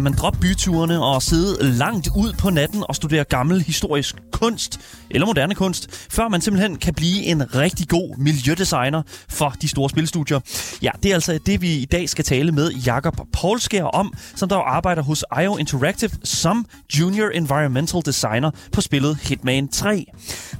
Skal 0.00 0.10
man 0.10 0.18
droppe 0.18 0.40
byturene 0.40 1.04
og 1.04 1.22
sidde 1.22 1.72
langt 1.78 2.08
ud 2.16 2.32
på 2.32 2.50
natten 2.50 2.84
og 2.88 2.96
studere 2.96 3.24
gammel 3.24 3.62
historisk 3.62 4.16
kunst 4.32 4.80
eller 5.10 5.26
moderne 5.26 5.54
kunst, 5.54 6.08
før 6.10 6.28
man 6.28 6.40
simpelthen 6.40 6.76
kan 6.76 6.94
blive 6.94 7.22
en 7.22 7.54
rigtig 7.54 7.88
god 7.88 8.16
miljødesigner 8.18 9.02
for 9.28 9.54
de 9.62 9.68
store 9.68 9.90
spilstudier? 9.90 10.40
Ja, 10.82 10.90
det 11.02 11.10
er 11.10 11.14
altså 11.14 11.38
det, 11.46 11.62
vi 11.62 11.74
i 11.74 11.84
dag 11.84 12.08
skal 12.08 12.24
tale 12.24 12.52
med 12.52 12.70
Jakob 12.72 13.20
Poulskær 13.32 13.84
om, 13.84 14.14
som 14.34 14.48
der 14.48 14.56
arbejder 14.56 15.02
hos 15.02 15.24
IO 15.42 15.56
Interactive 15.56 16.10
som 16.24 16.66
Junior 16.98 17.28
Environmental 17.28 18.02
Designer 18.06 18.50
på 18.72 18.80
spillet 18.80 19.16
Hitman 19.22 19.68
3. 19.68 20.06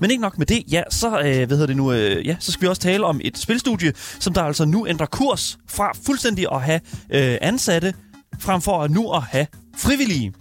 Men 0.01 0.11
ikke 0.11 0.23
nok 0.23 0.39
med 0.39 0.47
det, 0.47 0.63
ja, 0.73 0.83
så, 0.91 1.21
øh, 1.21 1.23
hvad 1.23 1.49
hedder 1.49 1.67
det 1.67 1.77
nu, 1.77 1.93
øh, 1.93 2.27
ja, 2.27 2.37
så 2.39 2.53
skal 2.53 2.63
vi 2.63 2.69
også 2.69 2.83
tale 2.83 3.05
om 3.05 3.21
et 3.25 3.39
spilstudie, 3.39 3.93
som 3.97 4.33
der 4.33 4.43
altså 4.43 4.65
nu 4.65 4.87
ændrer 4.87 5.07
kurs 5.07 5.59
fra 5.69 5.93
fuldstændig 6.07 6.47
at 6.53 6.63
have 6.63 6.81
øh, 7.11 7.39
ansatte, 7.41 7.95
frem 8.41 8.61
for 8.61 8.83
at 8.83 8.91
nu 8.91 9.13
at 9.13 9.23
have 9.23 9.47
frivillige. 9.77 10.33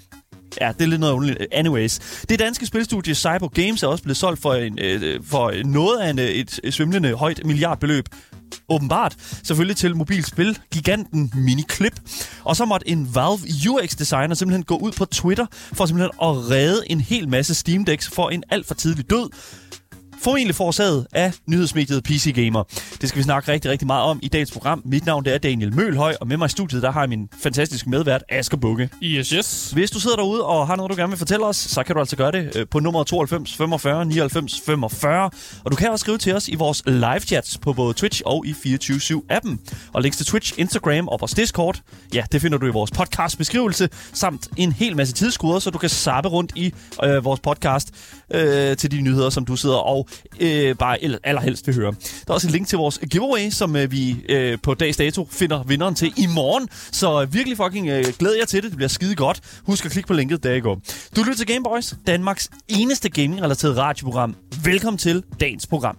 Ja, 0.62 0.71
det 0.77 0.81
er 0.81 0.88
lidt 0.88 0.99
noget 0.99 1.13
underligt. 1.13 1.48
Anyways. 1.52 1.99
Det 2.30 2.39
danske 2.39 2.66
spilstudie 2.66 3.16
Cyber 3.16 3.48
Games 3.48 3.84
er 3.84 3.88
også 3.88 4.03
blevet 4.03 4.17
solgt 4.17 4.41
for, 4.41 4.53
en, 4.53 4.80
øh, 4.81 5.23
for 5.23 5.63
noget 5.66 5.99
af 5.99 6.09
en, 6.09 6.19
øh, 6.19 6.25
et, 6.25 6.59
et 6.64 6.73
svimlende 6.73 7.14
højt 7.14 7.45
milliardbeløb. 7.45 8.06
Åbenbart. 8.69 9.16
Selvfølgelig 9.44 9.78
til 9.78 9.95
mobilspil. 9.95 10.59
Giganten 10.73 11.31
Miniclip. 11.36 12.00
Og 12.44 12.56
så 12.56 12.66
måtte 12.66 12.89
en 12.89 13.16
Valve 13.16 13.39
UX-designer 13.69 14.36
simpelthen 14.36 14.63
gå 14.63 14.78
ud 14.78 14.91
på 14.91 15.06
Twitter 15.06 15.45
for 15.52 15.86
simpelthen 15.86 16.11
at 16.22 16.50
redde 16.50 16.81
en 16.89 17.02
hel 17.02 17.30
masse 17.30 17.56
Steam 17.56 17.86
Decks 17.86 18.09
for 18.09 18.30
en 18.30 18.44
alt 18.50 18.67
for 18.67 18.73
tidlig 18.73 19.09
død 19.09 19.30
formentlig 20.23 20.56
forårsaget 20.56 21.08
af 21.14 21.34
nyhedsmediet 21.48 22.03
PC 22.03 22.34
Gamer. 22.36 22.64
Det 23.02 23.09
skal 23.09 23.20
vi 23.20 23.23
snakke 23.23 23.52
rigtig, 23.52 23.72
rigtig 23.72 23.88
meget 23.88 24.03
om 24.03 24.20
i 24.22 24.28
dagens 24.28 24.52
program. 24.52 24.81
Mit 24.86 25.06
navn 25.06 25.25
det 25.25 25.34
er 25.34 25.38
Daniel 25.38 25.75
Mølhøj, 25.75 26.16
og 26.22 26.28
med 26.28 26.38
mig 26.38 26.45
i 26.45 26.50
studiet 26.50 26.84
der 26.84 26.92
har 26.92 27.02
jeg 27.02 27.09
min 27.09 27.30
fantastiske 27.44 27.89
medvært 27.89 28.23
Asger 28.30 28.58
Bukke. 28.58 28.90
Yes, 29.03 29.30
yes. 29.30 29.72
Hvis 29.72 29.92
du 29.92 30.00
sidder 30.00 30.16
derude 30.16 30.45
og 30.45 30.67
har 30.67 30.75
noget, 30.75 30.92
du 30.92 30.95
gerne 30.95 31.09
vil 31.09 31.17
fortælle 31.17 31.45
os, 31.45 31.58
så 31.58 31.84
kan 31.84 31.95
du 31.95 32.00
altså 32.00 32.16
gøre 32.16 32.31
det 32.31 32.56
øh, 32.56 32.66
på 32.72 32.80
nummer 32.80 33.03
92 33.03 33.56
45 33.56 34.06
99 34.06 34.62
45. 34.66 35.30
Og 35.64 35.72
du 35.72 35.75
kan 35.75 35.90
også 35.90 36.03
skrive 36.03 36.17
til 36.17 36.36
os 36.36 36.47
i 36.47 36.56
vores 36.56 36.84
live 36.86 37.20
chats 37.20 37.58
på 37.58 37.73
både 37.73 37.94
Twitch 37.94 38.22
og 38.25 38.45
i 38.45 38.52
24-7-appen. 38.52 39.58
Og 39.94 40.02
links 40.02 40.17
til 40.17 40.25
Twitch, 40.25 40.53
Instagram 40.58 41.08
og 41.08 41.22
vores 41.22 41.34
Discord, 41.34 41.81
ja, 42.14 42.23
det 42.31 42.42
finder 42.42 42.58
du 42.58 42.66
i 42.66 42.70
vores 42.70 42.92
podcast 42.92 43.38
beskrivelse, 43.38 43.90
samt 44.14 44.47
en 44.58 44.72
hel 44.72 44.95
masse 44.95 45.14
tidskoder, 45.14 45.59
så 45.59 45.70
du 45.70 45.78
kan 45.78 45.90
sappe 45.90 46.30
rundt 46.30 46.52
i 46.56 46.73
øh, 47.03 47.25
vores 47.25 47.40
podcast 47.40 47.92
øh, 48.34 48.78
til 48.78 48.92
de 48.92 49.02
nyheder, 49.02 49.30
som 49.30 49.45
du 49.45 49.56
sidder 49.56 49.78
og 49.78 50.09
øh, 50.40 50.76
bare 50.76 50.98
allerhelst 51.24 51.68
vil 51.68 51.76
høre. 51.76 51.92
Der 51.92 52.30
er 52.30 52.34
også 52.34 52.48
et 52.48 52.52
link 52.52 52.68
til 52.68 52.78
vores 52.78 53.00
giveaway, 53.12 53.50
som 53.50 53.76
øh, 53.76 53.92
vi 53.92 54.26
øh, 54.30 54.58
på 54.64 54.74
dags 54.74 54.98
dato 54.98 55.28
finder 55.32 55.64
vinderen 55.64 55.96
til 55.96 56.14
i 56.18 56.28
morgen. 56.36 56.70
Så 56.92 57.22
øh, 57.22 57.34
virkelig 57.34 57.58
fucking 57.58 57.88
øh, 57.88 58.06
glæder 58.20 58.38
jeg 58.38 58.48
til 58.48 58.64
det. 58.64 58.70
Det 58.70 58.78
bliver 58.78 58.90
skide 58.90 59.16
godt. 59.16 59.42
Husk 59.64 59.86
at 59.86 59.92
klikke 59.92 60.08
på 60.08 60.14
linket, 60.14 60.44
der 60.44 60.54
I 60.54 60.60
går. 60.60 60.82
Du 61.16 61.22
lytter 61.22 61.36
til 61.36 61.48
Gameboys, 61.48 61.94
Danmarks 62.08 62.50
eneste 62.68 63.10
gaming-relateret 63.10 63.78
radioprogram. 63.78 64.36
Velkommen 64.64 64.98
til 64.98 65.24
dagens 65.40 65.68
program. 65.68 65.98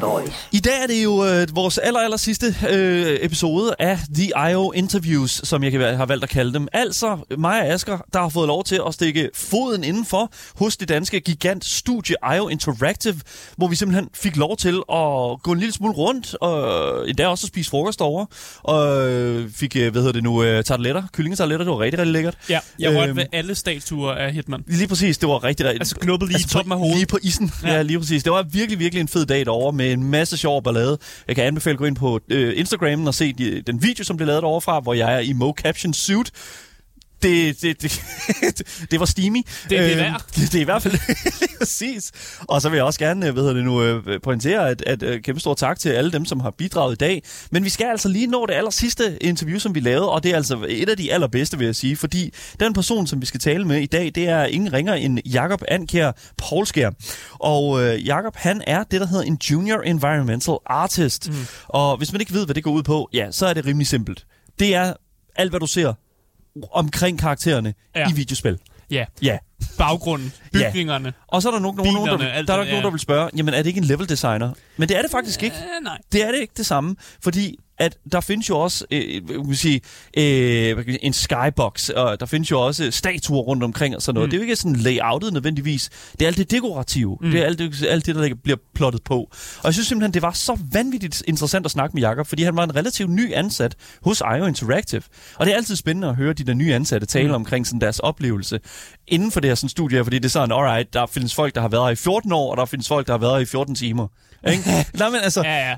Boys. 0.00 0.17
I 0.52 0.60
dag 0.60 0.82
er 0.82 0.86
det 0.86 1.04
jo 1.04 1.24
øh, 1.24 1.46
vores 1.52 1.78
aller, 1.78 2.00
aller 2.00 2.16
sidste 2.16 2.54
øh, 2.70 3.18
episode 3.20 3.74
af 3.78 3.98
The 4.14 4.24
I.O. 4.50 4.72
Interviews, 4.72 5.40
som 5.44 5.64
jeg 5.64 5.72
kan, 5.72 5.96
har 5.96 6.06
valgt 6.06 6.24
at 6.24 6.30
kalde 6.30 6.52
dem. 6.52 6.68
Altså 6.72 7.18
mig 7.38 7.60
og 7.60 7.66
Asger, 7.66 7.98
der 8.12 8.20
har 8.20 8.28
fået 8.28 8.46
lov 8.46 8.64
til 8.64 8.80
at 8.86 8.94
stikke 8.94 9.30
foden 9.34 9.84
indenfor 9.84 10.32
hos 10.54 10.76
det 10.76 10.88
danske 10.88 11.20
gigant 11.20 11.64
studie 11.64 12.16
I.O. 12.36 12.48
Interactive, 12.48 13.20
hvor 13.56 13.68
vi 13.68 13.76
simpelthen 13.76 14.08
fik 14.14 14.36
lov 14.36 14.56
til 14.56 14.82
at 14.92 15.42
gå 15.42 15.52
en 15.52 15.58
lille 15.58 15.72
smule 15.72 15.94
rundt, 15.94 16.34
og 16.40 17.08
endda 17.08 17.26
også 17.26 17.44
at 17.46 17.48
spise 17.48 17.70
frokost 17.70 18.00
over, 18.00 18.26
og 18.62 19.10
øh, 19.10 19.50
fik, 19.50 19.76
øh, 19.76 19.92
hvad 19.92 20.02
hedder 20.02 20.12
det 20.12 20.22
nu, 20.22 20.42
øh, 20.42 20.64
tarteletter, 20.64 21.02
kyllingetarteletter, 21.12 21.64
det 21.64 21.72
var 21.72 21.80
rigtig, 21.80 21.98
rigtig 21.98 22.12
lækkert. 22.12 22.34
Ja, 22.48 22.58
jeg 22.78 22.96
rørte 22.96 23.08
øhm, 23.08 23.16
ved 23.16 23.24
alle 23.32 23.54
statuer 23.54 24.12
af 24.12 24.32
Hitman. 24.32 24.64
Lige 24.66 24.88
præcis, 24.88 25.18
det 25.18 25.28
var 25.28 25.44
rigtig, 25.44 25.66
rigtig... 25.66 25.80
Altså 25.80 25.96
knuppet 25.96 26.28
lige 26.28 26.36
altså, 26.36 26.48
i 26.48 26.52
toppen 26.52 26.72
af 26.72 26.78
hovedet. 26.78 26.96
Lige 26.96 27.06
på 27.06 27.18
isen, 27.22 27.52
ja. 27.62 27.74
ja, 27.74 27.82
lige 27.82 27.98
præcis. 27.98 28.22
Det 28.22 28.32
var 28.32 28.42
virkelig, 28.42 28.78
virkelig 28.78 29.00
en 29.00 29.08
fed 29.08 29.26
dag 29.26 29.44
derovre 29.44 29.72
med 29.72 29.92
en 29.92 30.04
masse 30.18 30.36
sjov 30.36 30.62
ballade. 30.62 30.98
Jeg 31.28 31.36
kan 31.36 31.44
anbefale 31.44 31.74
at 31.74 31.78
gå 31.78 31.84
ind 31.84 31.96
på 31.96 32.20
øh, 32.28 32.52
Instagram 32.56 33.06
og 33.06 33.14
se 33.14 33.32
de, 33.32 33.62
den 33.66 33.82
video, 33.82 34.04
som 34.04 34.16
blev 34.16 34.26
lavet 34.26 34.44
overfra, 34.44 34.80
hvor 34.80 34.94
jeg 34.94 35.14
er 35.14 35.18
i 35.18 35.32
Mo 35.32 35.52
Caption 35.52 35.94
Suit 35.94 36.30
det, 37.22 37.62
det, 37.62 37.82
det, 37.82 38.02
det 38.90 39.00
var 39.00 39.06
steamy. 39.06 39.36
Det, 39.36 39.70
det 39.70 39.78
er 39.78 39.90
øhm, 39.90 39.98
værd. 39.98 40.22
Det, 40.34 40.42
det 40.52 40.54
er 40.54 40.60
i 40.60 40.64
hvert 40.64 40.82
fald 40.82 40.98
præcis. 41.58 42.12
Og 42.40 42.62
så 42.62 42.68
vil 42.68 42.76
jeg 42.76 42.84
også 42.84 42.98
gerne 42.98 43.30
hvad 43.30 43.42
hedder 43.42 43.54
det 43.54 43.64
nu, 43.64 43.82
øh, 43.82 44.20
pointere, 44.22 44.70
at, 44.70 44.82
at, 44.82 45.22
kæmpe 45.22 45.40
stor 45.40 45.54
tak 45.54 45.78
til 45.78 45.88
alle 45.88 46.12
dem, 46.12 46.24
som 46.24 46.40
har 46.40 46.50
bidraget 46.50 46.92
i 46.92 46.96
dag. 46.96 47.22
Men 47.50 47.64
vi 47.64 47.68
skal 47.68 47.86
altså 47.86 48.08
lige 48.08 48.26
nå 48.26 48.46
det 48.46 48.54
aller 48.54 48.70
sidste 48.70 49.22
interview, 49.22 49.58
som 49.58 49.74
vi 49.74 49.80
lavede, 49.80 50.10
og 50.10 50.22
det 50.22 50.32
er 50.32 50.36
altså 50.36 50.66
et 50.68 50.88
af 50.88 50.96
de 50.96 51.12
allerbedste, 51.12 51.58
vil 51.58 51.64
jeg 51.64 51.76
sige, 51.76 51.96
fordi 51.96 52.34
den 52.60 52.72
person, 52.72 53.06
som 53.06 53.20
vi 53.20 53.26
skal 53.26 53.40
tale 53.40 53.64
med 53.64 53.76
i 53.80 53.86
dag, 53.86 54.12
det 54.14 54.28
er 54.28 54.44
ingen 54.44 54.72
ringer 54.72 54.94
end 54.94 55.18
Jakob 55.26 55.62
Ankjær 55.68 56.12
Poulskær. 56.36 56.90
Og 57.32 57.84
øh, 57.84 58.06
Jakob, 58.06 58.36
han 58.36 58.62
er 58.66 58.84
det, 58.84 59.00
der 59.00 59.06
hedder 59.06 59.24
en 59.24 59.38
Junior 59.50 59.80
Environmental 59.80 60.56
Artist. 60.66 61.30
Mm. 61.30 61.36
Og 61.68 61.96
hvis 61.96 62.12
man 62.12 62.20
ikke 62.20 62.32
ved, 62.32 62.44
hvad 62.44 62.54
det 62.54 62.64
går 62.64 62.70
ud 62.70 62.82
på, 62.82 63.08
ja, 63.12 63.30
så 63.30 63.46
er 63.46 63.54
det 63.54 63.66
rimelig 63.66 63.86
simpelt. 63.86 64.26
Det 64.58 64.74
er 64.74 64.92
alt, 65.36 65.50
hvad 65.50 65.60
du 65.60 65.66
ser 65.66 65.94
omkring 66.72 67.18
karaktererne 67.18 67.74
ja. 67.96 68.10
i 68.10 68.12
videospil. 68.14 68.58
Ja. 68.90 69.04
Ja. 69.22 69.38
Baggrunden, 69.78 70.32
bygningerne, 70.52 71.04
ja. 71.04 71.12
Og 71.26 71.42
så 71.42 71.48
er 71.48 71.52
der 71.52 71.60
nogen, 71.60 71.76
bilerne, 71.76 71.94
nogen 71.94 72.10
der, 72.10 72.16
vil, 72.16 72.26
der, 72.26 72.52
er 72.52 72.56
der 72.56 72.64
ja. 72.64 72.70
nogen, 72.70 72.84
der 72.84 72.90
vil 72.90 73.00
spørge, 73.00 73.30
jamen 73.36 73.54
er 73.54 73.58
det 73.58 73.66
ikke 73.66 73.78
en 73.78 73.84
level 73.84 74.08
designer? 74.08 74.52
Men 74.76 74.88
det 74.88 74.96
er 74.96 75.02
det 75.02 75.10
faktisk 75.10 75.42
ikke. 75.42 75.56
Ja, 75.56 75.80
nej. 75.82 75.98
Det 76.12 76.24
er 76.24 76.32
det 76.32 76.40
ikke 76.40 76.54
det 76.56 76.66
samme, 76.66 76.96
fordi 77.22 77.56
at 77.78 77.98
der 78.12 78.20
findes 78.20 78.48
jo 78.48 78.58
også 78.58 78.84
øh, 78.90 79.26
kan 79.28 79.54
sige, 79.54 79.80
øh, 80.16 80.96
en 81.02 81.12
skybox, 81.12 81.88
og 81.88 82.20
der 82.20 82.26
findes 82.26 82.50
jo 82.50 82.60
også 82.60 82.90
statuer 82.90 83.40
rundt 83.40 83.62
omkring 83.62 83.96
og 83.96 84.02
sådan 84.02 84.14
noget. 84.14 84.26
Mm. 84.26 84.30
Det 84.30 84.36
er 84.36 84.38
jo 84.38 84.42
ikke 84.42 84.56
sådan 84.56 84.76
layoutet 84.76 85.32
nødvendigvis. 85.32 85.90
Det 86.12 86.22
er 86.22 86.26
alt 86.26 86.36
det 86.36 86.50
dekorative. 86.50 87.18
Mm. 87.20 87.30
Det 87.30 87.40
er 87.40 87.44
alt 87.44 87.58
det, 87.58 87.86
alt 87.88 88.06
det, 88.06 88.14
der 88.14 88.34
bliver 88.42 88.58
plottet 88.74 89.02
på. 89.02 89.16
Og 89.58 89.64
jeg 89.64 89.74
synes 89.74 89.88
simpelthen, 89.88 90.14
det 90.14 90.22
var 90.22 90.32
så 90.32 90.58
vanvittigt 90.72 91.22
interessant 91.26 91.64
at 91.64 91.70
snakke 91.70 91.94
med 91.94 92.02
Jakob, 92.02 92.26
fordi 92.26 92.42
han 92.42 92.56
var 92.56 92.64
en 92.64 92.76
relativt 92.76 93.10
ny 93.10 93.34
ansat 93.34 93.76
hos 94.02 94.22
IO 94.36 94.46
Interactive. 94.46 95.02
Og 95.36 95.46
det 95.46 95.52
er 95.52 95.56
altid 95.56 95.76
spændende 95.76 96.08
at 96.08 96.16
høre 96.16 96.32
de 96.32 96.44
der 96.44 96.54
nye 96.54 96.74
ansatte 96.74 97.06
tale 97.06 97.28
mm. 97.28 97.34
omkring 97.34 97.66
sådan 97.66 97.80
deres 97.80 97.98
oplevelse 97.98 98.60
inden 99.06 99.30
for 99.30 99.40
det 99.40 99.50
her 99.50 99.54
sådan 99.54 99.68
studie, 99.68 100.04
fordi 100.04 100.16
det 100.16 100.24
er 100.24 100.28
sådan, 100.28 100.52
alright, 100.52 100.92
der 100.92 101.06
findes 101.06 101.34
folk, 101.34 101.54
der 101.54 101.60
har 101.60 101.68
været 101.68 101.84
her 101.84 101.90
i 101.90 101.96
14 101.96 102.32
år, 102.32 102.50
og 102.50 102.56
der 102.56 102.64
findes 102.64 102.88
folk, 102.88 103.06
der 103.06 103.12
har 103.12 103.18
været 103.18 103.32
her 103.32 103.40
i 103.40 103.44
14 103.44 103.74
timer. 103.74 104.08
Ikke? 104.46 104.62
Nej, 104.98 105.10
men 105.10 105.20
altså... 105.22 105.42
Ja, 105.44 105.68
ja. 105.68 105.76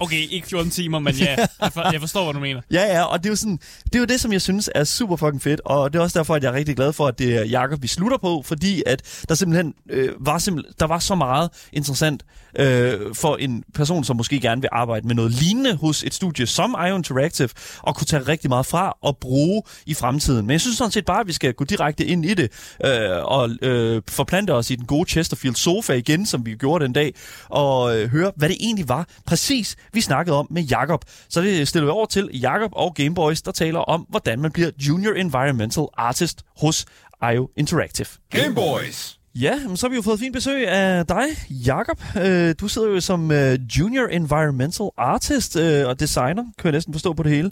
Okay, 0.00 0.28
ikke 0.30 0.48
14 0.48 0.70
timer, 0.70 0.98
men 0.98 1.14
ja, 1.14 1.36
jeg, 1.60 1.72
for, 1.72 1.92
jeg 1.92 2.00
forstår, 2.00 2.24
hvad 2.24 2.34
du 2.34 2.40
mener. 2.40 2.60
Ja, 2.70 2.82
ja, 2.82 3.02
og 3.02 3.18
det 3.18 3.26
er, 3.26 3.30
jo 3.30 3.36
sådan, 3.36 3.58
det 3.84 3.94
er 3.94 3.98
jo 3.98 4.04
det, 4.04 4.20
som 4.20 4.32
jeg 4.32 4.42
synes 4.42 4.70
er 4.74 4.84
super 4.84 5.16
fucking 5.16 5.42
fedt, 5.42 5.60
og 5.64 5.92
det 5.92 5.98
er 5.98 6.02
også 6.02 6.18
derfor, 6.18 6.34
at 6.34 6.42
jeg 6.42 6.48
er 6.48 6.52
rigtig 6.52 6.76
glad 6.76 6.92
for, 6.92 7.06
at 7.06 7.18
det 7.18 7.34
er 7.34 7.44
Jakob, 7.44 7.82
vi 7.82 7.88
slutter 7.88 8.18
på, 8.18 8.42
fordi 8.46 8.82
at 8.86 9.24
der 9.28 9.34
simpelthen 9.34 9.74
øh, 9.90 10.10
var, 10.20 10.38
simpelthen, 10.38 10.74
der 10.80 10.86
var 10.86 10.98
så 10.98 11.14
meget 11.14 11.50
interessant 11.72 12.22
øh, 12.58 13.14
for 13.14 13.36
en 13.36 13.64
person, 13.74 14.04
som 14.04 14.16
måske 14.16 14.40
gerne 14.40 14.60
vil 14.60 14.68
arbejde 14.72 15.06
med 15.06 15.14
noget 15.14 15.30
lignende 15.30 15.76
hos 15.76 16.04
et 16.04 16.14
studie 16.14 16.46
som 16.46 16.76
IO 16.88 16.96
Interactive, 16.96 17.48
og 17.78 17.96
kunne 17.96 18.06
tage 18.06 18.22
rigtig 18.22 18.48
meget 18.48 18.66
fra 18.66 18.96
og 19.02 19.18
bruge 19.18 19.62
i 19.86 19.94
fremtiden. 19.94 20.46
Men 20.46 20.50
jeg 20.50 20.60
synes 20.60 20.76
sådan 20.76 20.90
set 20.90 21.04
bare, 21.04 21.20
at 21.20 21.26
vi 21.26 21.32
skal 21.32 21.54
gå 21.54 21.64
direkte 21.64 22.06
ind 22.06 22.24
i 22.24 22.34
det, 22.34 22.50
øh, 22.84 23.24
og 23.24 23.50
øh, 23.62 24.02
forplante 24.08 24.54
os 24.54 24.70
i 24.70 24.76
den 24.76 24.86
gode 24.86 25.10
Chesterfield 25.10 25.56
sofa 25.56 25.92
igen, 25.92 26.26
som 26.26 26.46
vi 26.46 26.54
gjorde 26.54 26.84
den 26.84 26.92
dag, 26.92 27.14
og 27.48 27.61
øh, 27.62 28.10
høre, 28.10 28.32
hvad 28.36 28.48
det 28.48 28.56
egentlig 28.60 28.88
var 28.88 29.08
præcis, 29.26 29.76
vi 29.92 30.00
snakkede 30.00 30.36
om 30.36 30.46
med 30.50 30.62
Jakob. 30.62 31.04
Så 31.28 31.40
det 31.40 31.68
stiller 31.68 31.86
vi 31.86 31.90
over 31.90 32.06
til 32.06 32.30
Jakob 32.32 32.70
og 32.74 32.94
Gameboys, 32.94 33.42
der 33.42 33.52
taler 33.52 33.78
om, 33.78 34.06
hvordan 34.08 34.40
man 34.40 34.50
bliver 34.52 34.70
Junior 34.78 35.12
Environmental 35.12 35.84
Artist 35.96 36.42
hos 36.60 36.86
IO 37.32 37.50
Interactive. 37.56 38.06
Gameboys! 38.30 39.18
Ja, 39.34 39.58
men 39.68 39.76
så 39.76 39.86
har 39.86 39.90
vi 39.90 39.96
jo 39.96 40.02
fået 40.02 40.18
fint 40.20 40.32
besøg 40.32 40.68
af 40.68 41.06
dig, 41.06 41.24
Jakob. 41.50 42.02
Øh, 42.24 42.54
du 42.60 42.68
sidder 42.68 42.88
jo 42.88 43.00
som 43.00 43.30
øh, 43.30 43.58
Junior 43.78 44.06
Environmental 44.06 44.88
Artist 44.98 45.56
øh, 45.56 45.88
og 45.88 46.00
designer, 46.00 46.42
kan 46.42 46.64
jeg 46.64 46.72
næsten 46.72 46.94
forstå 46.94 47.12
på 47.12 47.22
det 47.22 47.32
hele. 47.32 47.50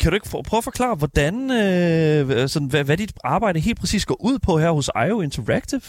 Kan 0.00 0.10
du 0.10 0.14
ikke 0.14 0.28
prøve 0.28 0.58
at 0.58 0.64
forklare, 0.64 0.94
hvordan, 0.94 1.48
sådan, 2.48 2.68
hvad, 2.68 2.84
hvad 2.84 2.96
dit 2.96 3.12
arbejde 3.24 3.60
helt 3.60 3.80
præcis 3.80 4.06
går 4.06 4.16
ud 4.20 4.38
på 4.38 4.58
her 4.58 4.70
hos 4.70 4.90
IO 5.08 5.20
Interactive? 5.20 5.80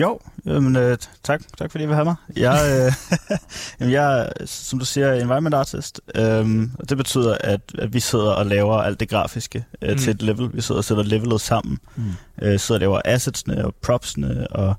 Jo, 0.00 0.20
jamen, 0.46 0.76
øh, 0.76 0.98
tak, 1.22 1.42
tak 1.58 1.70
fordi 1.70 1.84
I 1.84 1.86
vil 1.86 1.94
have 1.94 2.04
mig. 2.04 2.14
Jeg, 2.36 2.86
øh, 2.86 3.18
jamen, 3.80 3.92
jeg 3.92 4.20
er, 4.20 4.46
som 4.46 4.78
du 4.78 4.84
siger, 4.84 5.12
environment 5.12 5.54
artist, 5.54 6.00
øh, 6.14 6.68
og 6.78 6.88
det 6.88 6.96
betyder, 6.96 7.36
at, 7.40 7.60
at 7.78 7.94
vi 7.94 8.00
sidder 8.00 8.30
og 8.30 8.46
laver 8.46 8.76
alt 8.76 9.00
det 9.00 9.08
grafiske 9.08 9.64
øh, 9.82 9.90
mm. 9.90 9.98
til 9.98 10.10
et 10.10 10.22
level. 10.22 10.50
Vi 10.54 10.60
sidder 10.60 10.78
og 10.78 10.84
sætter 10.84 11.02
levelet 11.02 11.40
sammen, 11.40 11.78
mm. 11.96 12.02
øh, 12.42 12.58
sidder 12.58 12.76
og 12.76 12.80
laver 12.80 13.00
assetsene 13.04 13.64
og 13.64 13.74
propsene, 13.82 14.46
og 14.50 14.74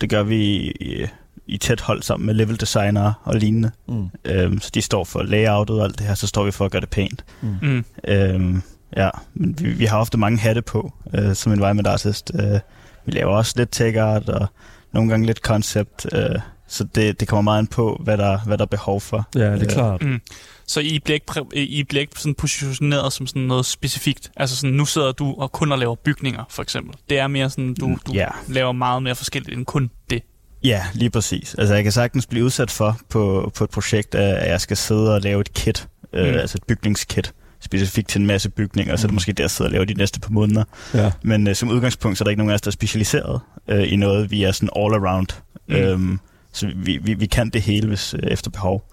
det 0.00 0.10
gør 0.10 0.22
vi 0.22 0.40
i, 0.80 1.06
i 1.46 1.58
tæt 1.58 1.80
hold 1.80 2.02
sammen 2.02 2.26
med 2.26 2.34
level 2.34 2.60
designer 2.60 3.12
og 3.24 3.36
lignende. 3.36 3.70
Mm. 3.88 4.08
Øh, 4.24 4.60
så 4.60 4.70
de 4.74 4.82
står 4.82 5.04
for 5.04 5.22
layoutet 5.22 5.78
og 5.78 5.84
alt 5.84 5.98
det 5.98 6.06
her, 6.06 6.14
så 6.14 6.26
står 6.26 6.44
vi 6.44 6.50
for 6.50 6.64
at 6.64 6.70
gøre 6.70 6.80
det 6.80 6.90
pænt. 6.90 7.24
Mm. 7.40 7.84
Øh, 8.08 8.54
ja, 8.96 9.10
men 9.34 9.60
vi, 9.60 9.72
vi 9.72 9.84
har 9.84 9.98
ofte 9.98 10.18
mange 10.18 10.38
hatte 10.38 10.62
på 10.62 10.92
øh, 11.14 11.34
som 11.34 11.52
environment 11.52 11.86
artist, 11.86 12.32
øh, 12.34 12.60
vi 13.06 13.12
laver 13.12 13.36
også 13.36 13.54
lidt 13.56 13.70
tech 13.72 13.98
art 13.98 14.28
og 14.28 14.46
nogle 14.92 15.10
gange 15.10 15.26
lidt 15.26 15.38
concept. 15.38 16.06
Øh, 16.12 16.38
så 16.68 16.84
det, 16.94 17.20
det 17.20 17.28
kommer 17.28 17.42
meget 17.42 17.58
an 17.58 17.66
på, 17.66 18.00
hvad 18.04 18.18
der, 18.18 18.38
hvad 18.46 18.58
der 18.58 18.64
er 18.64 18.68
behov 18.68 19.00
for. 19.00 19.28
Ja, 19.34 19.40
det 19.40 19.46
er 19.48 19.54
Øh, 19.62 19.66
klart. 19.68 20.02
Mm. 20.02 20.20
Så 20.66 20.80
I 20.80 20.98
bliver 21.04 21.14
ikke, 21.14 21.64
I 21.64 21.82
bliver 21.84 22.00
ikke 22.00 22.12
sådan 22.20 22.34
positioneret 22.34 23.12
som 23.12 23.26
sådan 23.26 23.42
noget 23.42 23.66
specifikt? 23.66 24.30
Altså 24.36 24.56
sådan, 24.56 24.74
nu 24.74 24.84
sidder 24.84 25.12
du 25.12 25.34
og 25.38 25.52
kun 25.52 25.72
og 25.72 25.78
laver 25.78 25.94
bygninger, 25.94 26.44
for 26.50 26.62
eksempel. 26.62 26.94
Det 27.10 27.18
er 27.18 27.26
mere 27.26 27.50
sådan, 27.50 27.74
du, 27.74 27.98
du 28.06 28.12
Ja. 28.12 28.28
laver 28.48 28.72
meget 28.72 29.02
mere 29.02 29.14
forskelligt 29.14 29.56
end 29.58 29.66
kun 29.66 29.90
det. 30.10 30.22
Ja, 30.64 30.82
lige 30.94 31.10
præcis. 31.10 31.54
Altså, 31.54 31.74
jeg 31.74 31.82
kan 31.82 31.92
sagtens 31.92 32.26
blive 32.26 32.44
udsat 32.44 32.70
for 32.70 32.98
på, 33.08 33.52
på 33.56 33.64
et 33.64 33.70
projekt, 33.70 34.14
at 34.14 34.50
jeg 34.50 34.60
skal 34.60 34.76
sidde 34.76 35.14
og 35.14 35.20
lave 35.20 35.40
et 35.40 35.54
kit, 35.54 35.88
øh, 36.12 36.32
Mm. 36.32 36.38
altså 36.38 36.58
et 36.58 36.64
bygningskit, 36.64 37.32
specifikt 37.64 38.08
til 38.08 38.20
en 38.20 38.26
masse 38.26 38.50
bygninger, 38.50 38.92
og 38.92 38.98
så 38.98 39.06
er 39.06 39.08
det 39.08 39.12
Mm. 39.12 39.14
måske 39.14 39.32
der, 39.32 39.42
jeg 39.44 39.50
sidder 39.50 39.68
og 39.68 39.72
laver 39.72 39.84
de 39.84 39.94
næste 39.94 40.20
par 40.20 40.30
måneder. 40.30 40.64
Ja. 40.94 41.12
Men 41.22 41.46
øh, 41.48 41.54
som 41.54 41.68
udgangspunkt, 41.68 42.18
så 42.18 42.22
er 42.22 42.26
der 42.26 42.30
ikke 42.30 42.38
nogen 42.40 42.50
af 42.50 42.54
os, 42.54 42.60
der 42.60 42.68
er 42.68 42.72
specialiseret 42.72 43.40
øh, 43.68 43.92
i 43.92 43.96
noget. 43.96 44.30
Vi 44.30 44.42
er 44.42 44.52
sådan 44.52 44.68
all 44.76 44.94
around. 44.94 45.26
Mm. 45.68 45.74
Mm. 45.74 45.80
Øhm, 45.80 46.18
så 46.52 46.72
vi, 46.76 46.98
vi, 47.02 47.14
vi 47.14 47.26
kan 47.26 47.48
det 47.50 47.62
hele, 47.62 47.88
hvis 47.88 48.14
øh, 48.14 48.20
efter 48.32 48.50
behov. 48.50 48.90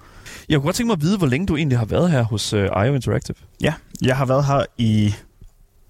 Jeg 0.49 0.57
kunne 0.57 0.65
godt 0.65 0.75
tænke 0.75 0.87
mig 0.87 0.93
at 0.93 1.01
vide, 1.01 1.17
hvor 1.17 1.27
længe 1.27 1.47
du 1.47 1.55
egentlig 1.57 1.77
har 1.77 1.85
været 1.85 2.11
her 2.11 2.21
hos 2.23 2.53
uh, 2.53 2.59
IO 2.59 2.93
Interactive. 2.93 3.35
Ja, 3.61 3.73
jeg 4.01 4.17
har 4.17 4.25
været 4.25 4.45
her 4.45 4.63
i 4.77 5.13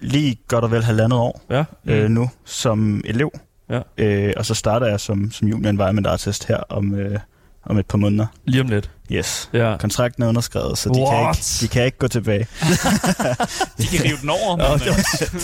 lige 0.01 0.37
godt 0.47 0.63
og 0.63 0.71
vel 0.71 0.83
halvandet 0.83 1.19
år 1.19 1.41
Ja. 1.49 1.63
øh, 1.85 2.09
nu 2.09 2.29
som 2.45 3.01
elev. 3.05 3.31
Ja. 3.69 3.79
Øh, 3.97 4.33
og 4.37 4.45
så 4.45 4.53
starter 4.53 4.87
jeg 4.87 4.99
som, 4.99 5.31
som 5.31 5.47
junior 5.47 5.69
environment 5.69 6.07
artist 6.07 6.47
her 6.47 6.57
om, 6.69 6.95
øh, 6.95 7.19
om 7.65 7.77
et 7.77 7.85
par 7.85 7.97
måneder. 7.97 8.25
Lige 8.45 8.61
om 8.61 8.67
lidt. 8.67 8.89
Yes. 9.11 9.49
Ja. 9.53 9.75
Kontrakten 9.79 10.23
er 10.23 10.27
underskrevet, 10.27 10.77
så 10.77 10.89
de 10.89 10.93
kan, 10.93 11.03
What? 11.03 11.37
ikke, 11.37 11.61
de 11.61 11.67
kan 11.67 11.85
ikke 11.85 11.97
gå 11.97 12.07
tilbage. 12.07 12.39
De 13.77 13.85
kan 13.87 14.05
rive 14.05 14.17
den 14.21 14.29
over, 14.29 14.55
men, 14.55 14.65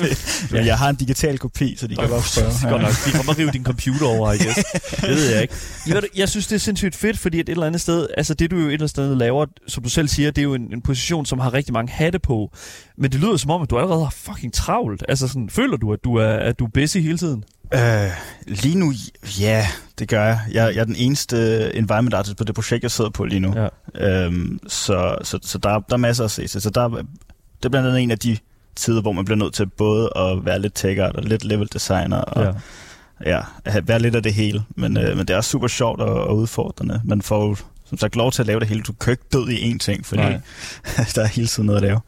øh, 0.01 0.51
Men 0.51 0.65
jeg 0.65 0.77
har 0.77 0.89
en 0.89 0.95
digital 0.95 1.37
kopi, 1.37 1.75
så 1.75 1.87
de 1.87 1.95
kan 1.95 2.09
godt. 2.09 2.33
Det 2.35 2.43
er 2.65 2.69
godt 2.69 2.81
nok. 2.81 2.91
De 3.05 3.11
kommer 3.11 3.33
og 3.33 3.39
rive 3.39 3.51
din 3.51 3.63
computer 3.63 4.05
over, 4.07 4.31
I 4.31 4.37
guess. 4.37 4.59
Det 5.01 5.09
ved 5.09 5.31
jeg 5.31 5.41
ikke. 5.41 5.53
Jeg, 5.87 6.03
jeg 6.15 6.29
synes, 6.29 6.47
det 6.47 6.55
er 6.55 6.59
sindssygt 6.59 6.95
fedt, 6.95 7.17
fordi 7.17 7.39
at 7.39 7.49
et 7.49 7.51
eller 7.51 7.65
andet 7.65 7.81
sted, 7.81 8.07
altså 8.17 8.33
det 8.33 8.51
du 8.51 8.55
jo 8.55 8.61
et 8.61 8.65
eller 8.65 8.77
andet 8.77 8.89
sted 8.89 9.15
laver, 9.15 9.45
som 9.67 9.83
du 9.83 9.89
selv 9.89 10.07
siger, 10.07 10.31
det 10.31 10.41
er 10.41 10.43
jo 10.43 10.53
en, 10.53 10.73
en 10.73 10.81
position, 10.81 11.25
som 11.25 11.39
har 11.39 11.53
rigtig 11.53 11.73
mange 11.73 11.91
hatte 11.91 12.19
på. 12.19 12.51
Men 12.97 13.11
det 13.11 13.19
lyder 13.19 13.37
som 13.37 13.51
om, 13.51 13.61
at 13.61 13.69
du 13.69 13.77
allerede 13.77 14.03
har 14.03 14.13
fucking 14.17 14.53
travlt. 14.53 15.03
Altså 15.09 15.27
sådan, 15.27 15.49
føler 15.49 15.77
du, 15.77 15.93
at 15.93 15.99
du 16.03 16.15
er, 16.15 16.27
at 16.27 16.59
du 16.59 16.65
er 16.65 16.69
busy 16.73 16.97
hele 16.97 17.17
tiden? 17.17 17.43
Øh, 17.73 18.11
lige 18.47 18.77
nu, 18.77 18.93
ja, 19.39 19.67
det 19.99 20.07
gør 20.09 20.23
jeg. 20.23 20.39
jeg. 20.51 20.75
Jeg 20.75 20.81
er 20.81 20.85
den 20.85 20.95
eneste 20.95 21.75
environment 21.75 22.13
artist 22.13 22.37
på 22.37 22.43
det 22.43 22.55
projekt, 22.55 22.83
jeg 22.83 22.91
sidder 22.91 23.09
på 23.09 23.25
lige 23.25 23.39
nu. 23.39 23.53
Ja. 23.95 24.23
Øhm, 24.25 24.59
så 24.67 25.15
så, 25.23 25.39
så 25.41 25.57
der, 25.57 25.69
der 25.69 25.93
er 25.93 25.97
masser 25.97 26.23
at 26.23 26.31
se 26.31 26.47
til. 26.47 26.61
Så 26.61 26.69
der, 26.69 26.87
det 26.87 27.65
er 27.65 27.69
blandt 27.69 27.87
andet 27.87 28.01
en 28.01 28.11
af 28.11 28.19
de 28.19 28.37
tider, 28.75 29.01
hvor 29.01 29.11
man 29.11 29.25
bliver 29.25 29.37
nødt 29.37 29.53
til 29.53 29.65
både 29.67 30.09
at 30.15 30.45
være 30.45 30.59
lidt 30.59 30.73
tech 30.75 31.01
og 31.01 31.23
lidt 31.23 31.43
level 31.43 31.69
designer 31.73 32.17
og 32.17 32.55
Ja. 33.25 33.41
ja. 33.65 33.79
Være 33.83 33.99
lidt 33.99 34.15
af 34.15 34.23
det 34.23 34.33
hele. 34.33 34.63
Men, 34.75 34.97
øh, 34.97 35.17
men 35.17 35.27
det 35.27 35.35
er 35.35 35.41
super 35.41 35.67
sjovt 35.67 36.01
og, 36.01 36.23
og 36.27 36.37
udfordrende. 36.37 37.01
Man 37.05 37.21
får 37.21 37.47
jo 37.47 37.55
som 37.85 37.97
sagt 37.97 38.15
lov 38.15 38.31
til 38.31 38.41
at 38.41 38.47
lave 38.47 38.59
det 38.59 38.67
hele. 38.67 38.81
Du 38.81 38.93
kan 38.93 39.11
ikke 39.11 39.23
død 39.33 39.49
i 39.49 39.71
én 39.71 39.77
ting, 39.77 40.05
fordi 40.05 40.21
der 41.15 41.21
er 41.21 41.27
hele 41.27 41.47
tiden 41.47 41.65
noget 41.65 41.77
at 41.77 41.83
lave. 41.83 41.99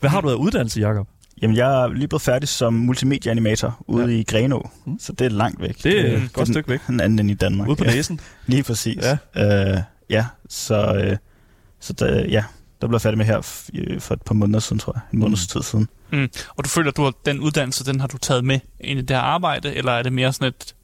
Hvad 0.00 0.10
har 0.10 0.20
du 0.20 0.30
af 0.30 0.34
uddannelse, 0.34 0.80
Jacob? 0.80 1.06
Jamen, 1.42 1.56
jeg 1.56 1.82
er 1.82 1.88
lige 1.88 2.08
blevet 2.08 2.22
færdig 2.22 2.48
som 2.48 2.74
multimedia-animator 2.74 3.84
ude 3.86 4.04
Ja. 4.04 4.10
i 4.18 4.22
Grenå, 4.22 4.70
Mm. 4.84 4.98
så 5.00 5.12
det 5.12 5.24
er 5.24 5.28
langt 5.30 5.60
væk. 5.62 5.82
Det 5.82 6.00
er 6.12 6.18
Mm. 6.18 6.24
et 6.24 6.32
godt 6.32 6.46
den- 6.46 6.54
stykke 6.54 6.68
væk. 6.68 6.80
En 6.88 7.00
anden 7.00 7.18
end 7.18 7.30
i 7.30 7.34
Danmark. 7.34 7.68
Ude 7.68 7.76
på 7.76 7.84
ja. 7.84 7.90
næsen. 7.90 8.20
Lige 8.46 8.62
præcis. 8.62 8.96
Ja. 9.36 9.72
Øh, 9.74 9.80
ja, 10.10 10.26
så, 10.48 10.94
øh, 11.04 11.16
så 11.80 11.92
der, 11.92 12.24
ja, 12.28 12.44
der 12.80 12.86
blev 12.86 12.94
jeg 12.94 13.00
færdig 13.00 13.18
med 13.18 13.26
her 13.26 13.40
for 14.00 14.14
et 14.14 14.22
par 14.22 14.34
måneder 14.34 14.58
siden, 14.60 14.78
tror 14.78 14.92
jeg. 14.96 15.00
En 15.12 15.18
måneds 15.18 15.46
tid 15.46 15.62
siden. 15.62 15.88
og 16.56 16.64
du 16.64 16.68
føler, 16.68 16.90
at 16.90 16.96
du 16.96 17.02
har, 17.02 17.12
den 17.26 17.40
uddannelse, 17.40 17.84
den 17.84 18.00
har 18.00 18.06
du 18.06 18.18
taget 18.18 18.44
med 18.44 18.60
ind 18.80 18.98
i 18.98 19.02
det 19.02 19.16
her 19.16 19.22
arbejde, 19.22 19.74
eller 19.74 19.92
er 19.92 20.02
det 20.02 20.12
mere 20.12 20.32
sådan 20.32 20.48
et, 20.48 20.74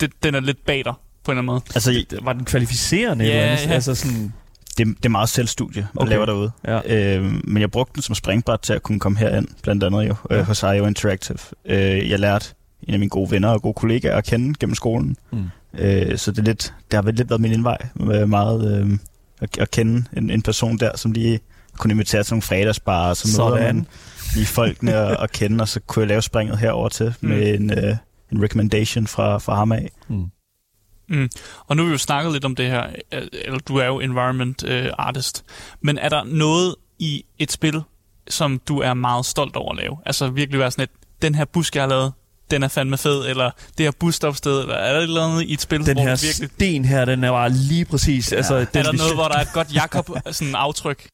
det, 0.00 0.10
den 0.22 0.34
er 0.34 0.40
lidt 0.40 0.64
bag 0.66 0.84
dig 0.84 0.94
på 1.24 1.32
en 1.32 1.38
eller 1.38 1.40
anden 1.40 1.46
måde? 1.46 1.60
Altså, 1.74 1.90
Det- 2.10 2.18
Var 2.22 2.32
den 2.32 2.44
kvalificerende? 2.44 3.24
Ja, 3.24 3.30
eller 3.30 3.46
andet? 3.52 3.66
ja. 3.66 3.72
Altså 3.74 3.94
sådan, 3.94 4.32
det, 4.78 4.86
det 4.86 5.04
er 5.04 5.08
meget 5.08 5.28
selvstudie, 5.28 5.88
man 5.94 6.02
Okay. 6.02 6.10
laver 6.10 6.26
derude. 6.26 6.50
ja. 6.66 7.16
Øh, 7.16 7.32
men 7.44 7.60
jeg 7.60 7.70
brugte 7.70 7.92
den 7.94 8.02
som 8.02 8.14
springbræt 8.14 8.60
til 8.60 8.72
at 8.72 8.82
kunne 8.82 9.00
komme 9.00 9.18
herind, 9.18 9.48
blandt 9.62 9.84
andet 9.84 10.08
jo, 10.08 10.14
Ja. 10.30 10.36
øh, 10.38 10.44
hos 10.46 10.62
IO 10.62 10.86
Interactive. 10.86 11.38
Øh, 11.64 12.10
jeg 12.10 12.18
lærte 12.18 12.46
en 12.82 12.92
af 12.94 12.98
mine 13.00 13.10
gode 13.10 13.30
venner 13.30 13.48
og 13.48 13.62
gode 13.62 13.74
kollegaer 13.74 14.16
at 14.16 14.24
kende 14.24 14.54
gennem 14.60 14.74
skolen. 14.74 15.16
Mm. 15.32 15.44
Øh, 15.78 16.18
så 16.18 16.30
det, 16.30 16.38
er 16.38 16.42
lidt, 16.42 16.74
det 16.90 16.94
har 16.96 17.02
vel 17.02 17.14
lidt 17.14 17.30
været 17.30 17.40
min 17.40 17.52
indvej 17.52 17.78
med 17.94 18.26
meget 18.26 18.80
øh, 18.80 18.98
at, 19.40 19.58
at 19.58 19.70
kende 19.70 20.04
en, 20.16 20.30
en 20.30 20.42
person 20.42 20.78
der, 20.78 20.96
som 20.96 21.12
lige 21.12 21.40
kunne 21.78 21.92
invitere 21.92 22.22
til 22.22 22.32
nogle 22.34 22.42
fredagsbarer, 22.42 23.14
så 23.14 23.28
møder 23.42 23.50
Sådan. 23.50 23.76
man 23.76 23.86
lige 24.34 24.46
folkene 24.46 24.94
at, 24.94 25.16
at 25.22 25.32
kende, 25.32 25.62
og 25.62 25.68
så 25.68 25.80
kunne 25.86 26.00
jeg 26.00 26.08
lave 26.08 26.22
springet 26.22 26.58
herover 26.58 26.88
til 26.88 27.14
Mm. 27.20 27.28
med 27.28 27.54
en, 27.54 27.70
øh, 27.78 27.96
en 28.32 28.42
recommendation 28.42 29.06
fra, 29.06 29.38
fra 29.38 29.54
ham 29.54 29.72
af. 29.72 29.90
Mm. 30.08 30.24
Mm. 31.08 31.30
Og 31.66 31.76
nu 31.76 31.82
har 31.82 31.86
vi 31.86 31.92
jo 31.92 31.98
snakket 31.98 32.32
lidt 32.32 32.44
om 32.44 32.56
det 32.56 32.66
her, 32.66 32.86
øh, 33.14 33.22
eller 33.32 33.58
du 33.58 33.76
er 33.76 33.86
jo 33.86 34.00
environment 34.00 34.64
øh, 34.64 34.86
artist, 34.98 35.44
men 35.80 35.98
er 35.98 36.08
der 36.08 36.24
noget 36.24 36.74
i 36.98 37.24
et 37.38 37.52
spil, 37.52 37.82
som 38.28 38.60
du 38.68 38.78
er 38.80 38.94
meget 38.94 39.26
stolt 39.26 39.56
over 39.56 39.72
at 39.72 39.78
lave? 39.78 39.96
Altså 40.06 40.28
virkelig 40.28 40.60
være 40.60 40.70
sådan 40.70 40.82
et, 40.82 40.90
den 41.22 41.34
her 41.34 41.44
busk, 41.44 41.74
jeg 41.74 41.82
har 41.82 41.88
lavet, 41.88 42.12
den 42.50 42.62
er 42.62 42.68
fandme 42.68 42.98
fed, 42.98 43.26
eller 43.28 43.50
det 43.78 43.86
her 43.86 43.90
busstopsted, 44.00 44.60
eller 44.60 44.74
er 44.74 44.92
der 44.92 44.98
et 44.98 45.02
eller 45.02 45.22
andet 45.26 45.42
i 45.42 45.52
et 45.52 45.60
spil, 45.60 45.86
Den 45.86 45.96
hvor 45.96 46.02
her 46.06 46.16
du 46.16 46.20
virkelig... 46.26 46.50
sten 46.56 46.84
her, 46.84 47.04
den 47.04 47.24
er 47.24 47.30
bare 47.30 47.50
lige 47.50 47.84
præcis. 47.84 48.32
Ja. 48.32 48.36
Altså, 48.36 48.58
den, 48.58 48.66
Er 48.74 48.82
der 48.82 48.92
noget, 48.92 49.14
hvor 49.14 49.28
der 49.28 49.36
er 49.36 49.40
et 49.42 49.52
godt 49.52 49.68
Jakob-aftryk? 49.74 51.06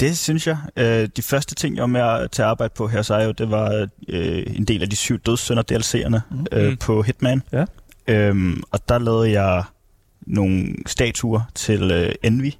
Det 0.00 0.18
synes 0.18 0.46
jeg. 0.46 0.56
Øh, 0.76 1.08
de 1.16 1.22
første 1.22 1.54
ting, 1.54 1.74
jeg 1.76 1.80
var 1.82 1.86
med 1.86 2.00
at 2.00 2.30
tage 2.30 2.46
arbejde 2.46 2.74
på 2.76 2.88
her, 2.88 3.02
så 3.02 3.14
er 3.14 3.24
jo, 3.24 3.32
det 3.32 3.50
var 3.50 3.88
øh, 4.08 4.42
en 4.56 4.64
del 4.64 4.82
af 4.82 4.90
de 4.90 4.96
syv 4.96 5.18
dødssynder 5.18 5.62
DLC'erne 5.72 6.20
Mhm. 6.34 6.46
øh, 6.52 6.70
Mm. 6.70 6.76
på 6.76 7.02
Hitman. 7.02 7.42
Ja. 7.52 7.64
Øhm, 8.08 8.62
og 8.70 8.88
der 8.88 8.98
lavede 8.98 9.42
jeg 9.42 9.64
nogle 10.20 10.74
statuer 10.86 11.40
til 11.54 11.90
øh, 11.90 12.14
Envy, 12.22 12.50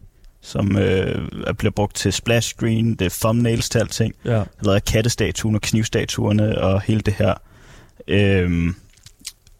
som 0.40 0.76
øh, 0.76 1.28
bliver 1.58 1.72
brugt 1.72 1.96
til 1.96 2.12
splash 2.12 2.54
screen, 2.54 2.94
det 2.94 3.06
er 3.06 3.18
thumbnails 3.22 3.68
til 3.70 3.78
alting. 3.78 4.14
Ja. 4.24 4.30
Jeg 4.32 4.46
lavede 4.62 4.80
kattestatuen 4.80 5.54
og 5.54 5.60
knivstatuerne 5.60 6.60
og 6.60 6.80
hele 6.80 7.00
det 7.00 7.14
her 7.14 7.34
øh, 8.08 8.72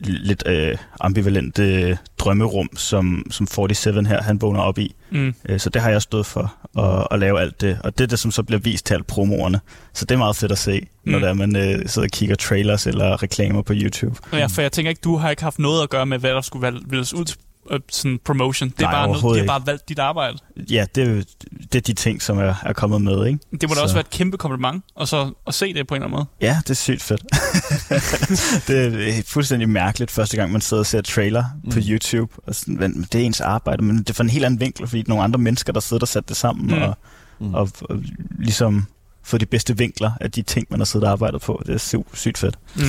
lidt 0.00 0.42
øh, 0.46 0.76
ambivalente 1.00 1.98
drømmerum, 2.18 2.68
som, 2.76 3.26
som 3.30 3.46
47 3.46 4.04
her, 4.04 4.22
han 4.22 4.40
vågner 4.40 4.60
op 4.60 4.78
i. 4.78 4.94
Mm. 5.10 5.34
Øh, 5.48 5.60
Så 5.60 5.70
det 5.70 5.82
har 5.82 5.90
jeg 5.90 6.02
stået 6.02 6.26
for, 6.26 6.54
at, 6.78 7.06
at 7.10 7.18
lave 7.18 7.40
alt 7.40 7.60
det. 7.60 7.78
Og 7.84 7.98
det 7.98 8.04
er 8.04 8.08
det, 8.08 8.18
som 8.18 8.30
så 8.30 8.42
bliver 8.42 8.60
vist 8.60 8.86
til 8.86 8.94
alle 8.94 9.04
promoerne. 9.04 9.60
Så 9.94 10.04
det 10.04 10.14
er 10.14 10.18
meget 10.18 10.36
fedt 10.36 10.52
at 10.52 10.58
se, 10.58 10.86
når 11.04 11.18
Mm. 11.18 11.22
der 11.24 11.34
man 11.34 11.56
øh, 11.56 11.88
sidder 11.88 12.06
og 12.06 12.10
kigger 12.12 12.34
trailers 12.36 12.86
eller 12.86 13.22
reklamer 13.22 13.62
på 13.62 13.72
YouTube. 13.76 14.16
Ja, 14.32 14.46
for 14.46 14.62
jeg 14.62 14.72
tænker 14.72 14.90
ikke, 14.90 15.00
du 15.04 15.16
har 15.16 15.30
ikke 15.30 15.42
haft 15.42 15.58
noget 15.58 15.82
at 15.82 15.90
gøre 15.90 16.06
med, 16.06 16.18
hvad 16.18 16.30
der 16.30 16.40
skulle 16.40 16.80
vælges 16.90 17.14
ud 17.14 17.32
øh, 17.70 17.80
sådan 17.90 18.18
promotion. 18.24 18.68
Det 18.68 18.78
er 18.78 18.82
Nej, 18.82 18.92
bare 18.92 19.06
noget, 19.20 19.34
de 19.34 19.38
har 19.40 19.58
bare 19.58 19.66
valgt 19.66 19.88
dit 19.88 19.98
arbejde. 19.98 20.38
Ja, 20.70 20.86
det, 20.94 21.04
er 21.04 21.10
jo- 21.14 21.22
det 21.72 21.74
er 21.74 21.80
de 21.80 21.92
ting, 21.92 22.22
som 22.22 22.38
er, 22.38 22.54
er 22.64 22.72
kommet 22.72 23.02
med, 23.02 23.26
ikke? 23.26 23.38
Det 23.60 23.62
må 23.68 23.68
da 23.68 23.74
Så- 23.74 23.82
også 23.82 23.94
være 23.94 24.00
et 24.00 24.10
kæmpe 24.10 24.36
kompliment, 24.36 24.84
og 24.94 25.08
så 25.08 25.32
at 25.46 25.54
se 25.54 25.74
det 25.74 25.86
på 25.86 25.94
en 25.94 26.02
eller 26.02 26.06
anden 26.06 26.16
måde. 26.18 26.26
Ja, 26.40 26.58
det 26.64 26.70
er 26.70 26.74
sygt 26.74 27.02
fedt. 27.02 27.22
det 28.68 29.08
er 29.18 29.22
fuldstændig 29.26 29.68
mærkeligt 29.68 30.10
første 30.10 30.36
gang, 30.36 30.52
man 30.52 30.60
sidder 30.60 30.80
og 30.80 30.86
ser 30.86 31.00
trailer 31.00 31.44
mm. 31.64 31.70
på. 31.70 31.78
YouTube. 31.88 32.32
Og 32.46 32.54
sådan, 32.54 32.76
men 32.76 33.06
det 33.12 33.20
er 33.20 33.24
ens 33.24 33.40
arbejde, 33.40 33.84
men 33.84 33.98
det 33.98 34.10
er 34.10 34.14
fra 34.14 34.24
en 34.24 34.30
helt 34.30 34.44
anden 34.44 34.60
vinkel, 34.60 34.86
fordi 34.86 34.98
det 35.02 35.06
er 35.06 35.08
nogle 35.08 35.24
andre 35.24 35.38
mennesker, 35.38 35.72
der 35.72 35.80
sidder 35.80 36.02
og 36.02 36.08
sat 36.08 36.28
det 36.28 36.36
sammen, 36.36 36.66
Mm. 36.66 36.72
mm. 36.76 36.82
og, 36.82 36.96
Mm. 37.40 37.54
og, 37.54 37.68
og 37.80 38.02
ligesom 38.38 38.86
få 39.28 39.38
de 39.38 39.46
bedste 39.46 39.78
vinkler 39.78 40.10
af 40.20 40.30
de 40.30 40.42
ting, 40.42 40.66
man 40.70 40.80
har 40.80 40.84
siddet 40.84 41.06
og 41.06 41.12
arbejdet 41.12 41.40
på. 41.40 41.62
Det 41.66 41.74
er 41.74 41.78
sygt, 41.78 42.18
sygt 42.18 42.38
fedt. 42.38 42.58
Mm. 42.76 42.82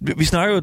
Vi- 0.00 0.14
Vi 0.18 0.24
snakker 0.24 0.54
jo 0.54 0.62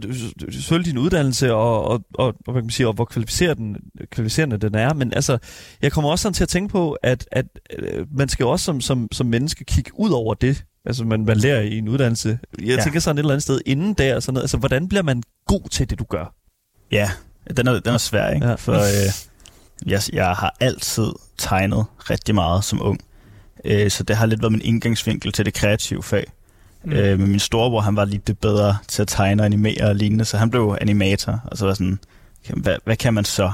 selvfølgelig 0.51 0.91
din 0.93 0.97
uddannelse, 1.01 1.53
og, 1.53 1.83
og, 1.85 2.01
og, 2.13 2.25
og, 2.27 2.33
hvad 2.45 2.53
kan 2.53 2.63
man 2.63 2.69
sige, 2.69 2.87
og 2.87 2.93
hvor 2.93 3.05
kvalificerende 3.05 3.79
den, 3.79 4.07
kvalificerende 4.11 4.57
den 4.57 4.75
er, 4.75 4.93
men 4.93 5.13
altså, 5.13 5.37
jeg 5.81 5.91
kommer 5.91 6.11
også 6.11 6.23
sådan 6.23 6.33
til 6.33 6.43
at 6.43 6.49
tænke 6.49 6.71
på, 6.71 6.91
at, 7.03 7.27
at 7.31 7.45
øh, 7.79 8.05
man 8.17 8.29
skal 8.29 8.43
jo 8.43 8.49
også 8.49 8.65
som, 8.65 8.81
som, 8.81 9.07
som 9.11 9.27
menneske 9.27 9.63
kigge 9.65 9.91
ud 9.99 10.09
over 10.11 10.33
det, 10.33 10.63
altså 10.85 11.03
man, 11.03 11.25
man 11.25 11.37
lærer 11.37 11.61
i 11.61 11.77
en 11.77 11.87
uddannelse. 11.87 12.39
Jeg 12.59 12.67
ja. 12.77 12.83
Tænker 12.83 12.99
sådan 12.99 13.17
et 13.17 13.19
eller 13.19 13.33
andet 13.33 13.43
sted 13.43 13.61
inden 13.65 13.93
der, 13.93 14.19
sådan 14.19 14.33
noget. 14.33 14.43
altså 14.43 14.57
hvordan 14.57 14.87
bliver 14.87 15.03
man 15.03 15.23
god 15.47 15.69
til 15.69 15.89
det, 15.89 15.99
du 15.99 16.03
gør? 16.03 16.35
Ja, 16.91 17.09
den 17.57 17.67
er, 17.67 17.79
den 17.79 17.93
er 17.93 17.97
svær, 17.97 18.29
ikke? 18.29 18.47
Ja. 18.47 18.55
For 18.55 18.73
øh, 18.73 19.91
jeg, 19.91 20.01
jeg 20.13 20.27
har 20.27 20.55
altid 20.59 21.07
tegnet 21.37 21.85
rigtig 22.09 22.35
meget 22.35 22.63
som 22.63 22.81
ung. 22.81 22.99
Øh, 23.65 23.91
så 23.91 24.03
det 24.03 24.15
har 24.15 24.25
lidt 24.25 24.41
været 24.41 24.51
min 24.51 24.61
indgangsvinkel 24.63 25.31
til 25.31 25.45
det 25.45 25.53
kreative 25.53 26.03
fag. 26.03 26.31
Mm. 26.83 26.91
Øh, 26.93 27.19
men 27.19 27.29
min 27.29 27.39
storebror, 27.39 27.81
han 27.81 27.95
var 27.95 28.05
lidt 28.05 28.27
det 28.27 28.39
bedre 28.39 28.77
til 28.87 29.01
at 29.01 29.07
tegne 29.07 29.41
og 29.41 29.45
animere 29.45 29.83
og 29.83 29.95
lignende, 29.95 30.25
så 30.25 30.37
han 30.37 30.49
blev 30.49 30.77
animator. 30.81 31.39
Og 31.45 31.57
så 31.57 31.65
var 31.65 31.73
sådan, 31.73 31.99
"Okay, 32.45 32.61
hvad, 32.61 32.75
hvad 32.85 32.95
kan 32.95 33.13
man 33.13 33.25
så? 33.25 33.51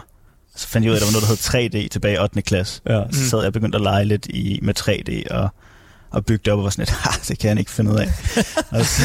Så 0.55 0.67
fandt 0.67 0.85
jeg 0.85 0.91
ud 0.91 0.95
af, 0.95 0.99
at 0.99 1.01
der 1.01 1.07
var 1.07 1.11
noget, 1.11 1.41
der 1.43 1.59
hed 1.59 1.81
3D 1.85 1.87
tilbage 1.89 2.15
i 2.15 2.19
8. 2.19 2.41
klasse. 2.41 2.81
Ja. 2.89 3.03
Så 3.11 3.29
sad 3.29 3.39
jeg 3.39 3.47
og 3.47 3.53
begyndte 3.53 3.75
at 3.75 3.81
lege 3.81 4.05
lidt 4.05 4.25
i, 4.25 4.59
med 4.61 4.73
3D 4.79 5.33
og, 5.35 5.49
og 6.11 6.25
bygge 6.25 6.41
det 6.45 6.53
op 6.53 6.59
og 6.59 6.63
var 6.63 6.69
sådan 6.69 6.85
lidt, 6.85 7.27
det 7.27 7.39
kan 7.39 7.49
jeg 7.49 7.59
ikke 7.59 7.71
finde 7.71 7.91
ud 7.91 7.97
af. 7.97 8.07
og 8.77 8.85
så, 8.85 9.01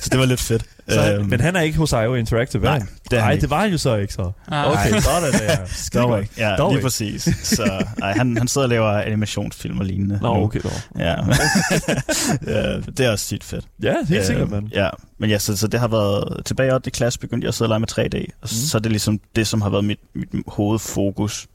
så 0.00 0.08
det 0.12 0.18
var 0.18 0.26
lidt 0.26 0.40
fedt. 0.40 0.64
Så, 0.90 1.14
Øhm, 1.14 1.26
men 1.28 1.40
han 1.40 1.56
er 1.56 1.60
ikke 1.60 1.78
hos 1.78 1.92
IO 1.92 2.14
Interactive, 2.14 2.66
er 2.66 2.70
nej, 2.70 2.78
det 3.10 3.18
Nej, 3.18 3.36
det 3.36 3.50
var 3.50 3.60
han 3.60 3.70
jo 3.70 3.78
så 3.78 3.96
ikke 3.96 4.12
så. 4.12 4.32
Ah, 4.48 4.70
Okay, 4.72 4.90
Nej. 4.90 5.00
sådan 5.00 5.32
der. 5.32 6.00
Dog 6.00 6.20
ikke. 6.20 6.32
Ja, 6.38 6.56
Dog 6.56 6.70
lige 6.70 6.78
ikke. 6.78 6.84
præcis. 6.86 7.28
Så 7.42 7.84
ej, 8.02 8.12
han, 8.12 8.36
han 8.38 8.48
sidder 8.48 8.64
og 8.64 8.68
laver 8.70 8.90
animationsfilm 8.90 9.78
og 9.78 9.84
lignende. 9.84 10.18
Nå, 10.22 10.34
nu. 10.34 10.42
okay 10.42 10.60
dog. 10.60 10.70
Ja. 10.98 11.14
ja, 12.46 12.76
det 12.80 13.00
er 13.00 13.10
også 13.10 13.24
sygt 13.26 13.44
fedt. 13.44 13.64
Ja, 13.82 13.94
helt 14.08 14.20
Øh, 14.20 14.26
sikkert, 14.26 14.50
mand. 14.50 14.68
Ja, 14.72 14.88
men 15.18 15.30
ja, 15.30 15.38
så, 15.38 15.56
så 15.56 15.66
det 15.66 15.80
har 15.80 15.88
været... 15.88 16.42
Tilbage 16.46 16.68
i 16.68 16.72
8. 16.72 16.90
klasse 16.90 17.18
begyndte 17.18 17.44
jeg 17.44 17.48
at 17.48 17.54
sidde 17.54 17.66
og 17.66 17.80
lege 17.80 17.80
med 17.80 17.88
3D, 17.92 18.26
og 18.42 18.42
mm. 18.42 18.48
så 18.48 18.78
er 18.78 18.82
det 18.82 18.92
ligesom 18.92 19.20
det, 19.36 19.46
som 19.46 19.60
har 19.62 19.70
været 19.70 19.84
mit, 19.84 20.00
mit 20.14 20.28
hovedfokus. 20.46 21.46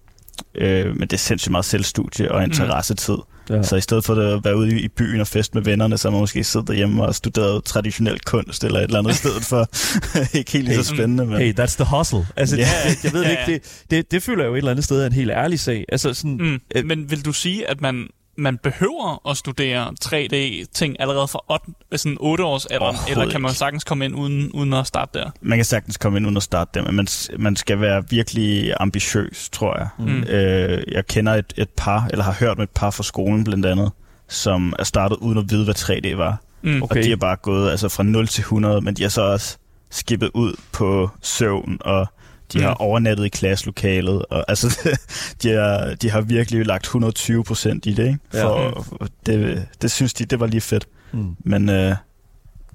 Øh, 0.56 0.86
men 0.86 1.02
det 1.02 1.14
er 1.14 1.18
sindssygt 1.18 1.52
meget 1.52 1.66
selvstudie 1.66 2.32
og 2.32 2.44
interessetid. 2.44 3.14
Ja. 3.14 3.33
Ja. 3.50 3.64
Så 3.64 3.76
i 3.76 3.82
stedet 3.82 4.06
for 4.06 4.16
at 4.36 4.46
være 4.46 4.58
ude 4.58 4.80
i, 4.82 4.88
byen 4.88 5.22
og 5.22 5.28
fest 5.28 5.56
med 5.56 5.62
vennerne, 5.64 5.98
så 5.98 6.08
har 6.08 6.12
man 6.12 6.20
måske 6.20 6.44
siddet 6.44 6.68
derhjemme 6.68 7.04
og 7.06 7.16
studeret 7.16 7.64
traditionel 7.64 8.20
kunst 8.20 8.64
eller 8.64 8.80
et 8.80 8.84
eller 8.84 9.00
andet 9.00 9.12
i 9.12 9.16
stedet 9.18 9.44
for. 9.44 9.70
ikke 10.38 10.52
helt 10.52 10.68
lige 10.68 10.84
så 10.84 10.92
Hey, 10.94 10.98
spændende, 10.98 11.26
men... 11.26 11.38
Hey, 11.38 11.54
that's 11.60 11.76
the 11.84 11.98
hustle. 11.98 12.26
Altså, 12.36 12.56
Ja. 12.58 12.62
yeah. 12.62 12.72
jeg, 12.86 12.96
jeg 13.04 13.14
ved 13.14 13.20
det 13.20 13.28
Ja, 13.30 13.46
ikke, 13.46 13.54
det, 13.54 13.84
det, 13.92 14.12
det 14.12 14.24
føler 14.24 14.44
jeg 14.44 14.50
jo 14.50 14.54
et 14.54 14.58
eller 14.58 14.72
andet 14.72 14.86
sted 14.86 15.02
er 15.02 15.06
en 15.08 15.14
helt 15.14 15.32
ærlig 15.32 15.60
sag. 15.60 15.86
Altså 15.90 16.14
sådan, 16.14 16.38
Mm. 16.38 16.60
Øh, 16.76 16.86
Men 16.86 17.12
vil 17.12 17.26
du 17.26 17.34
sige, 17.34 17.70
at 17.70 17.82
man, 17.82 18.08
man 18.36 18.58
behøver 18.58 19.30
at 19.30 19.38
studere 19.38 19.94
3D-ting 20.06 20.96
allerede 21.00 21.28
fra 21.28 21.40
8, 21.50 21.98
sådan 21.98 22.18
8 22.20 22.44
års 22.44 22.66
alderen, 22.66 22.82
Overhovedet 22.82 23.12
eller 23.12 23.32
kan 23.32 23.42
man 23.42 23.54
sagtens 23.54 23.84
komme 23.84 24.06
ind 24.06 24.16
uden, 24.16 24.52
uden 24.52 24.74
at 24.74 24.88
starte 24.88 25.20
der? 25.20 25.30
Man 25.42 25.58
kan 25.58 25.66
sagtens 25.66 25.98
komme 25.98 26.18
ind 26.18 26.26
uden 26.26 26.38
at 26.38 26.44
starte 26.44 26.72
det, 26.74 26.88
men 26.88 26.96
man, 26.96 27.08
man 27.40 27.56
skal 27.56 27.82
være 27.82 28.04
virkelig 28.10 28.74
ambitiøs, 28.80 29.50
tror 29.52 29.78
jeg. 29.78 29.88
Mm. 30.00 30.24
Øh, 30.24 30.84
jeg 30.92 31.08
kender 31.08 31.34
et, 31.34 31.54
et 31.58 31.70
par, 31.70 32.08
eller 32.12 32.24
har 32.24 32.36
hørt 32.40 32.58
med 32.58 32.64
et 32.64 32.74
par 32.76 32.92
fra 32.92 33.04
skolen 33.04 33.44
blandt 33.44 33.66
andet, 33.66 33.92
som 34.30 34.74
er 34.80 34.84
startet 34.84 35.18
uden 35.18 35.38
at 35.38 35.46
vide, 35.50 35.64
hvad 35.64 35.76
3D 35.76 36.16
var. 36.16 36.42
Mm. 36.62 36.82
Okay. 36.84 37.00
Og 37.00 37.04
de 37.06 37.12
er 37.12 37.16
bare 37.16 37.36
gået 37.36 37.72
altså, 37.72 37.90
fra 37.90 38.04
0 38.04 38.28
til 38.28 38.42
100, 38.42 38.82
men 38.82 38.94
de 38.94 39.02
har 39.02 39.10
så 39.10 39.22
også 39.22 39.58
skippet 39.90 40.32
ud 40.34 40.54
på 40.72 41.10
søvn, 41.22 41.78
og 41.82 42.08
de 42.54 42.58
Mm. 42.58 42.64
har 42.64 42.74
overnattet 42.74 43.26
i 43.26 43.30
klasselokalet, 43.30 44.26
og 44.30 44.46
altså, 44.48 44.90
de, 45.44 45.50
har, 45.50 45.96
de 46.02 46.10
har 46.10 46.22
virkelig 46.22 46.66
lagt 46.66 46.84
120 46.84 47.44
procent 47.44 47.86
i 47.86 47.94
det, 47.94 48.08
ikke? 48.08 48.20
Ja. 48.34 48.44
For, 48.46 48.82
for 48.82 49.08
det, 49.26 49.68
det 49.82 49.92
synes 49.92 50.14
de, 50.14 50.26
det 50.26 50.40
var 50.40 50.48
lige 50.48 50.62
fedt. 50.62 50.88
mm. 51.12 51.36
Men 51.40 51.70
øh, 51.70 51.96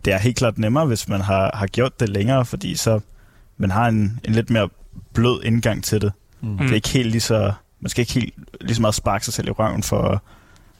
det 0.05 0.13
er 0.13 0.19
helt 0.19 0.37
klart 0.37 0.59
nemmere, 0.59 0.87
hvis 0.87 1.09
man 1.09 1.21
har, 1.21 1.51
har 1.55 1.67
gjort 1.67 2.01
det 2.01 2.09
længere, 2.09 2.45
fordi 2.45 2.75
så 2.77 3.01
man 3.59 3.71
har 3.71 3.89
en, 3.89 4.21
en 4.25 4.33
lidt 4.35 4.51
mere 4.51 4.69
blød 5.15 5.41
indgang 5.45 5.85
til 5.85 6.01
det. 6.01 6.13
Mm. 6.41 6.59
Det 6.59 6.71
er 6.71 6.75
ikke 6.75 6.89
helt 6.89 7.11
lige 7.11 7.21
så, 7.21 7.53
man 7.81 7.89
skal 7.91 8.03
ikke 8.03 8.13
helt 8.13 8.35
lige 8.61 8.75
så 8.75 8.81
meget 8.81 8.95
sparke 8.95 9.25
sig 9.25 9.35
selv 9.35 9.49
i 9.49 9.51
røven 9.51 9.83
for, 9.83 10.23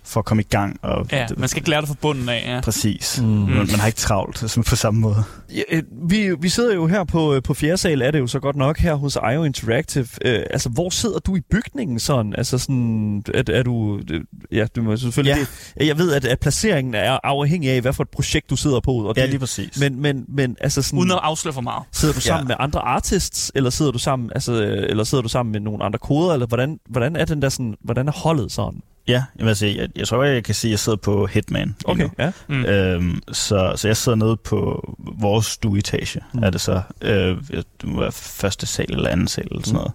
for 0.09 0.21
at 0.21 0.25
komme 0.25 0.43
i 0.43 0.47
gang. 0.51 0.77
Og 0.83 1.07
Ja, 1.13 1.27
det, 1.29 1.39
man 1.39 1.49
skal 1.49 1.61
ikke 1.61 1.71
lære 1.71 1.81
det 1.81 1.89
fra 1.89 1.97
bunden 2.01 2.29
af, 2.29 2.45
ja. 2.47 2.61
Præcis. 2.61 3.21
Mm. 3.23 3.27
Man, 3.29 3.49
man 3.57 3.69
har 3.81 3.87
ikke 3.87 3.99
travlt 3.99 4.39
sådan 4.39 4.65
på 4.65 4.77
samme 4.77 5.01
måde. 5.01 5.25
Ja, 5.55 5.63
øh, 5.71 5.83
vi, 6.11 6.31
vi 6.41 6.49
sidder 6.49 6.75
jo 6.75 6.87
her 6.87 7.05
på, 7.05 7.35
øh, 7.35 7.43
på 7.43 7.55
fjerde 7.55 7.77
sal, 7.77 8.03
er 8.03 8.11
det 8.11 8.19
jo 8.19 8.27
så 8.27 8.41
godt 8.41 8.57
nok, 8.57 8.79
her 8.79 8.95
hos 8.95 9.19
IO 9.35 9.45
Interactive. 9.45 10.07
Øh, 10.25 10.43
altså, 10.51 10.69
hvor 10.69 10.91
sidder 10.91 11.19
du 11.19 11.37
i 11.37 11.41
bygningen 11.51 11.99
sådan? 11.99 12.35
Altså 12.39 12.59
sådan, 12.59 13.23
er, 13.35 13.43
er 13.53 13.63
du... 13.63 14.01
øh, 14.11 14.21
Ja, 14.53 14.67
du 14.77 14.83
må 14.83 14.97
selvfølgelig... 14.97 15.37
Ja. 15.39 15.47
Det, 15.81 15.87
jeg 15.87 15.99
ved, 15.99 16.13
at, 16.13 16.25
at 16.25 16.41
placeringen 16.41 16.95
er 16.95 17.19
afhængig 17.25 17.71
af, 17.71 17.81
hvad 17.81 17.93
for 17.93 18.03
et 18.03 18.09
projekt 18.09 18.51
du 18.51 18.57
sidder 18.57 18.81
på. 18.81 18.91
Og 18.93 19.15
Ja, 19.17 19.23
det, 19.23 19.31
lige 19.31 19.41
præcis. 19.41 19.81
men, 19.81 20.03
men, 20.03 20.25
men 20.29 20.57
altså 20.61 20.83
sådan... 20.83 20.99
Uden 20.99 21.11
at 21.11 21.19
afsløre 21.23 21.55
for 21.55 21.61
meget. 21.61 21.83
Sidder 21.93 22.15
du 22.15 22.21
sammen 22.21 22.45
Ja. 22.45 22.49
med 22.49 22.57
andre 22.59 22.81
artists, 22.81 23.53
eller 23.55 23.71
sidder 23.71 23.93
du 23.93 23.99
sammen, 23.99 24.31
altså, 24.35 24.53
eller 24.89 25.05
sidder 25.05 25.23
du 25.23 25.29
sammen 25.29 25.53
med 25.53 25.61
nogle 25.61 25.85
andre 25.85 25.99
koder, 25.99 26.33
eller 26.33 26.47
hvordan, 26.47 26.79
hvordan 26.91 27.17
er 27.17 27.25
den 27.25 27.43
der 27.43 27.49
sådan, 27.49 27.75
hvordan 27.85 28.09
er 28.09 28.13
holdet 28.13 28.53
sådan? 28.53 28.81
Ja, 29.09 29.25
jeg, 29.39 29.47
vil 29.47 29.57
sige, 29.57 29.77
jeg, 29.81 29.89
jeg 29.97 30.09
tror, 30.09 30.23
jeg 30.25 30.45
kan 30.45 30.55
sige, 30.55 30.69
at 30.69 30.73
jeg 30.73 30.79
sidder 30.79 30.99
på 30.99 31.27
Hitman. 31.27 31.77
Okay, 31.85 32.03
nu. 32.03 32.11
ja. 32.19 32.33
Mm. 32.49 32.65
Øhm, 32.65 33.23
så, 33.33 33.73
så 33.77 33.89
jeg 33.89 33.97
sidder 33.97 34.19
nede 34.19 34.37
på 34.37 34.95
vores 35.21 35.47
stueetage, 35.47 36.21
Mm. 36.33 36.39
mm. 36.39 36.45
er 36.45 36.51
det 36.51 36.61
så. 36.61 36.83
Øh, 37.03 37.37
det 37.51 37.67
må 37.85 38.01
være 38.01 38.13
første 38.13 38.67
sal 38.67 38.87
eller 38.93 39.11
anden 39.11 39.29
sal 39.29 39.47
eller 39.51 39.63
sådan 39.65 39.75
noget. 39.75 39.93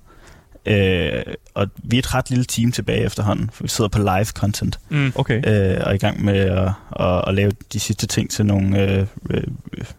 Øh, 0.66 1.34
og 1.54 1.68
vi 1.84 1.96
er 1.96 2.00
et 2.00 2.14
ret 2.14 2.30
lille 2.30 2.46
team 2.46 2.72
tilbage 2.72 3.06
efterhånden, 3.06 3.50
for 3.54 3.64
vi 3.64 3.68
sidder 3.70 3.90
på 3.90 4.00
live 4.00 4.26
content, 4.26 4.80
Mm. 4.90 5.12
Okay. 5.16 5.38
øh, 5.38 5.82
og 5.84 5.90
er 5.90 5.94
i 5.94 5.98
gang 5.98 6.24
med 6.26 6.38
at, 6.38 6.72
at, 7.00 7.24
at 7.28 7.34
lave 7.34 7.52
de 7.74 7.80
sidste 7.80 8.08
ting 8.08 8.30
til 8.32 8.46
nogle, 8.46 8.82
øh, 8.92 9.06
øh, 9.30 9.44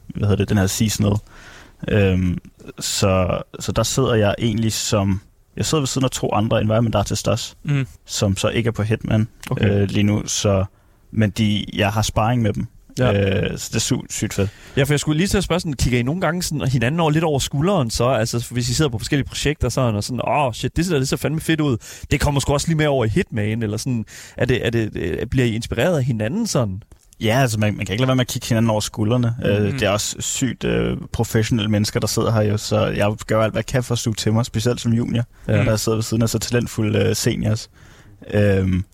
hvad 0.07 0.29
hedder 0.29 0.37
det, 0.37 0.49
den 0.49 0.59
her 0.59 0.67
seasonal. 0.67 1.13
Øh, 1.89 2.37
så, 2.81 3.43
så 3.61 3.73
der 3.73 3.83
sidder 3.83 4.15
jeg 4.15 4.35
egentlig 4.39 4.73
som, 4.73 5.21
jeg 5.57 5.67
sidder 5.67 5.83
ved 5.83 5.87
siden 5.87 6.05
af 6.05 6.11
to 6.11 6.33
andre 6.33 6.61
environment 6.61 6.95
artists 6.95 7.57
Mm. 7.63 7.87
som 8.07 8.37
så 8.37 8.49
ikke 8.49 8.69
er 8.69 8.73
på 8.73 8.83
Hitman 8.83 9.29
Okay. 9.51 9.71
øh, 9.83 9.89
lige 9.91 10.03
nu, 10.03 10.23
så, 10.27 10.65
men 11.13 11.31
de, 11.31 11.65
jeg 11.73 11.93
har 11.93 12.03
sparring 12.03 12.43
med 12.43 12.53
dem, 12.53 12.67
Ja. 12.99 13.13
øh, 13.53 13.59
så 13.59 13.69
det 13.69 13.77
er 13.77 13.81
sygt, 13.81 14.13
sygt 14.13 14.35
fedt. 14.35 14.51
Ja, 14.77 14.83
for 14.83 14.93
jeg 14.93 15.01
skulle 15.01 15.17
lige 15.19 15.27
til 15.29 15.39
at 15.39 15.45
spørge 15.45 15.61
sådan, 15.61 15.73
kigger 15.73 15.99
I 15.99 16.03
nogle 16.03 16.21
gange 16.21 16.43
sådan 16.43 16.69
hinanden 16.69 17.01
over 17.01 17.11
lidt 17.11 17.25
over 17.25 17.39
skulderen, 17.39 17.91
så 17.91 18.05
altså, 18.09 18.47
hvis 18.51 18.69
I 18.69 18.75
sidder 18.75 18.89
på 18.91 18.99
forskellige 18.99 19.27
projekter 19.29 19.69
sådan, 19.69 19.95
og 19.95 20.05
sådan, 20.05 20.21
åh 20.29 20.47
oh, 20.47 20.53
shit, 20.53 20.77
det 20.77 20.87
ser, 20.87 20.99
det 20.99 21.09
ser 21.09 21.17
fandme 21.17 21.41
fedt 21.41 21.61
ud. 21.61 21.77
Det 22.11 22.21
kommer 22.21 22.41
sgu 22.41 22.53
også 22.53 22.67
lige 22.69 22.77
med 22.77 22.87
over 22.87 23.05
i 23.05 23.09
Hitman, 23.09 23.63
eller 23.63 23.77
sådan, 23.77 24.05
er 24.37 24.45
det, 24.45 24.67
er 24.67 24.71
det, 24.71 25.31
bliver 25.31 25.47
I 25.47 25.55
inspireret 25.55 25.97
af 25.99 26.05
hinanden 26.05 26.47
sådan? 26.47 26.83
Ja, 27.21 27.39
altså 27.41 27.59
man, 27.59 27.77
man 27.77 27.87
kan 27.87 27.93
ikke 27.93 28.03
lade 28.03 28.09
være 28.09 28.17
med 28.17 28.25
at 28.25 28.29
kigge 28.29 28.49
hinanden 28.49 28.71
over 28.71 28.81
skuldrene. 28.81 29.35
Mm. 29.39 29.45
Mhm. 29.51 29.53
Øh, 29.53 29.73
det 29.73 29.83
er 29.83 29.91
også 29.91 30.17
sygt 30.19 30.65
øh, 30.65 30.97
professionelle 31.13 31.71
mennesker, 31.71 32.01
der 32.01 32.07
sidder 32.07 32.33
her 32.33 32.43
jo, 32.43 32.57
så 32.57 32.87
jeg 32.87 33.13
gør 33.27 33.43
alt, 33.43 33.53
hvad 33.53 33.61
jeg 33.61 33.67
kan 33.67 33.85
for 33.85 33.93
at 33.93 33.99
suge 33.99 34.15
til 34.15 34.33
mig, 34.33 34.47
specielt 34.47 34.81
som 34.81 34.93
junior, 34.93 35.25
Ja. 35.49 35.65
der 35.65 35.77
sidder 35.77 35.97
ved 35.97 36.03
siden 36.03 36.23
af 36.23 36.29
så 36.29 36.39
talentfulde 36.39 36.99
øh, 36.99 37.17
seniors. 37.17 37.71
Øhm, 38.35 38.85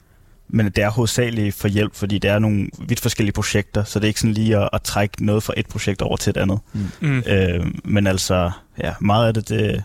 men 0.49 0.67
det 0.67 0.79
er 0.79 0.91
hovedsageligt 0.91 1.55
for 1.57 1.69
hjælp, 1.69 1.95
fordi 1.95 2.19
det 2.19 2.31
er 2.31 2.39
nogle 2.39 2.69
vidt 2.89 3.01
forskellige 3.01 3.33
projekter, 3.33 3.85
så 3.85 3.99
det 3.99 4.05
er 4.05 4.09
ikke 4.09 4.21
sådan 4.21 4.35
lige 4.35 4.57
at, 4.59 4.69
at 4.73 4.83
trække 4.83 5.25
noget 5.25 5.43
fra 5.43 5.53
et 5.57 5.67
projekt 5.67 6.03
over 6.03 6.17
til 6.17 6.31
et 6.31 6.37
andet. 6.37 6.59
Mm. 7.01 7.19
Øh, 7.27 7.67
men 7.85 8.07
altså, 8.07 8.51
ja, 8.83 8.95
meget 9.01 9.27
af 9.27 9.35
det, 9.35 9.49
det, 9.49 9.83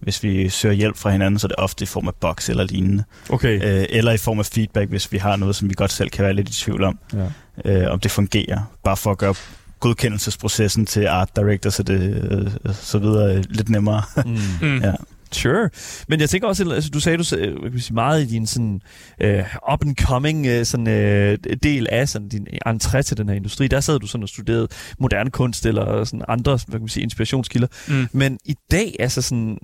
hvis 0.00 0.22
vi 0.22 0.48
søger 0.48 0.74
hjælp 0.74 0.96
fra 0.96 1.10
hinanden, 1.10 1.38
så 1.38 1.46
er 1.46 1.48
det 1.48 1.56
ofte 1.58 1.82
i 1.82 1.86
form 1.86 2.08
af 2.08 2.14
box 2.14 2.48
eller 2.48 2.64
lignende. 2.64 3.04
Okay. 3.30 3.78
Øh, 3.80 3.86
eller 3.90 4.12
i 4.12 4.16
form 4.16 4.38
af 4.38 4.46
feedback, 4.46 4.90
hvis 4.90 5.12
vi 5.12 5.18
har 5.18 5.36
noget, 5.36 5.56
som 5.56 5.68
vi 5.68 5.74
godt 5.74 5.92
selv 5.92 6.10
kan 6.10 6.24
være 6.24 6.34
lidt 6.34 6.48
i 6.48 6.52
tvivl 6.52 6.84
om, 6.84 6.98
Ja. 7.12 7.26
Øh, 7.64 7.90
om 7.90 8.00
det 8.00 8.10
fungerer. 8.10 8.72
Bare 8.84 8.96
for 8.96 9.10
at 9.10 9.18
gøre 9.18 9.34
godkendelsesprocessen 9.80 10.86
til 10.86 11.06
art 11.06 11.36
director, 11.36 11.70
så 11.70 11.82
det 11.82 12.30
øh, 12.30 12.74
så 12.74 12.98
videre 12.98 13.36
øh, 13.36 13.44
lidt 13.48 13.68
nemmere. 13.68 14.02
Mm. 14.26 14.68
Mm. 14.68 14.78
ja. 14.84 14.92
Sure. 15.32 15.70
Men 16.08 16.20
jeg 16.20 16.30
tænker 16.30 16.48
også, 16.48 16.70
altså, 16.70 16.90
du 16.90 17.00
sagde 17.00 17.18
du 17.18 17.36
øh, 17.36 17.72
kan 17.72 17.80
sige, 17.80 17.94
meget 17.94 18.22
i 18.22 18.26
din 18.26 18.46
sådan 18.46 18.80
øh, 19.20 19.44
up 19.72 19.82
and 19.82 19.96
coming 19.96 20.46
øh, 20.46 20.64
sådan 20.64 20.88
øh, 20.88 21.38
del 21.62 21.86
af 21.90 22.08
sådan 22.08 22.28
din 22.28 22.46
entré 22.66 23.02
til 23.02 23.16
den 23.16 23.28
her 23.28 23.36
industri. 23.36 23.68
Der 23.68 23.80
sad 23.80 23.98
du 23.98 24.06
sådan 24.06 24.22
og 24.22 24.28
studerede 24.28 24.68
moderne 24.98 25.30
kunst 25.30 25.66
eller 25.66 26.04
sådan 26.04 26.24
andre, 26.28 26.52
hvad 26.52 26.72
kan 26.72 26.80
man 26.80 26.88
sige, 26.88 27.02
inspirationskilder. 27.02 27.68
Mm. 27.88 28.08
Men 28.12 28.38
i 28.44 28.54
dag, 28.70 28.96
altså 28.98 29.22
sådan, 29.22 29.58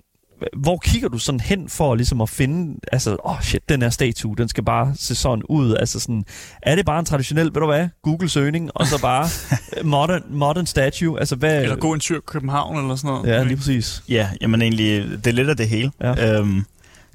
hvor 0.57 0.79
kigger 0.79 1.09
du 1.09 1.19
sådan 1.19 1.41
hen 1.41 1.69
for 1.69 1.95
ligesom 1.95 2.21
at 2.21 2.29
finde, 2.29 2.81
altså, 2.93 3.11
åh 3.11 3.33
oh 3.33 3.43
shit, 3.43 3.69
den 3.69 3.83
her 3.83 3.91
statue, 3.91 4.37
den 4.37 4.49
skal 4.49 4.65
bare 4.65 4.93
se 4.97 5.15
sådan 5.15 5.43
ud. 5.49 5.75
Altså 5.75 6.01
sådan, 6.01 6.25
er 6.63 6.77
det 6.77 6.87
bare 6.87 6.99
en 6.99 7.05
traditionel, 7.05 7.45
ved 7.45 7.61
du 7.61 7.67
hvad, 7.67 7.89
Google-søgning, 8.03 8.71
og 8.75 8.87
så 8.87 9.01
bare 9.01 9.29
modern, 9.85 10.23
modern 10.31 10.67
statue? 10.67 11.19
Altså 11.19 11.37
hvad... 11.37 11.63
Eller 11.63 11.77
gå 11.77 11.93
en 11.93 12.01
tur 12.01 12.17
i 12.17 12.21
København 12.27 12.79
eller 12.79 12.97
sådan 12.97 13.09
noget. 13.09 13.29
Ja, 13.29 13.43
lige 13.43 13.57
præcis. 13.57 14.03
ja, 14.09 14.29
jamen 14.41 14.63
egentlig, 14.63 15.25
det 15.25 15.27
er 15.27 15.33
lidt 15.33 15.49
af 15.49 15.57
det 15.57 15.69
hele. 15.69 15.93
Ja. 16.01 16.39
Øhm, 16.39 16.65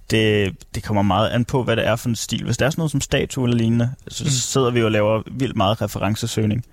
det, 0.09 0.53
det 0.75 0.83
kommer 0.83 1.01
meget 1.01 1.29
an 1.29 1.45
på, 1.45 1.63
hvad 1.63 1.75
det 1.75 1.87
er 1.87 1.95
for 1.95 2.09
en 2.09 2.15
stil. 2.15 2.43
Hvis 2.43 2.57
der 2.57 2.65
er 2.65 2.69
sådan 2.69 2.79
noget 2.79 2.91
som 2.91 3.01
statue 3.01 3.43
eller 3.43 3.57
lignende, 3.57 3.91
så 4.07 4.23
mm. 4.23 4.29
sidder 4.29 4.71
vi 4.71 4.83
og 4.83 4.91
laver 4.91 5.21
vildt 5.31 5.55
meget 5.55 5.81
referencesøgning. 5.81 6.65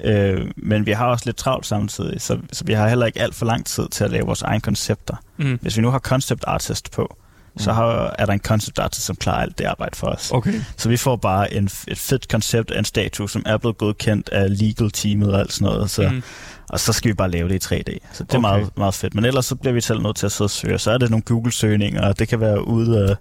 Øh, 0.00 0.50
men 0.56 0.86
vi 0.86 0.92
har 0.92 1.06
også 1.06 1.22
lidt 1.26 1.36
travlt 1.36 1.66
samtidig, 1.66 2.20
så, 2.20 2.38
så 2.52 2.64
vi 2.64 2.72
har 2.72 2.88
heller 2.88 3.06
ikke 3.06 3.20
alt 3.20 3.34
for 3.34 3.46
lang 3.46 3.66
tid 3.66 3.88
til 3.88 4.04
at 4.04 4.10
lave 4.10 4.26
vores 4.26 4.42
egne 4.42 4.60
koncepter. 4.60 5.16
Mm. 5.36 5.58
Hvis 5.62 5.76
vi 5.76 5.82
nu 5.82 5.90
har 5.90 5.98
concept 5.98 6.44
artist 6.46 6.90
på, 6.90 7.16
så 7.58 7.70
Mm. 7.70 7.76
har, 7.76 8.14
er 8.18 8.26
der 8.26 8.32
en 8.32 8.40
concept 8.40 8.78
artist, 8.78 9.06
som 9.06 9.16
klarer 9.16 9.42
alt 9.42 9.58
det 9.58 9.64
arbejde 9.64 9.96
for 9.96 10.06
os. 10.06 10.30
Okay. 10.30 10.54
Så 10.76 10.88
vi 10.88 10.96
får 10.96 11.16
bare 11.16 11.54
en, 11.54 11.64
et 11.88 11.98
fedt 11.98 12.28
koncept 12.28 12.70
af 12.70 12.78
en 12.78 12.84
statue, 12.84 13.30
som 13.30 13.42
er 13.46 13.56
blevet 13.56 13.78
godkendt 13.78 14.28
af 14.28 14.58
legal 14.58 14.90
teamet 14.90 15.32
og 15.32 15.40
alt 15.40 15.52
sådan 15.52 15.64
noget. 15.74 15.90
Så, 15.90 16.08
Mm. 16.08 16.22
Og 16.68 16.80
så 16.80 16.92
skal 16.92 17.08
vi 17.08 17.14
bare 17.14 17.30
lave 17.30 17.48
det 17.48 17.54
i 17.70 17.74
3D. 17.74 17.98
Så 18.12 18.24
det 18.24 18.34
er 18.34 18.38
Okay. 18.38 18.40
meget, 18.40 18.76
meget 18.76 18.94
fedt. 18.94 19.14
Men 19.14 19.24
ellers 19.24 19.46
så 19.46 19.54
bliver 19.56 19.72
vi 19.74 19.80
selv 19.80 20.02
nødt 20.02 20.16
til 20.16 20.26
at 20.26 20.32
sidde 20.32 20.46
og 20.46 20.50
søge. 20.50 20.78
Så 20.78 20.90
er 20.90 20.98
det 20.98 21.10
nogle 21.10 21.22
Google-søgninger, 21.22 22.08
og 22.08 22.18
det 22.18 22.28
kan 22.28 22.40
være 22.40 22.68
ude 22.68 22.98
øh, 23.10 23.16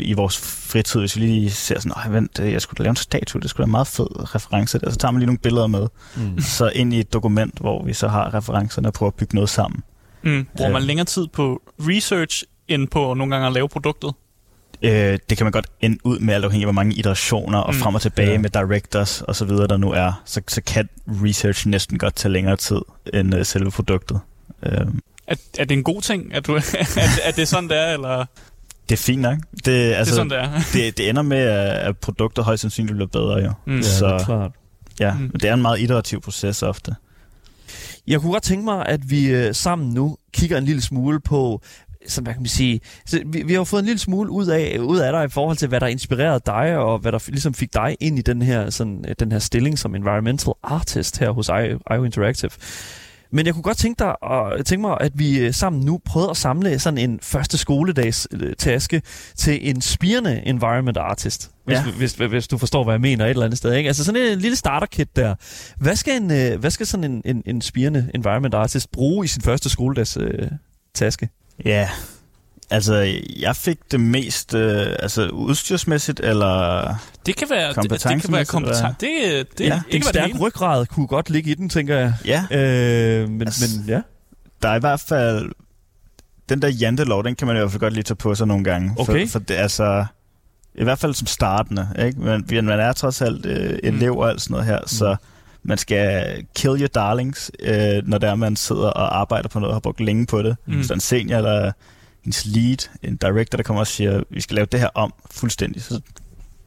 i 0.00 0.12
vores 0.12 0.38
fritid, 0.38 1.00
hvis 1.00 1.16
vi 1.16 1.20
lige 1.20 1.50
ser 1.50 1.78
sådan, 1.80 1.92
nej 1.96 2.08
vent, 2.08 2.40
øh, 2.40 2.52
jeg 2.52 2.62
skulle 2.62 2.78
da 2.78 2.82
lave 2.82 2.90
en 2.90 2.96
statue, 2.96 3.40
det 3.40 3.50
skulle 3.50 3.58
være 3.62 3.66
en 3.68 3.70
meget 3.70 3.86
fed 3.86 4.34
reference 4.34 4.78
der. 4.78 4.90
Så 4.90 4.96
tager 4.96 5.12
man 5.12 5.18
lige 5.20 5.26
nogle 5.26 5.38
billeder 5.38 5.66
med, 5.66 5.86
Mm. 6.16 6.40
så 6.40 6.68
ind 6.74 6.94
i 6.94 7.00
et 7.00 7.12
dokument, 7.12 7.58
hvor 7.58 7.84
vi 7.84 7.92
så 7.92 8.08
har 8.08 8.34
referencerne 8.34 8.88
og 8.88 8.92
prøver 8.94 9.10
at 9.10 9.14
bygge 9.14 9.34
noget 9.34 9.50
sammen. 9.50 9.82
Mm. 10.22 10.46
Bruger 10.56 10.70
man 10.70 10.82
Øh. 10.82 10.86
længere 10.86 11.04
tid 11.04 11.26
på 11.32 11.62
research, 11.80 12.44
end 12.68 12.88
på 12.88 13.14
nogle 13.14 13.34
gange 13.34 13.46
at 13.46 13.52
lave 13.52 13.68
produktet? 13.68 14.12
Øh, 14.82 15.18
det 15.30 15.36
kan 15.38 15.44
man 15.44 15.52
godt 15.52 15.66
ende 15.80 15.98
ud 16.04 16.18
med, 16.18 16.34
alt 16.34 16.44
afhængig 16.44 16.64
af, 16.64 16.66
hvor 16.66 16.72
mange 16.82 16.94
iterationer 16.94 17.58
og 17.58 17.74
Mm. 17.74 17.80
frem 17.80 17.94
og 17.94 18.00
tilbage 18.02 18.30
Ja. 18.32 18.38
med 18.38 18.50
directors 18.50 19.22
og 19.22 19.36
så 19.36 19.44
videre, 19.44 19.66
der 19.66 19.76
nu 19.76 19.90
er. 19.90 20.22
Så, 20.24 20.40
så 20.48 20.60
kan 20.62 20.88
research 21.08 21.68
næsten 21.68 21.98
godt 21.98 22.14
tage 22.14 22.32
længere 22.32 22.56
tid 22.56 22.80
end 23.14 23.34
øh, 23.34 23.44
selve 23.46 23.70
produktet. 23.70 24.20
Øh, 24.62 24.72
Er, 25.26 25.34
er 25.58 25.64
det 25.64 25.70
en 25.70 25.82
god 25.84 26.02
ting? 26.02 26.24
Er, 26.34 26.40
du, 26.40 26.54
er, 26.54 26.76
er 27.24 27.30
det 27.30 27.48
sådan, 27.48 27.68
det 27.68 27.78
er? 27.78 27.92
Eller? 27.92 28.24
Det 28.88 28.92
er 28.92 28.96
fint 28.96 29.22
nok. 29.22 29.38
Det, 29.64 29.70
Altså, 29.72 29.98
altså, 29.98 30.14
det 30.24 30.32
er 30.32 30.44
sådan, 30.44 30.52
det 30.52 30.58
er. 30.58 30.60
det, 30.86 30.98
det 30.98 31.08
ender 31.08 31.22
med, 31.22 31.38
at 31.38 31.98
produkter 31.98 32.42
højst 32.42 32.60
sandsynligt 32.60 32.94
bliver 32.96 33.08
bedre 33.08 33.34
jo. 33.44 33.52
Mm. 33.66 33.76
Ja, 33.76 33.82
Så- 33.82 34.06
det 34.06 34.12
er 34.20 34.24
klart. 34.24 34.50
Ja, 35.00 35.14
Mm. 35.14 35.30
det 35.30 35.44
er 35.44 35.54
en 35.54 35.62
meget 35.62 35.80
iterativ 35.80 36.20
proces 36.20 36.62
ofte. 36.62 36.94
Jeg 38.06 38.20
kunne 38.20 38.32
godt 38.32 38.42
tænke 38.42 38.64
mig, 38.64 38.86
at 38.86 39.10
vi 39.10 39.26
øh, 39.26 39.54
sammen 39.54 39.94
nu 39.94 40.16
kigger 40.32 40.58
en 40.58 40.64
lille 40.64 40.82
smule 40.82 41.20
på, 41.20 41.62
så 42.06 42.20
hvad 42.20 42.32
kan 42.32 42.42
man 42.42 42.48
sige, 42.48 42.80
så 43.06 43.20
vi, 43.26 43.42
vi 43.42 43.52
har 43.52 43.60
jo 43.60 43.64
fået 43.64 43.80
en 43.80 43.86
lille 43.86 43.98
smule 43.98 44.30
ud 44.30 44.46
af, 44.46 44.78
ud 44.78 44.98
af 44.98 45.12
dig 45.12 45.24
i 45.24 45.28
forhold 45.28 45.56
til, 45.56 45.68
hvad 45.68 45.80
der 45.80 45.86
inspirerede 45.86 46.40
dig, 46.46 46.76
og 46.78 46.98
hvad 46.98 47.12
der 47.12 47.18
ligesom 47.28 47.54
fik 47.54 47.74
dig 47.74 47.96
ind 48.00 48.18
i 48.18 48.22
den 48.22 48.42
her, 48.42 48.70
sådan, 48.70 49.04
øh, 49.08 49.14
den 49.20 49.32
her 49.32 49.38
stilling 49.38 49.78
som 49.78 49.94
environmental 49.94 50.52
artist 50.62 51.18
her 51.18 51.30
hos 51.30 51.48
IO 51.92 52.04
Interactive. 52.04 52.50
Men 53.30 53.46
jeg 53.46 53.54
kunne 53.54 53.62
godt 53.62 53.78
tænke, 53.78 53.98
dig, 53.98 54.22
og 54.22 54.66
tænke 54.66 54.80
mig, 54.80 54.96
at 55.00 55.12
vi 55.14 55.38
øh, 55.38 55.54
sammen 55.54 55.82
nu 55.82 56.00
prøvede 56.04 56.30
at 56.30 56.36
samle 56.36 56.78
sådan 56.78 56.98
en 56.98 57.18
første 57.22 57.58
skoledags 57.58 58.28
øh, 58.32 58.54
taske 58.58 59.02
til 59.36 59.70
en 59.70 59.80
spirende 59.80 60.42
environment 60.46 60.96
artist. 60.96 61.50
Hvis, 61.64 61.76
ja. 61.76 61.84
hvis, 61.98 62.14
hvis, 62.14 62.30
hvis 62.30 62.48
du 62.48 62.58
forstår, 62.58 62.84
hvad 62.84 62.94
jeg 62.94 63.00
mener 63.00 63.24
et 63.24 63.30
eller 63.30 63.44
andet 63.44 63.58
sted. 63.58 63.74
Ikke? 63.74 63.88
Altså 63.88 64.04
sådan 64.04 64.22
en 64.22 64.38
lille 64.38 64.56
starter-kit 64.56 65.16
der. 65.16 65.34
Hvad 65.76 65.96
skal, 65.96 66.22
en, 66.22 66.30
øh, 66.30 66.60
hvad 66.60 66.70
skal 66.70 66.86
sådan 66.86 67.04
en, 67.04 67.22
en, 67.24 67.42
en 67.46 67.60
spirende 67.60 68.10
environment 68.14 68.54
artist 68.54 68.90
bruge 68.90 69.24
i 69.24 69.28
sin 69.28 69.42
første 69.42 69.68
skoledags 69.68 70.16
øh, 70.16 70.48
taske? 70.94 71.28
Ja, 71.64 71.88
altså 72.70 73.20
jeg 73.40 73.56
fik 73.56 73.78
det 73.90 74.00
mest 74.00 74.54
øh, 74.54 74.86
altså 74.98 75.28
udstyrsmæssigt, 75.28 76.20
eller 76.20 76.94
Det 77.26 77.36
kan 77.36 77.50
være 77.50 77.74
det, 77.82 77.90
det 77.90 78.22
kan 78.22 78.32
være 78.32 78.44
kompetent. 78.44 79.00
Det, 79.00 79.46
det, 79.58 79.66
ja, 79.66 79.82
det 79.86 79.96
en 79.96 80.02
stærk 80.02 80.30
ryggrad 80.40 80.86
kunne 80.86 81.06
godt 81.06 81.30
ligge 81.30 81.50
i 81.50 81.54
den, 81.54 81.68
tænker 81.68 81.96
jeg. 81.96 82.14
Ja. 82.24 82.44
Øh, 82.50 83.28
men, 83.28 83.42
altså, 83.42 83.78
men 83.78 83.88
ja. 83.88 84.00
Der 84.62 84.68
er 84.68 84.76
i 84.76 84.80
hvert 84.80 85.00
fald... 85.00 85.50
Den 86.48 86.62
der 86.62 86.68
jantelov, 86.68 87.24
den 87.24 87.34
kan 87.34 87.46
man 87.46 87.56
i 87.56 87.58
hvert 87.58 87.70
fald 87.70 87.80
godt 87.80 87.92
lige 87.92 88.02
tage 88.02 88.16
på 88.16 88.34
sig 88.34 88.46
nogle 88.46 88.64
gange. 88.64 88.94
Okay. 88.98 89.26
For, 89.26 89.32
for 89.32 89.38
det 89.38 89.58
er 89.58 89.62
altså... 89.62 90.06
I 90.74 90.84
hvert 90.84 90.98
fald 90.98 91.14
som 91.14 91.26
startende, 91.26 91.88
ikke? 91.98 92.20
Men 92.20 92.66
man 92.66 92.80
er 92.80 92.92
trods 92.92 93.22
alt 93.22 93.46
øh, 93.46 93.78
elev 93.82 94.12
mm. 94.12 94.18
og 94.18 94.30
alt 94.30 94.40
sådan 94.40 94.52
noget 94.52 94.66
her, 94.66 94.80
mm. 94.80 94.86
så 94.86 95.16
man 95.62 95.78
skal 95.78 96.34
kill 96.54 96.80
your 96.80 96.88
darlings, 96.88 97.50
øh, 97.60 98.08
når 98.08 98.18
der 98.18 98.34
man 98.34 98.56
sidder 98.56 98.88
og 98.88 99.20
arbejder 99.20 99.48
på 99.48 99.58
noget 99.58 99.70
og 99.70 99.74
har 99.74 99.80
brugt 99.80 100.00
længe 100.00 100.26
på 100.26 100.42
det. 100.42 100.56
Mm. 100.66 100.82
Så 100.82 100.94
en 100.94 101.00
senior 101.00 101.38
eller 101.38 101.72
hendes 102.28 102.46
lead, 102.46 102.88
en 103.02 103.16
director, 103.16 103.56
der 103.56 103.62
kommer 103.62 103.80
og 103.80 103.86
siger, 103.86 104.22
vi 104.30 104.40
skal 104.40 104.54
lave 104.54 104.66
det 104.72 104.80
her 104.80 104.88
om 104.94 105.14
fuldstændig, 105.30 105.82
så 105.82 106.00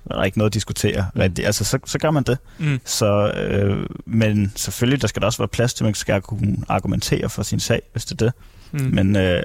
er 0.06 0.16
der 0.16 0.24
ikke 0.24 0.38
noget 0.38 0.50
at 0.50 0.54
diskutere. 0.54 1.08
Mm. 1.16 1.22
Altså, 1.22 1.64
så, 1.64 1.80
så 1.86 2.00
gør 2.00 2.12
man 2.12 2.24
det. 2.24 2.38
Mm. 2.60 2.80
Så, 2.86 3.32
øh, 3.32 3.86
men 4.06 4.54
selvfølgelig, 4.56 5.02
der 5.02 5.08
skal 5.08 5.22
der 5.22 5.26
også 5.26 5.38
være 5.38 5.48
plads 5.48 5.74
til, 5.74 5.84
at 5.84 5.86
man 5.86 5.94
skal 5.94 6.22
kunne 6.22 6.58
argumentere 6.70 7.30
for 7.30 7.44
sin 7.44 7.60
sag, 7.60 7.82
hvis 7.92 8.06
det 8.06 8.22
er 8.22 8.26
det. 8.26 8.34
Mm. 8.72 8.92
Men 8.94 9.16
øh, 9.16 9.44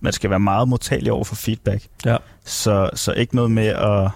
man 0.00 0.12
skal 0.12 0.30
være 0.30 0.40
meget 0.40 0.68
modtagelig 0.68 1.12
over 1.12 1.24
for 1.24 1.34
feedback. 1.34 1.86
Ja. 2.04 2.16
Så, 2.44 2.90
så 2.94 3.12
ikke 3.12 3.36
noget 3.36 3.50
med 3.50 3.66
at, 3.66 4.10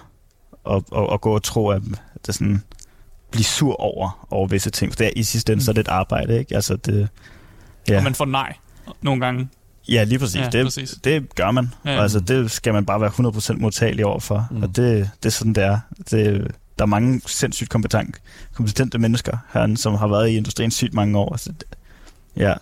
at, 0.75 0.83
at, 0.97 1.13
at 1.13 1.21
gå 1.21 1.35
og 1.35 1.43
tro, 1.43 1.69
at 1.69 1.81
det 2.25 2.35
sådan 2.35 2.63
blive 3.31 3.43
sur 3.43 3.75
over, 3.75 4.27
over 4.31 4.47
visse 4.47 4.69
ting. 4.69 4.91
For 4.91 4.97
det 4.97 5.07
er 5.07 5.11
i 5.15 5.23
sidste 5.23 5.53
ende, 5.53 5.61
mm. 5.61 5.65
så 5.65 5.71
er 5.71 5.73
det 5.73 5.81
et 5.81 5.87
arbejde, 5.87 6.39
ikke? 6.39 6.55
Altså, 6.55 6.75
det, 6.75 7.09
ja. 7.89 7.97
Og 7.97 8.03
man 8.03 8.15
får 8.15 8.25
nej 8.25 8.53
nogle 9.01 9.25
gange. 9.25 9.49
Ja, 9.89 10.03
lige 10.03 10.19
præcis. 10.19 10.41
Ja, 10.41 10.49
det, 10.49 10.65
præcis. 10.65 10.99
det 11.03 11.35
gør 11.35 11.51
man. 11.51 11.73
Ja, 11.85 11.91
ja. 11.91 12.01
Altså, 12.01 12.19
det 12.19 12.51
skal 12.51 12.73
man 12.73 12.85
bare 12.85 13.01
være 13.01 13.09
100% 13.55 13.61
modtagelig 13.61 14.05
over 14.05 14.19
for. 14.19 14.47
Mm. 14.51 14.63
Og 14.63 14.75
det, 14.75 15.09
det 15.23 15.25
er 15.25 15.29
sådan, 15.29 15.53
det 15.53 15.63
er. 15.63 15.79
Det, 16.11 16.51
der 16.79 16.85
er 16.85 16.89
mange 16.89 17.21
sindssygt 17.25 17.69
kompetent, 17.69 18.21
kompetente 18.53 18.97
mennesker 18.99 19.37
herinde, 19.53 19.77
som 19.77 19.95
har 19.95 20.07
været 20.07 20.29
i 20.29 20.37
industrien 20.37 20.71
sygt 20.71 20.93
mange 20.93 21.17
år. 21.17 21.31
Altså, 21.31 21.51
det, 21.51 21.63
ja, 22.37 22.53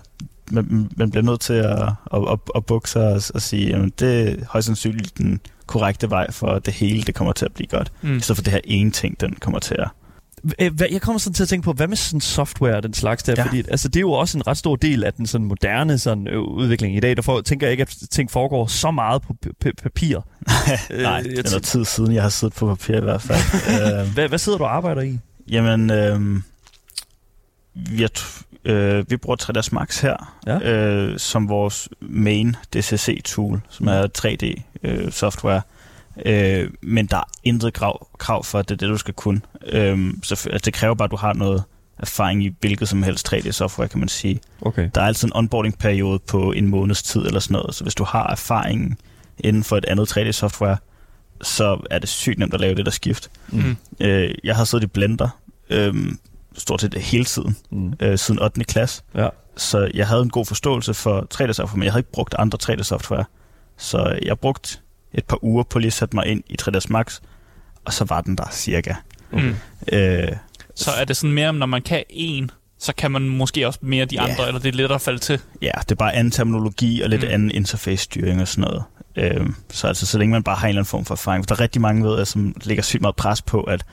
man, 0.52 0.90
man 0.96 1.12
bliver 1.12 1.24
nødt 1.24 1.42
til 1.42 1.54
at, 1.54 1.82
at, 2.14 2.32
at, 2.32 2.40
at 2.56 2.66
bukke 2.66 2.90
sig 2.90 3.08
og, 3.08 3.22
og 3.34 3.42
sige, 3.42 3.76
at 3.76 4.00
det 4.00 4.30
er 4.30 4.46
højst 4.50 4.66
sandsynligt 4.66 5.18
den 5.18 5.40
korrekte 5.66 6.10
vej 6.10 6.32
for 6.32 6.60
det 6.60 6.74
hele, 6.74 7.04
det 7.04 7.16
kommer 7.16 7.34
til 7.34 7.46
at 7.46 7.54
blive 7.54 7.68
godt. 7.68 7.92
Mm. 8.02 8.18
I 8.18 8.20
stedet 8.20 8.38
for 8.38 8.44
det 8.44 8.54
her 8.54 8.62
ene 8.64 8.92
ting, 8.92 9.22
den 9.22 9.36
kommer 9.36 9.60
til 9.60 9.76
at 9.80 9.88
jeg 10.92 11.02
kommer 11.02 11.20
sådan 11.20 11.34
til 11.34 11.44
at 11.44 11.50
tænke 11.50 11.66
på, 11.66 11.74
hvad 11.74 11.88
med 11.88 11.98
sådan 11.98 12.22
software 12.22 12.76
og 12.76 12.84
den 12.84 12.94
slags 12.94 13.24
der? 13.24 13.34
Ja. 13.38 13.44
Fordi 13.44 13.58
altså, 13.58 13.88
det 13.88 13.96
er 13.96 14.02
jo 14.02 14.12
også 14.12 14.38
en 14.38 14.48
ret 14.48 14.58
stor 14.58 14.76
del 14.76 15.04
af 15.04 15.14
den 15.14 15.28
sådan 15.28 15.48
moderne 15.48 15.98
sådan, 15.98 16.28
øh, 16.28 16.40
udvikling 16.40 16.98
i 16.98 17.00
dag. 17.00 17.16
Der 17.16 17.22
får, 17.22 17.42
tænker 17.42 17.68
jeg 17.68 17.72
ikke, 17.72 17.82
at 17.82 17.98
ting 18.10 18.32
foregår 18.32 18.68
så 18.68 18.92
meget 18.92 19.22
på 19.22 19.36
papir. 19.84 20.18
Nej, 20.90 21.22
det 21.22 21.40
er 21.40 21.50
noget 21.50 21.64
tid 21.64 21.86
siden, 21.86 22.14
jeg 22.14 22.22
har 22.22 22.30
siddet 22.30 22.56
på 22.56 22.68
papir 22.76 22.98
i 22.98 23.04
hvert 23.04 23.22
fald. 23.22 23.40
Øhm. 24.00 24.14
hvad, 24.14 24.28
hvad 24.28 24.40
sidder 24.40 24.58
du 24.58 24.64
og 24.64 24.76
arbejder 24.76 25.02
i? 25.02 25.20
Jamen, 25.50 25.90
øh, 25.90 26.42
vi, 27.74 28.04
er 28.04 28.08
øh, 28.66 29.12
vi 29.12 29.18
bruger 29.18 29.38
3ds 29.42 29.70
Max 29.72 30.02
her, 30.02 30.36
ja. 30.48 30.72
øh, 30.72 31.20
som 31.20 31.50
vores 31.50 31.90
main 32.02 32.56
DCC-tool, 32.76 33.62
som 33.70 33.88
er 33.88 34.08
3D-software. 34.18 35.56
Øh, 35.56 35.62
Øh, 36.26 36.70
men 36.82 37.06
der 37.06 37.18
er 37.18 37.30
intet 37.44 37.74
krav, 37.74 38.08
krav 38.18 38.44
for, 38.44 38.60
at 38.60 38.70
det 38.70 38.76
er 38.76 38.78
det, 38.78 38.90
du 38.90 38.98
skal 38.98 39.14
kunne. 39.14 39.42
Øh, 39.66 40.14
så 40.24 40.50
altså, 40.52 40.66
det 40.66 40.74
kræver 40.74 40.96
bare, 40.96 41.06
at 41.06 41.12
du 41.12 41.16
har 41.16 41.34
noget 41.34 41.64
erfaring 42.00 42.44
i 42.44 42.56
hvilket 42.60 42.90
som 42.90 43.04
helst 43.04 43.34
3D-software, 43.34 43.88
kan 43.88 44.00
man 44.00 44.10
sige. 44.10 44.40
Okay. 44.62 44.90
Der 44.96 45.02
er 45.02 45.06
altid 45.06 45.28
en 45.28 45.34
onboarding-periode 45.36 46.20
på 46.20 46.52
en 46.52 46.68
måneds 46.68 47.04
tid 47.04 47.22
eller 47.22 47.40
sådan 47.40 47.54
noget, 47.54 47.76
så 47.76 47.84
hvis 47.84 47.96
du 47.96 48.04
har 48.04 48.28
erfaring 48.28 48.98
inden 49.38 49.64
for 49.64 49.78
et 49.78 49.86
andet 49.86 50.18
3D-software, 50.18 50.78
så 51.42 51.82
er 51.90 52.00
det 52.00 52.10
sygt 52.10 52.40
nemt 52.40 52.54
at 52.54 52.60
lave 52.60 52.76
det 52.76 52.86
der 52.86 52.92
skift. 52.92 53.32
Mm. 53.50 53.78
Øh, 54.00 54.36
jeg 54.44 54.56
har 54.56 54.64
siddet 54.64 54.84
i 54.84 54.88
Blender 54.88 55.30
øh, 55.70 55.94
stort 56.58 56.82
set 56.82 56.94
hele 56.94 57.26
tiden, 57.26 57.58
mm. 57.72 57.94
øh, 58.00 58.18
siden 58.18 58.42
8. 58.42 58.64
klasse. 58.64 59.04
Ja. 59.16 59.30
Så 59.58 59.92
jeg 59.94 60.08
havde 60.08 60.22
en 60.22 60.30
god 60.30 60.46
forståelse 60.46 60.94
for 60.94 61.28
3D-software, 61.34 61.76
men 61.76 61.84
jeg 61.84 61.92
havde 61.92 62.00
ikke 62.00 62.12
brugt 62.12 62.36
andre 62.40 62.58
3D-software. 62.64 63.24
Så 63.78 64.20
jeg 64.22 64.40
brugte 64.40 64.78
et 65.14 65.26
par 65.26 65.44
uger 65.44 65.64
på 65.64 65.80
lige 65.80 65.88
at 65.88 65.94
sætte 65.94 66.16
mig 66.16 66.26
ind 66.26 66.44
i 66.50 66.56
3ds 66.62 66.86
Max, 66.90 67.20
og 67.86 67.94
så 67.94 68.06
var 68.06 68.22
den 68.22 68.36
der 68.36 68.48
cirka. 68.52 68.94
Mm. 69.32 69.56
Øh, 69.92 70.28
så 70.76 70.92
er 70.92 71.06
det 71.06 71.18
sådan 71.18 71.34
mere, 71.34 71.54
når 71.54 71.66
man 71.66 71.82
kan 71.82 72.04
en, 72.10 72.52
så 72.80 72.94
kan 72.96 73.12
man 73.12 73.30
måske 73.30 73.68
også 73.68 73.80
mere 73.82 74.06
de 74.06 74.20
andre, 74.20 74.36
yeah. 74.38 74.48
eller 74.48 74.60
det 74.60 74.70
er 74.70 74.78
lettere 74.78 74.96
at 74.96 75.02
falde 75.02 75.20
til? 75.20 75.40
Ja, 75.62 75.72
det 75.80 75.92
er 75.92 75.96
bare 75.96 76.14
anden 76.14 76.32
terminologi 76.32 77.02
og 77.02 77.10
lidt 77.10 77.22
mm. 77.22 77.28
anden 77.32 77.52
interface-styring 77.52 78.42
og 78.42 78.48
sådan 78.48 78.62
noget. 78.62 78.84
Øh, 79.16 79.50
så 79.70 79.88
altså, 79.88 80.06
så 80.06 80.18
længe 80.18 80.32
man 80.32 80.44
bare 80.44 80.56
har 80.56 80.68
en 80.68 80.70
eller 80.70 80.80
anden 80.82 80.90
form 80.90 81.06
for 81.06 81.14
erfaring. 81.14 81.44
For 81.44 81.48
der 81.48 81.56
er 81.56 81.64
rigtig 81.64 81.82
mange, 81.82 82.04
ved, 82.04 82.26
som 82.26 82.56
lægger 82.64 82.84
sygt 82.84 83.02
meget 83.02 83.16
pres 83.16 83.42
på, 83.42 83.62
at 83.62 83.86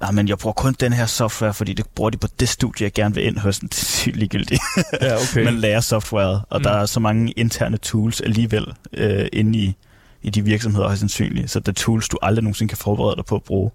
nej, 0.00 0.10
men 0.10 0.28
jeg 0.28 0.38
bruger 0.38 0.54
kun 0.54 0.74
den 0.80 0.92
her 0.92 1.06
software, 1.06 1.54
fordi 1.54 1.72
det 1.72 1.86
bruger 1.94 2.10
de 2.10 2.16
på 2.16 2.28
det 2.40 2.48
studie, 2.48 2.84
jeg 2.84 2.92
gerne 2.92 3.14
vil 3.14 3.26
ind 3.26 3.38
hos. 3.38 3.58
Det 3.60 3.72
er 3.72 3.84
sygt 3.84 4.16
ligegyldigt. 4.16 4.60
Ja, 5.02 5.14
okay. 5.14 5.44
man 5.44 5.54
lærer 5.54 5.80
softwaret, 5.80 6.42
og 6.50 6.60
mm. 6.60 6.62
der 6.62 6.70
er 6.70 6.86
så 6.86 7.00
mange 7.00 7.32
interne 7.32 7.76
tools 7.76 8.20
alligevel 8.20 8.66
øh, 8.92 9.26
inde 9.32 9.58
i 9.58 9.76
i 10.24 10.30
de 10.30 10.44
virksomheder 10.44 10.86
højst 10.86 11.00
sandsynligt. 11.00 11.50
Så 11.50 11.60
det 11.60 11.68
er 11.68 11.72
tools, 11.72 12.08
du 12.08 12.18
aldrig 12.22 12.42
nogensinde 12.42 12.68
kan 12.68 12.78
forberede 12.78 13.16
dig 13.16 13.24
på 13.24 13.36
at 13.36 13.42
bruge. 13.42 13.70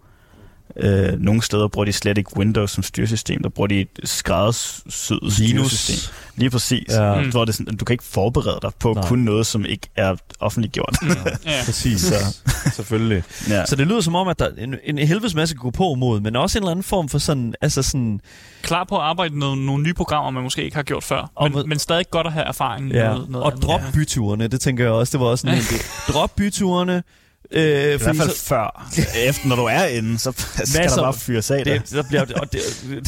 Øh, 0.75 1.19
nogle 1.19 1.41
steder 1.41 1.67
bruger 1.67 1.85
de 1.85 1.93
slet 1.93 2.17
ikke 2.17 2.37
Windows 2.37 2.71
som 2.71 2.83
styresystem, 2.83 3.41
der 3.41 3.49
bruger 3.49 3.67
de 3.67 3.81
et 3.81 3.87
skræddersyet 4.03 5.33
styresystem. 5.33 6.13
Lige 6.35 6.49
præcis. 6.49 6.87
Ja. 6.89 7.21
Mm. 7.21 7.29
Hvor 7.29 7.45
det 7.45 7.55
sådan, 7.55 7.77
du 7.77 7.85
kan 7.85 7.93
ikke 7.93 8.03
forberede 8.03 8.59
dig 8.61 8.71
på 8.79 8.93
Nej. 8.93 9.07
kun 9.07 9.19
noget, 9.19 9.47
som 9.47 9.65
ikke 9.65 9.87
er 9.95 10.15
offentliggjort. 10.39 10.95
Ja, 11.01 11.07
ja. 11.51 11.61
præcis. 11.65 12.01
Så, 12.09 12.39
selvfølgelig. 12.75 13.23
Ja. 13.49 13.65
Så 13.65 13.75
det 13.75 13.87
lyder 13.87 14.01
som 14.01 14.15
om, 14.15 14.27
at 14.27 14.39
der 14.39 14.45
er 14.45 14.63
en, 14.63 14.75
en 14.83 14.97
helvedes 14.97 15.35
masse 15.35 15.55
gå 15.55 15.71
på 15.71 15.93
mod, 15.93 16.19
men 16.19 16.35
også 16.35 16.57
en 16.57 16.63
eller 16.63 16.71
anden 16.71 16.83
form 16.83 17.09
for 17.09 17.17
sådan... 17.17 17.53
Altså 17.61 17.81
sådan 17.81 18.21
Klar 18.61 18.83
på 18.83 18.95
at 18.95 19.01
arbejde 19.03 19.35
med 19.35 19.55
nogle 19.55 19.83
nye 19.83 19.93
programmer, 19.93 20.31
man 20.31 20.43
måske 20.43 20.63
ikke 20.63 20.75
har 20.75 20.83
gjort 20.83 21.03
før, 21.03 21.31
og, 21.35 21.51
men, 21.51 21.69
men 21.69 21.79
stadig 21.79 22.05
godt 22.11 22.27
at 22.27 22.33
have 22.33 22.45
erfaring 22.45 22.91
ja. 22.91 23.13
med 23.13 23.27
noget 23.27 23.45
Og 23.45 23.61
drop 23.61 23.81
byturene, 23.93 24.47
det 24.47 24.61
tænker 24.61 24.83
jeg 24.83 24.93
også. 24.93 25.11
Det 25.11 25.19
var 25.19 25.27
også 25.27 25.47
en 25.47 25.53
Drop 26.13 26.35
byturene, 26.35 27.03
Øh, 27.51 27.93
I 27.93 27.97
hvert 27.97 28.15
fald 28.15 28.29
så, 28.29 28.45
før. 28.45 28.89
Efter, 29.15 29.47
når 29.47 29.55
du 29.55 29.65
er 29.65 29.83
inde, 29.83 30.19
så 30.19 30.31
skal 30.65 30.89
så, 30.89 30.95
der 30.95 31.01
bare 31.03 31.13
fyres 31.13 31.51
af 31.51 31.65
det. 31.65 31.81
Så 31.85 32.03
bliver 32.03 32.25
det, 32.25 32.35
og 32.35 32.53
det, 32.53 32.61
det, 32.89 33.07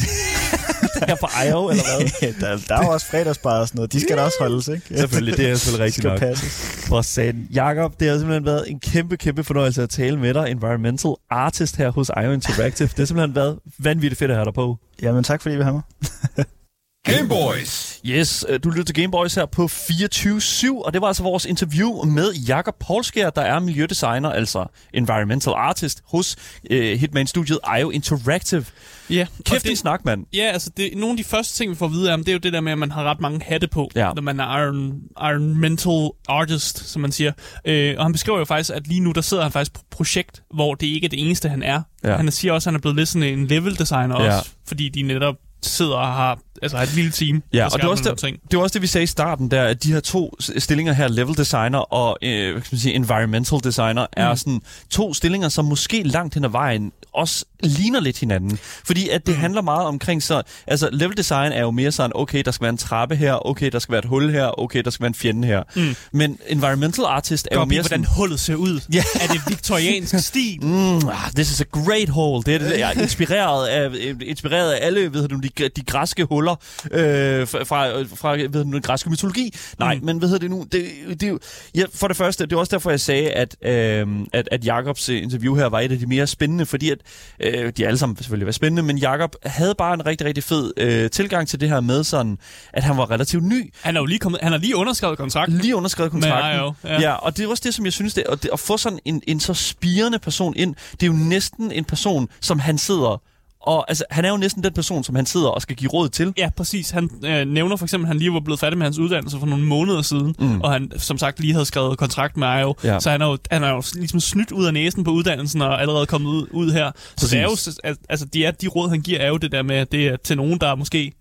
det 0.94 1.10
er 1.10 1.14
på 1.14 1.28
IO, 1.48 1.70
eller 1.70 1.82
hvad? 2.20 2.32
der, 2.40 2.58
der 2.68 2.76
er 2.76 2.84
jo 2.84 2.90
også 2.90 3.06
fredagsbar 3.06 3.60
og 3.60 3.68
sådan 3.68 3.78
noget. 3.78 3.92
De 3.92 4.00
skal 4.00 4.16
da 4.16 4.22
også 4.22 4.36
holdes, 4.40 4.68
ikke? 4.68 4.82
Selvfølgelig, 4.98 5.36
det 5.36 5.50
er 5.50 5.54
selvfølgelig 5.54 5.84
rigtigt 5.84 6.04
nok. 6.04 6.18
Passes. 6.18 6.84
For 6.88 7.02
satan. 7.02 7.48
Jakob, 7.54 8.00
det 8.00 8.08
har 8.08 8.16
simpelthen 8.16 8.44
været 8.44 8.70
en 8.70 8.80
kæmpe, 8.80 9.16
kæmpe 9.16 9.44
fornøjelse 9.44 9.82
at 9.82 9.90
tale 9.90 10.18
med 10.18 10.34
dig. 10.34 10.50
Environmental 10.50 11.14
artist 11.30 11.76
her 11.76 11.90
hos 11.90 12.10
IO 12.22 12.32
Interactive. 12.32 12.88
Det 12.88 12.98
har 12.98 13.04
simpelthen 13.04 13.34
været 13.34 13.58
vanvittigt 13.78 14.18
fedt 14.18 14.30
at 14.30 14.36
have 14.36 14.44
dig 14.44 14.54
på. 14.54 14.76
Jamen 15.02 15.24
tak, 15.24 15.42
fordi 15.42 15.54
I 15.54 15.56
vil 15.56 15.64
have 15.64 15.74
mig. 15.74 16.46
Gameboys! 17.04 18.00
Yes, 18.06 18.44
øh, 18.48 18.60
du 18.64 18.70
lytter 18.70 18.84
til 18.84 18.94
Gameboys 18.94 19.34
her 19.34 19.46
på 19.46 19.64
24-7, 19.64 20.82
og 20.84 20.92
det 20.92 21.00
var 21.00 21.06
altså 21.06 21.22
vores 21.22 21.44
interview 21.44 22.04
med 22.04 22.32
Jakob 22.34 22.74
Poulskær, 22.78 23.30
der 23.30 23.42
er 23.42 23.60
miljødesigner, 23.60 24.30
altså 24.30 24.66
environmental 24.94 25.52
artist, 25.56 26.02
hos 26.06 26.36
uh, 26.70 26.76
Hitman-studiet 26.76 27.58
IO 27.80 27.90
Interactive. 27.90 28.64
Ja, 29.10 29.26
Kæft 29.44 29.66
en 29.66 29.76
snak, 29.76 30.04
mand. 30.04 30.26
Ja, 30.32 30.42
altså 30.42 30.70
det, 30.76 30.90
nogle 30.94 31.10
af 31.10 31.16
de 31.16 31.24
første 31.24 31.56
ting, 31.56 31.70
vi 31.70 31.76
får 31.76 31.86
at 31.86 31.92
vide 31.92 32.12
om, 32.12 32.20
det 32.20 32.28
er 32.28 32.32
jo 32.32 32.38
det 32.38 32.52
der 32.52 32.60
med, 32.60 32.72
at 32.72 32.78
man 32.78 32.90
har 32.90 33.04
ret 33.04 33.20
mange 33.20 33.40
hatte 33.44 33.68
på, 33.68 33.90
ja. 33.94 34.12
når 34.14 34.22
man 34.22 34.40
er 34.40 34.58
iron, 34.58 34.76
environmental 35.20 36.10
artist, 36.28 36.88
som 36.88 37.02
man 37.02 37.12
siger. 37.12 37.32
Uh, 37.68 37.98
og 37.98 38.04
han 38.04 38.12
beskriver 38.12 38.38
jo 38.38 38.44
faktisk, 38.44 38.70
at 38.70 38.86
lige 38.86 39.00
nu, 39.00 39.12
der 39.12 39.20
sidder 39.20 39.42
han 39.42 39.52
faktisk 39.52 39.72
på 39.74 39.80
projekt, 39.90 40.42
hvor 40.54 40.74
det 40.74 40.86
ikke 40.86 41.04
er 41.04 41.08
det 41.08 41.26
eneste, 41.26 41.48
han 41.48 41.62
er. 41.62 41.82
Ja. 42.04 42.16
Han 42.16 42.30
siger 42.30 42.52
også, 42.52 42.70
at 42.70 42.72
han 42.72 42.78
er 42.78 42.80
blevet 42.80 42.96
lidt 42.96 43.08
sådan 43.08 43.38
en 43.38 43.46
level 43.46 43.78
designer 43.78 44.22
ja. 44.22 44.36
også, 44.36 44.50
fordi 44.66 44.88
de 44.88 45.02
netop 45.02 45.36
sidder 45.62 45.94
og 45.94 46.06
har, 46.06 46.38
altså 46.62 46.76
har 46.76 46.84
et 46.84 46.94
lille 46.94 47.10
team. 47.10 47.42
Ja, 47.52 47.64
og 47.64 47.72
det 47.72 47.82
var, 47.82 47.90
også 47.90 48.04
der, 48.04 48.14
ting. 48.14 48.38
det 48.50 48.56
var 48.56 48.62
også 48.62 48.74
det, 48.74 48.82
vi 48.82 48.86
sagde 48.86 49.02
i 49.02 49.06
starten, 49.06 49.50
der, 49.50 49.62
at 49.62 49.82
de 49.82 49.92
her 49.92 50.00
to 50.00 50.34
stillinger 50.58 50.92
her, 50.92 51.08
level 51.08 51.36
designer 51.36 51.78
og 51.78 52.18
øh, 52.22 52.52
hvad 52.52 52.62
skal 52.62 52.74
man 52.74 52.80
sige, 52.80 52.94
environmental 52.94 53.58
designer, 53.64 54.02
mm. 54.02 54.22
er 54.22 54.34
sådan 54.34 54.62
to 54.90 55.14
stillinger, 55.14 55.48
som 55.48 55.64
måske 55.64 56.02
langt 56.02 56.34
hen 56.34 56.44
ad 56.44 56.50
vejen 56.50 56.92
også 57.14 57.44
ligner 57.62 58.00
lidt 58.00 58.18
hinanden. 58.20 58.58
Fordi 58.84 59.08
at 59.08 59.26
det 59.26 59.34
mm. 59.34 59.40
handler 59.40 59.62
meget 59.62 59.86
omkring 59.86 60.22
så, 60.22 60.42
altså 60.66 60.88
level 60.92 61.16
design 61.16 61.52
er 61.52 61.60
jo 61.60 61.70
mere 61.70 61.92
sådan, 61.92 62.12
okay, 62.14 62.42
der 62.44 62.50
skal 62.50 62.62
være 62.62 62.70
en 62.70 62.76
trappe 62.76 63.16
her, 63.16 63.46
okay, 63.48 63.70
der 63.70 63.78
skal 63.78 63.92
være 63.92 63.98
et 63.98 64.04
hul 64.04 64.30
her, 64.30 64.60
okay, 64.60 64.82
der 64.82 64.90
skal 64.90 65.02
være 65.02 65.08
en 65.08 65.14
fjende 65.14 65.48
her. 65.48 65.62
Mm. 65.76 65.96
Men 66.12 66.38
environmental 66.48 67.04
artist 67.04 67.48
er 67.50 67.58
jo 67.58 67.64
mere 67.64 67.80
hvordan 67.80 68.04
sådan, 68.04 68.16
hullet 68.16 68.40
ser 68.40 68.54
ud. 68.54 68.80
Ja. 68.92 69.02
Er 69.20 69.26
det 69.26 69.40
viktoriansk 69.48 70.18
stil? 70.28 70.58
Mm, 70.62 70.96
ah, 70.96 71.30
this 71.34 71.50
is 71.50 71.60
a 71.60 71.64
great 71.64 72.08
hole. 72.08 72.42
Det 72.42 72.54
er, 72.54 72.58
det, 72.58 72.78
jeg 72.78 72.92
er 72.96 73.02
inspireret 73.02 73.66
af, 73.66 73.90
inspireret 74.20 74.72
af 74.72 74.86
alle 74.86 75.12
ved 75.12 75.28
du, 75.28 75.36
de, 75.36 75.48
de 75.58 75.82
græske 75.86 76.24
huller 76.24 76.56
øh, 76.90 77.46
fra, 77.46 78.02
fra, 78.02 78.32
ved 78.32 78.48
du, 78.48 78.62
den 78.62 78.82
græske 78.82 79.10
mytologi. 79.10 79.54
Nej, 79.78 79.94
mm. 79.94 80.04
men 80.04 80.18
hvad 80.18 80.28
hedder 80.28 80.40
det 80.40 80.50
nu? 80.50 80.66
Det, 80.72 80.84
det, 81.20 81.28
er 81.28 81.38
ja, 81.74 81.84
for 81.94 82.08
det 82.08 82.16
første, 82.16 82.44
det 82.44 82.52
er 82.52 82.56
også 82.56 82.70
derfor, 82.70 82.90
jeg 82.90 83.00
sagde, 83.00 83.30
at, 83.30 83.56
øh, 83.62 84.06
at, 84.32 84.48
at 84.52 84.66
Jacobs 84.66 85.08
øh, 85.08 85.22
interview 85.22 85.54
her 85.54 85.66
var 85.66 85.80
et 85.80 85.92
af 85.92 85.98
de 85.98 86.06
mere 86.06 86.26
spændende, 86.26 86.66
fordi 86.66 86.90
at, 86.90 86.98
øh, 87.40 87.72
de 87.76 87.86
alle 87.86 87.98
sammen 87.98 88.16
selvfølgelig 88.16 88.46
var 88.46 88.52
spændende, 88.52 88.82
men 88.82 88.98
Jacob 88.98 89.36
havde 89.46 89.74
bare 89.78 89.94
en 89.94 90.06
rigtig, 90.06 90.26
rigtig 90.26 90.44
fed 90.44 90.72
øh, 90.76 91.10
tilgang 91.10 91.48
til 91.48 91.60
det 91.60 91.68
her 91.68 91.80
med 91.80 92.04
sådan, 92.04 92.38
at 92.72 92.82
han 92.82 92.96
var 92.96 93.10
relativt 93.10 93.44
ny, 93.44 93.72
Han 93.82 93.96
er 93.96 94.00
jo 94.00 94.06
lige, 94.06 94.18
kommet, 94.18 94.40
han 94.42 94.52
har 94.52 94.58
lige 94.58 94.76
underskrevet 94.76 95.18
kontrakt. 95.18 95.52
lige 95.52 95.76
underskrevet 95.76 96.12
kontrakten. 96.12 96.60
IO, 96.60 96.72
ja. 96.84 96.92
ja. 96.92 97.00
ja, 97.00 97.12
og 97.12 97.36
det 97.36 97.44
er 97.44 97.48
også 97.48 97.62
det, 97.66 97.74
som 97.74 97.84
jeg 97.84 97.92
synes, 97.92 98.14
det, 98.14 98.24
at, 98.28 98.42
det, 98.42 98.50
at 98.52 98.60
få 98.60 98.76
sådan 98.76 98.98
en, 99.04 99.22
en 99.26 99.40
så 99.40 99.54
spirende 99.54 100.18
person 100.18 100.54
ind, 100.56 100.74
det 100.92 101.02
er 101.02 101.06
jo 101.06 101.12
næsten 101.12 101.72
en 101.72 101.84
person, 101.84 102.28
som 102.40 102.58
han 102.58 102.78
sidder 102.78 103.22
og 103.62 103.84
altså, 103.88 104.04
han 104.10 104.24
er 104.24 104.30
jo 104.30 104.36
næsten 104.36 104.64
den 104.64 104.72
person, 104.72 105.04
som 105.04 105.14
han 105.14 105.26
sidder 105.26 105.48
og 105.48 105.62
skal 105.62 105.76
give 105.76 105.90
råd 105.90 106.08
til. 106.08 106.32
Ja, 106.38 106.50
præcis. 106.56 106.90
Han 106.90 107.10
øh, 107.24 107.46
nævner 107.46 107.76
for 107.76 107.84
eksempel, 107.84 108.04
at 108.04 108.08
han 108.08 108.18
lige 108.18 108.32
var 108.32 108.40
blevet 108.40 108.60
færdig 108.60 108.78
med 108.78 108.86
hans 108.86 108.98
uddannelse 108.98 109.38
for 109.38 109.46
nogle 109.46 109.64
måneder 109.64 110.02
siden, 110.02 110.34
mm. 110.38 110.60
og 110.60 110.72
han 110.72 110.92
som 110.96 111.18
sagt 111.18 111.40
lige 111.40 111.52
havde 111.52 111.64
skrevet 111.64 111.98
kontrakt 111.98 112.36
med 112.36 112.60
IO. 112.60 112.74
Ja. 112.84 113.00
Så 113.00 113.10
han 113.10 113.22
er, 113.22 113.26
jo, 113.26 113.38
han 113.50 113.62
er 113.64 113.70
jo 113.70 113.82
ligesom 113.94 114.20
snydt 114.20 114.52
ud 114.52 114.64
af 114.64 114.72
næsen 114.74 115.04
på 115.04 115.10
uddannelsen 115.10 115.62
og 115.62 115.80
allerede 115.80 116.06
kommet 116.06 116.30
ud, 116.30 116.46
ud 116.50 116.72
her. 116.72 116.90
Så 117.16 117.26
det 117.30 117.38
er 117.38 117.42
jo, 117.42 117.48
Præcis. 117.48 117.80
al- 117.84 117.96
altså 118.08 118.26
de, 118.26 118.44
er, 118.44 118.50
de 118.50 118.68
råd, 118.68 118.88
han 118.90 119.00
giver, 119.00 119.18
er 119.18 119.28
jo 119.28 119.36
det 119.36 119.52
der 119.52 119.62
med, 119.62 119.76
at 119.76 119.92
det 119.92 120.06
er 120.06 120.16
til 120.16 120.36
nogen, 120.36 120.58
der 120.60 120.74
måske 120.74 121.12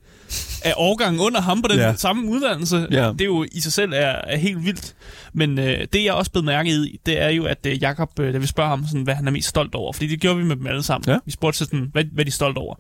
er 0.66 0.74
årgangen 0.78 1.22
under 1.22 1.42
ham 1.42 1.62
på 1.62 1.68
den 1.68 1.78
Ja. 1.80 1.94
samme 1.96 2.30
uddannelse. 2.30 2.88
Ja. 2.92 3.12
Det 3.12 3.22
er 3.22 3.26
jo 3.26 3.46
i 3.52 3.60
sig 3.60 3.74
selv 3.74 3.92
er, 3.94 4.16
er 4.28 4.38
helt 4.38 4.66
vildt. 4.66 4.96
Men 5.34 5.60
øh, 5.60 5.88
det, 5.94 6.04
jeg 6.04 6.14
også 6.14 6.32
blevet 6.32 6.46
mærket 6.46 6.86
i, 6.86 7.00
det 7.06 7.22
er 7.22 7.30
jo, 7.30 7.46
at 7.46 7.66
øh, 7.66 7.82
Jacob, 7.84 8.20
øh, 8.20 8.34
da 8.34 8.38
vi 8.38 8.48
spørger 8.48 8.70
ham, 8.70 8.86
sådan, 8.88 9.02
hvad 9.04 9.14
han 9.16 9.28
er 9.28 9.32
mest 9.32 9.48
stolt 9.50 9.76
over, 9.76 9.94
fordi 9.94 10.08
det 10.08 10.20
gjorde 10.20 10.38
vi 10.38 10.44
med 10.44 10.56
dem 10.56 10.68
alle 10.68 10.84
sammen. 10.84 11.10
Ja. 11.10 11.18
Vi 11.26 11.32
spurgte 11.32 11.60
til 11.60 11.66
sådan, 11.66 11.90
hvad, 11.92 12.04
hvad 12.14 12.26
de 12.26 12.30
er 12.30 12.32
stolt 12.32 12.58
over. 12.58 12.76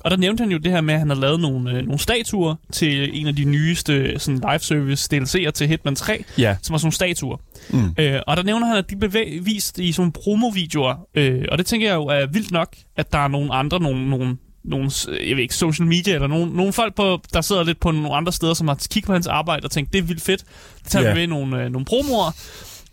Og 0.00 0.10
der 0.10 0.16
nævnte 0.16 0.40
han 0.42 0.50
jo 0.52 0.58
det 0.58 0.72
her 0.72 0.80
med, 0.80 0.94
at 0.94 1.00
han 1.00 1.08
har 1.08 1.16
lavet 1.16 1.40
nogle, 1.40 1.70
øh, 1.70 1.76
nogle 1.84 1.98
statuer 1.98 2.54
til 2.72 3.20
en 3.20 3.26
af 3.26 3.36
de 3.36 3.44
nyeste 3.44 4.18
sådan, 4.18 4.40
live 4.50 4.58
service 4.58 5.16
DLC'er 5.16 5.50
til 5.50 5.68
Hitman 5.68 5.96
3, 5.96 6.24
Ja. 6.38 6.56
som 6.62 6.72
var 6.72 6.78
sådan 6.78 6.84
nogle 6.86 6.92
statuer. 6.94 7.36
Mm. 7.70 7.94
Øh, 7.98 8.20
og 8.26 8.36
der 8.36 8.42
nævner 8.42 8.66
han, 8.66 8.76
at 8.76 8.90
de 8.90 8.96
blev 8.96 9.12
vist 9.46 9.78
i 9.78 9.92
sådan 9.92 10.00
nogle 10.02 10.12
promovideoer. 10.12 10.94
Øh, 11.14 11.44
og 11.52 11.58
det 11.58 11.66
tænker 11.66 11.88
jeg 11.88 11.94
jo 11.94 12.06
er 12.06 12.26
vildt 12.26 12.50
nok, 12.50 12.76
at 12.96 13.12
der 13.12 13.18
er 13.18 13.28
nogle 13.28 13.54
andre, 13.54 13.80
nogle, 13.80 14.10
nogle, 14.10 14.36
nogle 14.64 14.90
jeg 15.08 15.36
ved 15.36 15.42
ikke, 15.42 15.54
social 15.54 15.88
media, 15.88 16.14
eller 16.14 16.26
nogle, 16.26 16.56
nogle 16.56 16.72
folk, 16.72 16.94
på, 16.94 17.20
der 17.32 17.40
sidder 17.40 17.64
lidt 17.64 17.80
på 17.80 17.90
nogle 17.90 18.14
andre 18.14 18.32
steder, 18.32 18.54
som 18.54 18.68
har 18.68 18.74
kigget 18.90 19.06
på 19.06 19.12
hans 19.12 19.26
arbejde 19.26 19.64
og 19.64 19.70
tænkt, 19.70 19.92
det 19.92 19.98
er 19.98 20.02
vildt 20.02 20.22
fedt. 20.22 20.44
Det 20.82 20.90
tager 20.90 21.02
Ja. 21.04 21.10
vi 21.10 21.14
med 21.14 21.22
i 21.22 21.26
nogle, 21.26 21.64
øh, 21.64 21.70
nogle 21.72 21.84
promoer. 21.84 22.30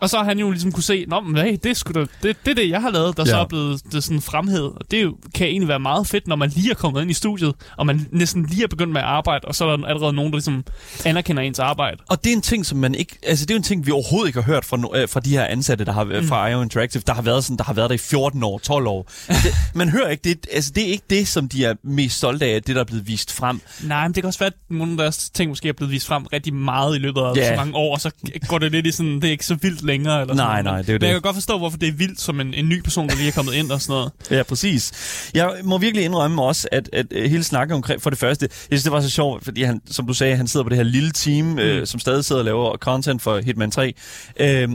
Og 0.01 0.09
så 0.09 0.17
har 0.17 0.23
han 0.23 0.39
jo 0.39 0.51
ligesom 0.51 0.71
kunne 0.71 0.83
se, 0.83 1.05
Nå, 1.07 1.19
men 1.19 1.37
hey, 1.45 1.57
det, 1.63 1.77
sgu 1.77 1.91
da, 1.93 1.99
det, 1.99 2.09
det 2.23 2.51
er 2.51 2.55
det, 2.55 2.69
jeg 2.69 2.81
har 2.81 2.89
lavet, 2.89 3.17
der 3.17 3.23
ja. 3.25 3.29
så 3.29 3.37
er 3.37 3.45
blevet 3.45 3.83
det 3.83 3.95
er 3.95 3.99
sådan 3.99 4.21
fremhed. 4.21 4.63
Og 4.63 4.91
det 4.91 5.03
jo, 5.03 5.17
kan 5.35 5.47
egentlig 5.47 5.67
være 5.67 5.79
meget 5.79 6.07
fedt, 6.07 6.27
når 6.27 6.35
man 6.35 6.49
lige 6.49 6.71
er 6.71 6.75
kommet 6.75 7.01
ind 7.01 7.11
i 7.11 7.13
studiet, 7.13 7.55
og 7.77 7.85
man 7.85 8.07
næsten 8.11 8.45
lige 8.45 8.63
er 8.63 8.67
begyndt 8.67 8.93
med 8.93 9.01
at 9.01 9.07
arbejde, 9.07 9.45
og 9.47 9.55
så 9.55 9.65
er 9.65 9.77
der 9.77 9.85
allerede 9.85 10.13
nogen, 10.13 10.31
der 10.31 10.37
ligesom 10.37 10.63
anerkender 11.05 11.43
ens 11.43 11.59
arbejde. 11.59 11.97
Og 12.09 12.23
det 12.23 12.31
er 12.31 12.35
en 12.35 12.41
ting, 12.41 12.65
som 12.65 12.77
man 12.77 12.95
ikke... 12.95 13.17
Altså, 13.23 13.45
det 13.45 13.53
er 13.53 13.57
en 13.57 13.63
ting, 13.63 13.85
vi 13.85 13.91
overhovedet 13.91 14.27
ikke 14.27 14.41
har 14.41 14.53
hørt 14.53 14.65
fra, 14.65 14.77
no, 14.77 14.87
øh, 14.95 15.09
fra 15.09 15.19
de 15.19 15.29
her 15.29 15.45
ansatte, 15.45 15.85
der 15.85 15.91
har 15.91 16.03
mm. 16.03 16.27
fra 16.27 16.47
IO 16.47 16.61
Interactive, 16.61 17.03
der 17.07 17.13
har 17.13 17.21
været 17.21 17.43
sådan, 17.43 17.57
der 17.57 17.63
har 17.63 17.73
været 17.73 17.89
der 17.89 17.95
i 17.95 17.97
14 17.97 18.43
år, 18.43 18.57
12 18.57 18.87
år. 18.87 19.11
Det, 19.27 19.55
man 19.75 19.89
hører 19.89 20.09
ikke 20.09 20.29
det. 20.29 20.47
Altså, 20.53 20.71
det 20.75 20.83
er 20.83 20.91
ikke 20.91 21.05
det, 21.09 21.27
som 21.27 21.49
de 21.49 21.65
er 21.65 21.73
mest 21.83 22.17
stolte 22.17 22.45
af, 22.45 22.63
det 22.63 22.75
der 22.75 22.81
er 22.81 22.85
blevet 22.85 23.07
vist 23.07 23.33
frem. 23.33 23.61
Nej, 23.83 24.07
men 24.07 24.15
det 24.15 24.23
kan 24.23 24.27
også 24.27 24.39
være, 24.39 24.47
at 24.47 24.53
nogle 24.69 24.91
af 24.91 24.97
deres 24.97 25.29
ting 25.29 25.49
måske 25.49 25.69
er 25.69 25.73
blevet 25.73 25.91
vist 25.91 26.07
frem 26.07 26.25
rigtig 26.25 26.53
meget 26.53 26.95
i 26.95 26.99
løbet 26.99 27.21
af 27.21 27.35
Ja. 27.35 27.49
så 27.49 27.55
mange 27.55 27.75
år, 27.75 27.93
og 27.93 28.01
så 28.01 28.11
går 28.47 28.57
det 28.57 28.71
lidt 28.71 28.87
i 28.87 28.91
sådan, 28.91 29.15
det 29.15 29.23
er 29.23 29.31
ikke 29.31 29.45
så 29.45 29.55
vildt 29.55 29.83
længere. 29.91 30.21
Eller 30.21 30.33
Nej, 30.35 30.57
sådan 30.57 30.65
nej, 30.65 30.81
det 30.81 30.89
er 30.89 30.93
Men 30.93 31.01
jeg 31.01 31.01
det. 31.01 31.09
kan 31.15 31.21
godt 31.21 31.35
forstå, 31.35 31.57
hvorfor 31.57 31.77
det 31.77 31.87
er 31.89 31.93
vildt 31.93 32.21
som 32.21 32.39
en, 32.39 32.53
en 32.53 32.69
ny 32.69 32.81
person, 32.81 33.09
der 33.09 33.15
lige 33.15 33.27
er 33.27 33.31
kommet 33.31 33.53
ind 33.53 33.71
og 33.71 33.81
sådan 33.81 33.93
noget. 33.93 34.11
Ja, 34.31 34.43
præcis. 34.43 34.91
Jeg 35.33 35.51
må 35.63 35.77
virkelig 35.77 36.05
indrømme 36.05 36.41
også, 36.43 36.67
at, 36.71 36.89
at 36.93 37.05
øh, 37.11 37.29
hele 37.29 37.43
snakken 37.43 37.75
omkring, 37.75 38.01
for 38.01 38.09
det 38.09 38.19
første, 38.19 38.43
jeg 38.51 38.79
synes, 38.79 38.83
det 38.83 38.91
var 38.91 39.01
så 39.01 39.09
sjovt, 39.09 39.43
fordi 39.43 39.63
han, 39.63 39.81
som 39.91 40.07
du 40.07 40.13
sagde, 40.13 40.35
han 40.35 40.47
sidder 40.47 40.63
på 40.63 40.69
det 40.69 40.77
her 40.77 40.83
lille 40.83 41.11
team, 41.11 41.45
mm. 41.45 41.59
øh, 41.59 41.87
som 41.87 41.99
stadig 41.99 42.25
sidder 42.25 42.41
og 42.41 42.45
laver 42.45 42.77
content 42.77 43.21
for 43.21 43.39
Hitman 43.39 43.71
3. 43.71 43.93
Øh, 44.39 44.61
øh, 44.63 44.69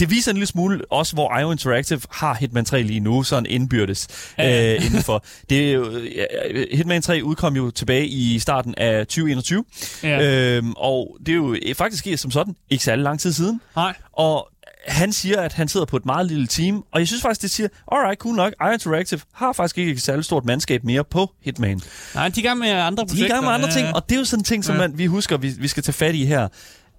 det 0.00 0.10
viser 0.10 0.30
en 0.30 0.36
lille 0.36 0.46
smule 0.46 0.80
også, 0.90 1.14
hvor 1.14 1.38
IO 1.38 1.52
Interactive 1.52 2.00
har 2.10 2.34
Hitman 2.34 2.64
3 2.64 2.82
lige 2.82 3.00
nu, 3.00 3.22
sådan 3.22 3.46
indbyrdes 3.46 4.08
Ja, 4.38 4.74
øh, 4.74 4.86
indenfor. 4.86 5.24
Det 5.50 5.74
jo, 5.74 5.90
ja, 6.16 6.24
Hitman 6.72 7.02
3 7.02 7.24
udkom 7.24 7.56
jo 7.56 7.70
tilbage 7.70 8.06
i 8.06 8.38
starten 8.38 8.74
af 8.76 9.06
2021, 9.06 9.64
Ja. 10.02 10.56
øh, 10.56 10.62
og 10.76 11.16
det 11.26 11.32
er 11.32 11.36
jo 11.36 11.56
øh, 11.66 11.74
faktisk 11.74 12.06
ikke 12.06 12.16
som 12.18 12.30
sådan 12.30 12.56
ikke 12.70 12.84
særlig 12.84 13.02
lang 13.02 13.20
tid 13.20 13.32
siden. 13.32 13.60
Nej. 13.76 13.94
Og 14.18 14.48
han 14.86 15.12
siger, 15.12 15.40
at 15.40 15.52
han 15.52 15.68
sidder 15.68 15.86
på 15.86 15.96
et 15.96 16.06
meget 16.06 16.26
lille 16.26 16.46
team, 16.46 16.84
og 16.92 17.00
jeg 17.00 17.06
synes 17.06 17.22
faktisk, 17.22 17.42
det 17.42 17.50
siger, 17.50 17.68
alright, 17.92 18.20
cool 18.20 18.34
nok, 18.36 18.52
IO 18.60 18.72
Interactive 18.72 19.20
har 19.34 19.52
faktisk 19.52 19.78
ikke 19.78 19.92
et 19.92 20.02
særligt 20.02 20.24
stort 20.26 20.44
mandskab 20.44 20.84
mere 20.84 21.04
på 21.04 21.30
Hitman. 21.40 21.80
Nej, 22.14 22.28
de 22.28 22.40
er 22.40 22.44
i 22.44 22.46
gang 22.48 22.58
med 22.58 22.68
andre 22.68 23.02
De 23.02 23.06
er 23.06 23.06
projekter. 23.06 23.26
i 23.26 23.28
gang 23.28 23.44
med 23.44 23.52
andre 23.52 23.70
ting, 23.72 23.86
og 23.94 24.08
det 24.08 24.14
er 24.14 24.18
jo 24.18 24.24
sådan 24.24 24.40
en 24.40 24.44
ting, 24.44 24.64
som 24.64 24.76
man, 24.76 24.98
vi 24.98 25.06
husker, 25.06 25.36
vi, 25.36 25.48
vi 25.58 25.68
skal 25.68 25.82
tage 25.82 25.92
fat 25.92 26.14
i 26.14 26.24
her, 26.24 26.48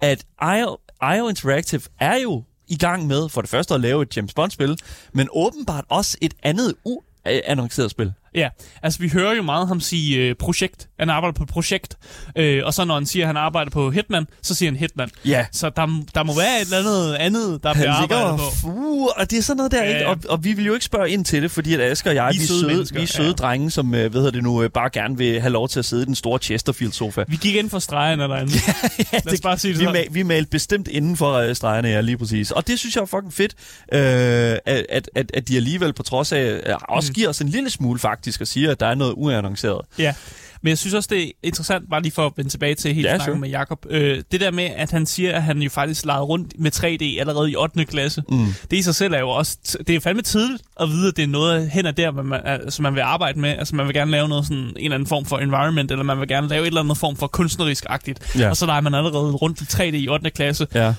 at 0.00 0.24
IO, 0.42 0.76
IO 1.16 1.28
Interactive 1.28 1.82
er 2.00 2.16
jo 2.16 2.44
i 2.68 2.76
gang 2.76 3.06
med, 3.06 3.28
for 3.28 3.40
det 3.40 3.50
første 3.50 3.74
at 3.74 3.80
lave 3.80 4.02
et 4.02 4.16
James 4.16 4.34
Bond-spil, 4.34 4.78
men 5.12 5.28
åbenbart 5.32 5.84
også 5.88 6.16
et 6.20 6.34
andet 6.42 6.74
uannonceret 6.84 7.90
spil. 7.90 8.12
Ja, 8.34 8.48
altså 8.82 8.98
vi 8.98 9.08
hører 9.08 9.34
jo 9.34 9.42
meget 9.42 9.68
ham 9.68 9.80
sige 9.80 10.18
øh, 10.18 10.34
projekt. 10.34 10.88
Han 11.00 11.10
arbejder 11.10 11.32
på 11.34 11.42
et 11.42 11.48
projekt. 11.48 11.96
Øh, 12.36 12.62
og 12.64 12.74
så 12.74 12.84
når 12.84 12.94
han 12.94 13.06
siger, 13.06 13.24
at 13.24 13.26
han 13.26 13.36
arbejder 13.36 13.70
på 13.70 13.90
Hitman, 13.90 14.26
så 14.42 14.54
siger 14.54 14.70
han 14.70 14.76
Hitman. 14.78 15.10
Ja. 15.24 15.46
Så 15.52 15.70
der, 15.76 15.86
der 16.14 16.22
må 16.22 16.36
være 16.36 16.56
et 16.60 16.64
eller 16.64 16.78
andet 16.78 17.14
andet, 17.14 17.62
der 17.62 17.74
bliver 17.74 17.90
Han 17.92 18.02
arbejdet 18.02 18.32
og, 18.32 18.38
på. 18.62 18.68
uh, 18.68 19.08
og 19.16 19.30
det 19.30 19.38
er 19.38 19.42
sådan 19.42 19.56
noget 19.56 19.72
der, 19.72 19.82
Ja, 19.82 19.88
ikke? 19.88 20.00
ja. 20.00 20.08
Og, 20.10 20.16
og 20.28 20.44
vi 20.44 20.52
vil 20.52 20.66
jo 20.66 20.74
ikke 20.74 20.84
spørge 20.84 21.10
ind 21.10 21.24
til 21.24 21.42
det, 21.42 21.50
fordi 21.50 21.74
at 21.74 21.80
Asger 21.80 22.10
og 22.10 22.14
jeg, 22.16 22.30
Vi 22.32 22.42
er 22.42 22.46
søde 22.46 22.66
mennesker, 22.66 22.96
vi 22.96 23.02
er 23.02 23.06
søde 23.06 23.26
ja. 23.28 23.32
drenge, 23.32 23.70
som 23.70 23.94
øh, 23.94 24.14
hedder 24.14 24.30
det 24.30 24.42
nu, 24.42 24.62
øh, 24.62 24.70
bare 24.70 24.90
gerne 24.92 25.18
vil 25.18 25.40
have 25.40 25.52
lov 25.52 25.68
til 25.68 25.78
at 25.78 25.84
sidde 25.84 26.02
i 26.02 26.06
den 26.06 26.14
store 26.14 26.38
Chesterfield-sofa. 26.42 27.24
Vi 27.28 27.36
gik 27.36 27.54
ind 27.54 27.70
for 27.70 27.78
stregen 27.78 28.20
eller 28.20 28.36
andet. 28.36 28.54
ja, 29.12 29.18
Lad 29.24 29.32
os 29.34 29.40
bare 29.40 29.58
sige 29.58 29.74
det 29.74 29.80
vi, 29.80 29.86
ma- 29.86 30.10
vi 30.10 30.22
malte 30.22 30.50
bestemt 30.50 30.88
inden 30.88 31.16
for 31.16 31.32
øh, 31.34 31.54
stregerne, 31.56 31.88
ja, 31.88 32.00
lige 32.00 32.18
præcis. 32.18 32.50
Og 32.50 32.66
det 32.66 32.78
synes 32.78 32.94
jeg 32.96 33.02
er 33.02 33.06
fucking 33.06 33.32
fedt, 33.32 33.54
øh, 33.92 34.00
at, 34.00 34.86
at, 34.88 35.10
at, 35.14 35.30
at 35.34 35.48
de 35.48 35.56
alligevel 35.56 35.92
på 35.92 36.02
trods 36.02 36.32
af, 36.32 36.42
øh, 36.66 36.74
også 36.88 37.10
Mm. 37.10 37.14
giver 37.14 37.28
os 37.28 37.40
en 37.40 37.48
lille 37.48 37.70
smule 37.70 37.98
faktisk, 37.98 38.40
og 38.40 38.46
siger, 38.46 38.70
at 38.70 38.80
der 38.80 38.86
er 38.86 38.94
noget 38.94 39.14
uannonceret. 39.16 39.80
Ja, 39.98 40.14
men 40.62 40.68
jeg 40.68 40.78
synes 40.78 40.94
også, 40.94 41.08
det 41.12 41.22
er 41.26 41.30
interessant, 41.42 41.90
bare 41.90 42.02
lige 42.02 42.12
for 42.12 42.26
at 42.26 42.32
vende 42.36 42.50
tilbage 42.50 42.74
til 42.74 42.94
hele 42.94 43.08
Ja, 43.08 43.16
snakken 43.16 43.32
sure. 43.34 43.40
med 43.40 43.48
Jakob. 43.48 43.86
Øh, 43.90 44.22
det 44.32 44.40
der 44.40 44.50
med, 44.50 44.64
at 44.64 44.90
han 44.90 45.06
siger, 45.06 45.36
at 45.36 45.42
han 45.42 45.62
jo 45.62 45.70
faktisk 45.70 46.04
legede 46.04 46.22
rundt 46.22 46.52
med 46.58 46.72
3D 46.74 47.20
allerede 47.20 47.50
i 47.50 47.56
8. 47.56 47.84
klasse. 47.84 48.22
Mm. 48.28 48.46
Det 48.70 48.76
i 48.76 48.82
sig 48.82 48.94
selv 48.94 49.14
er 49.14 49.18
jo 49.18 49.28
også, 49.28 49.58
det 49.86 49.94
er 49.96 50.00
fandme 50.00 50.22
tidligt 50.22 50.62
at 50.80 50.88
vide, 50.88 51.08
at 51.08 51.16
det 51.16 51.22
er 51.22 51.26
noget 51.26 51.70
hen 51.70 51.86
ad 51.86 51.92
der, 51.92 52.10
man, 52.10 52.24
man, 52.26 52.40
altså, 52.44 52.82
man 52.82 52.94
vil 52.94 53.00
arbejde 53.00 53.40
med. 53.40 53.50
Altså 53.50 53.76
man 53.76 53.86
vil 53.86 53.94
gerne 53.94 54.10
lave 54.10 54.28
noget 54.28 54.44
sådan, 54.46 54.58
en 54.62 54.72
eller 54.76 54.94
anden 54.94 55.06
form 55.06 55.24
for 55.24 55.38
environment, 55.38 55.90
eller 55.90 56.04
man 56.04 56.20
vil 56.20 56.28
gerne 56.28 56.48
lave 56.48 56.62
et 56.62 56.66
eller 56.66 56.80
andet 56.82 56.98
form 56.98 57.16
for 57.16 57.26
kunstnerisk-agtigt. 57.26 58.38
Ja. 58.38 58.48
Og 58.48 58.56
så 58.56 58.66
leger 58.66 58.80
man 58.80 58.94
allerede 58.94 59.32
rundt 59.32 59.60
i 59.60 59.64
3D 59.64 59.82
i 59.96 60.08
8. 60.08 60.30
klasse. 60.30 60.66
Ja. 60.74 60.94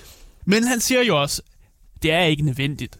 Men 0.45 0.63
han 0.67 0.80
siger 0.80 1.04
jo 1.04 1.21
også, 1.21 1.41
det 2.04 2.12
er 2.13 2.21
ikke 2.24 2.45
nødvendigt 2.45 3.00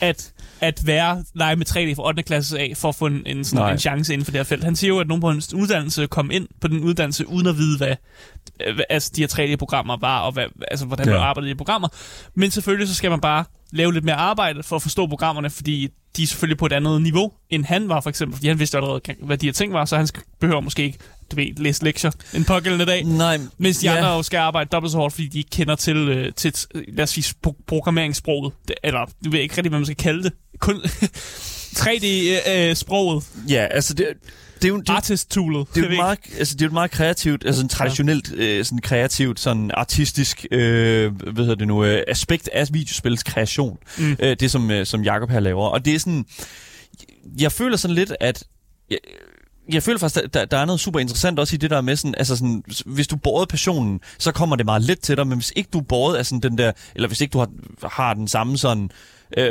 at, 0.00 0.32
at 0.62 0.80
være 0.86 1.24
lege 1.34 1.56
med 1.56 1.66
3D 1.68 1.94
fra 1.94 2.06
8. 2.06 2.22
klasse 2.22 2.58
af, 2.58 2.72
for 2.76 2.88
at 2.88 2.94
få 2.94 3.06
en, 3.06 3.22
en, 3.26 3.44
sådan, 3.44 3.62
Nej. 3.64 3.72
en 3.72 3.78
chance 3.78 4.12
inden 4.12 4.24
for 4.24 4.32
det 4.32 4.38
her 4.38 4.44
felt. 4.44 4.64
Han 4.64 4.76
siger 4.76 4.88
jo, 4.88 4.98
at 5.00 5.08
nogen 5.08 5.20
på 5.20 5.30
en 5.30 5.42
uddannelse 5.54 6.06
kom 6.06 6.30
ind 6.30 6.48
på 6.60 6.68
den 6.68 6.80
uddannelse, 6.80 7.28
uden 7.28 7.46
at 7.46 7.56
vide, 7.56 7.76
hvad, 7.78 7.94
hvad 8.74 8.84
altså, 8.90 9.10
de 9.16 9.20
her 9.20 9.28
3D-programmer 9.28 9.96
var, 10.00 10.20
og 10.20 10.32
hvad, 10.32 10.44
altså, 10.70 10.86
hvordan 10.86 11.06
man 11.06 11.14
Ja. 11.16 11.22
arbejdede 11.22 11.50
i 11.50 11.52
de 11.52 11.56
programmer. 11.58 11.88
Men 12.34 12.50
selvfølgelig 12.50 12.88
så 12.88 12.94
skal 12.94 13.10
man 13.10 13.20
bare 13.20 13.44
lave 13.72 13.92
lidt 13.92 14.04
mere 14.04 14.14
arbejde 14.16 14.62
for 14.62 14.76
at 14.76 14.82
forstå 14.82 15.06
programmerne, 15.06 15.50
fordi 15.50 15.88
de 16.16 16.22
er 16.22 16.26
selvfølgelig 16.26 16.58
på 16.58 16.66
et 16.66 16.72
andet 16.72 17.02
niveau, 17.02 17.32
end 17.50 17.64
han 17.64 17.88
var 17.88 18.00
for 18.00 18.10
eksempel, 18.10 18.36
fordi 18.36 18.48
han 18.48 18.58
vidste 18.58 18.76
allerede, 18.76 19.00
hvad 19.22 19.38
de 19.38 19.46
her 19.46 19.52
ting 19.52 19.72
var, 19.72 19.84
så 19.84 19.96
han 19.96 20.08
behøver 20.40 20.60
måske 20.60 20.82
ikke 20.82 20.98
du 21.30 21.36
ved, 21.36 21.54
læse 21.56 21.84
lektier 21.84 22.10
en 22.34 22.44
pågældende 22.44 22.86
dag. 22.86 23.04
Nej, 23.04 23.38
Mens 23.58 23.78
de 23.78 23.90
ja. 23.90 23.96
andre 23.96 24.12
jo 24.12 24.22
skal 24.22 24.38
arbejde 24.38 24.68
dobbelt 24.72 24.92
så 24.92 24.98
hårdt, 24.98 25.14
fordi 25.14 25.26
de 25.28 25.38
ikke 25.38 25.50
kender 25.50 25.74
til, 25.74 25.96
øh, 25.96 26.32
til 26.36 26.54
øh, 26.74 26.82
lad 26.88 27.02
os 27.02 27.10
sige, 27.10 27.34
pro- 27.46 27.62
programmeringssproget. 27.66 28.52
Eller, 28.84 29.06
du 29.24 29.30
ved 29.30 29.40
ikke 29.40 29.56
rigtig, 29.56 29.70
hvad 29.70 29.78
man 29.78 29.86
skal 29.86 29.96
kalde 29.96 30.22
det. 30.22 30.32
Kun 30.62 30.82
3D-sproget. 31.80 33.24
Ja, 33.48 33.66
altså 33.70 33.94
det, 33.94 34.06
det 34.54 34.64
er 34.64 34.68
jo... 34.68 34.80
Det, 34.80 34.90
Artist-toolet. 34.90 35.66
det 35.74 35.84
er 35.84 35.90
jo 35.90 35.96
meget, 35.96 36.18
altså, 36.38 36.54
det 36.54 36.62
er 36.62 36.66
jo 36.66 36.68
et 36.68 36.72
meget 36.72 36.90
kreativt, 36.90 37.46
altså 37.46 37.62
en 37.62 37.68
traditionelt, 37.68 38.32
øh, 38.34 38.64
sådan 38.64 38.78
kreativt, 38.78 39.40
sådan 39.40 39.70
artistisk, 39.74 40.46
øh, 40.50 41.12
hvad 41.16 41.44
hedder 41.44 41.54
det 41.54 41.68
nu, 41.68 41.84
øh, 41.84 42.02
aspekt 42.08 42.48
af 42.52 42.68
videospillets 42.72 43.22
kreation. 43.22 43.78
Mm. 43.98 44.16
Øh, 44.20 44.36
det 44.40 44.50
som, 44.50 44.70
øh, 44.70 44.86
som 44.86 45.02
Jacob 45.02 45.30
her 45.30 45.40
laver. 45.40 45.66
Og 45.66 45.84
det 45.84 45.94
er 45.94 45.98
sådan, 45.98 46.24
jeg 47.40 47.52
føler 47.52 47.76
sådan 47.76 47.94
lidt, 47.94 48.12
at 48.20 48.44
jeg, 48.90 48.98
jeg 49.72 49.82
føler 49.82 49.98
faktisk, 49.98 50.24
at 50.24 50.34
der, 50.34 50.44
der 50.44 50.58
er 50.58 50.64
noget 50.64 50.80
super 50.80 51.00
interessant 51.00 51.38
også 51.38 51.54
i 51.54 51.58
det 51.58 51.70
der 51.70 51.80
med 51.80 51.96
sådan, 51.96 52.14
altså 52.18 52.36
sådan, 52.36 52.64
hvis 52.86 53.08
du 53.08 53.16
borger 53.16 53.46
passionen, 53.46 54.00
så 54.18 54.32
kommer 54.32 54.56
det 54.56 54.66
meget 54.66 54.82
let 54.82 55.00
til 55.00 55.16
dig, 55.16 55.26
men 55.26 55.38
hvis 55.38 55.52
ikke 55.56 55.70
du 55.72 55.80
borger 55.80 56.16
af 56.16 56.26
sådan 56.26 56.40
den 56.40 56.58
der, 56.58 56.72
eller 56.94 57.08
hvis 57.08 57.20
ikke 57.20 57.32
du 57.32 57.38
har, 57.38 57.48
har 57.88 58.14
den 58.14 58.28
samme 58.28 58.58
sådan, 58.58 58.84
øh, 58.84 58.90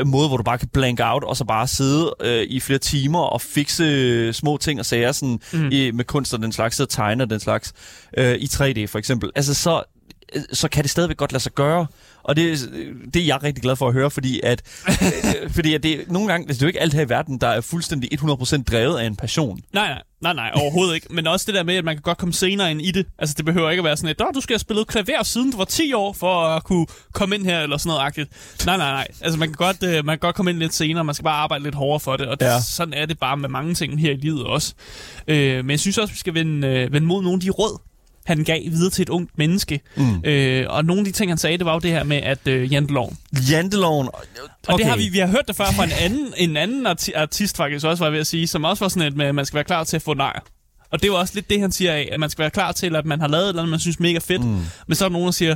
måde, 0.05 0.27
hvor 0.27 0.37
du 0.37 0.43
bare 0.43 0.57
kan 0.57 0.67
blank 0.73 0.99
out, 1.03 1.23
og 1.23 1.37
så 1.37 1.45
bare 1.45 1.67
sidde 1.67 2.13
øh, 2.21 2.43
i 2.43 2.59
flere 2.59 2.79
timer 2.79 3.19
og 3.19 3.41
fikse 3.41 3.83
øh, 3.83 4.33
små 4.33 4.57
ting 4.57 4.79
og 4.79 4.85
sager 4.85 5.11
sådan, 5.11 5.39
mm. 5.53 5.69
i, 5.71 5.91
med 5.91 6.05
kunst 6.05 6.33
og 6.33 6.41
den 6.41 6.51
slags, 6.51 6.79
og 6.79 6.89
tegne 6.89 7.25
den 7.25 7.39
slags, 7.39 7.73
øh, 8.17 8.35
i 8.35 8.45
3D 8.45 8.85
for 8.85 8.97
eksempel. 8.97 9.31
Altså 9.35 9.53
så, 9.53 9.77
øh, 9.77 9.83
så 10.53 10.67
kan 10.67 10.83
det 10.83 10.91
stadigvæk 10.91 11.17
godt 11.17 11.31
lade 11.31 11.43
sig 11.43 11.51
gøre. 11.51 11.87
Og 12.23 12.35
det, 12.35 12.59
det 13.13 13.21
er 13.21 13.25
jeg 13.25 13.43
rigtig 13.43 13.61
glad 13.63 13.75
for 13.75 13.87
at 13.87 13.93
høre, 13.93 14.11
fordi 14.11 14.39
at, 14.43 14.61
øh, 15.43 15.49
fordi 15.49 15.73
at 15.73 15.83
det, 15.83 16.11
nogle 16.11 16.27
gange, 16.27 16.47
det 16.47 16.55
er 16.55 16.57
jo 16.61 16.67
ikke 16.67 16.81
alt 16.81 16.93
her 16.93 17.01
i 17.01 17.09
verden, 17.09 17.37
der 17.37 17.47
er 17.47 17.61
fuldstændig 17.61 18.09
100% 18.21 18.63
drevet 18.63 18.99
af 18.99 19.05
en 19.05 19.15
passion. 19.15 19.59
Nej, 19.73 19.87
nej, 19.87 20.01
nej, 20.21 20.33
nej, 20.33 20.51
overhovedet 20.53 20.95
ikke. 20.95 21.07
Men 21.09 21.27
også 21.27 21.45
det 21.45 21.55
der 21.55 21.63
med, 21.63 21.75
at 21.75 21.85
man 21.85 21.95
kan 21.95 22.01
godt 22.01 22.17
komme 22.17 22.33
senere 22.33 22.71
ind 22.71 22.81
i 22.81 22.91
det. 22.91 23.05
Altså, 23.19 23.35
det 23.37 23.45
behøver 23.45 23.69
ikke 23.69 23.81
at 23.81 23.85
være 23.85 23.97
sådan 23.97 24.09
et, 24.09 24.19
du 24.35 24.41
skal 24.41 24.53
have 24.53 24.59
spillet 24.59 24.87
klaver 24.87 25.23
siden 25.23 25.51
du 25.51 25.57
var 25.57 25.65
10 25.65 25.93
år, 25.93 26.13
for 26.13 26.43
at 26.43 26.63
kunne 26.63 26.85
komme 27.13 27.35
ind 27.35 27.45
her, 27.45 27.61
eller 27.61 27.77
sådan 27.77 27.89
noget 27.89 28.01
agtigt. 28.01 28.29
Nej, 28.65 28.77
nej, 28.77 28.91
nej. 28.91 29.07
Altså, 29.21 29.39
man 29.39 29.47
kan, 29.47 29.55
godt, 29.55 29.83
øh, 29.83 30.05
man 30.05 30.13
kan 30.13 30.19
godt 30.19 30.35
komme 30.35 30.51
ind 30.51 30.59
lidt 30.59 30.73
senere, 30.73 31.03
man 31.03 31.15
skal 31.15 31.23
bare 31.23 31.37
arbejde 31.37 31.63
lidt 31.63 31.75
hårdere 31.75 31.99
for 31.99 32.17
det, 32.17 32.27
og 32.27 32.37
ja. 32.41 32.61
sådan 32.61 32.93
er 32.93 33.05
det 33.05 33.19
bare 33.19 33.37
med 33.37 33.49
mange 33.49 33.73
ting 33.73 34.01
her 34.01 34.11
i 34.11 34.15
livet 34.15 34.43
også. 34.43 34.73
Øh, 35.27 35.65
men 35.65 35.69
jeg 35.69 35.79
synes 35.79 35.97
også, 35.97 36.13
vi 36.13 36.19
skal 36.19 36.33
vende, 36.33 36.67
øh, 36.67 36.93
vende 36.93 37.07
mod 37.07 37.23
nogle 37.23 37.35
af 37.35 37.39
de 37.39 37.49
råd, 37.49 37.90
han 38.25 38.43
gav 38.43 38.61
videre 38.65 38.89
til 38.89 39.01
et 39.01 39.09
ungt 39.09 39.37
menneske. 39.37 39.81
Mm. 39.95 40.25
Øh, 40.25 40.65
og 40.69 40.85
nogle 40.85 40.99
af 40.99 41.05
de 41.05 41.11
ting, 41.11 41.31
han 41.31 41.37
sagde, 41.37 41.57
det 41.57 41.65
var 41.65 41.73
jo 41.73 41.79
det 41.79 41.91
her 41.91 42.03
med, 42.03 42.17
at 42.17 42.47
øh, 42.47 42.73
janteloven. 42.73 43.17
Janteloven? 43.51 44.07
Okay. 44.07 44.73
Og 44.73 44.79
det 44.79 44.85
har 44.85 44.97
vi, 44.97 45.09
vi 45.09 45.17
har 45.17 45.27
hørt 45.27 45.47
det 45.47 45.55
før 45.55 45.65
fra 45.65 45.83
en 45.83 45.91
anden, 46.01 46.33
en 46.37 46.57
anden 46.57 46.87
artist 47.15 47.57
faktisk 47.57 47.85
også, 47.85 48.01
var 48.01 48.07
jeg 48.07 48.13
ved 48.13 48.19
at 48.19 48.27
sige, 48.27 48.47
som 48.47 48.63
også 48.63 48.83
var 48.83 48.89
sådan 48.89 49.07
et 49.07 49.15
med, 49.17 49.25
at 49.25 49.35
man 49.35 49.45
skal 49.45 49.55
være 49.55 49.63
klar 49.63 49.83
til 49.83 49.95
at 49.95 50.01
få 50.01 50.13
nej. 50.13 50.39
Og 50.91 50.99
det 50.99 51.07
er 51.07 51.11
jo 51.11 51.19
også 51.19 51.35
lidt 51.35 51.49
det, 51.49 51.61
han 51.61 51.71
siger 51.71 51.93
af, 51.93 52.09
at 52.11 52.19
man 52.19 52.29
skal 52.29 52.41
være 52.41 52.49
klar 52.49 52.71
til, 52.71 52.95
at 52.95 53.05
man 53.05 53.19
har 53.21 53.27
lavet 53.27 53.43
et 53.43 53.49
eller 53.49 53.61
andet, 53.61 53.71
man 53.71 53.79
synes 53.79 53.99
mega 53.99 54.19
fedt. 54.19 54.43
Mm. 54.45 54.59
Men 54.87 54.95
så 54.95 55.05
er 55.05 55.09
der 55.09 55.13
nogen, 55.13 55.25
der 55.25 55.31
siger, 55.31 55.55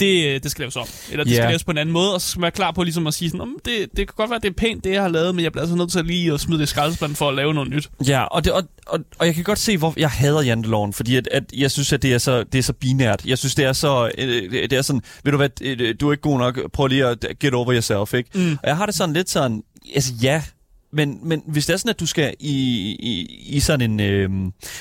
det, 0.00 0.42
det 0.42 0.50
skal 0.50 0.62
laves 0.62 0.76
om. 0.76 0.86
Eller 1.10 1.24
det 1.24 1.30
yeah. 1.30 1.42
skal 1.42 1.48
laves 1.48 1.64
på 1.64 1.70
en 1.70 1.78
anden 1.78 1.92
måde, 1.92 2.14
og 2.14 2.20
så 2.20 2.28
skal 2.28 2.40
man 2.40 2.42
være 2.42 2.50
klar 2.50 2.70
på 2.70 2.82
ligesom 2.82 3.06
at 3.06 3.14
sige 3.14 3.30
sådan, 3.30 3.54
det, 3.64 3.88
det 3.96 3.96
kan 3.96 4.14
godt 4.16 4.30
være, 4.30 4.38
det 4.38 4.48
er 4.48 4.54
pænt, 4.54 4.84
det 4.84 4.92
jeg 4.92 5.02
har 5.02 5.08
lavet, 5.08 5.34
men 5.34 5.44
jeg 5.44 5.52
bliver 5.52 5.62
altså 5.62 5.76
nødt 5.76 5.90
til 5.90 5.98
at 5.98 6.06
lige 6.06 6.32
at 6.32 6.40
smide 6.40 6.60
det 6.60 6.68
skraldespand 6.68 7.14
for 7.14 7.28
at 7.28 7.34
lave 7.34 7.54
noget 7.54 7.70
nyt. 7.70 7.90
Ja, 8.06 8.24
og, 8.24 8.44
det, 8.44 8.52
og, 8.52 8.62
og, 8.86 9.00
og 9.18 9.26
jeg 9.26 9.34
kan 9.34 9.44
godt 9.44 9.58
se, 9.58 9.78
hvor 9.78 9.94
jeg 9.96 10.10
hader 10.10 10.42
janteloven, 10.42 10.92
fordi 10.92 11.16
at, 11.16 11.28
at 11.32 11.44
jeg 11.56 11.70
synes, 11.70 11.92
at 11.92 12.02
det 12.02 12.14
er, 12.14 12.18
så, 12.18 12.44
det 12.44 12.58
er 12.58 12.62
så 12.62 12.72
binært. 12.72 13.24
Jeg 13.24 13.38
synes, 13.38 13.54
det 13.54 13.64
er 13.64 13.72
så, 13.72 14.10
øh, 14.18 14.52
det 14.52 14.72
er 14.72 14.82
sådan, 14.82 15.02
ved 15.24 15.32
du 15.32 15.36
hvad, 15.36 15.62
øh, 15.62 15.94
du 16.00 16.08
er 16.08 16.12
ikke 16.12 16.22
god 16.22 16.38
nok, 16.38 16.72
prøv 16.72 16.86
lige 16.86 17.06
at 17.06 17.26
get 17.40 17.54
over 17.54 17.72
yourself, 17.72 18.14
ikke? 18.14 18.30
Mm. 18.34 18.52
Og 18.52 18.68
jeg 18.68 18.76
har 18.76 18.86
det 18.86 18.94
sådan 18.94 19.14
lidt 19.14 19.30
sådan, 19.30 19.62
altså 19.94 20.12
ja, 20.22 20.42
men, 20.92 21.18
men 21.22 21.42
hvis 21.46 21.66
det 21.66 21.72
er 21.72 21.76
sådan, 21.76 21.90
at 21.90 22.00
du 22.00 22.06
skal 22.06 22.34
i, 22.40 22.52
i, 23.00 23.42
i 23.46 23.60
sådan 23.60 23.90
en... 23.90 24.00
Øh, 24.00 24.30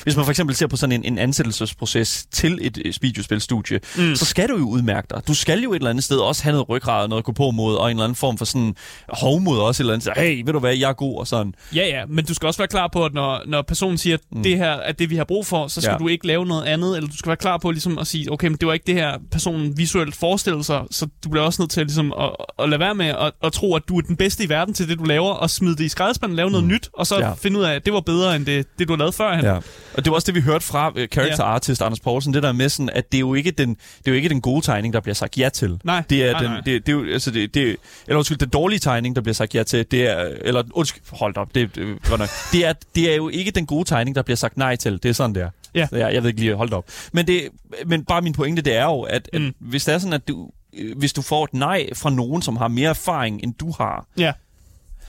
hvis 0.04 0.16
man 0.16 0.26
for 0.26 0.30
eksempel 0.30 0.56
ser 0.56 0.68
på 0.68 0.78
sådan 0.78 0.94
en, 0.94 1.14
en 1.14 1.18
ansættelsesproces 1.18 2.26
til 2.32 2.60
et 2.62 2.78
øh, 2.86 2.94
videospilstudie, 3.02 3.80
mm. 3.98 4.16
så 4.16 4.26
skal 4.26 4.50
du 4.50 4.58
jo 4.58 4.70
udmærke 4.70 5.08
dig. 5.10 5.22
Du 5.28 5.34
skal 5.34 5.60
jo 5.60 5.72
et 5.72 5.76
eller 5.76 5.90
andet 5.90 6.04
sted 6.04 6.18
også 6.18 6.44
have 6.44 6.52
noget 6.52 6.70
ryggrad, 6.70 7.08
noget 7.08 7.22
at 7.22 7.26
gå 7.26 7.32
på 7.32 7.52
mod, 7.52 7.76
og 7.76 7.86
en 7.86 7.98
eller 7.98 8.04
anden 8.04 8.16
form 8.16 8.38
for 8.38 8.46
sådan 8.46 8.76
hovmod 9.10 9.60
også 9.60 9.84
et 9.84 9.84
eller 9.84 9.94
andet 9.94 10.04
sted. 10.04 10.14
Hey, 10.16 10.44
ved 10.46 10.54
du 10.54 10.60
hvad, 10.60 10.76
jeg 10.76 10.90
er 10.90 10.94
god 10.94 11.20
og 11.20 11.28
sådan. 11.28 11.54
Ja, 11.76 11.88
ja, 11.88 12.06
men 12.06 12.26
du 12.26 12.34
skal 12.34 12.48
også 12.48 12.58
være 12.58 12.68
klar 12.68 12.90
på, 12.94 13.06
at 13.06 13.14
når, 13.14 13.42
når 13.48 13.62
personen 13.62 13.98
siger, 13.98 14.14
at 14.14 14.22
mm. 14.32 14.44
det 14.44 14.58
her 14.58 14.72
er 14.72 14.92
det, 14.92 15.10
vi 15.10 15.16
har 15.16 15.24
brug 15.24 15.46
for, 15.46 15.68
så 15.68 15.82
skal 15.82 15.92
ja. 15.92 15.98
du 15.98 16.08
ikke 16.08 16.28
lave 16.28 16.46
noget 16.46 16.64
andet, 16.64 16.98
eller 16.98 17.10
du 17.10 17.18
skal 17.18 17.30
være 17.30 17.38
klar 17.38 17.58
på 17.58 17.72
ligesom 17.72 17.98
at 17.98 18.08
sige, 18.08 18.32
okay, 18.32 18.48
men 18.48 18.58
det 18.58 18.68
var 18.68 18.74
ikke 18.74 18.88
det 18.88 18.96
her, 18.96 19.18
personen 19.32 19.78
visuelt 19.78 20.16
forestiller 20.16 20.62
sig, 20.62 20.82
så 20.92 21.08
du 21.24 21.30
bliver 21.30 21.46
også 21.46 21.62
nødt 21.62 21.72
til 21.72 21.86
ligesom 21.86 22.14
at, 22.20 22.30
at 22.60 22.70
lade 22.70 22.80
være 22.80 22.96
med 22.96 23.06
at, 23.06 23.32
at 23.44 23.54
tro, 23.54 23.76
at 23.76 23.84
du 23.90 23.98
er 23.98 24.02
den 24.02 24.16
bedste 24.16 24.44
i 24.44 24.50
verden 24.50 24.74
til 24.74 24.90
det, 24.90 25.00
du 25.00 25.04
laver, 25.04 25.32
og 25.32 25.50
smide 25.50 25.76
det 25.76 25.84
i 25.84 25.90
skraldespanden, 25.98 26.36
lave 26.36 26.50
noget 26.52 26.64
mm. 26.64 26.70
nyt, 26.70 26.90
og 26.94 27.08
så 27.08 27.20
ja. 27.20 27.34
finde 27.34 27.60
ud 27.60 27.64
af, 27.64 27.76
at 27.76 27.86
det 27.86 27.94
var 27.94 28.00
bedre 28.00 28.36
end 28.36 28.46
det, 28.46 28.68
det 28.80 28.88
du 28.88 28.94
har 28.94 28.98
lavet 28.98 29.14
førhen. 29.14 29.46
Ja. 29.46 29.56
Og 29.94 30.06
det 30.06 30.08
var 30.08 30.14
også 30.14 30.26
det, 30.26 30.36
vi 30.36 30.42
hørte 30.42 30.66
fra 30.66 30.90
uh, 30.90 31.06
character 31.06 31.44
ja. 31.46 31.50
artist 31.50 31.82
Anders 31.82 32.00
Poulsen, 32.00 32.34
det 32.34 32.44
der 32.44 32.52
med 32.52 32.70
sådan, 32.70 32.90
at 32.90 33.12
det 33.12 33.18
er 33.18 33.20
jo 33.20 33.34
ikke 33.34 33.52
den, 33.52 33.70
det 33.70 34.08
er 34.08 34.12
jo 34.12 34.16
ikke 34.16 34.30
den 34.30 34.42
gode 34.42 34.66
tegning, 34.66 34.94
der 34.94 35.00
bliver 35.00 35.16
sagt 35.16 35.38
ja 35.38 35.50
til. 35.50 35.80
Nej, 35.84 36.04
det 36.10 36.24
er 36.24 36.32
nej, 36.32 36.42
den, 36.42 36.52
nej. 36.52 36.62
Det, 36.62 36.86
det, 36.86 36.92
er 36.92 36.98
jo, 36.98 37.06
altså 37.14 37.32
det, 37.32 37.54
det, 37.54 37.76
eller 38.08 38.18
undskyld, 38.18 38.38
den 38.38 38.50
dårlige 38.50 38.80
tegning, 38.80 39.16
der 39.16 39.22
bliver 39.22 39.34
sagt 39.34 39.56
ja 39.56 39.64
til, 39.64 39.92
det 39.92 40.08
er, 40.08 40.30
eller 40.42 40.64
undskyld, 40.74 41.04
hold 41.12 41.38
op, 41.38 41.56
det, 41.56 41.76
det, 41.76 42.04
godt 42.10 42.20
nok. 42.20 42.30
det, 42.52 42.66
er, 42.66 42.74
det 42.96 43.12
er 43.12 43.16
jo 43.16 43.30
ikke 43.30 43.52
den 43.52 43.66
gode 43.66 43.86
tegning, 43.90 44.16
der 44.16 44.22
bliver 44.22 44.38
sagt 44.38 44.58
nej 44.58 44.76
til. 44.76 45.04
Det 45.04 45.10
er 45.10 45.14
sådan 45.14 45.36
der. 45.36 45.50
Ja. 45.76 45.88
ja 45.92 46.08
jeg 46.08 46.24
ved 46.24 46.30
ikke 46.30 46.40
lige, 46.40 46.56
hold 46.56 46.74
op. 46.74 46.86
Men, 47.12 47.28
det, 47.28 47.50
men 47.86 48.06
bare 48.06 48.22
min 48.22 48.34
pointe, 48.34 48.62
det 48.62 48.76
er 48.76 48.84
jo, 48.84 49.02
at, 49.02 49.30
at 49.34 49.42
mm. 49.42 49.54
hvis 49.60 49.86
det 49.86 49.94
er 49.94 49.98
sådan, 49.98 50.14
at 50.14 50.28
du, 50.28 50.50
øh, 50.78 50.98
hvis 50.98 51.14
du 51.14 51.22
får 51.22 51.44
et 51.44 51.54
nej 51.54 51.90
fra 51.96 52.10
nogen, 52.10 52.42
som 52.42 52.58
har 52.58 52.68
mere 52.68 52.90
erfaring, 52.90 53.44
end 53.44 53.54
du 53.54 53.74
har, 53.78 54.08
ja. 54.18 54.34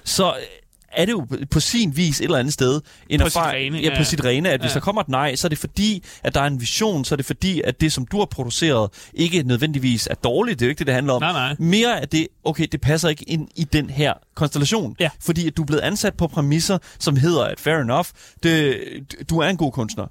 så 0.05 0.35
er 0.93 1.05
det 1.05 1.13
jo 1.13 1.27
på 1.51 1.61
sin 1.61 1.97
vis 1.97 2.21
et 2.21 2.25
eller 2.25 2.39
andet 2.39 2.53
sted 2.53 2.81
en 3.09 3.21
på 3.21 3.27
erfaring, 3.27 3.75
sit 3.75 3.81
rene, 3.81 3.93
ja, 3.95 3.99
på 3.99 4.05
sit 4.05 4.25
rene, 4.25 4.51
at 4.51 4.61
hvis 4.61 4.71
ja. 4.71 4.75
der 4.75 4.81
kommer 4.81 5.03
et 5.03 5.09
nej, 5.09 5.37
så 5.37 5.47
er 5.47 5.49
det 5.49 5.59
fordi, 5.59 6.05
at 6.23 6.35
der 6.35 6.41
er 6.41 6.47
en 6.47 6.61
vision, 6.61 7.05
så 7.05 7.15
er 7.15 7.17
det 7.17 7.27
fordi, 7.27 7.63
at 7.65 7.81
det, 7.81 7.93
som 7.93 8.07
du 8.07 8.19
har 8.19 8.25
produceret, 8.25 8.91
ikke 9.15 9.43
nødvendigvis 9.43 10.07
er 10.07 10.15
dårligt. 10.15 10.59
Det 10.59 10.65
er 10.65 10.69
jo 10.69 10.71
ikke 10.71 10.79
det, 10.79 10.87
det 10.87 10.95
handler 10.95 11.13
om. 11.13 11.23
Nej, 11.23 11.33
nej. 11.33 11.57
Mere 11.59 12.01
af 12.01 12.09
det, 12.09 12.29
okay, 12.45 12.67
det 12.73 12.81
passer 12.81 13.09
ikke 13.09 13.25
ind 13.31 13.49
i 13.57 13.65
den 13.65 13.91
her 13.91 14.13
konstellation. 14.35 14.97
Ja. 15.01 15.11
Fordi 15.21 15.47
at 15.47 15.57
du 15.57 15.63
er 15.63 15.67
blevet 15.67 15.83
ansat 15.83 16.15
på 16.15 16.27
præmisser, 16.27 16.79
som 16.99 17.17
hedder, 17.17 17.45
at 17.45 17.61
fair 17.61 17.77
enough, 17.77 18.07
det, 18.43 18.77
du 19.31 19.39
er 19.39 19.49
en 19.49 19.57
god 19.57 19.73
kunstner. 19.73 20.07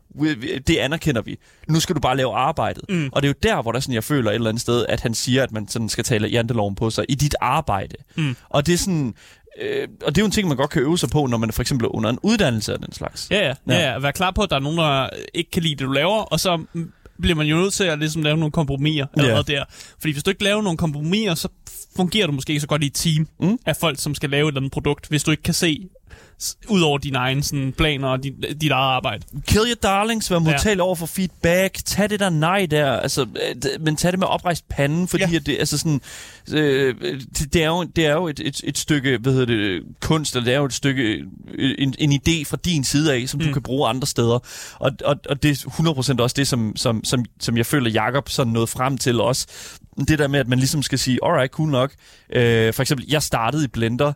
Det 0.67 0.77
anerkender 0.77 1.21
vi. 1.21 1.37
Nu 1.67 1.79
skal 1.79 1.95
du 1.95 1.99
bare 1.99 2.17
lave 2.17 2.35
arbejdet. 2.35 2.83
Mm. 2.89 3.09
Og 3.11 3.21
det 3.21 3.27
er 3.27 3.29
jo 3.29 3.49
der, 3.55 3.61
hvor 3.61 3.71
der 3.71 3.79
sådan, 3.79 3.95
jeg 3.95 4.03
føler 4.03 4.31
et 4.31 4.35
eller 4.35 4.49
andet 4.49 4.61
sted, 4.61 4.85
at 4.89 5.01
han 5.01 5.13
siger, 5.13 5.43
at 5.43 5.51
man 5.51 5.67
sådan 5.67 5.89
skal 5.89 6.03
tale 6.03 6.27
janteloven 6.27 6.75
på 6.75 6.89
sig 6.89 7.05
i 7.09 7.15
dit 7.15 7.35
arbejde. 7.41 7.95
Mm. 8.15 8.35
Og 8.49 8.65
det 8.65 8.73
er 8.73 8.77
sådan, 8.77 9.13
øh, 9.61 9.87
og 10.05 10.15
det 10.15 10.21
er 10.21 10.23
jo 10.23 10.25
en 10.25 10.31
ting, 10.31 10.47
man 10.47 10.57
godt 10.57 10.69
kan 10.69 10.81
øve 10.81 10.97
sig 10.97 11.09
på, 11.09 11.25
når 11.25 11.37
man 11.37 11.51
for 11.51 11.61
eksempel 11.61 11.85
er 11.85 11.95
under 11.95 12.09
en 12.09 12.19
uddannelse 12.23 12.73
af 12.73 12.79
den 12.79 12.93
slags. 12.93 13.27
Ja, 13.31 13.37
ja. 13.37 13.53
ja. 13.67 13.73
ja, 13.73 13.91
ja. 13.91 13.97
Vær 13.99 14.11
klar 14.11 14.31
på, 14.31 14.41
at 14.41 14.49
der 14.49 14.55
er 14.55 14.59
nogen, 14.59 14.77
der 14.77 15.09
ikke 15.33 15.51
kan 15.51 15.63
lide 15.63 15.75
det, 15.75 15.87
du 15.87 15.91
laver, 15.91 16.19
og 16.19 16.39
så 16.39 16.65
bliver 17.21 17.35
man 17.35 17.47
jo 17.47 17.55
nødt 17.55 17.73
til 17.73 17.83
at 17.83 17.99
ligesom 17.99 18.23
lave 18.23 18.37
nogle 18.37 18.51
kompromiser 18.51 19.05
allerede 19.17 19.43
der. 19.43 19.63
Fordi 19.99 20.13
hvis 20.13 20.23
du 20.23 20.29
ikke 20.29 20.43
laver 20.43 20.61
nogle 20.61 20.77
kompromiser, 20.77 21.35
så 21.35 21.47
fungerer 21.95 22.27
du 22.27 22.33
måske 22.33 22.51
ikke 22.51 22.61
så 22.61 22.67
godt 22.67 22.83
i 22.83 22.85
et 22.85 22.93
team 22.93 23.27
mm. 23.39 23.57
af 23.65 23.75
folk, 23.75 23.99
som 23.99 24.15
skal 24.15 24.29
lave 24.29 24.43
et 24.43 24.47
eller 24.47 24.59
andet 24.59 24.71
produkt, 24.71 25.07
hvis 25.07 25.23
du 25.23 25.31
ikke 25.31 25.43
kan 25.43 25.53
se 25.53 25.89
ud 26.67 26.81
over 26.81 26.97
dine 26.97 27.17
egne 27.17 27.43
sådan, 27.43 27.73
planer 27.77 28.07
og 28.07 28.23
dit, 28.23 28.33
dit 28.61 28.71
eget 28.71 28.95
arbejde. 28.95 29.23
Kill 29.47 29.63
your 29.67 29.75
darlings, 29.83 30.31
vær 30.31 30.39
modtagelig 30.39 30.77
ja. 30.77 30.83
over 30.83 30.95
for 30.95 31.05
feedback, 31.05 31.77
tag 31.85 32.09
det 32.09 32.19
der 32.19 32.29
nej 32.29 32.65
der, 32.65 32.91
altså, 32.91 33.25
men 33.79 33.95
tag 33.95 34.11
det 34.11 34.19
med 34.19 34.27
oprejst 34.27 34.69
panden, 34.69 35.07
fordi 35.07 35.23
ja. 35.31 35.35
at 35.35 35.45
det, 35.45 35.57
altså 35.59 35.77
sådan, 35.77 36.01
øh, 36.51 36.95
det, 37.39 37.53
det, 37.53 37.63
er 37.63 37.67
jo, 37.67 37.83
det 37.83 38.05
er 38.05 38.13
jo 38.13 38.27
et, 38.27 38.39
et, 38.39 38.61
et 38.63 38.77
stykke, 38.77 39.17
hvad 39.17 39.33
hedder 39.33 39.45
det, 39.45 39.83
kunst, 40.01 40.35
eller 40.35 40.45
det 40.45 40.53
er 40.53 40.57
jo 40.59 40.65
et 40.65 40.73
stykke, 40.73 41.23
en, 41.57 41.95
en 41.99 42.11
idé 42.11 42.43
fra 42.45 42.57
din 42.65 42.83
side 42.83 43.13
af, 43.13 43.29
som 43.29 43.39
mm. 43.39 43.47
du 43.47 43.53
kan 43.53 43.61
bruge 43.61 43.89
andre 43.89 44.07
steder. 44.07 44.39
Og, 44.79 44.91
og, 45.05 45.15
og 45.29 45.43
det 45.43 45.51
er 45.51 46.15
100% 46.17 46.21
også 46.21 46.33
det, 46.37 46.47
som, 46.47 46.75
som, 46.75 47.03
som, 47.03 47.25
som 47.39 47.57
jeg 47.57 47.65
føler, 47.65 47.91
Jacob 47.91 48.29
sådan 48.29 48.53
nåede 48.53 48.67
frem 48.67 48.97
til 48.97 49.21
også. 49.21 49.47
Det 50.07 50.19
der 50.19 50.27
med, 50.27 50.39
at 50.39 50.47
man 50.47 50.59
ligesom 50.59 50.83
skal 50.83 50.99
sige, 50.99 51.19
alright, 51.23 51.51
cool 51.51 51.69
nok. 51.69 51.93
Øh, 52.29 52.73
for 52.73 52.81
eksempel, 52.81 53.05
jeg 53.09 53.23
startede 53.23 53.63
i 53.63 53.67
Blender, 53.67 54.13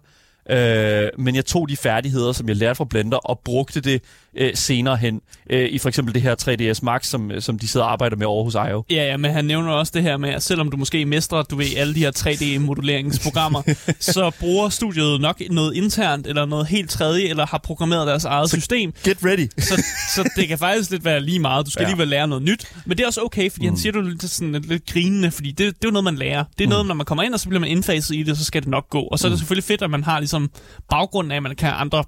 Øh, 0.51 1.09
men 1.17 1.35
jeg 1.35 1.45
tog 1.45 1.69
de 1.69 1.77
færdigheder, 1.77 2.31
som 2.31 2.47
jeg 2.47 2.55
lærte 2.55 2.75
fra 2.75 2.85
Blender, 2.85 3.17
og 3.17 3.39
brugte 3.39 3.81
det 3.81 4.03
øh, 4.37 4.51
senere 4.55 4.97
hen. 4.97 5.21
Øh, 5.49 5.69
I 5.71 5.77
for 5.77 5.89
eksempel 5.89 6.13
det 6.13 6.21
her 6.21 6.35
3ds 6.41 6.79
Max, 6.83 7.07
som, 7.07 7.31
som 7.39 7.59
de 7.59 7.67
sidder 7.67 7.85
og 7.85 7.91
arbejder 7.91 8.15
med 8.15 8.27
over 8.27 8.43
hos 8.43 8.53
IO. 8.53 8.83
Ja, 8.89 9.05
ja, 9.05 9.17
men 9.17 9.31
han 9.31 9.45
nævner 9.45 9.71
også 9.71 9.91
det 9.95 10.03
her 10.03 10.17
med, 10.17 10.29
at 10.29 10.43
selvom 10.43 10.71
du 10.71 10.77
måske 10.77 11.05
mestrer, 11.05 11.43
du 11.43 11.55
ved, 11.55 11.65
alle 11.77 11.95
de 11.95 11.99
her 11.99 12.11
3D-moduleringsprogrammer, 12.11 13.73
så 13.99 14.31
bruger 14.39 14.69
studiet 14.69 15.21
nok 15.21 15.41
noget 15.49 15.75
internt, 15.75 16.27
eller 16.27 16.45
noget 16.45 16.67
helt 16.67 16.89
tredje, 16.89 17.23
eller 17.23 17.45
har 17.45 17.57
programmeret 17.57 18.07
deres 18.07 18.25
eget 18.25 18.49
så 18.49 18.55
system. 18.55 18.93
Get 19.03 19.17
ready. 19.25 19.49
så, 19.57 19.83
så 20.15 20.29
det 20.35 20.47
kan 20.47 20.57
faktisk 20.57 20.91
lidt 20.91 21.05
være 21.05 21.21
lige 21.21 21.39
meget. 21.39 21.65
Du 21.65 21.71
skal 21.71 21.81
ja. 21.81 21.87
alligevel 21.87 22.07
lære 22.07 22.27
noget 22.27 22.43
nyt. 22.43 22.65
Men 22.85 22.97
det 22.97 23.03
er 23.03 23.07
også 23.07 23.21
okay, 23.21 23.51
fordi 23.51 23.65
mm. 23.65 23.71
han 23.71 23.77
siger 23.77 23.91
det 23.91 24.05
lidt, 24.05 24.23
sådan, 24.23 24.51
lidt, 24.51 24.85
grinende, 24.85 25.31
fordi 25.31 25.51
det, 25.51 25.57
det 25.57 25.67
er 25.67 25.73
jo 25.85 25.91
noget, 25.91 26.03
man 26.03 26.15
lærer. 26.15 26.43
Det 26.57 26.63
er 26.63 26.67
mm. 26.67 26.69
noget, 26.69 26.85
når 26.85 26.95
man 26.95 27.05
kommer 27.05 27.23
ind, 27.23 27.33
og 27.33 27.39
så 27.39 27.49
bliver 27.49 27.59
man 27.59 27.69
indfaset 27.69 28.15
i 28.15 28.23
det, 28.23 28.37
så 28.37 28.45
skal 28.45 28.61
det 28.61 28.69
nok 28.69 28.89
gå. 28.89 29.01
Og 29.01 29.19
så 29.19 29.27
er 29.27 29.29
det 29.29 29.35
mm. 29.35 29.37
selvfølgelig 29.37 29.63
fedt, 29.63 29.81
at 29.81 29.89
man 29.89 30.03
har 30.03 30.19
ligesom 30.19 30.49
baggrunden 30.89 31.31
af, 31.31 31.35
at 31.35 31.43
man 31.43 31.55
kan 31.55 31.71
andre 31.73 32.03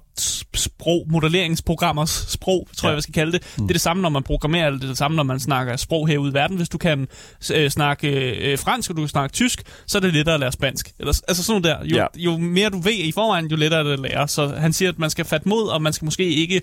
sprog, 0.54 1.06
modelleringsprogrammers 1.10 2.13
sprog, 2.14 2.68
tror 2.76 2.88
ja. 2.88 2.90
jeg, 2.90 2.96
jeg 2.96 3.02
skal 3.02 3.14
kalde 3.14 3.32
det. 3.32 3.42
Mm. 3.42 3.62
Det 3.62 3.70
er 3.70 3.74
det 3.74 3.80
samme, 3.80 4.02
når 4.02 4.08
man 4.08 4.22
programmerer, 4.22 4.66
eller 4.66 4.78
det 4.78 4.84
er 4.84 4.90
det 4.90 4.98
samme, 4.98 5.16
når 5.16 5.22
man 5.22 5.40
snakker 5.40 5.76
sprog 5.76 6.08
herude 6.08 6.30
i 6.30 6.34
verden. 6.34 6.56
Hvis 6.56 6.68
du 6.68 6.78
kan 6.78 7.08
øh, 7.54 7.70
snakke 7.70 8.08
øh, 8.52 8.58
fransk, 8.58 8.90
og 8.90 8.96
du 8.96 9.02
kan 9.02 9.08
snakke 9.08 9.32
tysk, 9.32 9.62
så 9.86 9.98
er 9.98 10.00
det 10.00 10.12
lettere 10.12 10.34
at 10.34 10.40
lære 10.40 10.52
spansk. 10.52 10.92
Eller, 10.98 11.20
altså 11.28 11.42
sådan 11.42 11.62
noget 11.62 11.80
der. 11.80 11.86
Jo, 11.86 11.96
ja. 11.96 12.06
jo 12.16 12.38
mere 12.38 12.70
du 12.70 12.78
ved 12.78 12.92
i 12.92 13.12
forvejen, 13.12 13.46
jo 13.46 13.56
lettere 13.56 13.80
er 13.80 13.84
det 13.84 13.92
at 13.92 14.00
lære. 14.00 14.28
Så 14.28 14.46
han 14.46 14.72
siger, 14.72 14.88
at 14.88 14.98
man 14.98 15.10
skal 15.10 15.24
fatte 15.24 15.48
mod, 15.48 15.68
og 15.68 15.82
man 15.82 15.92
skal 15.92 16.04
måske 16.04 16.24
ikke 16.24 16.62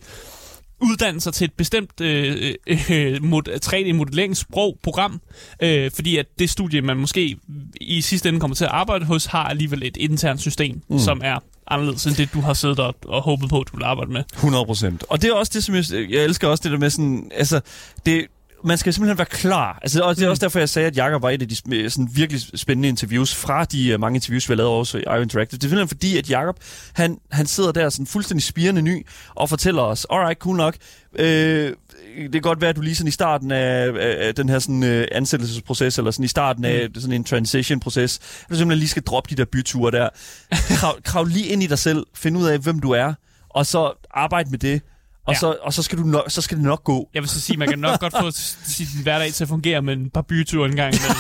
uddanne 0.82 1.22
sig 1.22 1.34
til 1.34 1.46
et 1.46 1.54
bestemt 1.54 2.02
øh, 2.02 2.54
øh, 2.68 3.20
3D-modelleringssprog, 3.66 4.80
program, 4.84 5.22
øh, 5.62 5.92
fordi 5.92 6.18
at 6.18 6.26
det 6.40 6.50
studie, 6.50 6.82
man 6.82 6.98
måske 6.98 7.38
i 7.82 8.02
sidste 8.02 8.30
ende 8.30 8.40
kommer 8.40 8.56
til 8.56 8.66
at 8.66 8.72
arbejde 8.72 9.06
hos, 9.06 9.26
har 9.26 9.44
alligevel 9.44 9.84
et 9.84 9.98
internt 9.98 10.42
system, 10.42 10.82
mm. 10.90 11.00
som 11.00 11.22
er 11.24 11.40
anderledes 11.72 12.06
end 12.06 12.16
det, 12.16 12.34
du 12.34 12.42
har 12.42 12.54
siddet 12.54 12.80
og, 12.80 12.96
og 13.06 13.22
håbet 13.22 13.50
på, 13.50 13.60
at 13.60 13.68
du 13.72 13.78
vil 13.78 13.84
arbejde 13.84 14.12
med. 14.12 14.24
100 14.34 14.66
procent. 14.66 15.04
Og 15.10 15.22
det 15.22 15.30
er 15.30 15.34
også 15.34 15.52
det, 15.56 15.64
som 15.64 15.76
jeg, 15.76 15.86
jeg 15.92 16.24
elsker 16.24 16.48
også 16.48 16.64
det 16.64 16.72
der 16.72 16.78
med 16.78 16.90
sådan, 16.90 17.32
altså, 17.36 17.62
det, 18.06 18.28
man 18.64 18.78
skal 18.78 18.94
simpelthen 18.94 19.18
være 19.18 19.26
klar. 19.26 19.80
Altså, 19.82 20.02
og 20.04 20.16
det 20.16 20.26
er 20.26 20.30
også 20.30 20.42
derfor, 20.46 20.60
jeg 20.60 20.70
sagde, 20.70 20.88
at 20.88 20.98
Jakob 20.98 21.22
var 21.22 21.30
et 21.30 21.42
af 21.42 21.50
de 21.50 21.56
sådan 21.90 22.10
virkelig 22.14 22.42
spændende 22.56 22.90
interviews 22.90 23.36
fra 23.36 23.66
de 23.66 23.94
uh, 23.94 24.00
mange 24.00 24.18
interviews, 24.18 24.50
vi 24.50 24.52
har 24.52 24.58
lavet 24.58 24.72
også 24.72 24.98
i 24.98 25.02
IO 25.02 25.22
Interactive. 25.22 25.58
Det 25.58 25.64
er 25.64 25.70
simpelthen 25.70 25.88
fordi, 25.88 26.18
at 26.18 26.30
Jakob, 26.30 26.56
han, 26.94 27.18
han 27.32 27.46
sidder 27.46 27.72
der 27.72 27.90
sådan 27.90 28.06
fuldstændig 28.06 28.44
spirende 28.44 28.82
ny 28.82 29.08
og 29.36 29.50
fortæller 29.50 29.82
os, 29.82 30.08
alright, 30.10 30.40
cool 30.40 30.58
nok, 30.58 30.76
øh, 31.20 31.74
det 32.18 32.32
kan 32.32 32.42
godt 32.42 32.62
være, 32.62 32.70
at 32.70 32.76
du 32.76 32.82
lige 32.82 32.96
sådan 32.96 33.08
i 33.08 33.12
starten 33.12 33.52
af, 33.52 33.94
af, 34.00 34.36
den 34.36 34.50
her 34.50 34.60
sådan, 34.60 34.84
øh, 34.84 35.08
ansættelsesproces, 35.12 35.98
eller 35.98 36.12
sådan 36.12 36.26
i 36.26 36.28
starten 36.28 36.66
af 36.66 36.88
mm. 36.90 37.02
sådan 37.02 37.14
en 37.16 37.24
transition-proces, 37.24 38.18
at 38.18 38.50
du 38.50 38.56
simpelthen 38.56 38.80
lige 38.80 38.90
skal 38.90 39.04
droppe 39.04 39.30
de 39.30 39.36
der 39.36 39.46
byture 39.46 39.92
der. 39.92 40.10
Krav, 40.80 41.02
krav 41.04 41.26
lige 41.26 41.46
ind 41.48 41.64
i 41.64 41.68
dig 41.68 41.80
selv, 41.80 42.06
find 42.16 42.38
ud 42.38 42.46
af, 42.48 42.60
hvem 42.60 42.80
du 42.80 42.92
er, 42.92 43.14
og 43.50 43.66
så 43.66 44.08
arbejde 44.14 44.50
med 44.50 44.60
det. 44.60 44.82
Og, 45.28 45.34
Ja. 45.34 45.40
så, 45.40 45.56
og 45.62 45.74
så, 45.74 45.84
skal 45.84 45.98
du 45.98 46.04
nok, 46.04 46.24
så 46.28 46.42
skal 46.42 46.58
det 46.58 46.66
nok 46.66 46.84
gå. 46.84 47.10
Jeg 47.14 47.22
vil 47.22 47.30
så 47.30 47.42
sige, 47.42 47.58
man 47.58 47.68
kan 47.70 47.80
nok 47.80 48.00
godt 48.00 48.14
få 48.20 48.32
sin 48.76 48.88
hverdag 49.04 49.34
til 49.34 49.44
at 49.44 49.48
fungere 49.48 49.82
med 49.82 49.94
en 49.94 50.10
par 50.10 50.22
byture 50.22 50.70
en 50.70 50.76
gang 50.76 50.94
imellem. 50.96 51.18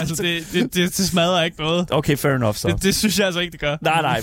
altså, 0.00 0.22
det, 0.22 0.46
det, 0.52 0.74
det, 0.74 0.96
det 0.96 1.08
smadrer 1.08 1.42
ikke 1.42 1.60
noget. 1.60 1.88
Okay, 1.90 2.16
fair 2.16 2.32
enough 2.32 2.56
så. 2.56 2.68
Det, 2.68 2.82
det 2.82 2.94
synes 2.94 3.18
jeg 3.18 3.26
altså 3.26 3.40
ikke, 3.40 3.52
det 3.52 3.60
gør. 3.60 3.76
Nej, 3.80 4.02
nej. 4.02 4.22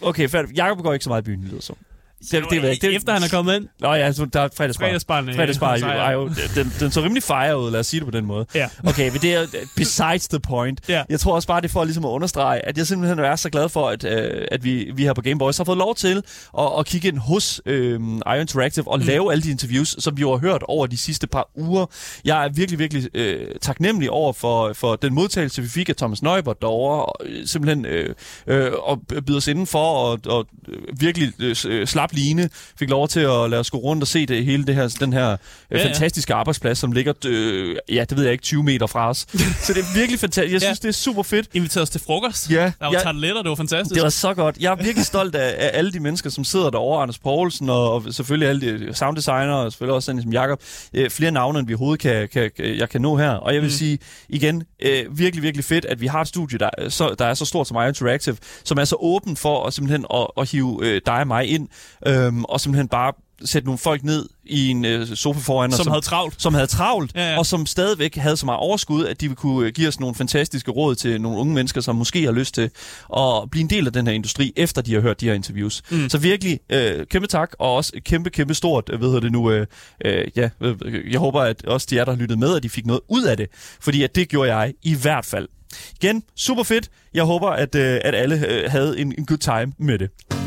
Okay, 0.00 0.28
fair. 0.28 0.42
Jakob 0.56 0.78
går 0.82 0.92
ikke 0.92 1.04
så 1.04 1.10
meget 1.10 1.22
i 1.22 1.24
byen, 1.24 1.44
lyder 1.44 1.60
som. 1.60 1.76
Det, 2.20 2.30
det, 2.50 2.62
jeg 2.62 2.70
ikke. 2.72 2.86
Det, 2.86 2.96
Efter 2.96 3.12
han 3.12 3.22
er 3.22 3.28
kommet 3.28 3.56
ind, 3.56 3.68
Nå 3.80 3.92
ja, 3.94 4.12
så 4.12 4.24
der 4.24 4.40
er 4.40 4.48
fredagsbar. 4.56 4.84
øh, 5.28 5.34
Fredagsbar 5.36 5.74
er 5.74 6.04
jeg- 6.04 6.14
jo, 6.14 6.28
den, 6.54 6.72
den 6.80 6.90
så 6.90 7.00
rimelig 7.02 7.22
fire 7.22 7.58
ud, 7.60 7.70
lad 7.70 7.80
os 7.80 7.86
sige 7.86 8.00
det 8.00 8.06
på 8.06 8.10
den 8.10 8.26
måde. 8.26 8.46
Ja. 8.54 8.68
Okay, 8.86 9.10
men 9.10 9.20
det 9.20 9.34
er 9.34 9.46
besides 9.76 10.28
the 10.28 10.40
point. 10.40 10.80
Ja. 10.88 11.02
Jeg 11.08 11.20
tror 11.20 11.34
også 11.34 11.48
bare, 11.48 11.60
det 11.60 11.68
er 11.68 11.72
for 11.72 11.84
ligesom 11.84 12.04
at 12.04 12.08
understrege, 12.08 12.66
at 12.66 12.78
jeg 12.78 12.86
simpelthen 12.86 13.18
er 13.18 13.36
så 13.36 13.50
glad 13.50 13.68
for, 13.68 13.88
at, 13.88 14.04
øh, 14.04 14.46
at 14.52 14.64
vi, 14.64 14.90
vi 14.94 15.02
her 15.02 15.12
på 15.12 15.20
Game 15.22 15.38
Boys 15.38 15.56
har 15.56 15.64
fået 15.64 15.78
lov 15.78 15.94
til 15.94 16.22
at, 16.58 16.68
at 16.78 16.86
kigge 16.86 17.08
ind 17.08 17.18
hos 17.18 17.60
øh, 17.66 18.00
IO 18.26 18.40
Interactive 18.40 18.88
og 18.88 18.98
mm. 18.98 19.04
lave 19.04 19.32
alle 19.32 19.42
de 19.42 19.50
interviews, 19.50 19.96
som 19.98 20.16
vi 20.16 20.20
jo 20.20 20.30
har 20.30 20.38
hørt 20.38 20.62
over 20.68 20.86
de 20.86 20.96
sidste 20.96 21.26
par 21.26 21.50
uger. 21.56 21.86
Jeg 22.24 22.44
er 22.44 22.48
virkelig, 22.48 22.78
virkelig 22.78 23.08
øh, 23.16 23.46
taknemmelig 23.60 24.10
over 24.10 24.32
for, 24.32 24.72
for 24.72 24.96
den 24.96 25.14
modtagelse, 25.14 25.62
vi 25.62 25.68
fik 25.68 25.88
af 25.88 25.96
Thomas 25.96 26.22
Neubert 26.22 26.60
derovre, 26.62 27.04
og 27.04 27.14
øh, 27.26 27.46
simpelthen 27.46 27.86
øh, 27.86 28.14
øh, 28.46 28.72
og 28.82 29.00
byde 29.26 29.36
os 29.36 29.48
indenfor 29.48 29.78
og, 29.94 30.18
og 30.26 30.46
øh, 30.68 31.00
virkelig 31.00 31.32
øh, 31.38 31.56
s- 31.56 31.66
slap 32.08 32.18
line, 32.18 32.50
fik 32.78 32.90
lov 32.90 33.08
til 33.08 33.20
at 33.20 33.50
lade 33.50 33.60
os 33.60 33.70
gå 33.70 33.78
rundt 33.78 34.02
og 34.02 34.08
se 34.08 34.26
det 34.26 34.44
hele 34.44 34.64
det 34.66 34.74
her, 34.74 34.96
den 35.00 35.12
her 35.12 35.30
øh, 35.32 35.38
Ja, 35.70 35.78
ja. 35.78 35.86
fantastiske 35.86 36.34
arbejdsplads, 36.34 36.78
som 36.78 36.92
ligger, 36.92 37.12
øh, 37.26 37.76
ja, 37.88 38.04
det 38.08 38.16
ved 38.16 38.24
jeg 38.24 38.32
ikke, 38.32 38.42
20 38.42 38.62
meter 38.62 38.86
fra 38.86 39.08
os. 39.08 39.18
Så 39.66 39.72
det 39.74 39.80
er 39.80 39.94
virkelig 39.94 40.20
fantastisk. 40.20 40.52
Jeg 40.52 40.62
Ja. 40.62 40.66
synes, 40.66 40.80
det 40.80 40.88
er 40.88 40.92
super 40.92 41.22
fedt. 41.22 41.46
Inviteret 41.54 41.82
os 41.82 41.90
til 41.90 42.00
frokost. 42.00 42.50
Ja, 42.50 42.56
Der 42.56 42.70
var 42.80 42.92
ja. 42.92 42.98
tarteletter, 42.98 43.42
det 43.42 43.48
var 43.48 43.54
fantastisk. 43.54 43.94
Det 43.94 44.02
var 44.02 44.08
så 44.08 44.34
godt. 44.34 44.56
Jeg 44.60 44.72
er 44.72 44.76
virkelig 44.76 45.06
stolt 45.06 45.34
af, 45.34 45.54
af 45.58 45.70
alle 45.74 45.92
de 45.92 46.00
mennesker, 46.00 46.30
som 46.30 46.44
sidder 46.44 46.70
derovre. 46.70 47.02
Anders 47.02 47.18
Poulsen 47.18 47.70
og, 47.70 47.92
og 47.92 48.04
selvfølgelig 48.10 48.48
alle 48.48 48.60
de 48.88 48.94
sounddesigner 48.94 49.52
og 49.54 49.72
selvfølgelig 49.72 49.94
også 49.94 50.18
som 50.22 50.32
Jakob. 50.32 50.60
Øh, 50.94 51.10
flere 51.10 51.30
navne, 51.30 51.58
end 51.58 51.66
vi 51.66 51.74
overhovedet 51.74 52.00
kan, 52.00 52.28
kan, 52.32 52.50
kan, 52.56 52.78
jeg 52.78 52.88
kan 52.88 53.00
nå 53.00 53.16
her. 53.16 53.30
Og 53.30 53.54
jeg 53.54 53.62
vil 53.62 53.68
mm. 53.68 53.72
sige 53.76 53.98
igen, 54.28 54.62
øh, 54.82 55.18
virkelig, 55.18 55.42
virkelig 55.42 55.64
fedt, 55.64 55.84
at 55.84 56.00
vi 56.00 56.06
har 56.06 56.20
et 56.20 56.28
studie, 56.28 56.58
der, 56.58 56.70
er 56.78 56.88
så, 56.88 57.14
der 57.18 57.24
er 57.24 57.34
så 57.34 57.44
stort 57.44 57.68
som 57.68 57.76
IO 57.76 57.82
Interactive, 57.88 58.36
som 58.64 58.78
er 58.78 58.84
så 58.84 58.96
åben 59.00 59.36
for 59.36 59.66
at 59.66 59.74
simpelthen 59.74 60.06
at, 60.14 60.26
at 60.40 60.50
hive 60.50 60.78
øh, 60.82 61.00
dig 61.06 61.14
og 61.14 61.26
mig 61.26 61.46
ind, 61.46 61.68
øh, 62.06 62.32
og 62.42 62.60
simpelthen 62.60 62.88
bare 62.88 63.12
sætte 63.44 63.66
nogle 63.66 63.78
folk 63.78 64.04
ned 64.04 64.28
i 64.44 64.68
en 64.68 64.84
øh, 64.84 65.06
sofa 65.06 65.40
foran 65.40 65.70
os, 65.72 65.76
som 65.76 65.86
havde 65.86 66.00
travlt. 66.00 66.42
som 66.42 66.54
havde 66.54 66.66
travlt, 66.66 67.12
Ja, 67.14 67.30
ja, 67.32 67.38
og 67.38 67.46
som 67.46 67.66
stadigvæk 67.66 68.16
havde 68.16 68.36
så 68.36 68.46
meget 68.46 68.58
overskud, 68.58 69.04
at 69.06 69.20
de 69.20 69.26
ville 69.26 69.36
kunne 69.36 69.66
øh, 69.66 69.72
give 69.72 69.88
os 69.88 70.00
nogle 70.00 70.14
fantastiske 70.14 70.70
råd 70.70 70.94
til 70.94 71.20
nogle 71.20 71.38
unge 71.38 71.54
mennesker, 71.54 71.80
som 71.80 71.96
måske 71.96 72.24
har 72.24 72.32
lyst 72.32 72.54
til 72.54 72.70
at 73.16 73.50
blive 73.50 73.60
en 73.62 73.70
del 73.70 73.86
af 73.86 73.92
den 73.92 74.06
her 74.06 74.14
industri, 74.14 74.52
efter 74.56 74.82
de 74.82 74.94
har 74.94 75.00
hørt 75.00 75.20
de 75.20 75.26
her 75.26 75.34
interviews. 75.34 75.82
Mm. 75.90 76.08
Så 76.08 76.18
virkelig, 76.18 76.60
øh, 76.70 77.06
kæmpe 77.06 77.26
tak, 77.28 77.52
og 77.58 77.74
også 77.74 77.92
kæmpe, 78.04 78.30
kæmpe 78.30 78.54
stort, 78.54 78.90
øh, 78.92 78.98
hvad 78.98 79.08
hedder 79.08 79.20
det 79.20 79.32
nu, 79.32 79.50
øh, 79.50 79.66
øh, 80.04 80.28
ja, 80.36 80.48
øh, 80.60 80.76
jeg 81.12 81.20
håber, 81.20 81.40
at 81.40 81.64
også 81.64 81.86
de 81.90 81.96
jer, 81.96 82.04
der 82.04 82.12
har 82.12 82.18
lyttet 82.18 82.38
med, 82.38 82.56
at 82.56 82.62
de 82.62 82.68
fik 82.68 82.86
noget 82.86 83.00
ud 83.08 83.22
af 83.22 83.36
det, 83.36 83.46
fordi 83.80 84.02
at 84.02 84.14
det 84.14 84.28
gjorde 84.28 84.56
jeg 84.56 84.74
i 84.82 84.94
hvert 84.94 85.24
fald. 85.24 85.48
Igen, 86.02 86.22
super 86.36 86.62
fedt. 86.62 86.90
Jeg 87.14 87.24
håber, 87.24 87.48
at, 87.48 87.74
øh, 87.74 88.00
at 88.04 88.14
alle 88.14 88.46
øh, 88.48 88.70
havde 88.70 88.98
en, 89.00 89.14
en 89.18 89.26
good 89.26 89.38
time 89.38 89.72
med 89.78 89.98
det. 89.98 90.37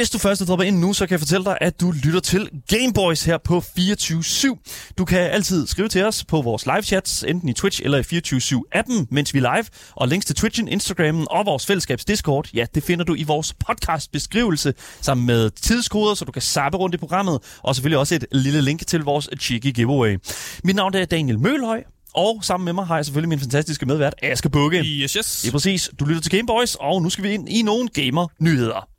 Hvis 0.00 0.10
du 0.10 0.18
først 0.18 0.40
er 0.40 0.44
droppet 0.44 0.64
ind 0.66 0.78
nu, 0.78 0.92
så 0.92 1.06
kan 1.06 1.12
jeg 1.12 1.20
fortælle 1.20 1.44
dig, 1.44 1.58
at 1.60 1.80
du 1.80 1.90
lytter 2.04 2.20
til 2.20 2.48
Gameboys 2.68 3.24
her 3.24 3.38
på 3.38 3.58
24-7. 3.78 4.94
Du 4.98 5.04
kan 5.04 5.18
altid 5.18 5.66
skrive 5.66 5.88
til 5.88 6.04
os 6.04 6.24
på 6.24 6.42
vores 6.42 6.66
live 6.66 6.82
chats, 6.82 7.24
enten 7.28 7.48
i 7.48 7.52
Twitch 7.52 7.80
eller 7.84 7.98
i 7.98 8.00
24-7-appen, 8.00 9.06
mens 9.10 9.34
vi 9.34 9.38
er 9.38 9.54
live. 9.54 9.64
Og 9.90 10.08
links 10.08 10.26
til 10.26 10.36
Twitchen, 10.36 10.68
Instagrammen 10.68 11.26
og 11.30 11.46
vores 11.46 11.66
fællesskabs 11.66 12.04
Discord, 12.04 12.48
ja, 12.54 12.66
det 12.74 12.82
finder 12.82 13.04
du 13.04 13.14
i 13.14 13.22
vores 13.22 13.54
podcast-beskrivelse, 13.66 14.74
sammen 15.00 15.26
med 15.26 15.50
tidskoder, 15.50 16.14
så 16.14 16.24
du 16.24 16.32
kan 16.32 16.42
sappe 16.42 16.78
rundt 16.78 16.94
i 16.94 16.98
programmet, 16.98 17.38
og 17.62 17.74
selvfølgelig 17.74 17.98
også 17.98 18.14
et 18.14 18.24
lille 18.32 18.62
link 18.62 18.86
til 18.86 19.00
vores 19.00 19.28
cheeky 19.40 19.72
giveaway. 19.74 20.18
Mit 20.64 20.76
navn 20.76 20.94
er 20.94 21.04
Daniel 21.04 21.38
Mølhøj, 21.38 21.82
og 22.14 22.38
sammen 22.42 22.64
med 22.64 22.72
mig 22.72 22.86
har 22.86 22.96
jeg 22.96 23.04
selvfølgelig 23.04 23.28
min 23.28 23.40
fantastiske 23.40 23.86
medvært, 23.86 24.14
Aske 24.22 24.50
Bukke. 24.50 24.78
Yes, 24.78 25.12
yes. 25.12 25.40
Det 25.42 25.48
er 25.48 25.52
præcis. 25.52 25.90
Du 26.00 26.04
lytter 26.04 26.22
til 26.22 26.30
Gameboys, 26.30 26.74
og 26.74 27.02
nu 27.02 27.10
skal 27.10 27.24
vi 27.24 27.30
ind 27.30 27.48
i 27.48 27.62
nogle 27.62 27.88
gamer-nyheder. 27.88 28.89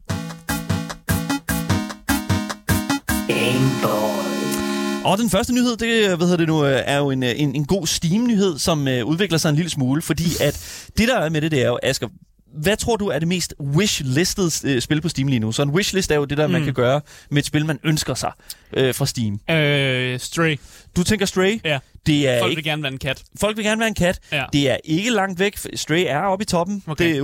Og 5.06 5.18
den 5.18 5.30
første 5.30 5.54
nyhed, 5.54 5.78
det 5.78 6.18
hvad 6.18 6.28
hedder 6.28 6.38
det 6.38 6.48
nu, 6.48 6.60
er 6.60 6.98
jo 6.98 7.12
en, 7.12 7.24
en, 7.24 7.56
en 7.56 7.66
god 7.66 7.88
Steam-nyhed, 7.88 8.60
som 8.60 8.88
øh, 8.88 9.06
udvikler 9.06 9.38
sig 9.38 9.50
en 9.50 9.56
lille 9.56 9.72
smule, 9.72 10.02
fordi 10.02 10.26
at 10.42 10.86
det 10.98 11.08
der 11.08 11.20
er 11.20 11.30
med 11.30 11.42
det, 11.42 11.52
det 11.52 11.62
er 11.62 11.68
jo, 11.68 11.80
Asger, 11.84 12.08
hvad 12.54 12.78
tror 12.78 12.96
du 12.96 13.08
er 13.08 13.20
det 13.20 13.28
mest 13.28 13.54
wishlisted 13.60 14.66
øh, 14.66 14.82
spil 14.82 15.02
på 15.02 15.10
Steam 15.10 15.28
lige 15.28 15.40
nu? 15.40 15.52
Så 15.52 15.62
en 15.62 15.70
wishlist 15.70 16.12
er 16.12 16.16
jo 16.16 16.26
det 16.26 16.38
der, 16.38 16.48
mm. 16.48 16.54
man 16.54 16.64
kan 16.64 16.74
gøre 16.74 17.02
med 17.30 17.38
et 17.42 17.46
spil, 17.46 17.66
man 17.66 17.80
ønsker 17.84 18.14
sig 18.14 18.32
øh, 18.74 18.96
fra 18.96 19.06
Steam. 19.06 19.40
Øh, 19.50 20.20
Stray. 20.20 20.60
Du 20.96 21.04
tænker 21.04 21.26
Stray? 21.26 21.60
Ja. 21.64 21.80
Det 22.06 22.30
er 22.30 22.40
Folk 22.40 22.50
ikke, 22.52 22.58
vil 22.58 22.64
gerne 22.64 22.84
være 22.84 22.92
en 22.92 22.98
kat. 22.98 23.24
folk 23.40 23.58
vil 23.58 23.66
gerne 23.66 23.80
være 23.80 23.88
en 23.88 23.94
kat. 23.94 24.20
Ja. 24.32 24.46
Det 24.54 24.70
er 24.70 24.78
ikke 24.84 25.10
langt 25.10 25.40
væk. 25.40 25.58
Stray 25.76 26.04
er 26.08 26.20
oppe 26.20 26.44
i 26.44 26.46
toppen. 26.46 26.84
Okay. 26.88 27.06
Det 27.06 27.18
er 27.18 27.24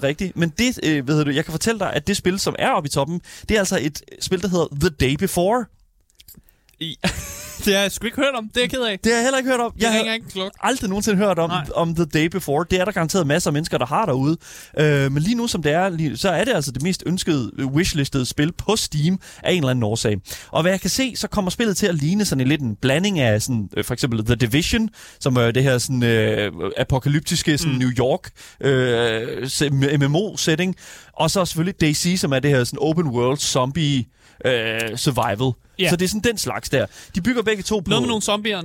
100% 0.00 0.02
rigtigt. 0.02 0.36
Men 0.36 0.48
det, 0.58 0.78
øh, 0.82 1.08
hedder 1.08 1.24
du, 1.24 1.30
jeg 1.30 1.44
kan 1.44 1.52
fortælle 1.52 1.78
dig, 1.78 1.92
at 1.92 2.06
det 2.06 2.16
spil, 2.16 2.38
som 2.38 2.54
er 2.58 2.70
oppe 2.70 2.86
i 2.86 2.90
toppen, 2.90 3.20
det 3.48 3.54
er 3.54 3.58
altså 3.58 3.78
et 3.82 4.02
spil, 4.20 4.42
der 4.42 4.48
hedder 4.48 4.66
The 4.80 4.88
Day 4.88 5.14
Before. 5.14 5.64
I, 6.80 6.96
det 7.64 7.74
har 7.74 7.80
jeg 7.82 7.92
sgu 7.92 8.06
ikke 8.06 8.16
hørt 8.16 8.34
om. 8.34 8.48
Det 8.48 8.56
er 8.56 8.60
jeg 8.60 8.70
ked 8.70 8.80
af. 8.82 8.98
Det 9.04 9.12
har 9.12 9.16
jeg 9.16 9.24
heller 9.24 9.38
ikke 9.38 9.50
hørt 9.50 9.60
om. 9.60 9.72
Jeg 9.78 9.92
har 9.92 10.12
ikke 10.14 10.28
klok. 10.28 10.52
aldrig 10.62 10.88
nogensinde 10.88 11.18
hørt 11.18 11.38
om, 11.38 11.50
Nej. 11.50 11.64
om 11.74 11.94
The 11.94 12.04
Day 12.04 12.26
Before. 12.26 12.64
Det 12.70 12.80
er 12.80 12.84
der 12.84 12.92
garanteret 12.92 13.26
masser 13.26 13.50
af 13.50 13.52
mennesker, 13.52 13.78
der 13.78 13.86
har 13.86 14.06
derude. 14.06 14.36
Øh, 14.78 15.12
men 15.12 15.22
lige 15.22 15.34
nu, 15.34 15.46
som 15.46 15.62
det 15.62 15.72
er, 15.72 15.88
lige, 15.88 16.16
så 16.16 16.28
er 16.30 16.44
det 16.44 16.52
altså 16.54 16.70
det 16.72 16.82
mest 16.82 17.02
ønskede 17.06 17.50
øh, 17.58 17.66
wishlistede 17.66 18.26
spil 18.26 18.52
på 18.52 18.76
Steam 18.76 19.20
af 19.42 19.52
en 19.52 19.56
eller 19.58 19.70
anden 19.70 19.82
årsag. 19.82 20.16
Og 20.50 20.62
hvad 20.62 20.72
jeg 20.72 20.80
kan 20.80 20.90
se, 20.90 21.16
så 21.16 21.28
kommer 21.28 21.50
spillet 21.50 21.76
til 21.76 21.86
at 21.86 21.94
ligne 21.94 22.24
sådan 22.24 22.40
en 22.40 22.48
lidt 22.48 22.60
en 22.60 22.76
blanding 22.82 23.18
af 23.18 23.42
sådan, 23.42 23.68
øh, 23.76 23.84
for 23.84 23.92
eksempel 23.94 24.24
The 24.24 24.34
Division, 24.34 24.88
som 25.20 25.36
er 25.36 25.50
det 25.50 25.62
her 25.62 25.78
sådan, 25.78 26.02
øh, 26.02 26.52
apokalyptiske 26.76 27.58
sådan, 27.58 27.72
mm. 27.72 27.78
New 27.78 27.90
York 27.90 28.30
øh, 28.60 29.48
se- 29.48 29.70
MMO-setting. 29.98 30.74
Og 31.12 31.30
så 31.30 31.44
selvfølgelig 31.44 31.80
DayZ, 31.80 32.20
som 32.20 32.32
er 32.32 32.38
det 32.38 32.50
her 32.50 32.64
sådan 32.64 32.78
open 32.82 33.06
world 33.06 33.38
zombie 33.38 34.04
øh, 34.44 34.96
survival. 34.96 35.52
Ja. 35.78 35.90
Så 35.90 35.96
det 35.96 36.04
er 36.04 36.08
sådan 36.08 36.20
den 36.20 36.38
slags 36.38 36.68
der. 36.70 36.86
De 37.14 37.20
bygger 37.20 37.42
begge 37.42 37.62
to 37.62 37.80
på... 37.80 37.88
Noget 37.90 38.02
med 38.02 38.08
nogle 38.08 38.22
zombier. 38.22 38.62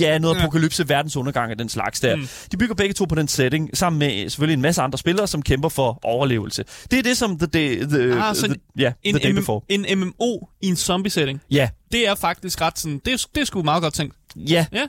Ja, 0.00 0.18
noget 0.18 0.36
Ja. 0.36 0.40
apokalypse, 0.40 0.88
verdensundergang 0.88 1.52
og 1.52 1.58
den 1.58 1.68
slags 1.68 2.00
der. 2.00 2.16
Mm. 2.16 2.28
De 2.52 2.56
bygger 2.56 2.74
begge 2.74 2.92
to 2.94 3.04
på 3.04 3.14
den 3.14 3.28
setting, 3.28 3.76
sammen 3.76 3.98
med 3.98 4.28
selvfølgelig 4.30 4.54
en 4.54 4.62
masse 4.62 4.82
andre 4.82 4.98
spillere, 4.98 5.26
som 5.26 5.42
kæmper 5.42 5.68
for 5.68 5.98
overlevelse. 6.02 6.64
Det 6.90 6.98
er 6.98 7.02
det, 7.02 7.16
som 7.16 7.38
The 7.38 7.46
Day, 7.46 7.82
the, 7.84 8.22
Ah, 8.22 8.34
the, 8.36 8.54
ja, 8.78 8.92
En, 9.02 9.14
the 9.14 9.28
day 9.28 9.34
Before. 9.34 9.60
en 9.68 9.86
MMO 9.98 10.38
i 10.62 10.66
en 10.66 10.76
zombie-setting. 10.76 11.40
Ja, 11.50 11.68
Det 11.92 12.08
er 12.08 12.14
faktisk 12.14 12.60
ret 12.60 12.78
sådan... 12.78 13.00
Det 13.04 13.26
det 13.34 13.40
er 13.40 13.44
sgu 13.44 13.62
meget 13.62 13.82
godt 13.82 13.94
tænkt. 13.94 14.14
Ja, 14.36 14.66
Ja. 14.72 14.82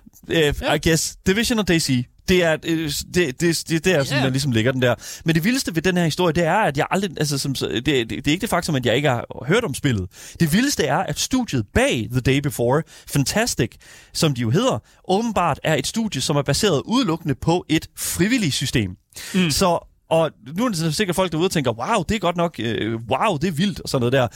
uh, 0.49 0.61
Ja. 0.61 0.73
I 0.73 0.79
guess. 0.83 1.15
Division 1.27 1.59
og 1.59 1.67
DayZ. 1.67 1.89
Det 2.29 2.43
er, 2.43 2.57
øh, 2.65 2.91
det, 3.13 3.41
det, 3.41 3.63
det, 3.69 3.85
det 3.85 3.87
er 3.93 4.03
sådan, 4.03 4.17
Ja. 4.19 4.23
man 4.23 4.31
ligesom 4.31 4.51
ligger 4.51 4.71
den 4.71 4.81
der. 4.81 4.95
Men 5.25 5.35
det 5.35 5.43
vildeste 5.43 5.75
ved 5.75 5.81
den 5.81 5.97
her 5.97 6.05
historie, 6.05 6.33
det 6.33 6.43
er, 6.43 6.53
at 6.57 6.77
jeg 6.77 6.87
aldrig, 6.91 7.11
altså, 7.17 7.37
som, 7.37 7.53
det, 7.53 7.85
det, 7.85 8.09
det 8.09 8.27
er 8.27 8.31
ikke 8.31 8.41
det 8.41 8.49
faktum, 8.49 8.75
at 8.75 8.85
jeg 8.85 8.95
ikke 8.95 9.09
har 9.09 9.45
hørt 9.47 9.63
om 9.63 9.73
spillet. 9.73 10.07
Det 10.39 10.53
vildeste 10.53 10.83
er, 10.85 10.97
at 10.97 11.19
studiet 11.19 11.65
bag 11.73 12.07
The 12.11 12.21
Day 12.21 12.37
Before, 12.39 12.83
Fantastic, 13.07 13.69
som 14.13 14.33
de 14.35 14.41
jo 14.41 14.49
hedder, 14.49 14.79
åbenbart 15.07 15.59
er 15.63 15.75
et 15.75 15.87
studie, 15.87 16.21
som 16.21 16.35
er 16.35 16.41
baseret 16.41 16.81
udelukkende 16.85 17.35
på 17.35 17.65
et 17.69 17.87
frivilligt 17.97 18.53
system. 18.53 18.91
Mm. 19.33 19.49
Så 19.51 19.87
og 20.11 20.31
nu 20.57 20.65
er 20.65 20.69
det 20.69 20.95
sikkert 20.95 21.15
folk 21.15 21.31
derude 21.31 21.49
tænker, 21.49 21.71
wow, 21.71 22.03
det 22.09 22.15
er 22.15 22.19
godt 22.19 22.37
nok, 22.37 22.55
øh, 22.59 22.99
wow, 23.09 23.37
det 23.37 23.47
er 23.47 23.51
vildt, 23.51 23.79
og 23.79 23.89
sådan 23.89 24.11
noget 24.11 24.13
der. 24.13 24.27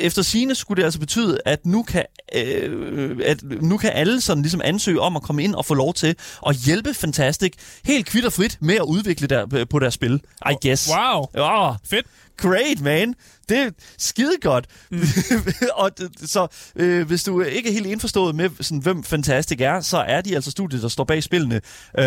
Efter 0.00 0.22
sine 0.22 0.54
skulle 0.54 0.80
det 0.80 0.84
altså 0.84 1.00
betyde, 1.00 1.40
at 1.44 1.66
nu 1.66 1.82
kan, 1.82 2.04
øh, 2.34 3.16
at 3.24 3.42
nu 3.42 3.76
kan 3.76 3.90
alle 3.94 4.20
sådan 4.20 4.42
ligesom 4.42 4.60
ansøge 4.64 5.00
om 5.00 5.16
at 5.16 5.22
komme 5.22 5.42
ind 5.42 5.54
og 5.54 5.64
få 5.64 5.74
lov 5.74 5.94
til 5.94 6.16
at 6.46 6.56
hjælpe 6.56 6.94
Fantastic 6.94 7.52
helt 7.84 8.06
kvitterfrit 8.06 8.58
med 8.60 8.74
at 8.74 8.82
udvikle 8.82 9.26
der, 9.26 9.64
på 9.70 9.78
deres 9.78 9.94
spil, 9.94 10.20
I 10.50 10.68
guess. 10.68 10.90
Wow. 10.90 11.26
Ja, 11.34 11.72
Fedt. 11.84 12.06
Great, 12.40 12.80
man. 12.80 13.14
Det 13.48 13.58
er 13.58 13.70
skide 13.98 14.32
godt. 14.40 14.64
Mm. 14.90 15.00
og 15.74 15.90
så 16.26 16.46
øh, 16.76 17.06
hvis 17.06 17.24
du 17.24 17.40
ikke 17.42 17.68
er 17.68 17.72
helt 17.72 17.86
indforstået 17.86 18.34
med, 18.34 18.50
sådan, 18.60 18.78
hvem 18.78 19.02
Fantastic 19.04 19.60
er, 19.60 19.80
så 19.80 19.98
er 19.98 20.20
de 20.20 20.34
altså 20.34 20.50
studiet, 20.50 20.82
der 20.82 20.88
står 20.88 21.04
bag 21.04 21.22
spillene 21.22 21.54
øh, 21.98 22.04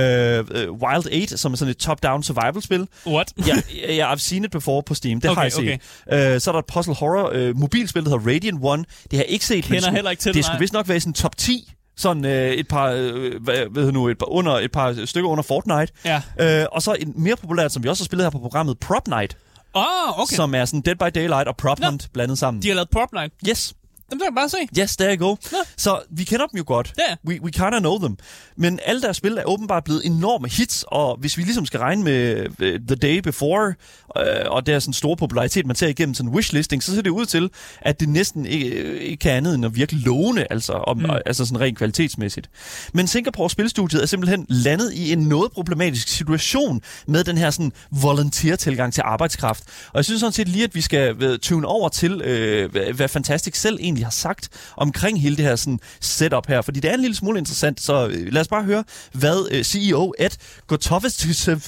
øh, 0.51 0.71
Wild 0.71 1.21
8, 1.23 1.37
som 1.37 1.51
er 1.53 1.57
sådan 1.57 1.69
et 1.71 1.77
top-down 1.77 2.23
survival-spil. 2.23 2.87
What? 3.07 3.33
ja, 3.47 3.55
ja, 3.95 4.13
I've 4.13 4.17
seen 4.19 4.43
it 4.45 4.51
before 4.51 4.83
på 4.83 4.93
Steam. 4.93 5.21
Det 5.21 5.29
Okay, 5.31 5.35
har 5.35 5.43
jeg 5.43 5.51
set. 5.51 6.33
Øh, 6.33 6.41
så 6.41 6.49
er 6.49 6.51
der 6.51 6.59
et 6.59 6.65
puzzle 6.65 6.93
horror 6.95 7.29
øh, 7.33 7.57
mobilspil, 7.57 8.03
der 8.05 8.09
hedder 8.09 8.33
Radiant 8.33 8.59
One. 8.63 8.83
Det 9.03 9.13
har 9.19 9.23
jeg 9.23 9.29
ikke 9.29 9.45
set. 9.45 9.55
men 9.55 9.63
Kender 9.63 9.81
skulle- 9.81 9.95
heller 9.95 10.11
ikke 10.11 10.21
til 10.21 10.29
Det 10.29 10.35
det, 10.35 10.45
skulle 10.45 10.59
vist 10.59 10.73
nok 10.73 10.87
være 10.87 10.97
i 10.97 10.99
sådan 10.99 11.13
top 11.13 11.37
10. 11.37 11.73
Sådan 11.97 12.25
øh, 12.25 12.51
et 12.51 12.67
par, 12.67 12.85
øh, 12.89 13.43
hvad, 13.43 13.55
hedder 13.75 13.91
nu, 13.91 14.07
et 14.09 14.17
par, 14.17 14.25
under, 14.31 14.51
et 14.51 14.71
par 14.71 15.05
stykker 15.05 15.29
under 15.29 15.43
Fortnite. 15.43 15.93
Ja. 16.05 16.21
Øh, 16.61 16.65
og 16.71 16.81
så 16.81 16.93
en 16.99 17.13
mere 17.17 17.35
populært, 17.35 17.71
som 17.73 17.83
vi 17.83 17.89
også 17.89 18.03
har 18.03 18.05
spillet 18.05 18.25
her 18.25 18.29
på 18.29 18.39
programmet, 18.39 18.79
Prop 18.79 19.07
Night, 19.07 19.37
oh, 19.73 20.19
okay. 20.19 20.35
som 20.35 20.55
er 20.55 20.65
sådan 20.65 20.81
Dead 20.81 20.95
by 20.95 21.19
Daylight 21.19 21.47
og 21.47 21.57
Prop. 21.57 21.79
Hunt 21.83 22.09
blandet 22.13 22.39
sammen. 22.39 22.63
De 22.63 22.67
har 22.67 22.75
lavet 22.75 22.89
Prop 22.89 23.13
Night. 23.13 23.33
Yes, 23.49 23.73
Dem 24.13 24.19
kan 24.19 24.25
jeg 24.25 24.35
bare 24.35 24.49
se. 24.49 24.57
yes, 24.81 24.97
there 24.97 25.15
you 25.15 25.27
go. 25.27 25.35
Nå. 25.51 25.57
Så 25.77 25.99
vi 26.09 26.23
kender 26.23 26.45
dem 26.47 26.57
jo 26.57 26.63
godt. 26.67 26.93
Ja. 26.97 27.15
We, 27.27 27.41
we 27.43 27.51
kinda 27.51 27.79
know 27.79 27.97
them. 27.97 28.17
Men 28.57 28.79
alle 28.85 29.01
deres 29.01 29.17
spil 29.17 29.37
er 29.37 29.43
åbenbart 29.43 29.83
blevet 29.83 30.05
enorme 30.05 30.47
hits, 30.47 30.85
og 30.87 31.17
hvis 31.19 31.37
vi 31.37 31.41
ligesom 31.43 31.65
skal 31.65 31.79
regne 31.79 32.03
med 32.03 32.47
øh, 32.59 32.79
The 32.87 32.95
Day 32.95 33.17
Before, 33.17 33.73
øh, 34.17 34.23
og 34.47 34.65
der 34.65 34.75
er 34.75 34.79
sådan 34.79 34.93
stor 34.93 35.15
popularitet, 35.15 35.65
man 35.65 35.75
ser 35.75 35.87
igennem 35.87 36.13
sådan 36.15 36.29
wishlisting, 36.29 36.83
så 36.83 36.95
ser 36.95 37.01
det 37.01 37.09
ud 37.09 37.25
til, 37.25 37.49
at 37.81 37.99
det 37.99 38.09
næsten 38.09 38.45
ikke, 38.45 38.69
øh, 38.69 39.01
ikke 39.01 39.17
kan 39.17 39.31
andet 39.31 39.55
end 39.55 39.65
at 39.65 39.75
virke 39.75 39.95
lovende, 39.95 40.45
altså, 40.49 40.73
om, 40.73 40.97
mm. 40.97 41.09
altså 41.25 41.45
sådan 41.45 41.61
rent 41.61 41.77
kvalitetsmæssigt. 41.77 42.49
Men 42.93 43.07
Singapore 43.07 43.49
Spilstudiet 43.49 44.01
er 44.01 44.05
simpelthen 44.05 44.45
landet 44.49 44.93
i 44.93 45.13
en 45.13 45.19
noget 45.19 45.51
problematisk 45.51 46.07
situation 46.07 46.81
med 47.07 47.23
den 47.23 47.37
her 47.37 47.51
sådan 47.51 47.71
volunteer-tilgang 48.01 48.93
til 48.93 49.01
arbejdskraft. 49.05 49.63
Og 49.87 49.95
jeg 49.95 50.05
synes 50.05 50.19
sådan 50.19 50.33
set 50.33 50.47
lige, 50.47 50.63
at 50.63 50.75
vi 50.75 50.81
skal 50.81 51.23
øh, 51.23 51.39
tune 51.39 51.67
over 51.67 51.89
til, 51.89 52.21
øh, 52.21 52.95
hvad 52.95 53.07
Fantastic 53.07 53.57
selv 53.57 53.77
egentlig 53.81 54.02
har 54.03 54.11
sagt 54.11 54.49
omkring 54.77 55.21
hele 55.21 55.37
det 55.37 55.45
her 55.45 55.55
sådan 55.55 55.79
setup 56.01 56.47
her, 56.47 56.61
fordi 56.61 56.79
det 56.79 56.89
er 56.89 56.93
en 56.93 57.01
lille 57.01 57.15
smule 57.15 57.39
interessant, 57.39 57.81
så 57.81 58.07
øh, 58.07 58.33
lad 58.33 58.41
os 58.41 58.47
bare 58.47 58.63
høre, 58.63 58.83
hvad 59.13 59.47
øh, 59.51 59.63
CEO 59.63 60.13
Ed 60.19 60.29
Gotovestev 60.67 61.59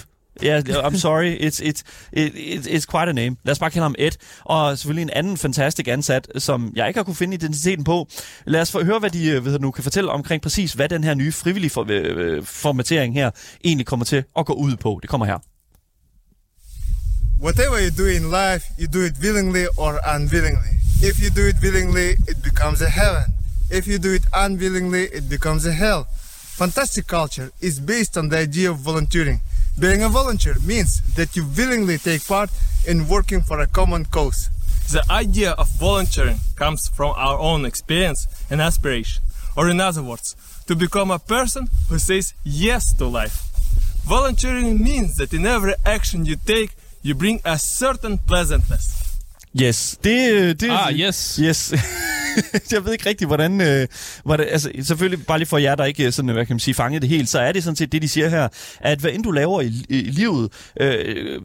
Ja, 0.44 0.62
yeah, 0.70 0.88
I'm 0.88 0.98
sorry. 0.98 1.38
It's, 1.40 1.60
it's, 1.60 1.84
it's, 2.14 2.68
it's 2.68 2.86
quite 2.86 3.10
a 3.10 3.14
name. 3.14 3.38
Lad 3.44 3.52
os 3.52 3.60
bare 3.60 3.72
kalde 3.72 3.84
ham 3.84 3.96
Ed. 3.98 4.12
Og 4.44 4.78
selvfølgelig 4.78 5.02
en 5.02 5.10
anden 5.10 5.38
fantastisk 5.38 5.88
ansat, 5.88 6.28
som 6.38 6.72
jeg 6.76 6.88
ikke 6.88 6.98
har 6.98 7.04
kunne 7.04 7.16
finde 7.16 7.34
identiteten 7.34 7.84
på. 7.84 8.08
Lad 8.46 8.62
os 8.62 8.72
få 8.72 8.84
høre, 8.84 9.00
hvad 9.00 9.10
de 9.10 9.30
øh, 9.30 9.46
ved 9.46 9.60
nu 9.60 9.72
kan 9.72 9.84
fortælle 9.84 10.12
omkring 10.12 10.42
præcis, 10.42 10.74
hvad 10.74 10.90
den 10.90 11.04
her 11.04 11.14
nye 11.14 11.32
frivillige 11.32 11.72
for, 11.72 11.86
øh, 11.90 12.38
øh 12.38 12.44
formatering 12.44 13.14
her 13.14 13.32
egentlig 13.64 13.86
kommer 13.86 14.06
til 14.06 14.24
at 14.38 14.46
gå 14.46 14.54
ud 14.54 14.76
på. 14.76 15.00
Det 15.02 15.10
kommer 15.10 15.26
her. 15.26 15.38
Whatever 17.42 17.78
you 17.86 18.04
do 18.04 18.06
in 18.06 18.24
life, 18.32 18.66
you 18.80 18.88
do 18.94 19.06
it 19.06 19.14
willingly 19.22 19.66
or 19.78 20.00
unwillingly. 20.16 20.85
If 21.02 21.22
you 21.22 21.30
do 21.30 21.48
it 21.48 21.58
willingly, 21.62 22.18
it 22.28 22.42
becomes 22.44 22.82
a 22.82 22.90
heaven. 22.90 23.34
If 23.70 23.86
you 23.86 24.00
do 24.00 24.14
it 24.14 24.26
unwillingly, 24.34 25.04
it 25.06 25.30
becomes 25.30 25.66
a 25.66 25.74
hell. 25.74 26.08
Fantastic 26.58 27.08
culture 27.08 27.52
is 27.60 27.80
based 27.80 28.18
on 28.18 28.30
the 28.30 28.38
idea 28.38 28.72
of 28.72 28.78
volunteering. 28.78 29.42
Being 29.78 30.04
a 30.04 30.10
volunteer 30.10 30.56
means 30.66 31.02
that 31.16 31.36
you 31.36 31.46
willingly 31.58 31.98
take 31.98 32.26
part 32.26 32.50
in 32.88 33.10
working 33.10 33.42
for 33.42 33.60
a 33.60 33.68
common 33.68 34.06
cause. 34.06 34.50
The 34.92 35.04
idea 35.10 35.52
of 35.52 35.70
volunteering 35.78 36.40
comes 36.56 36.88
from 36.88 37.14
our 37.18 37.38
own 37.38 37.66
experience 37.66 38.26
and 38.50 38.62
aspiration, 38.62 39.22
or 39.58 39.70
in 39.70 39.82
other 39.82 40.02
words, 40.02 40.36
to 40.68 40.76
become 40.76 41.12
a 41.12 41.20
person 41.20 41.68
who 41.90 42.00
says 42.00 42.34
yes 42.44 42.94
to 42.94 43.06
life. 43.06 43.52
Volunteering 44.06 44.82
means 44.82 45.16
that 45.16 45.34
in 45.34 45.46
every 45.46 45.74
action 45.86 46.26
you 46.26 46.36
take, 46.36 46.72
you 47.02 47.14
bring 47.14 47.42
a 47.44 47.60
certain 47.60 48.18
pleasantness. 48.18 49.05
Yes. 49.62 49.98
Det, 50.04 50.32
øh, 50.32 50.48
det, 50.50 50.70
Ah, 50.70 50.94
yes. 51.00 51.40
Yes. 51.44 51.74
jeg 52.72 52.86
ved 52.86 52.94
ikke 52.94 53.10
rigtig, 53.10 53.28
hvordan... 53.28 53.62
Øh, 53.62 53.88
hvordan 54.24 54.48
altså, 54.50 54.72
selvfølgelig, 54.82 55.26
bare 55.26 55.38
lige 55.38 55.48
for 55.48 55.58
jer, 55.58 55.76
der 55.76 55.86
ikke 55.86 56.12
sådan, 56.12 56.32
hvad 56.32 56.46
kan 56.46 56.54
man 56.54 56.60
sige, 56.60 56.74
fanget 56.74 57.02
det 57.02 57.10
helt, 57.10 57.30
så 57.30 57.40
er 57.40 57.52
det 57.52 57.64
sådan 57.64 57.76
set 57.76 57.92
det, 57.92 58.02
de 58.02 58.10
siger 58.10 58.30
her, 58.30 58.48
at 58.80 59.00
hvad 59.00 59.12
end 59.12 59.24
du 59.24 59.32
laver 59.32 59.62
i, 59.62 59.72
i, 59.90 59.96
livet, 60.02 60.52
øh, 60.82 61.40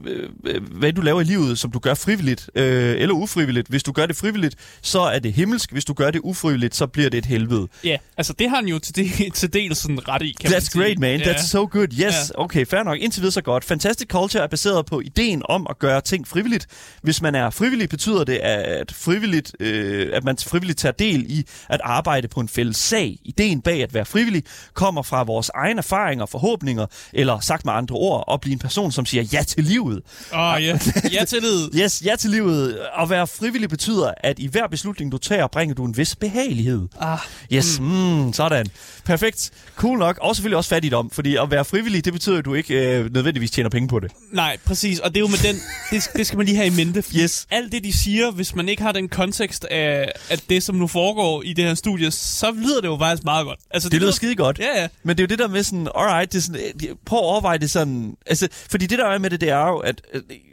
øh, 0.45 0.63
hvad 0.71 0.89
end 0.89 0.97
du 0.97 1.03
laver 1.03 1.21
i 1.21 1.25
livet, 1.25 1.59
som 1.59 1.71
du 1.71 1.79
gør 1.79 1.95
frivilligt 1.95 2.51
øh, 2.55 2.95
eller 3.01 3.15
ufrivilligt, 3.15 3.69
hvis 3.69 3.83
du 3.83 3.93
gør 3.93 4.07
det 4.07 4.17
frivilligt, 4.17 4.55
så 4.83 5.01
er 5.01 5.19
det 5.19 5.33
himmelsk. 5.33 5.73
Hvis 5.73 5.85
du 5.85 5.93
gør 5.93 6.11
det 6.11 6.21
ufrivilligt, 6.25 6.77
så 6.77 6.87
bliver 6.87 7.11
det 7.11 7.19
et 7.19 7.27
helvede. 7.27 7.69
Ja, 7.85 7.97
altså 8.17 8.33
det 8.33 8.49
har 8.51 8.57
han 8.57 8.67
jo 8.67 8.79
til, 8.79 8.97
del, 8.97 9.31
til 9.35 9.53
dels 9.53 9.79
sådan 9.79 10.09
ret 10.09 10.23
i, 10.23 10.37
kan 10.41 10.51
man 10.51 10.59
That's 10.59 10.71
sige. 10.71 10.83
great, 10.83 10.99
man. 10.99 11.21
Ja. 11.21 11.33
That's 11.33 11.47
so 11.47 11.69
good. 11.73 11.89
Yes. 11.93 12.01
Ja. 12.01 12.15
Okay, 12.35 12.67
fair 12.67 12.83
nok. 12.83 12.99
Indtil 12.99 13.21
videre 13.23 13.33
så 13.33 13.43
godt. 13.43 13.65
Fantastic 13.65 14.09
Culture 14.09 14.43
er 14.43 14.49
baseret 14.49 14.87
på 14.87 15.01
ideen 15.01 15.43
om 15.49 15.67
at 15.71 15.79
gøre 15.79 16.01
ting 16.01 16.29
frivilligt. 16.29 16.67
Hvis 17.03 17.23
man 17.23 17.35
er 17.35 17.51
frivillig, 17.51 17.91
betyder 18.01 18.25
det, 18.25 18.37
at, 18.37 18.93
frivilligt, 18.93 19.53
øh, 19.61 20.11
at 20.13 20.25
man 20.25 20.37
frivilligt 20.39 20.79
tager 20.79 20.93
del 20.93 21.27
i 21.29 21.45
at 21.69 21.81
arbejde 21.85 22.29
på 22.29 22.41
en 22.41 22.49
fælles 22.49 22.77
sag. 22.77 23.19
Ideen 23.25 23.61
bag 23.61 23.83
at 23.83 23.95
være 23.95 24.05
frivillig 24.05 24.43
kommer 24.75 25.03
fra 25.03 25.23
vores 25.23 25.51
egne 25.55 25.79
erfaringer 25.79 26.23
og 26.23 26.29
forhåbninger, 26.29 26.87
eller 27.13 27.41
sagt 27.41 27.65
med 27.65 27.73
andre 27.73 27.95
ord, 27.97 28.25
at 28.33 28.41
blive 28.41 28.53
en 28.53 28.59
person, 28.59 28.93
som 28.93 29.07
siger 29.07 29.23
ja 29.33 29.43
til 29.43 29.65
livet. 29.65 30.03
Åh, 30.33 30.39
oh, 30.39 30.65
ja. 30.65 30.79
Ja, 31.13 31.25
tillid. 31.25 31.71
Yes, 31.75 32.03
ja 32.05 32.17
til 32.17 32.31
livet. 32.31 32.79
At 32.99 33.11
være 33.11 33.27
frivillig 33.27 33.69
betyder, 33.69 34.13
at 34.17 34.39
i 34.39 34.47
hver 34.47 34.67
beslutning, 34.69 35.13
du 35.13 35.19
tager, 35.19 35.47
bringer 35.47 35.75
du 35.75 35.85
en 35.85 35.97
vis 35.97 36.17
behagelighed. 36.17 36.89
Ah, 37.01 37.19
Yes, 37.53 37.81
mm. 37.81 37.87
Mm, 37.87 38.33
sådan. 38.33 38.67
Perfekt. 39.05 39.51
Cool 39.77 39.99
nok. 39.99 40.19
Og 40.23 40.37
selvfølgelig 40.37 40.57
også 40.57 40.71
fattigdom, 40.71 41.11
fordi 41.11 41.37
at 41.37 41.51
være 41.51 41.65
frivillig, 41.65 42.05
det 42.05 42.13
betyder, 42.13 42.39
at 42.39 42.45
du 42.45 42.55
ikke 42.55 42.97
øh, 42.99 43.13
nødvendigvis 43.15 43.51
tjener 43.51 43.71
penge 43.71 43.89
på 43.89 44.01
det. 44.01 44.13
nej, 44.33 44.57
præcis. 44.65 44.99
Og 44.99 45.09
det 45.11 45.17
er 45.17 45.21
jo 45.21 45.27
med 45.29 45.39
den... 45.53 45.57
Det, 45.91 46.11
det 46.17 46.27
skal 46.27 46.37
man 46.37 46.47
lige 46.47 46.57
have 46.57 46.67
i 46.67 46.71
mente. 46.71 47.05
Yes. 47.17 47.47
Alt 47.51 47.73
det, 47.73 47.85
de 47.85 47.90
siger, 47.93 48.31
hvis 48.31 48.55
man 48.55 48.69
ikke 48.69 48.83
har 48.83 48.93
den 48.93 49.09
kontekst 49.09 49.65
af, 49.65 50.13
af 50.31 50.39
det, 50.39 50.63
som 50.63 50.75
nu 50.77 50.87
foregår 50.87 51.43
i 51.43 51.53
det 51.53 51.65
her 51.65 51.75
studie, 51.75 52.11
så 52.11 52.51
lyder 52.53 52.81
det 52.81 52.89
jo 52.89 52.97
faktisk 52.99 53.25
meget 53.25 53.47
godt. 53.47 53.59
Altså, 53.71 53.89
Det 53.89 54.01
lyder 54.01 54.13
skide 54.13 54.35
godt. 54.37 54.59
Ja, 54.59 54.81
ja. 54.83 54.89
Men 55.03 55.17
det 55.17 55.23
er 55.23 55.25
jo 55.25 55.29
det 55.29 55.39
der 55.39 55.49
med 55.49 55.63
sådan, 55.63 55.89
alright, 55.97 56.33
det 56.33 56.39
er 56.39 56.43
sådan, 56.43 56.61
øh, 56.89 56.97
prøv 57.07 57.19
at 57.19 57.25
overveje 57.25 57.59
det 57.59 57.71
sådan, 57.71 58.15
altså, 58.27 58.49
fordi 58.71 58.87
det 58.87 58.99
der 58.99 59.07
er 59.07 59.19
med 59.19 59.31
det, 59.31 59.41
det 59.41 59.49
er 59.49 59.67
jo, 59.67 59.77
at, 59.79 60.03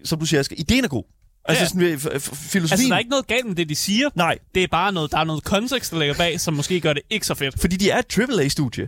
som 0.04 0.20
du 0.20 0.26
siger, 0.26 0.40
Asger, 0.40 0.56
ideen 0.60 0.84
er 0.84 0.88
god. 0.88 1.04
Altså 1.50 1.64
Ja. 1.64 1.68
sådan, 1.68 1.94
f- 1.94 2.16
f- 2.16 2.36
filosofien, 2.36 2.62
Altså, 2.72 2.88
der 2.88 2.94
er 2.96 3.00
ikke 3.00 3.10
noget 3.10 3.28
galt 3.28 3.46
med 3.46 3.56
det, 3.56 3.70
de 3.70 3.76
siger. 3.76 4.10
nej, 4.16 4.38
Det 4.56 4.64
er 4.64 4.68
bare 4.72 4.92
noget, 4.92 5.12
der 5.12 5.18
er 5.18 5.24
noget 5.24 5.44
kontekst, 5.44 5.92
der 5.92 6.00
ligger 6.00 6.14
bag, 6.16 6.40
som 6.40 6.54
måske 6.54 6.80
gør 6.82 6.94
det 6.94 7.02
ikke 7.10 7.26
så 7.26 7.36
fedt. 7.36 7.60
fordi 7.60 7.76
de 7.76 7.90
er 7.90 8.00
et 8.00 8.18
AAA-studie. 8.20 8.88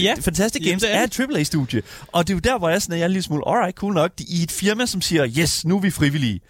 Ja, 0.00 0.14
Fantastic 0.20 0.64
Games 0.68 0.82
det 0.82 0.94
er 0.94 0.98
er 0.98 1.04
et 1.04 1.20
AAA-studie. 1.20 1.82
Og 2.06 2.26
det 2.28 2.32
er 2.32 2.36
jo 2.36 2.40
der, 2.40 2.58
hvor 2.58 2.68
jeg, 2.68 2.82
sådan, 2.82 2.92
at 2.92 2.98
jeg 2.98 3.04
er 3.04 3.06
en 3.06 3.12
lille 3.12 3.22
smule, 3.22 3.42
alright, 3.46 3.76
cool 3.76 3.94
nok, 3.94 4.10
i 4.18 4.42
et 4.42 4.50
firma, 4.50 4.86
som 4.86 5.00
siger, 5.00 5.28
yes, 5.38 5.64
nu 5.64 5.76
er 5.76 5.80
vi 5.80 5.90
frivillige. 5.90 6.40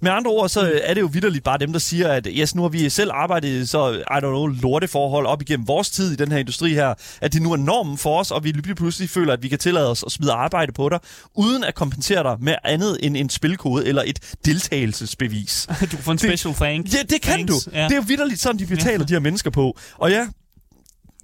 Med 0.00 0.10
andre 0.10 0.30
ord, 0.30 0.48
så 0.48 0.70
øh, 0.70 0.80
er 0.84 0.94
det 0.94 1.00
jo 1.00 1.08
vidderligt 1.12 1.44
bare 1.44 1.58
dem, 1.58 1.72
der 1.72 1.78
siger, 1.78 2.08
at 2.08 2.28
yes, 2.30 2.54
nu 2.54 2.62
har 2.62 2.68
vi 2.68 2.88
selv 2.90 3.10
arbejdet 3.14 3.48
i 3.48 3.66
så, 3.66 3.92
I 3.92 4.02
don't 4.02 4.20
know, 4.20 4.46
lorteforhold 4.46 5.26
op 5.26 5.42
igennem 5.42 5.68
vores 5.68 5.90
tid 5.90 6.12
i 6.12 6.16
den 6.16 6.32
her 6.32 6.38
industri 6.38 6.74
her, 6.74 6.94
at 7.20 7.32
det 7.32 7.42
nu 7.42 7.52
er 7.52 7.56
normen 7.56 7.98
for 7.98 8.20
os, 8.20 8.30
og 8.30 8.44
vi 8.44 8.52
lige 8.52 8.74
pludselig 8.74 9.10
føler, 9.10 9.32
at 9.32 9.42
vi 9.42 9.48
kan 9.48 9.58
tillade 9.58 9.90
os 9.90 10.04
at 10.06 10.12
smide 10.12 10.32
arbejde 10.32 10.72
på 10.72 10.88
dig, 10.88 10.98
uden 11.34 11.64
at 11.64 11.74
kompensere 11.74 12.22
dig 12.22 12.36
med 12.40 12.54
andet 12.64 12.98
end 13.02 13.16
en 13.16 13.30
spilkode 13.30 13.86
eller 13.86 14.02
et 14.06 14.34
deltagelsesbevis. 14.44 15.68
du 15.80 15.86
kan 15.86 15.98
få 15.98 16.10
en 16.10 16.18
special 16.18 16.54
thank. 16.54 16.94
Ja, 16.94 17.02
det 17.02 17.22
kan 17.22 17.32
Thanks. 17.32 17.64
du. 17.64 17.70
Ja. 17.72 17.84
Det 17.84 17.92
er 17.92 17.96
jo 17.96 18.04
vidderligt 18.06 18.40
sådan, 18.40 18.58
de 18.58 18.66
betaler 18.66 19.06
de 19.06 19.12
her 19.12 19.20
mennesker 19.20 19.50
på. 19.50 19.78
Og 19.98 20.10
ja, 20.10 20.26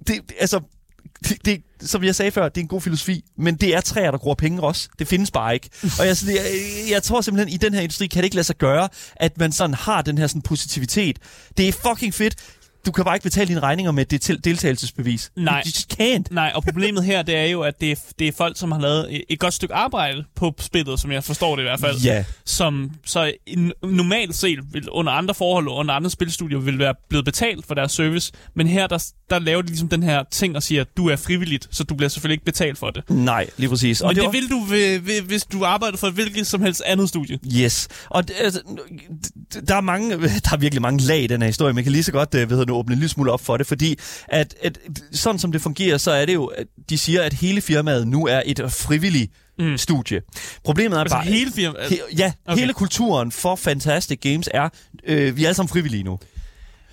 det, 0.07 0.19
altså, 0.39 0.59
det, 1.23 1.45
det, 1.45 1.61
som 1.89 2.03
jeg 2.03 2.15
sagde 2.15 2.31
før, 2.31 2.49
det 2.49 2.57
er 2.57 2.61
en 2.61 2.67
god 2.67 2.81
filosofi, 2.81 3.23
men 3.37 3.55
det 3.55 3.75
er 3.75 3.81
træer, 3.81 4.11
der 4.11 4.17
gror 4.17 4.33
penge 4.33 4.61
også. 4.61 4.89
Det 4.99 5.07
findes 5.07 5.31
bare 5.31 5.53
ikke. 5.53 5.69
Og 5.99 6.07
jeg, 6.07 6.15
jeg, 6.25 6.41
jeg 6.91 7.03
tror 7.03 7.21
simpelthen, 7.21 7.53
i 7.53 7.57
den 7.57 7.73
her 7.73 7.81
industri 7.81 8.07
kan 8.07 8.17
det 8.17 8.23
ikke 8.23 8.35
lade 8.35 8.43
sig 8.47 8.55
gøre, 8.57 8.89
at 9.15 9.37
man 9.37 9.51
sådan 9.51 9.73
har 9.73 10.01
den 10.01 10.17
her 10.17 10.27
sådan 10.27 10.41
positivitet. 10.41 11.19
Det 11.57 11.67
er 11.67 11.71
fucking 11.71 12.13
fedt. 12.13 12.35
Du 12.85 12.91
kan 12.91 13.03
bare 13.05 13.15
ikke 13.15 13.23
betale 13.23 13.47
dine 13.47 13.59
regninger 13.59 13.91
med 13.91 14.05
det 14.05 14.21
til- 14.21 14.43
deltagelsesbevis. 14.43 15.31
Nej. 15.37 15.53
You 15.53 15.61
just 15.65 15.93
can't. 16.01 16.23
Nej, 16.31 16.51
og 16.55 16.63
problemet 16.63 17.03
her, 17.03 17.21
det 17.21 17.35
er 17.35 17.45
jo, 17.45 17.61
at 17.61 17.81
det 17.81 17.91
er, 17.91 17.95
det 18.19 18.27
er 18.27 18.31
folk, 18.31 18.57
som 18.59 18.71
har 18.71 18.79
lavet 18.79 19.21
et, 19.29 19.39
godt 19.39 19.53
stykke 19.53 19.73
arbejde 19.73 20.23
på 20.35 20.53
spillet, 20.59 20.99
som 20.99 21.11
jeg 21.11 21.23
forstår 21.23 21.55
det 21.55 21.63
i 21.63 21.65
hvert 21.65 21.79
fald. 21.79 21.97
Ja. 21.97 22.25
Som 22.45 22.91
så 23.05 23.31
normalt 23.83 24.35
set 24.35 24.59
vil, 24.73 24.89
under 24.89 25.11
andre 25.11 25.33
forhold 25.33 25.67
og 25.67 25.75
under 25.75 25.93
andre 25.93 26.09
spilstudier 26.09 26.59
vil 26.59 26.79
være 26.79 26.93
blevet 27.09 27.25
betalt 27.25 27.65
for 27.67 27.73
deres 27.73 27.91
service. 27.91 28.31
Men 28.55 28.67
her, 28.67 28.87
der, 28.87 29.05
der 29.33 29.39
laver 29.39 29.61
de 29.61 29.67
ligesom 29.67 29.89
den 29.89 30.03
her 30.03 30.23
ting 30.31 30.55
og 30.55 30.63
siger, 30.63 30.81
at 30.81 30.87
du 30.97 31.07
er 31.09 31.15
frivilligt, 31.15 31.67
så 31.71 31.83
du 31.83 31.95
bliver 31.95 32.09
selvfølgelig 32.09 32.33
ikke 32.33 32.45
betalt 32.45 32.77
for 32.77 32.89
det. 32.89 33.09
Nej, 33.09 33.49
lige 33.57 33.69
præcis. 33.69 34.01
Og 34.01 34.07
Men 34.07 34.15
det, 34.15 34.23
var- 34.23 34.31
det 34.31 34.41
vil 34.41 34.49
du, 34.49 34.59
ved, 34.59 34.99
ved, 34.99 35.21
hvis 35.21 35.43
du 35.43 35.65
arbejder 35.65 35.97
for 35.97 36.07
et 36.07 36.13
hvilket 36.13 36.47
som 36.47 36.61
helst 36.61 36.81
andet 36.85 37.09
studie. 37.09 37.39
Yes. 37.61 37.87
Og 38.09 38.27
det, 38.27 38.35
altså, 38.39 38.61
der 39.67 39.75
er 39.75 39.81
mange, 39.81 40.11
der 40.45 40.53
er 40.53 40.57
virkelig 40.57 40.81
mange 40.81 41.03
lag 41.03 41.23
i 41.23 41.27
den 41.27 41.41
her 41.41 41.47
historie. 41.47 41.73
Man 41.73 41.83
kan 41.83 41.91
lige 41.91 42.03
så 42.03 42.11
godt, 42.11 42.35
øh, 42.35 42.49
hedder 42.49 42.65
det, 42.65 42.73
åbne 42.73 42.93
en 42.93 42.99
lille 42.99 43.09
smule 43.09 43.31
op 43.31 43.41
for 43.45 43.57
det, 43.57 43.67
fordi 43.67 43.95
at, 44.27 44.55
at 44.61 44.79
sådan 45.11 45.39
som 45.39 45.51
det 45.51 45.61
fungerer, 45.61 45.97
så 45.97 46.11
er 46.11 46.25
det 46.25 46.33
jo, 46.33 46.45
at 46.45 46.67
de 46.89 46.97
siger, 46.97 47.21
at 47.21 47.33
hele 47.33 47.61
firmaet 47.61 48.07
nu 48.07 48.27
er 48.27 48.41
et 48.45 48.59
frivilligt 48.69 49.31
mm. 49.59 49.77
studie. 49.77 50.21
Problemet 50.63 50.95
er 50.97 51.01
Altså 51.01 51.15
bare... 51.17 51.25
hele 51.25 51.51
firma... 51.51 51.75
He, 51.89 51.97
ja. 52.17 52.31
Okay. 52.47 52.59
hele 52.59 52.73
kulturen 52.73 53.31
for 53.31 53.55
Fantastic 53.55 54.19
Games 54.21 54.49
er, 54.53 54.69
øh, 55.07 55.37
vi 55.37 55.43
er 55.43 55.47
alle 55.47 55.55
sammen 55.55 55.69
frivillige 55.69 56.03
nu. 56.03 56.19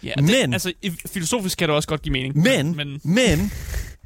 Ja, 0.05 0.13
det, 0.17 0.25
men- 0.25 0.53
Altså, 0.53 0.73
i- 0.83 0.93
filosofisk 1.13 1.59
kan 1.59 1.69
det 1.69 1.77
også 1.77 1.89
godt 1.89 2.03
give 2.03 2.13
mening. 2.13 2.37
Men, 2.37 2.77
men 2.77 3.01
men 3.05 3.53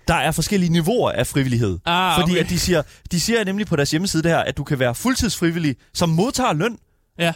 der 0.08 0.14
er 0.14 0.30
forskellige 0.32 0.72
niveauer 0.72 1.10
af 1.10 1.26
frivillighed. 1.26 1.78
Ah, 1.86 2.20
fordi 2.20 2.32
okay. 2.32 2.40
at 2.44 2.48
de 2.50 2.58
siger, 2.58 2.82
de 3.12 3.20
siger 3.20 3.44
nemlig 3.44 3.66
på 3.66 3.76
deres 3.76 3.90
hjemmeside 3.90 4.22
det 4.22 4.30
her, 4.30 4.38
at 4.38 4.56
du 4.56 4.64
kan 4.64 4.78
være 4.78 4.94
fuldtidsfrivillig, 4.94 5.76
som 5.94 6.08
modtager 6.08 6.52
løn, 6.52 6.78
ja. 7.18 7.32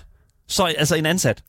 Så 0.48 0.64
altså 0.64 0.94
en 0.94 1.06
ansat. 1.06 1.42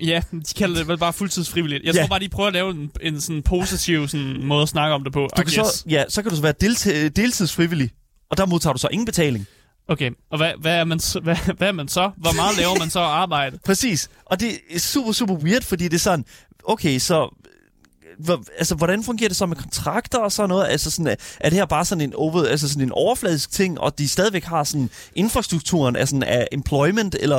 Ja, 0.00 0.20
de 0.32 0.54
kalder 0.56 0.78
det 0.78 0.88
vel 0.88 0.98
bare 0.98 1.12
fuldtidsfrivilligt. 1.12 1.84
Jeg 1.84 1.94
Ja. 1.94 2.00
tror 2.00 2.08
bare, 2.08 2.20
de 2.20 2.28
prøver 2.28 2.46
at 2.46 2.52
lave 2.52 2.70
en, 2.70 2.90
en 3.00 3.20
sådan 3.20 3.42
positiv 3.42 4.08
sådan, 4.08 4.44
måde 4.44 4.62
at 4.62 4.68
snakke 4.68 4.94
om 4.94 5.04
det 5.04 5.12
på. 5.12 5.28
Du 5.36 5.42
kan 5.42 5.50
så, 5.50 5.84
ja, 5.90 6.04
så 6.08 6.22
kan 6.22 6.30
du 6.30 6.36
så 6.36 6.42
være 6.42 6.54
delti- 6.64 7.08
deltidsfrivillig, 7.08 7.90
og 8.30 8.36
der 8.36 8.46
modtager 8.46 8.72
du 8.72 8.78
så 8.78 8.88
ingen 8.92 9.06
betaling. 9.06 9.46
Okay, 9.88 10.10
og 10.30 10.38
hvad, 10.38 10.52
hvad, 10.60 10.72
er 10.74 10.84
man, 10.84 11.00
så- 11.00 11.20
hvad, 11.20 11.36
hvad 11.56 11.68
er 11.68 11.72
man 11.72 11.88
så? 11.88 12.10
Hvor 12.16 12.32
meget 12.32 12.56
laver 12.58 12.78
man 12.78 12.90
så 12.90 13.00
arbejde? 13.00 13.58
Præcis. 13.66 14.10
Og 14.24 14.40
det 14.40 14.50
er 14.70 14.78
super, 14.78 15.12
super 15.12 15.34
weird, 15.34 15.62
fordi 15.62 15.84
det 15.84 15.94
er 15.94 15.98
sådan, 15.98 16.24
okay, 16.64 16.98
så... 16.98 17.34
Altså, 18.58 18.74
hvordan 18.74 19.02
fungerer 19.04 19.28
det 19.28 19.36
så 19.36 19.46
med 19.46 19.56
kontrakter 19.56 20.18
og 20.18 20.32
sådan 20.32 20.48
noget? 20.48 20.66
Altså, 20.68 20.90
sådan, 20.90 21.06
er- 21.06 21.14
er 21.40 21.48
det 21.50 21.58
her 21.58 21.66
bare 21.66 21.84
sådan 21.84 22.02
en, 22.04 22.14
over, 22.14 22.44
altså 22.44 22.68
sådan 22.68 22.82
en 22.82 22.92
overfladisk 22.92 23.50
ting, 23.50 23.80
og 23.80 23.98
de 23.98 24.08
stadigvæk 24.08 24.44
har 24.44 24.64
sådan 24.64 24.90
infrastrukturen 25.14 25.96
af, 25.96 26.08
sådan, 26.08 26.22
af 26.22 26.46
employment, 26.52 27.16
eller... 27.20 27.36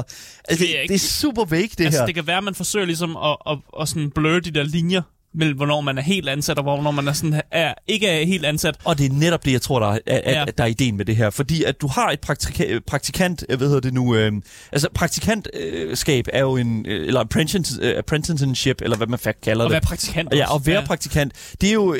Altså, 0.48 0.66
det, 0.66 0.70
ikke. 0.70 0.88
det 0.88 0.96
er 0.96 1.00
super 1.00 1.46
vague, 1.46 1.68
det 1.78 1.86
altså, 1.86 2.00
her. 2.00 2.06
det 2.06 2.16
kan 2.16 2.28
være, 2.28 2.38
at 2.38 2.44
man 2.44 2.56
forsøger 2.56 2.86
ligesom 2.86 3.18
at, 3.18 3.38
at, 3.50 3.58
at 3.82 3.90
sådan 3.90 4.12
blur 4.12 4.40
de 4.40 4.52
der 4.52 4.64
linjer 4.64 5.02
mellem, 5.38 5.58
hvornår 5.58 5.82
man 5.82 5.98
er 5.98 6.02
helt 6.02 6.30
ansat, 6.30 6.58
og 6.58 6.64
hvornår 6.64 6.92
man 6.92 7.08
er 7.08 7.14
sådan, 7.14 7.42
er, 7.52 7.74
ikke 7.88 8.08
er 8.08 8.26
helt 8.26 8.46
ansat. 8.46 8.76
Og 8.84 8.98
det 8.98 9.06
er 9.06 9.14
netop 9.14 9.46
det, 9.46 9.52
jeg 9.52 9.62
tror, 9.62 9.80
der 9.80 9.88
er, 9.88 10.00
at, 10.06 10.22
Ja. 10.26 10.40
ja. 10.40 10.46
der 10.58 10.64
er 10.64 10.68
ideen 10.68 10.98
med 10.98 11.06
det 11.06 11.16
her. 11.16 11.30
Fordi 11.30 11.64
at 11.64 11.82
du 11.82 11.88
har 11.88 12.10
et 12.12 12.20
praktika- 12.30 12.80
praktikant, 12.88 13.44
øh, 13.50 13.58
hvad 13.58 13.68
hedder 13.68 13.82
det 13.82 13.94
nu, 13.94 14.16
øh, 14.16 14.32
altså 14.72 14.88
praktikantskab 14.94 16.26
er 16.34 16.40
jo 16.40 16.58
en, 16.58 16.86
øh, 16.88 17.08
eller 17.08 17.20
apprentice, 17.20 17.80
øh, 17.82 17.98
apprenticeship, 17.98 18.82
eller 18.82 18.98
hvad 18.98 19.08
man 19.08 19.20
fakt 19.20 19.42
kalder 19.42 19.64
Og 19.64 19.70
det. 19.70 19.74
være 19.74 19.82
praktikant 19.82 20.34
Ja, 20.34 20.44
også. 20.44 20.54
og 20.54 20.66
være 20.68 20.80
ja. 20.80 20.86
praktikant, 20.86 21.34
det 21.62 21.70
er 21.70 21.74
jo 21.74 21.96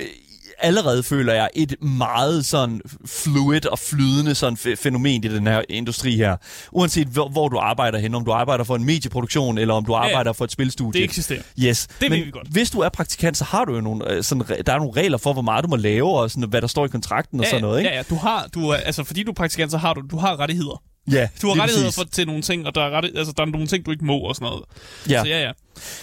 allerede, 0.60 1.04
føler 1.04 1.34
jeg, 1.34 1.50
et 1.56 1.76
meget 1.82 2.46
sådan 2.46 2.82
fluid 3.06 3.66
og 3.68 3.80
flydende 3.80 4.36
sådan 4.36 4.58
fæ- 4.62 4.74
fænomen 4.76 5.24
i 5.24 5.28
den 5.28 5.48
her 5.48 5.62
industri 5.70 6.16
her. 6.16 6.38
Uanset 6.72 7.08
hvor, 7.08 7.30
hvor 7.30 7.48
du 7.50 7.58
arbejder 7.58 8.00
hen, 8.00 8.16
om 8.16 8.26
du 8.26 8.32
arbejder 8.32 8.64
for 8.64 8.76
en 8.76 8.84
medieproduktion, 8.86 9.58
eller 9.58 9.74
om 9.74 9.86
du 9.86 9.96
ja. 9.96 10.04
arbejder 10.06 10.34
for 10.34 10.46
et 10.46 10.52
spilstudie. 10.52 10.94
Det 11.02 11.04
eksisterer. 11.04 11.42
Yes. 11.60 11.88
Det 12.02 12.10
Men 12.12 12.26
vi 12.26 12.32
godt. 12.32 12.48
hvis 12.52 12.70
du 12.70 12.80
er 12.80 12.90
praktikant, 12.90 13.38
så 13.38 13.44
har 13.44 13.66
du 13.66 13.76
jo 13.76 13.82
nogle, 13.82 14.12
øh, 14.12 14.24
sådan, 14.24 14.44
der 14.66 14.74
er 14.74 14.78
nogle 14.78 14.94
regler 15.02 15.18
for, 15.18 15.34
hvor 15.34 15.42
meget 15.42 15.64
du 15.64 15.70
må 15.70 15.76
lave, 15.76 16.20
og 16.20 16.32
sådan, 16.32 16.50
hvad 16.50 16.62
der 16.62 16.68
står 16.68 16.86
i 16.86 16.88
kontrakten 16.88 17.40
og 17.40 17.46
Ja, 17.46 17.50
sådan 17.50 17.62
noget, 17.62 17.80
ikke? 17.80 17.90
Ja, 17.90 17.96
ja, 17.96 18.04
du 18.10 18.16
har, 18.16 18.48
du, 18.54 18.74
altså, 18.74 19.04
fordi 19.04 19.24
du 19.24 19.32
er 19.32 19.36
praktikant, 19.36 19.72
så 19.72 19.78
har 19.78 19.94
du, 19.94 20.02
du 20.12 20.18
har 20.18 20.40
rettigheder. 20.40 20.82
Ja, 21.12 21.28
Du 21.42 21.48
har 21.48 21.62
rettigheder 21.62 21.92
for, 21.92 22.04
til 22.04 22.28
nogle 22.28 22.42
ting, 22.42 22.68
og 22.68 22.76
der 22.76 22.82
er, 22.82 22.90
rette, 22.90 23.12
altså, 23.16 23.34
der 23.38 23.44
er 23.44 23.48
nogle 23.48 23.68
ting, 23.68 23.86
du 23.86 23.92
ikke 23.92 24.06
må 24.06 24.18
og 24.20 24.36
sådan 24.36 24.46
noget. 24.46 24.64
Ja. 25.10 25.24
Så 25.24 25.30
ja, 25.30 25.42
ja. 25.42 25.52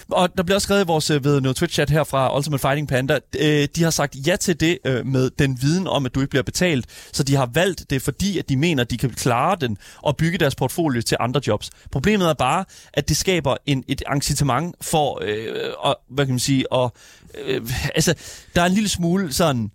Og 0.09 0.37
der 0.37 0.43
bliver 0.43 0.55
også 0.57 0.65
skrevet 0.67 0.85
i 0.85 0.87
vores 0.87 1.11
øh, 1.11 1.25
ved 1.25 1.41
noget 1.41 1.63
Twitch-chat 1.63 1.91
her 1.91 2.05
fra 2.05 2.37
Ultimate 2.37 2.61
Fighting 2.61 2.89
Panda. 2.89 3.19
Øh, 3.39 3.69
de 3.77 3.83
har 3.83 3.91
sagt 3.91 4.17
ja 4.27 4.37
til 4.37 4.61
det 4.61 4.79
øh, 4.85 5.07
med 5.07 5.31
den 5.39 5.59
viden 5.63 5.87
om, 5.87 6.07
at 6.07 6.15
du 6.15 6.21
ikke 6.21 6.31
bliver 6.31 6.43
betalt. 6.43 6.87
Så 7.13 7.23
de 7.23 7.37
har 7.37 7.51
valgt 7.55 7.91
det, 7.91 8.03
fordi 8.03 8.39
at 8.39 8.49
de 8.49 8.57
mener, 8.57 8.83
at 8.83 8.91
de 8.91 8.99
kan 8.99 9.11
klare 9.11 9.57
den 9.61 9.77
og 10.03 10.17
bygge 10.17 10.39
deres 10.39 10.55
portfolio 10.55 11.03
til 11.03 11.17
andre 11.21 11.41
jobs. 11.47 11.71
Problemet 11.93 12.29
er 12.29 12.35
bare, 12.35 12.65
at 12.93 13.09
det 13.09 13.17
skaber 13.17 13.57
en, 13.67 13.85
et 13.89 14.03
incitament 14.15 14.77
for, 14.81 15.23
øh, 15.23 15.73
og, 15.79 16.01
hvad 16.11 16.27
kan 16.27 16.33
man 16.33 16.41
sige, 16.41 16.73
og, 16.73 16.93
øh, 17.45 17.63
altså, 17.95 18.15
der 18.55 18.63
er 18.63 18.67
en 18.67 18.73
lille 18.73 18.89
smule 18.89 19.33
sådan 19.33 19.71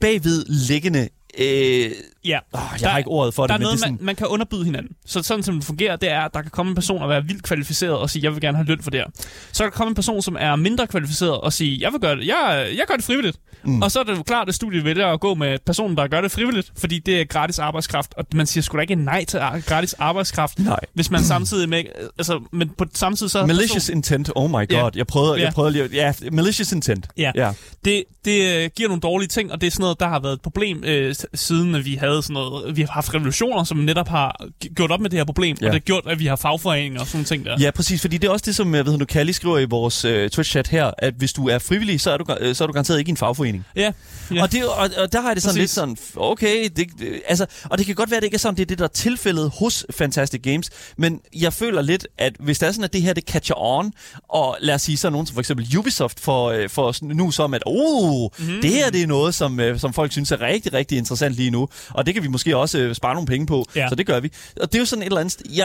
bagved 0.00 0.44
liggende 0.48 1.08
Øh, 1.38 1.90
Ja. 2.24 2.38
åh, 2.54 2.60
jeg 2.80 2.90
har 2.90 2.98
ikke 2.98 3.10
ordet 3.10 3.34
for 3.34 3.46
der 3.46 3.46
det, 3.46 3.52
er 3.54 3.56
det 3.58 3.62
noget, 3.62 3.74
er 3.74 3.78
sådan... 3.78 3.92
man, 4.00 4.04
man 4.06 4.16
kan 4.16 4.26
underbyde 4.26 4.64
hinanden. 4.64 4.92
Så 5.06 5.22
sådan 5.22 5.42
som 5.42 5.54
det 5.54 5.64
fungerer, 5.64 5.96
det 5.96 6.10
er, 6.10 6.20
at 6.20 6.34
der 6.34 6.42
kan 6.42 6.50
komme 6.50 6.70
en 6.70 6.74
person 6.74 7.02
og 7.02 7.08
være 7.08 7.24
vildt 7.24 7.42
kvalificeret 7.42 7.92
og 7.96 8.10
sige, 8.10 8.22
jeg 8.24 8.32
vil 8.32 8.40
gerne 8.40 8.56
have 8.56 8.66
løn 8.66 8.82
for 8.82 8.90
det 8.90 9.00
her. 9.00 9.06
Så 9.52 9.62
kan 9.64 9.70
der 9.70 9.76
komme 9.76 9.88
en 9.88 9.94
person, 9.94 10.22
som 10.22 10.36
er 10.40 10.56
mindre 10.56 10.86
kvalificeret 10.86 11.40
og 11.40 11.52
sige, 11.52 11.78
jeg 11.80 11.92
vil 11.92 12.00
gøre 12.00 12.16
det, 12.16 12.26
jeg, 12.26 12.68
jeg 12.76 12.84
gør 12.88 12.94
det 12.94 13.04
frivilligt. 13.04 13.36
Mm. 13.64 13.82
Og 13.82 13.90
så 13.90 14.00
er 14.00 14.04
det 14.04 14.16
jo 14.16 14.22
klart, 14.22 14.48
at 14.48 14.54
studiet 14.54 14.84
vælger 14.84 15.06
at 15.06 15.20
gå 15.20 15.34
med 15.34 15.58
personen, 15.66 15.96
der 15.96 16.06
gør 16.06 16.20
det 16.20 16.30
frivilligt, 16.30 16.72
fordi 16.78 16.98
det 16.98 17.20
er 17.20 17.24
gratis 17.24 17.58
arbejdskraft. 17.58 18.14
Og 18.16 18.24
man 18.34 18.46
siger 18.46 18.62
sgu 18.62 18.76
da 18.76 18.82
ikke 18.82 18.94
nej 18.94 19.24
til 19.24 19.40
gratis 19.66 19.92
arbejdskraft, 19.94 20.58
Nej. 20.58 20.80
hvis 20.94 21.10
man 21.10 21.22
samtidig 21.22 21.68
med, 21.68 21.84
altså, 22.18 22.40
men 22.52 22.68
på 22.78 22.84
samtidig 22.94 23.30
så... 23.30 23.46
Malicious 23.46 23.84
person- 23.90 23.96
intent, 23.96 24.30
oh 24.34 24.50
my 24.50 24.52
god. 24.54 24.66
Ja. 24.70 24.88
Jeg 24.94 25.06
prøvede, 25.06 25.34
Ja. 25.38 25.44
jeg 25.44 25.52
prøvede 25.52 25.72
lige... 25.72 25.88
Ja, 25.92 26.12
malicious 26.32 26.72
intent. 26.72 27.06
Ja. 27.16 27.32
ja. 27.34 27.52
det, 27.84 28.04
det 28.24 28.64
øh, 28.64 28.70
giver 28.76 28.88
nogle 28.88 29.00
dårlige 29.00 29.28
ting, 29.28 29.52
og 29.52 29.60
det 29.60 29.66
er 29.66 29.70
sådan 29.70 29.82
noget, 29.82 30.00
der 30.00 30.08
har 30.08 30.20
været 30.20 30.32
et 30.32 30.42
problem, 30.42 30.84
øh, 30.84 31.14
siden 31.34 31.74
at 31.74 31.84
vi 31.84 31.94
havde 31.94 32.22
sådan 32.22 32.34
noget, 32.34 32.76
vi 32.76 32.82
har 32.82 32.88
haft 32.92 33.14
revolutioner, 33.14 33.64
som 33.64 33.76
netop 33.78 34.08
har 34.08 34.46
gjort 34.74 34.90
op 34.90 35.00
med 35.00 35.10
det 35.10 35.18
her 35.18 35.24
problem, 35.24 35.56
Ja. 35.60 35.66
og 35.66 35.72
det 35.72 35.80
har 35.80 35.84
gjort, 35.84 36.02
at 36.06 36.18
vi 36.18 36.26
har 36.26 36.36
fagforeninger 36.36 37.00
og 37.00 37.06
sådan 37.06 37.24
ting 37.24 37.44
der. 37.44 37.56
Ja, 37.60 37.70
præcis, 37.70 38.00
fordi 38.00 38.18
det 38.18 38.28
er 38.28 38.32
også 38.32 38.44
det, 38.46 38.56
som 38.56 38.74
jeg 38.74 38.86
ved, 38.86 38.96
nu 38.96 39.04
Kalli 39.04 39.32
skriver 39.32 39.58
i 39.58 39.64
vores 39.64 40.04
øh, 40.04 40.30
Twitch-chat 40.34 40.70
her, 40.70 40.90
at 40.98 41.14
hvis 41.14 41.32
du 41.32 41.48
er 41.48 41.58
frivillig, 41.58 42.00
så 42.00 42.10
er 42.10 42.16
du, 42.16 42.24
øh, 42.40 42.54
så 42.54 42.64
er 42.64 42.66
du 42.66 42.72
garanteret 42.72 42.98
ikke 42.98 43.08
i 43.08 43.10
en 43.10 43.16
fagforening. 43.16 43.64
Ja, 43.76 43.92
Ja. 44.34 44.42
Og, 44.42 44.52
det, 44.52 44.64
og, 44.64 44.90
og 45.02 45.12
der 45.12 45.20
har 45.20 45.34
det 45.34 45.42
sådan 45.42 45.50
Præcis. 45.52 45.60
lidt 45.60 45.70
sådan, 45.70 45.96
okay, 46.16 46.68
det, 46.76 46.86
det, 46.98 47.22
altså, 47.28 47.46
og 47.64 47.78
det 47.78 47.86
kan 47.86 47.94
godt 47.94 48.10
være, 48.10 48.16
at 48.16 48.22
det 48.22 48.26
ikke 48.26 48.34
er 48.34 48.38
sådan, 48.38 48.56
det 48.56 48.62
er 48.62 48.66
det, 48.66 48.78
der 48.78 48.84
er 48.84 48.88
tilfældet 48.88 49.52
hos 49.58 49.86
Fantastic 49.90 50.42
Games, 50.42 50.70
men 50.96 51.20
jeg 51.36 51.52
føler 51.52 51.82
lidt, 51.82 52.06
at 52.18 52.32
hvis 52.40 52.58
det 52.58 52.66
er 52.66 52.72
sådan, 52.72 52.84
at 52.84 52.92
det 52.92 53.02
her, 53.02 53.12
det 53.12 53.24
catcher 53.24 53.54
on, 53.58 53.92
og 54.28 54.56
lad 54.60 54.74
os 54.74 54.82
sige 54.82 54.96
sådan 54.96 55.12
nogen 55.12 55.26
som 55.26 55.34
for 55.34 55.40
eksempel 55.40 55.78
Ubisoft 55.78 56.20
for, 56.20 56.50
øh, 56.50 56.68
for 56.68 56.94
nu 57.14 57.30
som, 57.30 57.54
at 57.54 57.62
oh, 57.66 58.28
mm. 58.38 58.46
det 58.62 58.70
her, 58.70 58.90
det 58.90 59.02
er 59.02 59.06
noget, 59.06 59.34
som, 59.34 59.60
øh, 59.60 59.78
som 59.80 59.92
folk 59.92 60.12
synes 60.12 60.32
er 60.32 60.40
rigtig, 60.40 60.72
rigtig 60.72 60.98
interessant 60.98 61.09
lige 61.36 61.50
nu, 61.50 61.68
og 61.90 62.06
det 62.06 62.14
kan 62.14 62.22
vi 62.22 62.28
måske 62.28 62.56
også 62.56 62.78
øh, 62.78 62.94
spare 62.94 63.14
nogle 63.14 63.26
penge 63.26 63.46
på, 63.46 63.64
Ja. 63.76 63.88
så 63.88 63.94
det 63.94 64.06
gør 64.06 64.20
vi. 64.20 64.32
Og 64.60 64.72
det 64.72 64.74
er 64.74 64.78
jo 64.80 64.84
sådan 64.86 65.02
et 65.02 65.06
eller 65.06 65.20
andet, 65.20 65.32
st- 65.34 65.54
ja, 65.54 65.64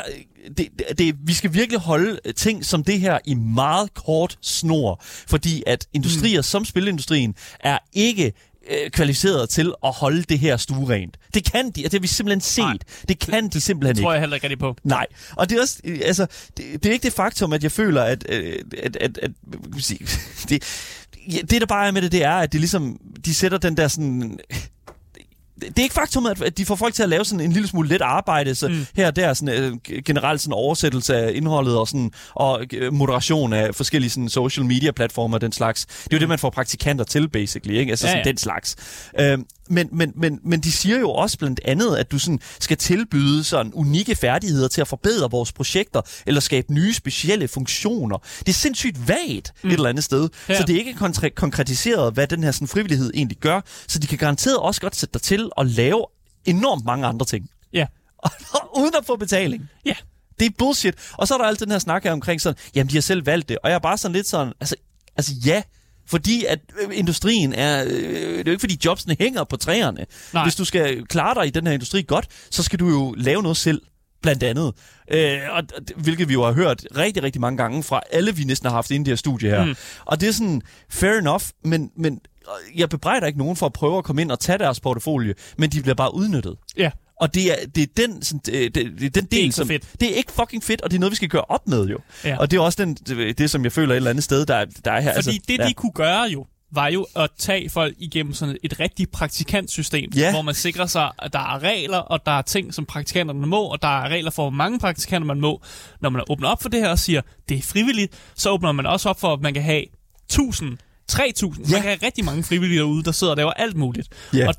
det, 0.58 0.68
det, 0.80 0.98
det, 0.98 1.16
vi 1.24 1.34
skal 1.34 1.54
virkelig 1.54 1.80
holde 1.80 2.20
ting 2.36 2.66
som 2.66 2.84
det 2.84 3.00
her 3.00 3.20
i 3.26 3.34
meget 3.34 3.94
kort 3.94 4.38
snor, 4.42 5.04
fordi 5.28 5.64
at 5.68 5.88
industrier 5.94 6.40
mm. 6.40 6.44
som 6.44 6.66
spilindustrien 6.66 7.36
er 7.60 7.78
ikke 7.94 8.34
øh, 8.72 8.90
kvalificeret 8.92 9.50
til 9.50 9.74
at 9.86 9.92
holde 9.94 10.24
det 10.24 10.40
her 10.40 10.58
stuerent. 10.58 11.18
Det 11.34 11.52
kan 11.52 11.66
de, 11.72 11.82
og 11.86 11.92
det 11.92 11.94
har 11.94 12.00
vi 12.00 12.08
simpelthen 12.08 12.42
set. 12.42 12.64
Nej. 12.64 12.78
Det 13.08 13.20
kan 13.20 13.48
de 13.50 13.62
simpelthen 13.62 13.96
det 13.96 14.04
tror 14.04 14.12
ikke. 14.12 14.14
jeg 14.14 14.22
heller 14.22 14.36
ikke 14.36 14.46
rigtig 14.48 14.60
på. 14.60 14.76
Nej, 14.84 15.06
og 15.36 15.50
det 15.50 15.58
er 15.58 15.62
også, 15.62 15.78
øh, 15.84 16.00
altså, 16.04 16.26
det, 16.58 16.66
det 16.84 16.86
er 16.86 16.94
ikke 16.94 17.04
det 17.04 17.14
faktum, 17.14 17.54
at 17.54 17.64
jeg 17.64 17.72
føler, 17.72 18.02
at, 18.04 18.26
øh, 18.30 18.60
at, 18.84 18.98
at, 18.98 19.18
at 19.24 19.32
sige, 19.80 20.00
det, 20.50 20.64
det 21.50 21.62
der 21.62 21.66
bare 21.66 21.88
er 21.88 21.92
med 21.92 22.02
det, 22.02 22.12
det 22.12 22.24
er, 22.24 22.32
at 22.36 22.54
de 22.54 22.58
ligesom, 22.58 23.00
de 23.26 23.34
sætter 23.34 23.58
den 23.58 23.78
der 23.78 23.88
sådan, 23.88 24.40
det 25.62 25.80
er 25.80 25.84
ikke 25.84 25.96
faktum, 25.96 26.26
at 26.26 26.42
at 26.42 26.58
de 26.58 26.66
får 26.66 26.76
folk 26.76 26.94
til 26.94 27.04
at 27.04 27.10
lave 27.10 27.26
sådan 27.26 27.46
en 27.46 27.52
lille 27.52 27.68
smule 27.68 27.90
let 27.90 28.02
arbejde, 28.02 28.56
så 28.56 28.68
mm. 28.68 28.86
her 28.96 29.08
og 29.08 29.16
der 29.16 29.34
sådan, 29.34 29.64
øh, 29.64 30.02
generelt 30.06 30.42
sådan 30.42 30.54
oversættelse 30.54 31.16
af 31.16 31.32
indholdet 31.36 31.78
og, 31.78 31.88
sådan, 31.88 32.12
og 32.34 32.66
øh, 32.74 32.94
moderation 32.94 33.54
af 33.54 33.76
forskellige 33.76 34.10
sådan, 34.10 34.30
social 34.30 34.66
media 34.66 34.92
platformer 34.92 35.38
og 35.38 35.42
den 35.42 35.52
slags. 35.52 35.86
Det 35.86 35.96
er 36.14 36.18
jo 36.18 36.20
det, 36.20 36.30
man 36.30 36.40
får 36.40 36.50
praktikanter 36.50 37.06
til, 37.06 37.30
basically, 37.30 37.78
ikke? 37.78 37.90
Altså 37.92 38.08
Ja, 38.08 38.12
sådan 38.12 38.26
ja. 38.26 38.30
den 38.30 38.38
slags. 38.38 38.76
Øh, 39.20 39.38
men, 39.70 39.90
men, 39.92 40.12
men, 40.16 40.40
men 40.44 40.60
de 40.62 40.72
siger 40.72 41.00
jo 41.00 41.12
også 41.12 41.38
blandt 41.38 41.60
andet, 41.66 41.96
at 41.96 42.12
du 42.12 42.20
sådan 42.20 42.40
skal 42.60 42.78
tilbyde 42.78 43.44
sådan 43.44 43.74
unikke 43.74 44.16
færdigheder 44.16 44.68
til 44.68 44.82
at 44.82 44.88
forbedre 44.88 45.32
vores 45.32 45.52
projekter, 45.52 46.02
eller 46.26 46.42
skabe 46.42 46.74
nye 46.74 46.94
specielle 46.94 47.48
funktioner. 47.48 48.18
Det 48.40 48.50
er 48.50 48.54
sindssygt 48.54 49.08
vagt 49.08 49.54
mm. 49.64 49.70
et 49.70 49.74
eller 49.74 49.90
andet 49.90 50.04
sted. 50.04 50.30
Ja. 50.50 50.58
Så 50.58 50.64
det 50.64 50.76
er 50.76 50.80
ikke 50.80 50.92
kontre- 50.92 51.30
konkretiseret, 51.30 52.14
hvad 52.14 52.28
den 52.28 52.44
her 52.44 52.52
sådan, 52.52 52.68
frivillighed 52.68 53.12
egentlig 53.14 53.38
gør. 53.38 53.62
Så 53.88 54.00
de 54.00 54.08
kan 54.08 54.18
garanteret 54.18 54.58
også 54.58 54.82
godt 54.82 54.96
sætte 54.96 55.14
dig 55.14 55.22
til 55.22 55.50
at 55.58 55.68
lave 55.68 56.06
enormt 56.46 56.86
mange 56.86 57.08
andre 57.08 57.26
ting. 57.26 57.50
Ja. 57.74 57.86
uden 58.80 58.94
at 58.98 59.06
få 59.06 59.16
betaling. 59.16 59.70
Ja. 59.86 59.96
Det 60.40 60.46
er 60.46 60.50
bullshit. 60.58 60.96
Og 61.14 61.28
så 61.28 61.34
er 61.34 61.38
der 61.38 61.46
alt 61.46 61.60
den 61.60 61.72
her 61.72 61.80
snak 61.80 62.04
her 62.04 62.12
omkring 62.12 62.42
sådan, 62.42 62.58
jamen 62.76 62.90
de 62.90 62.96
har 62.96 63.02
selv 63.02 63.26
valgt 63.26 63.50
det. 63.50 63.58
Og 63.64 63.70
jeg 63.70 63.76
er 63.76 63.80
bare 63.80 63.98
sådan 63.98 64.16
lidt 64.16 64.28
sådan, 64.28 64.54
altså, 64.60 64.76
altså 65.18 65.32
ja, 65.46 65.62
fordi 66.08 66.46
at 66.46 66.60
øh, 66.82 66.98
industrien 66.98 67.54
er, 67.54 67.84
øh, 67.84 67.92
det 67.92 68.40
er 68.40 68.44
jo 68.46 68.52
ikke 68.52 68.60
fordi 68.60 68.80
jobsene 68.86 69.16
hænger 69.20 69.44
på 69.44 69.58
træerne. 69.58 70.06
Nej. 70.34 70.44
Hvis 70.44 70.56
du 70.56 70.66
skal 70.66 71.06
klare 71.06 71.36
dig 71.36 71.48
i 71.48 71.50
den 71.50 71.68
her 71.68 71.74
industri 71.74 72.02
godt, 72.02 72.28
så 72.52 72.64
skal 72.64 72.80
du 72.80 72.90
jo 72.90 73.14
lave 73.18 73.42
noget 73.42 73.58
selv 73.58 73.82
blandt 74.22 74.44
andet. 74.44 74.74
Øh, 75.12 75.40
og, 75.52 75.64
hvilket 75.96 76.30
vi 76.30 76.34
jo 76.34 76.46
har 76.46 76.54
hørt 76.54 76.86
rigtig, 76.98 77.24
rigtig 77.24 77.42
mange 77.42 77.58
gange 77.58 77.84
fra 77.84 78.02
alle, 78.12 78.36
vi 78.36 78.44
næsten 78.44 78.68
har 78.68 78.76
haft 78.76 78.92
inde 78.92 79.04
i 79.04 79.06
det 79.06 79.12
her 79.12 79.16
studie 79.16 79.50
her. 79.50 79.66
Mm. 79.66 79.76
Og 80.06 80.22
det 80.22 80.30
er 80.30 80.34
sådan, 80.34 80.62
fair 80.90 81.20
enough, 81.20 81.44
men, 81.64 81.92
men 81.98 82.20
jeg 82.76 82.90
bebrejder 82.90 83.28
ikke 83.28 83.40
nogen 83.40 83.56
for 83.56 83.66
at 83.66 83.74
prøve 83.74 83.98
at 83.98 84.04
komme 84.04 84.22
ind 84.22 84.32
og 84.32 84.40
tage 84.40 84.58
deres 84.58 84.80
portefølje, 84.80 85.34
men 85.58 85.70
de 85.70 85.82
bliver 85.82 85.96
bare 85.96 86.16
udnyttet. 86.16 86.56
Ja. 86.78 86.92
Og 87.20 87.34
det 87.36 87.52
er, 87.52 87.56
det 87.76 87.84
er 87.84 88.08
den, 88.08 88.22
sådan, 88.24 88.42
det, 88.46 88.76
det, 88.76 88.92
det 89.00 89.06
er 89.06 89.10
den 89.10 89.26
del, 89.26 89.40
ikke 89.40 89.52
så 89.52 89.58
som, 89.58 89.68
fedt. 89.68 89.84
Det 90.00 90.12
er 90.12 90.16
ikke 90.16 90.32
fucking 90.32 90.64
fedt, 90.64 90.82
og 90.82 90.90
det 90.92 90.96
er 90.96 91.00
noget, 91.00 91.12
vi 91.12 91.16
skal 91.16 91.30
gøre 91.30 91.42
op 91.50 91.68
med 91.68 91.86
jo. 91.88 91.98
Ja. 92.24 92.38
Og 92.38 92.52
det 92.52 92.58
er 92.58 92.62
også 92.62 92.86
den, 92.86 92.94
det, 92.96 93.38
det, 93.38 93.50
som 93.50 93.64
jeg 93.64 93.72
føler 93.72 93.94
et 93.94 93.96
eller 93.96 94.10
andet 94.10 94.24
sted, 94.24 94.46
der, 94.46 94.56
er- 94.56 94.66
der 94.86 94.92
er 94.92 95.02
her. 95.02 95.14
Fordi 95.16 95.30
altså, 95.30 95.42
det, 95.48 95.60
de 95.68 95.74
kunne 95.74 95.92
gøre 95.92 96.22
jo, 96.24 96.46
var 96.72 96.88
jo 96.88 97.08
at 97.16 97.30
tage 97.38 97.70
folk 97.70 97.96
igennem 98.00 98.34
sådan 98.34 98.58
et 98.64 98.80
rigtigt 98.80 99.12
praktikantsystem, 99.12 100.10
Ja. 100.16 100.32
hvor 100.32 100.42
man 100.42 100.54
sikrer 100.56 100.86
sig, 100.86 101.12
at 101.20 101.34
der 101.34 101.40
er 101.40 101.64
regler, 101.64 101.98
og 101.98 102.26
der 102.26 102.32
er 102.32 102.42
ting, 102.42 102.74
som 102.74 102.86
praktikanterne 102.86 103.48
må, 103.48 103.62
og 103.64 103.82
der 103.82 103.88
er 104.04 104.10
regler 104.10 104.32
for, 104.32 104.44
hvor 104.44 104.50
mange 104.50 104.80
praktikanter 104.80 105.26
man 105.26 105.40
må. 105.42 105.62
Når 106.02 106.10
man 106.10 106.22
åbner 106.30 106.48
op 106.50 106.62
for 106.62 106.70
det 106.70 106.80
her 106.80 106.90
og 106.90 107.00
siger, 107.00 107.22
det 107.50 107.58
er 107.58 107.62
frivilligt, 107.62 108.14
så 108.36 108.50
åbner 108.50 108.72
man 108.72 108.86
også 108.86 109.10
op 109.10 109.20
for, 109.20 109.34
at 109.34 109.42
man 109.42 109.54
kan 109.54 109.64
have 109.64 109.84
1000, 110.30 110.78
3000, 111.08 111.66
ja. 111.66 111.70
Ja. 111.72 111.76
man 111.76 111.82
kan 111.82 111.90
have 111.92 112.00
rigtig 112.06 112.26
mange 112.26 112.44
frivillige 112.44 112.80
derude, 112.80 113.04
der 113.04 113.12
sidder 113.12 113.32
og 113.34 113.38
laver 113.38 113.52
alt 113.52 113.76
muligt. 113.78 114.08
Ja. 114.34 114.48
Og 114.48 114.56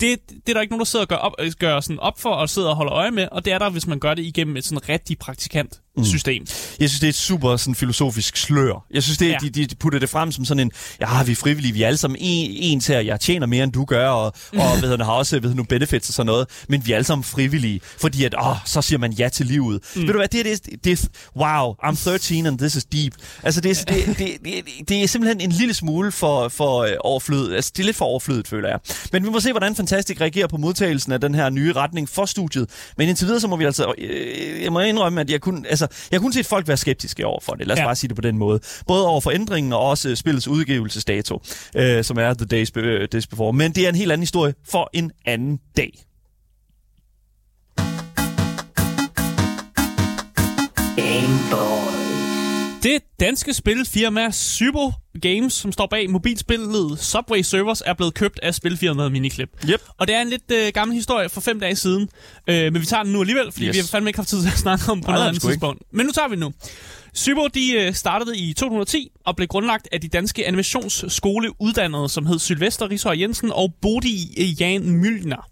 det, 0.00 0.28
det 0.28 0.48
er 0.48 0.54
der 0.54 0.60
ikke 0.60 0.72
nogen, 0.72 0.80
der 0.80 0.84
sidder 0.84 1.04
og 1.04 1.08
gør 1.08 1.16
op, 1.16 1.32
gør 1.58 1.80
sådan 1.80 2.00
op 2.00 2.20
for 2.20 2.30
og 2.30 2.48
sidder 2.48 2.68
og 2.68 2.76
holder 2.76 2.92
øje 2.92 3.10
med, 3.10 3.28
og 3.32 3.44
det 3.44 3.52
er 3.52 3.58
der, 3.58 3.70
hvis 3.70 3.86
man 3.86 4.00
gør 4.00 4.14
det 4.14 4.22
igennem 4.22 4.56
et 4.56 4.64
sådan 4.64 4.88
rigtig 4.88 5.18
praktikant 5.18 5.80
system. 6.02 6.46
Jeg 6.80 6.88
synes, 6.88 7.00
det 7.00 7.06
er 7.06 7.08
et 7.08 7.14
super 7.14 7.56
sådan, 7.56 7.74
filosofisk 7.74 8.36
slør. 8.36 8.84
Jeg 8.90 9.02
synes, 9.02 9.18
det, 9.18 9.28
Ja. 9.28 9.36
de, 9.42 9.50
de 9.66 9.74
putter 9.74 9.98
det 9.98 10.08
frem 10.10 10.32
som 10.32 10.44
sådan 10.44 10.60
en, 10.60 10.70
ja, 11.00 11.22
vi 11.22 11.32
er 11.32 11.36
frivillige, 11.36 11.72
vi 11.72 11.82
er 11.82 11.86
alle 11.86 11.96
sammen 11.96 12.16
en, 12.20 12.50
ens 12.50 12.86
her, 12.86 13.00
jeg 13.00 13.20
tjener 13.20 13.46
mere, 13.46 13.64
end 13.64 13.72
du 13.72 13.84
gør, 13.84 14.08
og, 14.08 14.24
og 14.56 14.62
ved 14.82 14.96
du, 14.98 15.04
har 15.04 15.12
også 15.12 15.40
ved 15.40 15.54
du, 15.54 15.62
benefits 15.64 16.08
og 16.08 16.14
sådan 16.14 16.26
noget, 16.26 16.46
men 16.68 16.86
vi 16.86 16.92
er 16.92 16.96
alle 16.96 17.04
sammen 17.04 17.24
frivillige, 17.24 17.80
fordi 18.00 18.24
at, 18.24 18.34
åh, 18.46 18.56
så 18.64 18.82
siger 18.82 18.98
man 18.98 19.12
ja 19.12 19.28
til 19.28 19.46
livet. 19.46 19.80
Mm. 19.96 20.00
Ved 20.02 20.08
du 20.08 20.18
hvad, 20.18 20.28
det, 20.28 20.40
er- 20.40 20.56
det, 20.56 20.84
det 20.84 21.08
wow, 21.36 21.74
I'm 21.84 22.04
13 22.04 22.46
and 22.46 22.58
this 22.58 22.74
is 22.76 22.84
deep. 22.84 23.12
Altså, 23.42 23.60
det, 23.60 23.70
er- 23.70 23.84
det, 23.94 24.06
det, 24.18 24.28
det, 24.44 24.88
det 24.88 25.02
er 25.02 25.06
simpelthen 25.08 25.40
en 25.40 25.52
lille 25.52 25.74
smule 25.74 26.12
for, 26.12 26.48
for 26.48 26.78
øh, 26.82 26.92
overflødet. 27.00 27.54
Altså, 27.54 27.72
det 27.76 27.82
er 27.82 27.86
lidt 27.86 27.96
for 27.96 28.04
overflødet, 28.04 28.48
føler 28.48 28.68
jeg. 28.68 28.78
Men 29.12 29.24
vi 29.24 29.30
må 29.30 29.40
se, 29.40 29.50
hvordan 29.50 29.76
Fantastic 29.76 30.20
reagerer 30.20 30.46
på 30.46 30.56
modtagelsen 30.56 31.12
af 31.12 31.20
den 31.20 31.34
her 31.34 31.50
nye 31.50 31.72
retning 31.72 32.08
for 32.08 32.26
studiet. 32.26 32.70
Men 32.98 33.08
indtil 33.08 33.26
videre, 33.26 33.40
så 33.40 33.48
må 33.48 33.56
vi 33.56 33.64
altså, 33.64 33.92
øh, 33.98 34.62
jeg 34.62 34.72
må 34.72 34.80
indrømme, 34.80 35.20
at 35.20 35.30
jeg 35.30 35.40
kunne, 35.40 35.68
altså, 35.68 35.83
jeg 36.10 36.20
kunne 36.20 36.32
set 36.32 36.46
folk 36.46 36.68
være 36.68 36.76
skeptiske 36.76 37.26
over 37.26 37.40
for 37.40 37.52
det. 37.52 37.66
Lad 37.66 37.74
os 37.76 37.78
Ja. 37.80 37.84
bare 37.86 37.96
sige 37.96 38.08
det 38.08 38.16
på 38.16 38.22
den 38.22 38.38
måde. 38.38 38.60
Både 38.86 39.06
over 39.06 39.20
for 39.20 39.30
ændringen 39.30 39.72
og 39.72 39.80
også 39.80 40.08
øh, 40.08 40.16
spillets 40.16 40.48
udgivelsesdato, 40.48 41.40
øh, 41.76 42.04
som 42.04 42.18
er 42.18 42.34
The 42.34 42.46
Days, 42.46 42.70
be- 42.70 42.80
øh, 42.80 43.08
Days 43.12 43.26
Before. 43.26 43.52
Men 43.52 43.72
det 43.72 43.84
er 43.84 43.88
en 43.88 43.94
helt 43.94 44.12
anden 44.12 44.22
historie 44.22 44.54
for 44.70 44.90
en 44.92 45.10
anden 45.26 45.58
dag. 45.76 45.92
Det 52.82 52.98
danske 53.20 53.54
spilfirma 53.54 54.30
Sybo 54.30 54.92
Games, 55.22 55.52
som 55.52 55.72
står 55.72 55.86
bag 55.86 56.10
mobilspillet 56.10 56.98
Subway 56.98 57.42
Servers, 57.42 57.82
er 57.86 57.94
blevet 57.94 58.14
købt 58.14 58.40
af 58.42 58.54
spilfirmaet 58.54 59.12
Miniclip. 59.12 59.48
Yep. 59.68 59.80
Og 59.98 60.06
det 60.08 60.16
er 60.16 60.20
en 60.20 60.28
lidt 60.30 60.50
øh, 60.52 60.72
gammel 60.74 60.94
historie 60.94 61.28
fra 61.28 61.40
fem 61.40 61.60
dage 61.60 61.76
siden, 61.76 62.08
øh, 62.46 62.72
men 62.72 62.80
vi 62.80 62.86
tager 62.86 63.02
den 63.02 63.12
nu 63.12 63.20
alligevel, 63.20 63.52
fordi 63.52 63.66
yes. 63.66 63.74
Vi 63.74 63.78
har 63.80 63.86
fandme 63.86 64.10
ikke 64.10 64.18
haft 64.18 64.28
tid 64.28 64.40
til 64.42 64.48
at 64.48 64.58
snakke 64.58 64.92
om 64.92 65.00
på 65.00 65.10
noget 65.10 65.20
det 65.22 65.28
andet 65.28 65.42
sgu 65.42 65.48
ikke. 65.48 65.54
tidspunkt. 65.54 65.82
Men 65.92 66.06
nu 66.06 66.12
tager 66.12 66.28
vi 66.28 66.34
den 66.34 66.40
nu. 66.40 66.52
Sybo 67.14 67.46
de 67.46 67.72
øh, 67.72 67.94
startede 67.94 68.38
i 68.38 68.52
2010 68.52 69.10
og 69.24 69.36
blev 69.36 69.48
grundlagt 69.48 69.88
af 69.92 70.00
de 70.00 70.08
danske 70.08 70.46
animationsskoleuddannede, 70.46 72.08
som 72.08 72.26
hed 72.26 72.38
Sylvester 72.38 72.90
Rishøj 72.90 73.16
Jensen 73.20 73.52
og 73.52 73.74
Bodil 73.82 74.28
øh, 74.38 74.60
Jan 74.60 74.90
Mølner. 74.90 75.48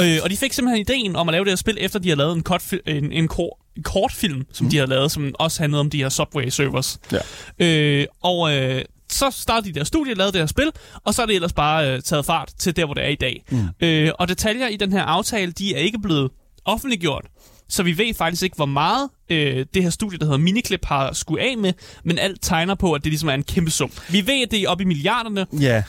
Øh, 0.00 0.18
og 0.22 0.30
de 0.30 0.36
fik 0.36 0.52
simpelthen 0.52 0.80
ideen 0.80 1.16
om 1.16 1.28
at 1.28 1.32
lave 1.32 1.44
det 1.44 1.50
her 1.50 1.56
spil, 1.56 1.78
efter 1.80 1.98
de 1.98 2.08
har 2.08 2.16
lavet 2.16 2.36
en, 2.36 2.42
kort, 2.42 2.72
en, 2.86 3.12
en, 3.12 3.28
kor, 3.28 3.58
kortfilm, 3.82 4.42
som 4.52 4.64
mm. 4.64 4.70
de 4.70 4.78
har 4.78 4.86
lavet, 4.86 5.12
som 5.12 5.34
også 5.38 5.62
handlede 5.62 5.80
om 5.80 5.90
de 5.90 5.98
her 5.98 6.08
Subway 6.08 6.48
servers. 6.48 7.00
Ja. 7.12 7.66
Øh, 7.66 8.06
og 8.22 8.56
øh, 8.56 8.84
så 9.08 9.30
startede 9.30 9.74
de 9.74 9.78
der 9.78 9.84
studie, 9.84 10.14
lavede 10.14 10.32
det 10.32 10.40
her 10.40 10.46
spil, 10.46 10.70
og 11.04 11.14
så 11.14 11.22
er 11.22 11.26
det 11.26 11.34
ellers 11.34 11.52
bare 11.52 11.90
øh, 11.90 12.02
taget 12.02 12.26
fart 12.26 12.52
til 12.58 12.76
der, 12.76 12.84
hvor 12.84 12.94
det 12.94 13.04
er 13.04 13.08
i 13.08 13.14
dag. 13.14 13.44
Mm. 13.50 13.68
Øh, 13.80 14.10
og 14.18 14.28
detaljer 14.28 14.68
i 14.68 14.76
den 14.76 14.92
her 14.92 15.02
aftale, 15.02 15.52
de 15.52 15.74
er 15.74 15.78
ikke 15.78 15.98
blevet 15.98 16.30
offentliggjort. 16.64 17.24
Så 17.68 17.82
vi 17.82 17.98
ved 17.98 18.14
faktisk 18.14 18.42
ikke, 18.42 18.56
hvor 18.56 18.66
meget 18.66 19.10
øh, 19.32 19.66
det 19.74 19.82
her 19.82 19.90
studie, 19.90 20.18
der 20.18 20.24
hedder 20.24 20.38
Miniclip, 20.38 20.84
har 20.84 21.12
skulle 21.12 21.42
af 21.42 21.56
med, 21.58 21.72
men 22.04 22.18
alt 22.18 22.42
tegner 22.42 22.74
på, 22.74 22.92
at 22.92 23.04
det 23.04 23.10
ligesom 23.12 23.28
er 23.28 23.34
en 23.34 23.42
kæmpe 23.42 23.70
sum. 23.70 23.90
Vi 24.08 24.26
ved, 24.26 24.42
at 24.42 24.50
det 24.50 24.62
er 24.62 24.68
oppe 24.68 24.84
i 24.84 24.86
milliarderne. 24.86 25.46
Ja. 25.60 25.82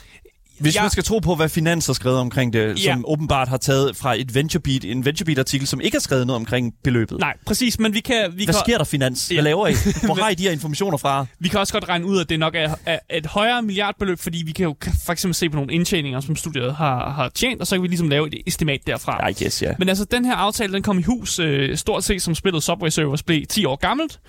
Hvis 0.60 0.74
ja. 0.74 0.82
man 0.82 0.90
skal 0.90 1.04
tro 1.04 1.18
på, 1.18 1.34
hvad 1.34 1.48
Finans 1.48 1.86
har 1.86 1.92
skrevet 1.92 2.18
omkring 2.18 2.52
det, 2.52 2.84
Ja. 2.84 2.92
som 2.92 3.04
åbenbart 3.08 3.48
har 3.48 3.56
taget 3.56 3.96
fra 3.96 4.20
et 4.20 4.34
VentureBeat, 4.34 4.84
en 4.84 5.04
VentureBeat-artikel, 5.04 5.66
som 5.66 5.80
ikke 5.80 5.94
har 5.94 6.00
skrevet 6.00 6.26
noget 6.26 6.36
omkring 6.36 6.74
beløbet. 6.84 7.18
Nej, 7.20 7.34
præcis, 7.46 7.78
men 7.78 7.94
vi 7.94 8.00
kan, 8.00 8.24
vi 8.36 8.44
Hvad 8.44 8.54
kan, 8.54 8.60
sker 8.64 8.78
der, 8.78 8.84
Finans? 8.84 9.26
Hvad 9.28 9.36
Ja. 9.36 9.42
laver 9.42 9.66
I? 9.68 9.72
Hvor 10.06 10.14
har 10.14 10.28
I 10.30 10.34
de 10.34 10.42
her 10.42 10.50
informationer 10.50 10.96
fra? 10.98 11.26
vi 11.40 11.48
kan 11.48 11.60
også 11.60 11.72
godt 11.72 11.88
regne 11.88 12.06
ud, 12.06 12.20
at 12.20 12.28
det 12.28 12.38
nok 12.38 12.54
er, 12.54 12.74
er 12.86 12.98
et 13.10 13.26
højere 13.26 13.62
milliardbeløb, 13.62 14.18
fordi 14.18 14.42
vi 14.46 14.52
kan 14.52 14.64
jo 14.64 14.74
for 15.04 15.12
eksempel 15.12 15.34
se 15.34 15.48
på 15.48 15.56
nogle 15.56 15.72
indtjeninger, 15.72 16.20
som 16.20 16.36
studiet 16.36 16.74
har, 16.74 17.10
har 17.10 17.28
tjent, 17.28 17.60
og 17.60 17.66
så 17.66 17.74
kan 17.76 17.82
vi 17.82 17.88
ligesom 17.88 18.08
lave 18.08 18.26
et 18.26 18.34
estimat 18.46 18.80
derfra. 18.86 19.28
I 19.28 19.32
guess, 19.32 19.62
ja. 19.62 19.72
Men 19.78 19.88
altså, 19.88 20.04
den 20.04 20.24
her 20.24 20.34
aftale, 20.34 20.72
den 20.72 20.82
kom 20.82 20.98
i 20.98 21.02
hus 21.02 21.38
øh, 21.38 21.76
stort 21.76 22.04
set 22.04 22.22
som 22.22 22.34
spillet 22.34 22.62
Subway 22.62 22.88
Servers 22.88 23.22
blev 23.22 23.46
10 23.46 23.64
år 23.64 23.76
gammelt. 23.76 24.20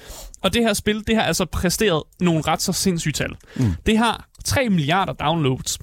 Og 0.41 0.53
det 0.53 0.61
her 0.61 0.73
spil, 0.73 1.03
det 1.07 1.15
har 1.15 1.23
altså 1.23 1.45
præsteret 1.45 2.03
nogle 2.19 2.41
ret 2.47 2.61
så 2.61 2.73
sindssyge 2.73 3.11
tal. 3.13 3.29
Mm. 3.55 3.73
Det 3.85 3.97
har 3.97 4.27
3 4.45 4.69
milliarder 4.69 5.13
downloads. 5.13 5.79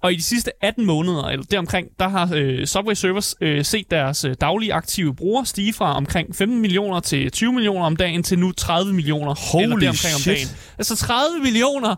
Og 0.00 0.12
i 0.12 0.16
de 0.16 0.22
sidste 0.22 0.50
18 0.64 0.86
måneder, 0.86 1.24
eller 1.24 1.44
deromkring, 1.50 1.86
der 1.98 2.08
har 2.08 2.30
øh, 2.34 2.66
Subway 2.66 2.94
Servers 2.94 3.34
øh, 3.40 3.64
set 3.64 3.90
deres 3.90 4.24
øh, 4.24 4.34
daglige 4.40 4.74
aktive 4.74 5.14
brugere 5.16 5.46
stige 5.46 5.72
fra 5.72 5.96
omkring 5.96 6.36
15 6.36 6.60
millioner 6.60 7.00
til 7.00 7.30
20 7.30 7.52
millioner 7.52 7.84
om 7.86 7.96
dagen 7.96 8.22
til 8.22 8.38
nu 8.38 8.52
30 8.52 8.92
millioner. 8.92 9.34
Holy 9.52 9.62
eller 9.62 9.76
deromkring 9.76 10.14
om 10.14 10.20
shit. 10.20 10.34
dagen. 10.34 10.48
Altså 10.78 10.96
30 10.96 11.38
millioner! 11.42 11.94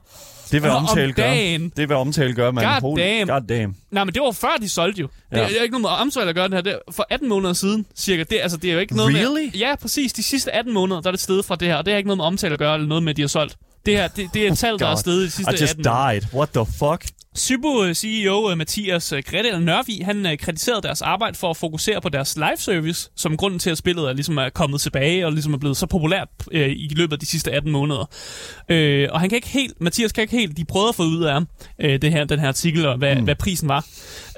Det 0.50 0.64
er, 0.64 0.70
om 0.70 0.84
omtale 0.88 1.12
gør. 1.12 1.22
dagen. 1.22 1.72
Det 1.76 1.82
er, 1.82 1.86
hvad 1.86 1.96
omtale 1.96 2.34
gør, 2.34 2.50
man. 2.50 2.80
God 2.82 2.96
damn. 2.98 3.28
God 3.30 3.40
damn. 3.48 3.74
Nej, 3.90 4.04
men 4.04 4.14
det 4.14 4.22
var 4.22 4.30
før, 4.32 4.56
de 4.60 4.68
solgte 4.68 5.00
jo. 5.00 5.08
Det 5.30 5.36
Ja. 5.36 5.42
er, 5.42 5.48
det 5.48 5.58
er 5.58 5.62
ikke 5.62 5.72
noget 5.72 5.82
med 5.82 5.90
omsøjl 5.90 6.28
at 6.28 6.34
gøre 6.34 6.44
det 6.48 6.54
her. 6.54 6.60
Det 6.60 6.72
er 6.72 6.92
for 6.92 7.06
18 7.10 7.28
måneder 7.28 7.52
siden, 7.52 7.86
cirka. 7.96 8.22
Det, 8.30 8.38
altså, 8.42 8.56
det 8.58 8.70
er 8.70 8.74
jo 8.74 8.80
ikke 8.80 8.96
noget 8.96 9.14
Really? 9.14 9.44
med... 9.44 9.52
Ja, 9.60 9.74
præcis. 9.82 10.12
De 10.12 10.22
sidste 10.22 10.54
18 10.54 10.72
måneder, 10.74 11.00
der 11.00 11.08
er 11.08 11.12
det 11.12 11.20
stedet 11.20 11.44
fra 11.44 11.56
det 11.56 11.68
her. 11.68 11.76
Og 11.76 11.84
det 11.84 11.92
har 11.92 11.96
ikke 11.98 12.06
noget 12.08 12.16
med 12.16 12.24
omtale 12.24 12.52
at 12.52 12.58
gøre, 12.58 12.74
eller 12.74 12.88
noget 12.88 13.02
med, 13.02 13.10
at 13.12 13.16
de 13.16 13.22
har 13.22 13.28
solgt. 13.28 13.56
Det 13.86 13.96
her, 13.96 14.08
det, 14.08 14.28
det 14.34 14.46
er 14.46 14.52
et 14.52 14.58
tal, 14.58 14.78
der 14.78 14.86
er 14.86 14.94
stedet 15.06 15.26
de 15.26 15.30
sidste 15.30 15.52
I 15.52 15.60
just 15.60 15.70
18 15.78 15.84
måneder. 15.86 16.10
died. 16.12 16.22
What 16.34 16.48
the 16.50 16.66
fuck? 16.66 17.04
Sybo 17.34 17.94
CEO 17.94 18.50
øh, 18.50 18.58
Mathias 18.58 19.12
øh, 19.12 19.22
Grete 19.26 19.48
eller 19.48 19.60
Nørvi, 19.60 20.00
han 20.00 20.26
øh, 20.26 20.38
kritiserede 20.38 20.82
deres 20.82 21.02
arbejde 21.02 21.38
for 21.38 21.50
at 21.50 21.56
fokusere 21.56 22.00
på 22.00 22.08
deres 22.08 22.36
live 22.36 22.56
service, 22.56 23.10
som 23.16 23.36
grunden 23.36 23.58
til, 23.58 23.70
at 23.70 23.78
spillet 23.78 24.08
er, 24.08 24.12
ligesom 24.12 24.38
er 24.38 24.48
kommet 24.48 24.80
tilbage 24.80 25.26
og 25.26 25.32
ligesom 25.32 25.54
er 25.54 25.58
blevet 25.58 25.76
så 25.76 25.86
populært 25.86 26.28
øh, 26.52 26.68
i 26.68 26.90
løbet 26.96 27.12
af 27.12 27.18
de 27.18 27.26
sidste 27.26 27.50
18 27.50 27.72
måneder. 27.72 28.10
Øh, 28.68 29.08
og 29.12 29.20
han 29.20 29.28
kan 29.28 29.36
ikke 29.36 29.48
helt, 29.48 29.80
Mathias 29.80 30.12
kan 30.12 30.22
ikke 30.22 30.36
helt, 30.36 30.56
de 30.56 30.64
prøvede 30.64 30.88
at 30.88 30.94
få 30.94 31.02
ud 31.02 31.22
af 31.22 31.40
øh, 31.78 32.02
det 32.02 32.12
her, 32.12 32.24
den 32.24 32.38
her 32.38 32.48
artikel, 32.48 32.86
og 32.86 32.98
hvad, 32.98 33.16
mm. 33.16 33.24
hvad 33.24 33.34
prisen 33.34 33.68
var. 33.68 33.86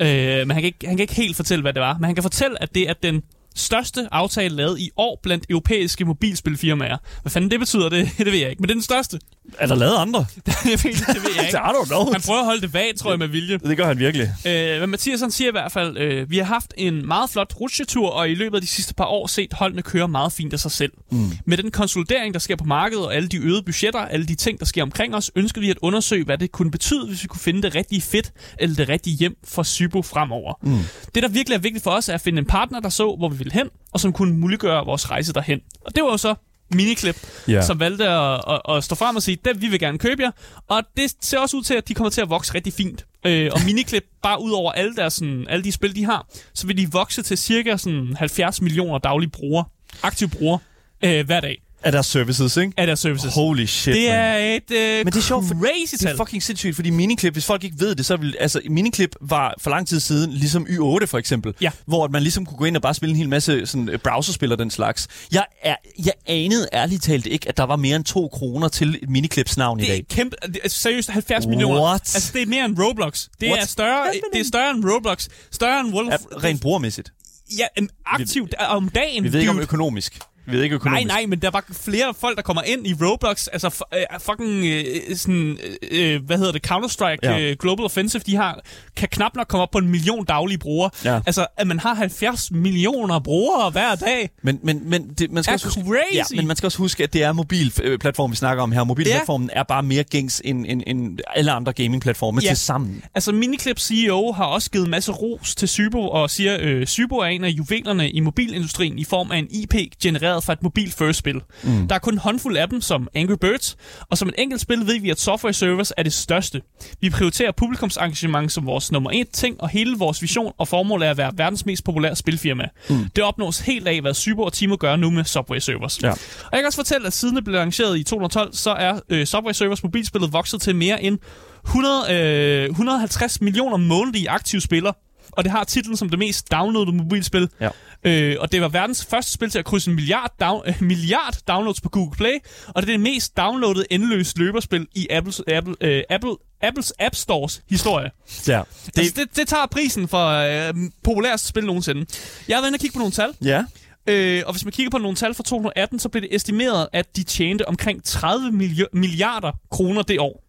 Øh, 0.01 0.09
men 0.39 0.51
han 0.51 0.63
kan, 0.63 0.65
ikke, 0.65 0.87
han 0.87 0.97
kan 0.97 1.03
ikke 1.03 1.15
helt 1.15 1.37
fortælle, 1.37 1.63
hvad 1.63 1.73
det 1.73 1.83
var. 1.83 1.95
Men 1.99 2.05
han 2.05 2.15
kan 2.15 2.23
fortælle, 2.23 2.63
at 2.63 2.75
det 2.75 2.89
er 2.89 2.95
den 3.03 3.23
største 3.55 4.09
aftale 4.13 4.57
lavet 4.57 4.81
i 4.81 4.91
år 4.97 5.21
blandt 5.23 5.47
europæiske 5.51 6.05
mobilspilfirmaer. 6.05 6.97
Hvad 7.23 7.31
fanden 7.31 7.51
det 7.51 7.61
betyder, 7.61 7.89
det, 7.89 8.11
det 8.19 8.27
ved 8.27 8.39
jeg 8.39 8.51
ikke. 8.51 8.61
Men 8.61 8.69
det 8.69 8.71
er 8.71 8.75
den 8.75 8.83
største. 8.83 9.21
Er 9.59 9.67
der 9.67 9.75
lavet 9.75 9.97
andre? 9.97 10.27
det 10.47 10.85
ved 10.85 11.31
jeg 11.37 11.47
ikke. 11.47 11.59
Han 12.13 12.21
prøver 12.27 12.41
at 12.41 12.45
holde 12.45 12.61
det 12.61 12.75
vagt, 12.75 12.99
tror 12.99 13.11
jeg, 13.11 13.19
med 13.19 13.29
vilje. 13.29 13.59
Det 13.59 13.77
gør 13.77 13.87
han 13.87 13.99
virkelig. 13.99 14.29
Øh, 14.47 14.81
men 14.81 14.91
Mathias 14.91 15.21
han 15.21 15.31
siger 15.31 15.49
i 15.49 15.51
hvert 15.51 15.73
fald, 15.73 15.99
øh, 15.99 16.31
vi 16.31 16.39
har 16.39 16.45
haft 16.45 16.75
en 16.77 17.07
meget 17.07 17.31
flot 17.31 17.55
rutsjetur, 17.61 18.11
og 18.11 18.31
i 18.31 18.35
løbet 18.35 18.57
af 18.57 18.61
de 18.61 18.67
sidste 18.67 18.95
par 18.95 19.05
år 19.05 19.27
set 19.27 19.53
holdene 19.53 19.83
køre 19.83 20.09
meget 20.09 20.33
fint 20.33 20.53
af 20.53 20.59
sig 20.59 20.71
selv. 20.71 20.93
Mm. 21.11 21.31
Med 21.45 21.57
den 21.57 21.71
konsolidering, 21.71 22.35
der 22.35 22.41
sker 22.41 22.57
på 22.57 22.65
markedet, 22.65 23.05
og 23.05 23.15
alle 23.15 23.29
de 23.29 23.37
øgede 23.37 23.63
budgetter, 23.63 24.01
alle 24.01 24.27
de 24.27 24.35
ting, 24.35 24.59
der 24.59 24.67
sker 24.67 24.83
omkring 24.83 25.15
os, 25.15 25.31
ønsker 25.37 25.61
vi 25.61 25.71
at 25.71 25.79
undersøge, 25.83 26.25
hvad 26.25 26.39
det 26.39 26.53
kunne 26.53 26.71
betyde, 26.71 27.07
hvis 27.07 27.23
vi 27.23 27.29
kunne 27.29 27.41
finde 27.41 27.63
det 27.63 27.75
rigtige 27.75 28.01
fedt, 28.01 28.33
eller 28.59 28.77
det 28.77 28.89
rigtige 28.89 29.17
hjem 29.17 29.37
for 29.45 29.63
Sybo 29.63 30.03
fremover. 30.03 30.55
Mm. 30.63 30.79
Det, 31.15 31.23
der 31.23 31.29
virkelig 31.29 31.57
er 31.57 31.61
vigtigt 31.61 31.85
for 31.85 31.91
os, 31.91 32.09
er 32.09 32.15
at 32.15 32.21
finde 32.21 32.39
en 32.39 32.47
partner, 32.47 32.81
der 32.81 32.89
så, 32.89 33.17
hvor 33.19 33.29
vi 33.29 33.44
vil 33.45 33.53
hen, 33.53 33.69
og 33.93 34.01
som 34.01 34.13
kunne 34.13 34.35
muliggøre 34.39 34.85
vores 34.87 35.11
rejse 35.11 35.33
derhen. 35.33 35.61
Og 35.81 35.95
det 35.95 36.05
var 36.05 36.11
jo 36.11 36.17
så 36.17 36.35
Miniclip, 36.75 37.17
Ja. 37.49 37.63
som 37.63 37.81
valgte 37.81 38.09
at, 38.09 38.41
at, 38.49 38.61
at 38.77 38.85
stå 38.85 38.95
frem 38.95 39.17
og 39.17 39.23
sige, 39.23 39.39
det 39.45 39.61
vi 39.63 39.69
vil 39.69 39.81
gerne 39.81 39.99
købe 39.99 40.23
jer. 40.23 40.31
Og 40.69 40.83
det 40.97 41.15
ser 41.21 41.39
også 41.39 41.57
ud 41.57 41.63
til, 41.63 41.75
at 41.75 41.89
de 41.89 41.95
kommer 41.95 42.11
til 42.11 42.21
at 42.21 42.31
vokse 42.31 42.55
rigtig 42.55 42.73
fint. 42.73 43.07
Øh, 43.27 43.51
og 43.55 43.61
Miniclip, 43.67 44.05
bare 44.23 44.43
ud 44.43 44.51
over 44.51 44.73
alle, 44.73 44.97
deres, 44.97 45.13
sådan, 45.15 45.47
alle 45.49 45.65
de 45.65 45.73
spil, 45.73 45.97
de 45.97 46.05
har, 46.05 46.27
så 46.55 46.67
vil 46.67 46.79
de 46.79 46.93
vokse 46.93 47.23
til 47.23 47.39
cirka 47.39 47.77
sådan 47.77 48.15
70 48.19 48.61
millioner 48.61 48.99
daglige 48.99 49.31
brugere, 49.31 49.65
aktive 50.03 50.29
brugere, 50.29 50.59
øh, 51.05 51.27
hver 51.27 51.41
dag 51.41 51.63
Af 51.85 51.93
deres 51.93 52.07
services, 52.07 52.57
ikke? 52.57 52.73
af 52.77 52.87
deres 52.87 53.01
services. 53.01 53.35
Holy 53.35 53.65
shit, 53.67 53.95
det 53.95 54.03
man. 54.09 54.13
er 54.19 54.37
et 54.39 54.71
øh, 54.71 54.99
Men 54.99 55.07
det 55.07 55.17
er 55.17 55.21
sjovt, 55.21 55.47
for 55.47 55.55
crazy 55.55 55.95
Det 56.01 56.11
er 56.11 56.17
fucking 56.17 56.43
sindssygt, 56.43 56.77
fordi 56.77 56.91
Miniclip, 56.91 57.33
hvis 57.33 57.47
folk 57.47 57.65
ikke 57.65 57.77
ved 57.81 57.95
det, 57.95 58.07
så 58.07 58.17
vil... 58.17 58.37
Altså, 58.41 58.61
Miniclip 58.71 59.17
var 59.21 59.55
for 59.61 59.71
lang 59.71 59.89
tid 59.89 60.01
siden, 60.01 60.33
ligesom 60.33 60.67
Y8 60.71 61.05
for 61.05 61.19
eksempel, 61.19 61.55
Ja. 61.61 61.71
hvor 61.87 62.05
at 62.05 62.11
man 62.11 62.23
ligesom 62.23 62.47
kunne 62.47 62.57
gå 62.59 62.65
ind 62.65 62.77
og 62.77 62.83
bare 62.83 62.95
spille 62.95 63.11
en 63.11 63.17
hel 63.17 63.29
masse 63.29 63.67
sådan, 63.67 63.89
øh, 63.89 63.99
browserspil 63.99 64.53
og 64.53 64.59
den 64.59 64.71
slags. 64.71 65.09
Jeg, 65.33 65.45
er, 65.63 65.77
jeg 66.05 66.13
anede 66.27 66.69
ærligt 66.73 67.03
talt 67.03 67.27
ikke, 67.27 67.49
at 67.49 67.57
der 67.57 67.65
var 67.65 67.77
mere 67.77 67.97
end 67.97 68.05
to 68.05 68.29
kroner 68.29 68.69
til 68.69 68.99
et 69.03 69.11
Miniclips 69.11 69.57
navn 69.57 69.81
i 69.81 69.83
Det 69.83 69.91
er 69.91 69.95
dag. 69.95 70.07
kæmpe, 70.11 70.37
det 70.47 70.59
er 70.65 70.69
seriøst 70.69 71.11
70 71.11 71.47
millioner. 71.47 71.81
What? 71.83 72.01
Altså, 72.15 72.31
det 72.35 72.43
er 72.43 72.47
mere 72.47 72.65
end 72.65 72.79
Roblox. 72.79 73.27
Det 73.41 73.49
What? 73.49 73.63
er 73.63 73.67
større, 73.67 74.07
det 74.33 74.41
er 74.41 74.45
større 74.45 74.71
end 74.71 74.85
Roblox. 74.85 75.27
Større 75.53 75.81
end 75.81 75.95
Wolf. 75.95 76.13
Er, 76.13 76.45
rent 76.45 76.61
brugermæssigt. 76.61 77.13
Ja, 77.59 77.67
aktivt 78.07 78.55
om 78.69 78.89
dagen. 78.89 79.25
Vi 79.25 79.33
ved 79.33 79.41
ikke 79.41 79.51
om 79.51 79.57
dude. 79.57 79.63
økonomisk. 79.63 80.19
Ved 80.47 80.63
ikke 80.63 80.73
Nej, 80.73 80.77
økonomisk. 80.77 81.07
nej, 81.07 81.27
men 81.29 81.39
der 81.39 81.51
var 81.51 81.65
flere 81.73 82.15
folk, 82.21 82.37
der 82.37 82.43
kommer 82.43 82.63
ind 82.63 82.87
i 82.87 82.95
Roblox. 82.95 83.47
Altså, 83.53 83.85
øh, 83.95 84.21
fucking, 84.21 84.65
øh, 84.65 85.17
sådan, 85.17 85.59
øh, 85.91 86.25
hvad 86.27 86.39
hedder 86.39 86.53
det, 86.53 86.67
Counter-Strike 86.71 87.19
Ja. 87.23 87.41
øh, 87.41 87.57
Global 87.61 87.85
Offensive, 87.85 88.23
de 88.27 88.37
har, 88.37 88.61
kan 88.97 89.09
knap 89.13 89.37
nok 89.37 89.49
komme 89.49 89.63
op 89.63 89.71
på 89.71 89.79
en 89.79 89.89
million 89.89 90.25
daglige 90.25 90.59
brugere. 90.59 90.91
Ja. 91.05 91.21
Altså, 91.27 91.47
at 91.57 91.67
man 91.67 91.79
har 91.79 91.95
70 91.95 92.51
millioner 92.51 93.19
brugere 93.19 93.71
hver 93.71 93.95
dag. 93.95 94.31
Men, 94.43 94.59
men, 94.63 94.91
men 94.91 95.09
det, 95.19 95.31
man 95.33 95.43
skal 95.43 95.51
Er 95.53 95.55
også 95.55 95.67
huske, 95.67 95.81
crazy. 95.81 96.33
Ja, 96.33 96.37
men 96.37 96.47
man 96.47 96.57
skal 96.57 96.67
også 96.67 96.79
huske, 96.79 97.03
at 97.03 97.13
det 97.13 97.23
er 97.23 97.33
mobilplatform, 97.33 98.31
vi 98.31 98.37
snakker 98.37 98.63
om 98.63 98.73
her. 98.73 98.85
Mobilplatformen 98.85 99.51
er 99.53 99.63
bare 99.63 99.83
mere 99.83 100.05
gængs 100.05 100.43
end, 100.45 100.67
end, 100.69 100.83
end 100.87 101.19
alle 101.35 101.53
andre 101.53 101.73
gamingplatforme 101.73 102.41
Ja. 102.43 102.49
til 102.49 102.57
sammen. 102.57 103.03
Altså, 103.15 103.33
Miniclip 103.33 103.79
CEO 103.79 104.33
har 104.33 104.45
også 104.45 104.71
givet 104.71 104.89
masse 104.89 105.13
ros 105.13 105.55
til 105.55 105.69
Sybo, 105.69 106.09
og 106.09 106.31
siger, 106.31 106.57
øh, 106.61 106.87
Sybo 106.87 107.17
er 107.17 107.27
en 107.27 107.45
af 107.45 107.49
juvelerne 107.49 108.11
i 108.11 108.21
mobilindustrien 108.21 108.99
i 108.99 109.05
form 109.05 109.31
af 109.33 109.39
en 109.39 109.47
IP-genereret 109.51 110.34
inspireret 110.35 110.45
fra 110.45 110.53
et 110.53 110.63
mobil 110.63 110.93
first 110.93 111.19
spil. 111.19 111.41
Mm. 111.63 111.89
Der 111.89 111.95
er 111.95 111.99
kun 111.99 112.13
en 112.13 112.19
håndfuld 112.19 112.57
af 112.57 112.69
dem, 112.69 112.81
som 112.81 113.09
Angry 113.15 113.35
Birds, 113.41 113.77
og 114.11 114.19
som 114.19 114.29
et 114.29 114.35
enkelt 114.39 114.61
spil 114.61 114.87
ved 114.87 115.01
vi, 115.01 115.11
at 115.11 115.21
software 115.21 115.53
servers 115.53 115.93
er 115.97 116.03
det 116.03 116.13
største. 116.13 116.63
Vi 117.01 117.11
prioriterer 117.11 117.53
publikumsengagement 117.53 118.53
som 118.53 118.67
vores 118.67 118.93
nummer 118.93 119.11
et 119.15 119.29
ting, 119.33 119.61
og 119.61 119.69
hele 119.69 119.99
vores 119.99 120.23
vision 120.23 120.53
og 120.59 120.69
formål 120.69 121.03
er 121.03 121.11
at 121.11 121.17
være 121.19 121.33
verdens 121.37 121.67
mest 121.67 121.85
populære 121.85 122.17
spilfirma. 122.17 122.69
Mm. 122.91 123.09
Det 123.17 123.25
opnås 123.25 123.61
helt 123.61 123.89
af, 123.89 124.01
hvad 124.01 124.15
Sybo 124.15 124.43
og 124.43 124.53
Timo 124.53 124.77
gør 124.81 124.97
nu 124.97 125.11
med 125.11 125.25
Subway 125.25 125.59
Servers. 125.59 126.03
Ja. 126.03 126.11
Og 126.11 126.19
jeg 126.53 126.61
kan 126.61 126.67
også 126.67 126.79
fortælle, 126.79 127.07
at 127.07 127.13
siden 127.13 127.37
det 127.37 127.45
blev 127.45 127.55
lanceret 127.55 127.99
i 127.99 128.03
2012, 128.03 128.55
så 128.55 128.71
er 128.71 129.01
øh, 129.09 129.27
Subway 129.27 129.53
Servers 129.53 129.83
mobilspillet 129.83 130.33
vokset 130.33 130.61
til 130.61 130.77
mere 130.77 131.03
end 131.03 131.19
100, 131.65 132.65
øh, 132.65 132.71
150 132.71 133.41
millioner 133.41 133.77
månedlige 133.77 134.31
aktive 134.31 134.61
spillere. 134.61 134.95
Og 135.31 135.45
det 135.45 135.53
har 135.53 135.65
titlen 135.65 135.97
som 135.97 136.09
det 136.09 136.19
mest 136.19 136.53
downloadede 136.53 136.97
mobilspil. 136.97 137.49
Ja. 137.61 137.69
Øh, 138.05 138.37
og 138.41 138.53
det 138.53 138.61
var 138.61 138.69
verdens 138.69 139.05
første 139.11 139.33
spil 139.33 139.51
til 139.51 139.59
at 139.59 139.65
krydse 139.65 139.91
en 139.91 139.95
milliard, 139.97 140.35
down, 140.41 140.63
øh, 140.67 140.75
milliard 140.83 141.37
downloads 141.49 141.81
på 141.81 141.89
Google 141.89 142.17
Play. 142.17 142.33
Og 142.69 142.83
det 142.83 142.89
er 142.89 142.93
det 142.93 143.01
mest 143.01 143.37
downloadede 143.37 143.85
endeløse 143.91 144.39
løberspil 144.39 144.87
i 144.95 145.07
Apples, 145.11 145.43
Apple, 145.49 145.75
øh, 145.81 146.03
Apple, 146.11 146.37
Apples 146.63 146.93
App 146.99 147.15
Stores 147.15 147.63
historie. 147.71 148.11
Ja. 148.49 148.63
Det, 148.87 148.99
altså, 148.99 149.13
det, 149.17 149.37
det 149.37 149.49
tager 149.49 149.67
prisen 149.67 150.09
for 150.09 150.29
øh, 150.29 150.75
populærste 151.03 151.49
spil 151.49 151.65
nogensinde. 151.67 152.07
Jeg 152.49 152.57
har 152.57 152.63
været 152.63 152.69
inde 152.71 152.77
og 152.77 152.81
kigge 152.81 152.93
på 152.95 152.99
nogle 152.99 153.13
tal. 153.13 153.31
Ja. 153.45 153.65
Øh, 154.07 154.43
og 154.47 154.53
hvis 154.53 154.65
man 154.65 154.73
kigger 154.73 154.91
på 154.91 154.99
nogle 154.99 155.17
tal 155.17 155.35
fra 155.35 155.43
2018, 155.43 155.99
så 155.99 156.09
blev 156.09 156.23
det 156.23 156.35
estimeret, 156.35 156.89
at 156.93 157.17
de 157.17 157.23
tjente 157.23 157.69
omkring 157.69 158.05
30 158.05 158.49
milli- 158.51 158.89
milliarder 158.93 159.53
kroner 159.71 160.03
det 160.03 160.21
år. 160.21 160.45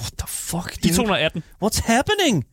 What 0.00 0.12
the 0.18 0.28
fuck, 0.28 0.76
I 0.78 0.80
dude? 0.88 0.94
2018. 0.96 1.42
What's 1.64 1.86
happening? 1.86 2.44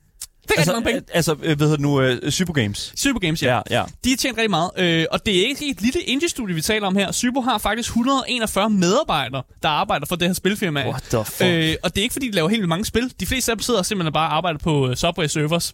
Er 0.55 0.59
Altså, 0.59 0.71
rigtig 0.73 0.83
mange 0.85 0.85
penge. 0.85 0.97
øh, 1.11 1.15
altså, 1.15 1.31
øh, 1.43 1.57
hvad 1.57 1.67
hedder 1.67 1.75
det 1.75 1.79
nu? 1.79 2.25
Uh, 2.25 2.29
Super 2.29 2.53
Games. 2.53 2.93
Super 2.95 3.19
Games, 3.19 3.43
ja. 3.43 3.55
Ja, 3.55 3.61
ja. 3.79 3.83
De 4.03 4.09
har 4.09 4.17
tjent 4.17 4.37
rigtig 4.37 4.49
meget. 4.49 4.69
Øh, 4.77 5.05
og 5.11 5.25
det 5.25 5.37
er 5.39 5.47
ikke 5.47 5.69
et 5.69 5.81
lille 5.81 6.01
indie-studie, 6.01 6.55
vi 6.55 6.61
taler 6.61 6.87
om 6.87 6.95
her. 6.95 7.11
Sybo 7.11 7.41
har 7.41 7.57
faktisk 7.57 7.89
141 7.89 8.69
medarbejdere, 8.69 9.43
der 9.63 9.69
arbejder 9.69 10.05
for 10.05 10.15
det 10.15 10.27
her 10.27 10.33
spilfirma. 10.33 10.89
What 10.89 11.03
the 11.11 11.25
fuck? 11.25 11.49
Øh, 11.49 11.75
og 11.83 11.95
det 11.95 12.01
er 12.01 12.03
ikke, 12.03 12.13
fordi 12.13 12.27
de 12.27 12.35
laver 12.35 12.49
helt 12.49 12.59
vildt 12.59 12.69
mange 12.69 12.85
spil. 12.85 13.13
De 13.19 13.25
fleste 13.25 13.51
af 13.51 13.57
dem 13.57 13.61
sidder 13.61 13.83
simpelthen 13.83 14.13
bare 14.13 14.29
og 14.29 14.35
arbejder 14.37 14.59
på 14.59 14.87
uh, 14.89 14.93
Subway 14.95 15.27
servers. 15.27 15.73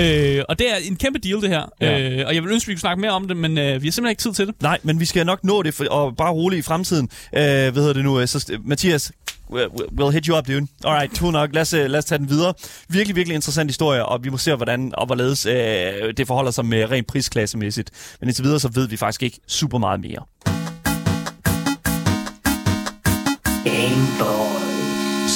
øh, 0.00 0.42
og 0.48 0.58
det 0.58 0.72
er 0.72 0.76
en 0.76 0.96
kæmpe 0.96 1.18
deal, 1.18 1.40
det 1.40 1.48
her. 1.48 1.62
Ja. 1.80 2.00
Øh, 2.00 2.26
og 2.26 2.34
jeg 2.34 2.42
vil 2.42 2.52
ønske, 2.52 2.68
vi 2.68 2.74
kunne 2.74 2.80
snakke 2.80 3.00
mere 3.00 3.10
om 3.12 3.28
det, 3.28 3.36
men 3.36 3.58
øh, 3.58 3.64
vi 3.82 3.86
har 3.86 3.92
simpelthen 3.92 4.06
ikke 4.10 4.22
tid 4.22 4.32
til 4.34 4.46
det. 4.46 4.54
Nej, 4.62 4.78
men 4.82 5.00
vi 5.00 5.04
skal 5.04 5.26
nok 5.26 5.44
nå 5.44 5.62
det, 5.62 5.74
for, 5.74 5.84
og 5.90 6.16
bare 6.16 6.32
roligt 6.32 6.58
i 6.58 6.62
fremtiden. 6.62 7.04
Uh, 7.32 7.38
hvad 7.38 7.72
hedder 7.72 7.92
det 7.92 8.04
nu? 8.04 8.20
øh, 8.20 8.28
Så, 8.28 8.46
øh, 8.52 8.58
Mathias, 8.68 9.12
we'll 9.98 10.10
hit 10.10 10.26
you 10.26 10.38
up, 10.38 10.46
dude. 10.46 10.66
Alright, 10.84 11.18
cool 11.18 11.32
nok. 11.32 11.50
Lad 11.52 11.62
os, 11.62 11.72
øh, 11.72 11.90
lad 11.90 11.98
os 11.98 12.04
tage 12.04 12.18
den 12.18 12.28
videre. 12.28 12.54
Virkelig, 12.88 13.16
virkelig 13.16 13.34
interessant 13.34 13.70
historie, 13.70 14.06
og 14.06 14.24
vi 14.24 14.30
må 14.30 14.36
se, 14.36 14.54
hvordan 14.54 14.92
og 14.94 15.06
hvorledes 15.06 15.46
øh, 15.46 15.54
det 16.16 16.26
forholder 16.26 16.50
sig 16.50 16.66
med 16.66 16.90
rent 16.90 17.06
prisklassemæssigt. 17.06 17.90
Men 18.20 18.28
indtil 18.28 18.44
videre, 18.44 18.60
så 18.60 18.68
ved 18.74 18.88
vi 18.88 18.96
faktisk 18.96 19.22
ikke 19.22 19.40
super 19.46 19.78
meget 19.78 20.00
mere. 20.00 20.24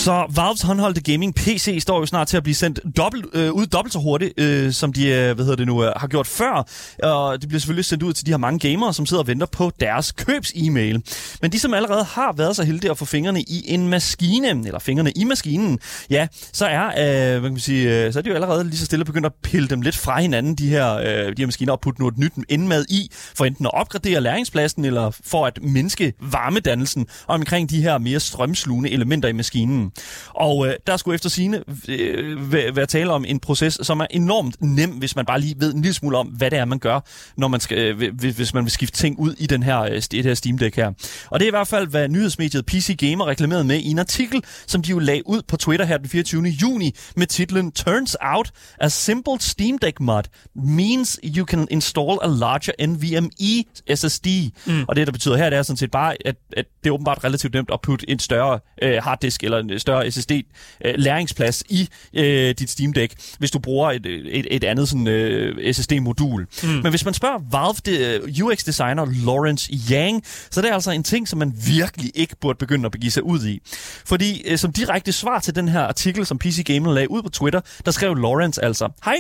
Så 0.09 0.27
Valves 0.37 0.63
håndholdte 0.63 1.13
gaming 1.13 1.35
PC 1.35 1.79
står 1.81 1.99
jo 1.99 2.07
snart 2.07 2.29
til 2.29 2.37
at 2.37 2.43
blive 2.43 2.55
sendt 2.55 2.81
dobbelt, 2.97 3.27
øh, 3.33 3.53
ud 3.53 3.67
dobbelt 3.67 3.93
så 3.93 3.99
hurtigt, 3.99 4.41
øh, 4.41 4.73
som 4.73 4.93
de 4.93 5.09
øh, 5.09 5.35
hvad 5.35 5.45
hedder 5.45 5.57
det 5.57 5.67
nu, 5.67 5.85
øh, 5.85 5.93
har 5.97 6.07
gjort 6.07 6.27
før. 6.27 6.69
Og 7.03 7.41
det 7.41 7.49
bliver 7.49 7.61
selvfølgelig 7.61 7.85
sendt 7.85 8.03
ud 8.03 8.13
til 8.13 8.27
de 8.27 8.31
her 8.31 8.39
mange 8.39 8.71
gamere, 8.71 8.95
som 8.95 9.07
sidder 9.07 9.23
og 9.23 9.27
venter 9.27 9.47
på 9.47 9.73
deres 9.81 10.13
købs-e-mail. 10.13 11.03
Men 11.43 11.53
de, 11.53 11.59
som 11.59 11.75
allerede 11.75 12.05
har 12.05 12.33
været 12.37 12.57
så 12.57 12.65
heldige 12.65 12.91
at 12.91 12.99
få 12.99 13.05
fingrene 13.05 13.43
i 13.43 13.65
en 13.67 13.89
maskine, 13.89 14.49
eller 14.49 14.79
fingrene 14.79 15.13
i 15.13 15.25
maskinen, 15.25 15.79
ja, 16.11 16.27
så 16.53 16.67
er, 16.67 16.87
øh, 16.87 17.41
hvad 17.41 17.41
kan 17.41 17.53
man 17.53 17.61
sige, 17.61 18.07
øh, 18.07 18.13
så 18.13 18.19
er 18.19 18.23
de 18.23 18.29
jo 18.29 18.35
allerede 18.35 18.65
lige 18.65 18.79
så 18.79 18.85
stille 18.85 19.05
begyndt 19.05 19.27
at 19.27 19.33
pille 19.43 19.69
dem 19.69 19.81
lidt 19.81 19.97
fra 19.97 20.21
hinanden, 20.21 20.55
de 20.55 20.69
her, 20.69 20.95
øh, 20.95 21.07
de 21.07 21.35
her 21.39 21.47
maskiner, 21.47 21.73
og 21.73 21.81
putte 21.81 22.01
noget 22.01 22.19
nyt 22.19 22.33
indmad 22.49 22.85
i, 22.89 23.11
for 23.35 23.45
enten 23.45 23.67
at 23.67 23.75
opgradere 23.75 24.21
læringspladsen, 24.21 24.85
eller 24.85 25.11
for 25.25 25.47
at 25.47 25.59
mindske 25.63 26.13
varmedannelsen 26.21 27.07
omkring 27.27 27.71
de 27.71 27.83
her 27.83 27.99
mere 27.99 28.21
strømslugende 28.21 28.91
elementer 28.91 29.29
i 29.29 29.33
maskinen. 29.33 29.93
Og 30.29 30.67
øh, 30.67 30.75
der 30.87 30.97
skulle 30.97 31.15
efter 31.15 31.29
sine 31.31 31.63
øh, 31.89 32.53
væ- 32.53 32.71
være 32.75 32.87
tale 32.87 33.11
om 33.13 33.25
en 33.29 33.41
proces, 33.41 33.79
som 33.83 34.01
er 34.01 34.07
enormt 34.11 34.57
nem, 34.61 34.91
hvis 34.91 35.17
man 35.17 35.27
bare 35.27 35.41
lige 35.41 35.55
ved 35.59 35.75
en 35.75 35.83
lille 35.83 35.95
smule 35.95 36.17
om, 36.19 36.27
hvad 36.27 36.51
det 36.51 36.59
er, 36.59 36.65
man 36.65 36.79
gør, 36.79 37.01
når 37.37 37.49
man 37.49 37.61
skal, 37.61 37.79
øh, 37.79 38.13
hvi- 38.15 38.31
hvis 38.31 38.55
man 38.55 38.65
vil 38.65 38.71
skifte 38.73 38.97
ting 38.97 39.19
ud 39.19 39.35
i 39.39 39.47
den 39.47 39.63
her, 39.63 39.81
øh, 39.81 40.03
det 40.11 40.25
her 40.25 40.35
Steam 40.35 40.59
Deck 40.59 40.77
her. 40.77 40.93
Og 41.31 41.41
det 41.41 41.47
er 41.47 41.49
i 41.49 41.51
hvert 41.51 41.69
fald, 41.69 41.87
hvad 41.87 42.09
nyhedsmediet 42.09 42.67
PC 42.67 42.97
Gamer 42.99 43.27
reklamerede 43.27 43.65
med 43.65 43.77
i 43.77 43.91
en 43.91 43.99
artikel, 43.99 44.43
som 44.67 44.83
de 44.83 44.91
jo 44.91 44.99
lagde 44.99 45.23
ud 45.29 45.43
på 45.49 45.57
Twitter 45.57 45.87
her 45.87 45.97
den 45.99 46.09
24. 46.09 46.43
juni 46.43 46.95
med 47.17 47.27
titlen 47.27 47.73
Turns 47.73 48.17
out 48.21 48.51
a 48.81 48.89
simple 48.89 49.33
Steam 49.41 49.79
Deck 49.79 50.01
mod 50.01 50.23
means 50.55 51.21
you 51.25 51.47
can 51.47 51.69
install 51.71 52.19
a 52.23 52.27
larger 52.27 52.73
NVMe 52.87 53.65
SSD. 53.97 54.27
Mm. 54.67 54.85
Og 54.89 54.97
det, 54.97 55.07
der 55.07 55.13
betyder 55.13 55.37
her, 55.37 55.51
det 55.51 55.59
er 55.59 55.63
sådan 55.63 55.77
set 55.77 55.91
bare, 55.91 56.17
at, 56.25 56.37
at 56.57 56.65
det 56.85 56.91
er 56.91 56.95
åbenbart 56.95 57.25
relativt 57.25 57.55
nemt 57.55 57.71
at 57.73 57.81
putte 57.83 58.11
en 58.11 58.19
større 58.19 58.59
øh, 58.83 59.03
harddisk 59.03 59.45
eller 59.45 59.59
en 59.59 59.78
større 59.79 60.11
SSD-læringsplads 60.11 61.63
i 61.69 61.89
øh, 62.15 62.55
dit 62.59 62.71
Steam 62.71 62.93
Deck, 62.93 63.15
hvis 63.39 63.51
du 63.51 63.59
bruger 63.59 63.91
et, 63.91 64.07
et, 64.07 64.47
et 64.51 64.65
andet 64.65 64.89
sådan, 64.89 65.07
øh, 65.07 65.75
SSD-modul. 65.75 66.47
Mm. 66.63 66.69
Men 66.69 66.87
hvis 66.87 67.05
man 67.05 67.15
spørger 67.15 67.39
Valve 67.51 68.19
uh, 68.23 68.47
UX-designer 68.47 69.25
Lawrence 69.27 69.73
Yang, 69.91 70.23
så 70.51 70.63
det 70.63 70.71
er 70.71 70.75
altså 70.75 70.91
en 70.91 71.03
ting, 71.03 71.29
som 71.29 71.39
man 71.39 71.55
virkelig 71.67 72.13
ikke 72.15 72.37
burde 72.41 72.59
begynde 72.59 72.87
at 72.87 72.93
begive 72.93 73.11
sig 73.11 73.23
ud 73.23 73.47
i. 73.47 73.61
Fordi 74.05 74.43
øh, 74.47 74.59
som 74.59 74.73
direkte 74.73 75.13
svar 75.13 75.41
til 75.41 75.55
den 75.55 75.69
her 75.69 75.81
artikel, 75.81 76.27
som 76.27 76.39
PC 76.39 76.65
Gamer 76.65 76.95
lagde 76.95 77.11
ud 77.11 77.23
på 77.23 77.29
Twitter, 77.29 77.61
der 77.85 77.91
skrev 77.91 78.15
Lawrence 78.15 78.65
altså, 78.65 78.89
Hej, 79.05 79.17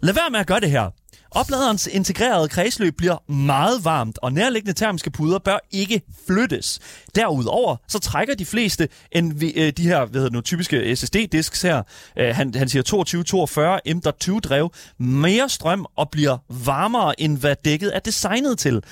lad 0.00 0.14
være 0.14 0.30
med 0.30 0.40
at 0.40 0.46
gøre 0.46 0.60
det 0.60 0.70
her. 0.70 0.90
Opladerens 1.34 1.86
integrerede 1.86 2.48
kredsløb 2.48 2.96
bliver 2.96 3.32
meget 3.32 3.84
varmt, 3.84 4.18
og 4.22 4.32
nærliggende 4.32 4.72
termiske 4.72 5.10
puder 5.10 5.38
bør 5.38 5.58
ikke 5.70 6.02
flyttes. 6.26 6.80
Derudover 7.14 7.76
så 7.88 7.98
trækker 7.98 8.34
de 8.34 8.44
fleste 8.44 8.88
en, 9.12 9.42
øh, 9.56 9.72
de 9.72 9.82
her 9.82 10.04
hvad 10.04 10.20
hedder 10.20 10.28
det 10.28 10.32
nu, 10.32 10.40
typiske 10.40 10.96
SSD-disks 10.96 11.62
her, 11.62 11.82
øh, 12.18 12.34
han, 12.36 12.54
han 12.54 12.68
siger 12.68 12.82
2242 12.82 13.80
M.2 13.94 14.40
drev, 14.40 14.72
mere 14.98 15.48
strøm 15.48 15.86
og 15.96 16.10
bliver 16.10 16.38
varmere 16.64 17.20
end 17.20 17.38
hvad 17.38 17.56
dækket 17.64 17.96
er 17.96 18.00
designet 18.00 18.58
til. 18.58 18.82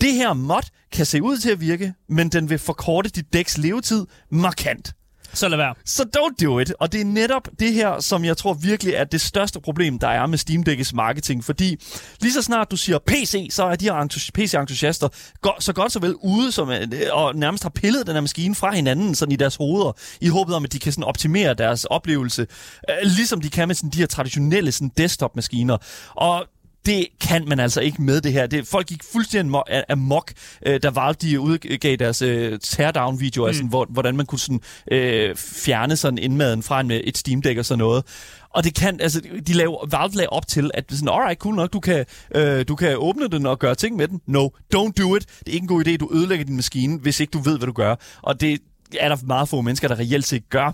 Det 0.00 0.12
her 0.12 0.32
mod 0.32 0.62
kan 0.92 1.06
se 1.06 1.22
ud 1.22 1.38
til 1.38 1.50
at 1.50 1.60
virke, 1.60 1.94
men 2.08 2.28
den 2.28 2.50
vil 2.50 2.58
forkorte 2.58 3.08
dit 3.08 3.32
dæks 3.32 3.58
levetid 3.58 4.06
markant. 4.30 4.94
Så 5.32 5.48
lad 5.48 5.56
være. 5.56 5.74
Så 5.84 6.04
don't 6.16 6.44
do 6.44 6.58
it. 6.58 6.72
Og 6.80 6.92
det 6.92 7.00
er 7.00 7.04
netop 7.04 7.48
det 7.58 7.72
her, 7.72 8.00
som 8.00 8.24
jeg 8.24 8.36
tror 8.36 8.52
virkelig 8.54 8.94
er 8.94 9.04
det 9.04 9.20
største 9.20 9.60
problem, 9.60 9.98
der 9.98 10.08
er 10.08 10.26
med 10.26 10.38
Steam 10.38 10.64
Deck's 10.68 10.90
marketing. 10.94 11.44
Fordi 11.44 11.76
lige 12.20 12.32
så 12.32 12.42
snart 12.42 12.70
du 12.70 12.76
siger 12.76 12.98
PC, 13.06 13.48
så 13.50 13.64
er 13.64 13.76
de 13.76 13.84
her 13.84 14.30
PC-entusiaster 14.38 15.08
go- 15.42 15.60
så 15.60 15.72
godt 15.72 15.92
så 15.92 15.98
vel 15.98 16.14
ude, 16.22 16.52
som, 16.52 16.70
øh, 16.70 16.88
og 17.12 17.36
nærmest 17.36 17.62
har 17.62 17.70
pillet 17.70 18.06
den 18.06 18.14
her 18.14 18.20
maskine 18.20 18.54
fra 18.54 18.74
hinanden 18.74 19.14
sådan 19.14 19.32
i 19.32 19.36
deres 19.36 19.56
hoveder, 19.56 19.92
i 20.20 20.28
håbet 20.28 20.54
om, 20.54 20.64
at 20.64 20.72
de 20.72 20.78
kan 20.78 20.92
sådan 20.92 21.04
optimere 21.04 21.54
deres 21.54 21.84
oplevelse, 21.84 22.46
øh, 22.90 22.96
ligesom 23.02 23.40
de 23.40 23.50
kan 23.50 23.68
med 23.68 23.74
sådan 23.74 23.90
de 23.90 23.98
her 23.98 24.06
traditionelle 24.06 24.72
sådan 24.72 24.90
desktop-maskiner. 24.96 25.76
Og 26.14 26.46
det 26.86 27.06
kan 27.20 27.48
man 27.48 27.60
altså 27.60 27.80
ikke 27.80 28.02
med 28.02 28.20
det 28.20 28.32
her. 28.32 28.46
Det, 28.46 28.66
folk 28.66 28.86
gik 28.86 29.02
fuldstændig 29.12 29.62
amok, 29.88 30.32
øh, 30.66 30.82
da 30.82 30.90
Valve 30.90 31.12
de 31.12 31.40
udgav 31.40 31.96
deres 31.96 32.22
øh, 32.22 32.58
teardown-videoer, 32.58 33.48
mm. 33.48 33.54
sådan, 33.54 33.68
hvor, 33.68 33.86
hvordan 33.90 34.16
man 34.16 34.26
kunne 34.26 34.38
sådan, 34.38 34.60
øh, 34.92 35.36
fjerne 35.36 35.96
sådan 35.96 36.18
indmaden 36.18 36.62
fra 36.62 36.80
en, 36.80 36.88
med 36.88 37.00
et 37.04 37.18
Steam 37.18 37.42
Deck 37.42 37.58
og 37.58 37.64
sådan 37.64 37.78
noget. 37.78 38.04
Og 38.50 38.64
det 38.64 38.74
kan, 38.74 39.00
altså, 39.00 39.20
de 39.46 39.52
laver, 39.52 39.86
Valve 39.86 40.14
lagde 40.14 40.28
op 40.28 40.46
til, 40.46 40.70
at 40.74 40.84
sådan, 40.90 41.08
alright, 41.08 41.40
cool 41.40 41.54
nok, 41.54 41.72
du 41.72 41.80
kan, 41.80 42.04
øh, 42.34 42.64
du 42.68 42.76
kan 42.76 42.96
åbne 42.96 43.28
den 43.28 43.46
og 43.46 43.58
gøre 43.58 43.74
ting 43.74 43.96
med 43.96 44.08
den. 44.08 44.20
No, 44.26 44.48
don't 44.74 44.92
do 44.98 45.16
it. 45.16 45.26
Det 45.38 45.48
er 45.48 45.52
ikke 45.52 45.64
en 45.64 45.68
god 45.68 45.86
idé, 45.86 45.96
du 45.96 46.10
ødelægger 46.14 46.44
din 46.44 46.56
maskine, 46.56 46.98
hvis 46.98 47.20
ikke 47.20 47.30
du 47.30 47.38
ved, 47.38 47.58
hvad 47.58 47.66
du 47.66 47.72
gør. 47.72 47.94
Og 48.22 48.40
det, 48.40 48.60
er 49.00 49.08
der 49.08 49.16
meget 49.26 49.48
få 49.48 49.60
mennesker, 49.60 49.88
der 49.88 49.98
reelt 49.98 50.26
set 50.26 50.50
gør. 50.50 50.66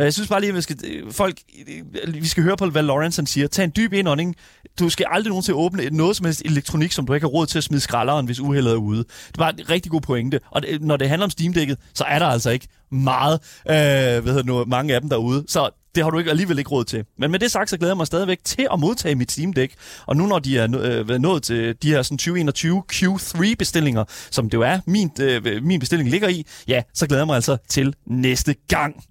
Øh, 0.00 0.04
jeg 0.04 0.12
synes 0.12 0.28
bare 0.28 0.40
lige, 0.40 0.48
at 0.50 0.56
vi 0.56 0.62
skal, 0.62 0.76
øh, 0.84 1.12
folk, 1.12 1.38
øh, 1.68 2.14
vi 2.14 2.26
skal 2.26 2.42
høre 2.42 2.56
på, 2.56 2.66
hvad 2.66 2.82
Lawrence 2.82 3.18
han 3.18 3.26
siger. 3.26 3.46
Tag 3.46 3.64
en 3.64 3.72
dyb 3.76 3.92
indånding. 3.92 4.36
Du 4.78 4.88
skal 4.88 5.06
aldrig 5.10 5.28
nogensinde 5.28 5.58
åbne 5.58 5.90
noget 5.90 6.16
som 6.16 6.26
helst 6.26 6.42
elektronik, 6.44 6.92
som 6.92 7.06
du 7.06 7.14
ikke 7.14 7.24
har 7.24 7.30
råd 7.30 7.46
til 7.46 7.58
at 7.58 7.64
smide 7.64 7.80
skralderen, 7.80 8.26
hvis 8.26 8.40
uheldet 8.40 8.72
er 8.72 8.76
ude. 8.76 8.98
Det 8.98 9.38
var 9.38 9.50
en 9.50 9.70
rigtig 9.70 9.92
god 9.92 10.00
pointe. 10.00 10.40
Og 10.50 10.62
det, 10.62 10.82
når 10.82 10.96
det 10.96 11.08
handler 11.08 11.24
om 11.24 11.30
Steam-dækket, 11.30 11.76
så 11.94 12.04
er 12.04 12.18
der 12.18 12.26
altså 12.26 12.50
ikke 12.50 12.68
meget, 12.90 13.34
øh, 13.68 13.74
hvad 13.74 14.22
hedder 14.22 14.36
det 14.36 14.46
nu, 14.46 14.64
mange 14.64 14.94
af 14.94 15.00
dem 15.00 15.10
derude. 15.10 15.44
Så 15.48 15.70
det 15.94 16.02
har 16.02 16.10
du 16.10 16.18
ikke, 16.18 16.30
alligevel 16.30 16.58
ikke 16.58 16.70
råd 16.70 16.84
til. 16.84 17.04
Men 17.18 17.30
med 17.30 17.38
det 17.38 17.50
sagt, 17.50 17.70
så 17.70 17.76
glæder 17.76 17.92
jeg 17.92 17.96
mig 17.96 18.06
stadigvæk 18.06 18.38
til 18.44 18.66
at 18.72 18.80
modtage 18.80 19.14
mit 19.14 19.32
Steam 19.32 19.52
Deck. 19.52 19.74
Og 20.06 20.16
nu 20.16 20.26
når 20.26 20.38
de 20.38 20.58
er 20.58 21.04
øh, 21.10 21.18
nået 21.18 21.42
til 21.42 21.76
de 21.82 21.90
her 21.90 22.02
sådan 22.02 22.18
2021 22.18 22.82
Q3-bestillinger, 22.92 24.04
som 24.30 24.50
det 24.50 24.54
jo 24.54 24.62
er, 24.62 24.80
min, 24.86 25.10
øh, 25.20 25.42
øh, 25.44 25.62
min 25.62 25.80
bestilling 25.80 26.10
ligger 26.10 26.28
i, 26.28 26.46
ja, 26.68 26.82
så 26.94 27.06
glæder 27.06 27.22
jeg 27.22 27.26
mig 27.26 27.36
altså 27.36 27.56
til 27.68 27.94
næste 28.06 28.54
gang. 28.68 29.04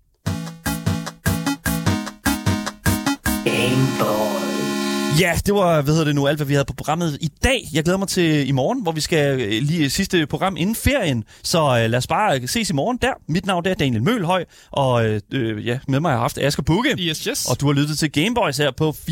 Ja, 5.20 5.40
det 5.46 5.54
var, 5.54 5.82
hvad 5.82 5.94
hedder 5.94 6.06
det 6.06 6.16
nu, 6.16 6.28
alt 6.28 6.38
hvad 6.38 6.48
vi 6.48 6.54
havde 6.54 6.66
på 6.66 6.74
programmet 6.74 7.18
i 7.22 7.30
dag. 7.44 7.68
Jeg 7.74 7.84
glæder 7.84 7.98
mig 7.98 8.08
til 8.08 8.48
i 8.48 8.52
morgen, 8.52 8.82
hvor 8.82 8.92
vi 8.92 9.02
skal 9.02 9.42
øh, 9.42 9.50
lige 9.62 9.90
sidste 9.90 10.28
program 10.28 10.58
inden 10.58 10.76
ferien. 10.76 11.24
Så 11.44 11.60
øh, 11.60 11.90
lad 11.90 11.96
os 11.96 12.08
bare 12.08 12.40
øh, 12.40 12.48
ses 12.48 12.70
i 12.70 12.74
morgen 12.74 12.98
der. 13.02 13.14
Mit 13.28 13.46
navn 13.46 13.66
er 13.66 13.74
Daniel 13.74 14.04
Mølhøj, 14.04 14.46
og 14.72 15.06
øh, 15.06 15.22
øh, 15.34 15.68
ja, 15.68 15.80
med 15.88 16.00
mig 16.00 16.12
har 16.12 16.16
jeg 16.16 16.22
haft 16.22 16.38
Asger 16.38 16.64
Bukke. 16.64 16.96
Yes, 17.00 17.24
yes. 17.24 17.46
Og 17.46 17.60
du 17.62 17.66
har 17.66 17.74
lyttet 17.74 17.98
til 17.98 18.12
Gameboys 18.12 18.58
her 18.58 18.72
på 18.72 18.90
24-7. 18.90 19.06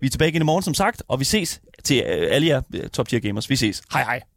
Vi 0.00 0.06
er 0.06 0.10
tilbage 0.10 0.28
igen 0.28 0.42
i 0.42 0.44
morgen, 0.44 0.62
som 0.62 0.74
sagt, 0.74 1.02
og 1.08 1.20
vi 1.20 1.24
ses 1.24 1.60
til 1.84 1.96
øh, 1.96 2.28
alle 2.30 2.46
jer 2.46 2.60
øh, 2.74 2.88
top 2.88 3.08
tier 3.08 3.20
gamers. 3.20 3.50
Vi 3.50 3.56
ses. 3.56 3.82
Hej 3.92 4.02
hej. 4.04 4.31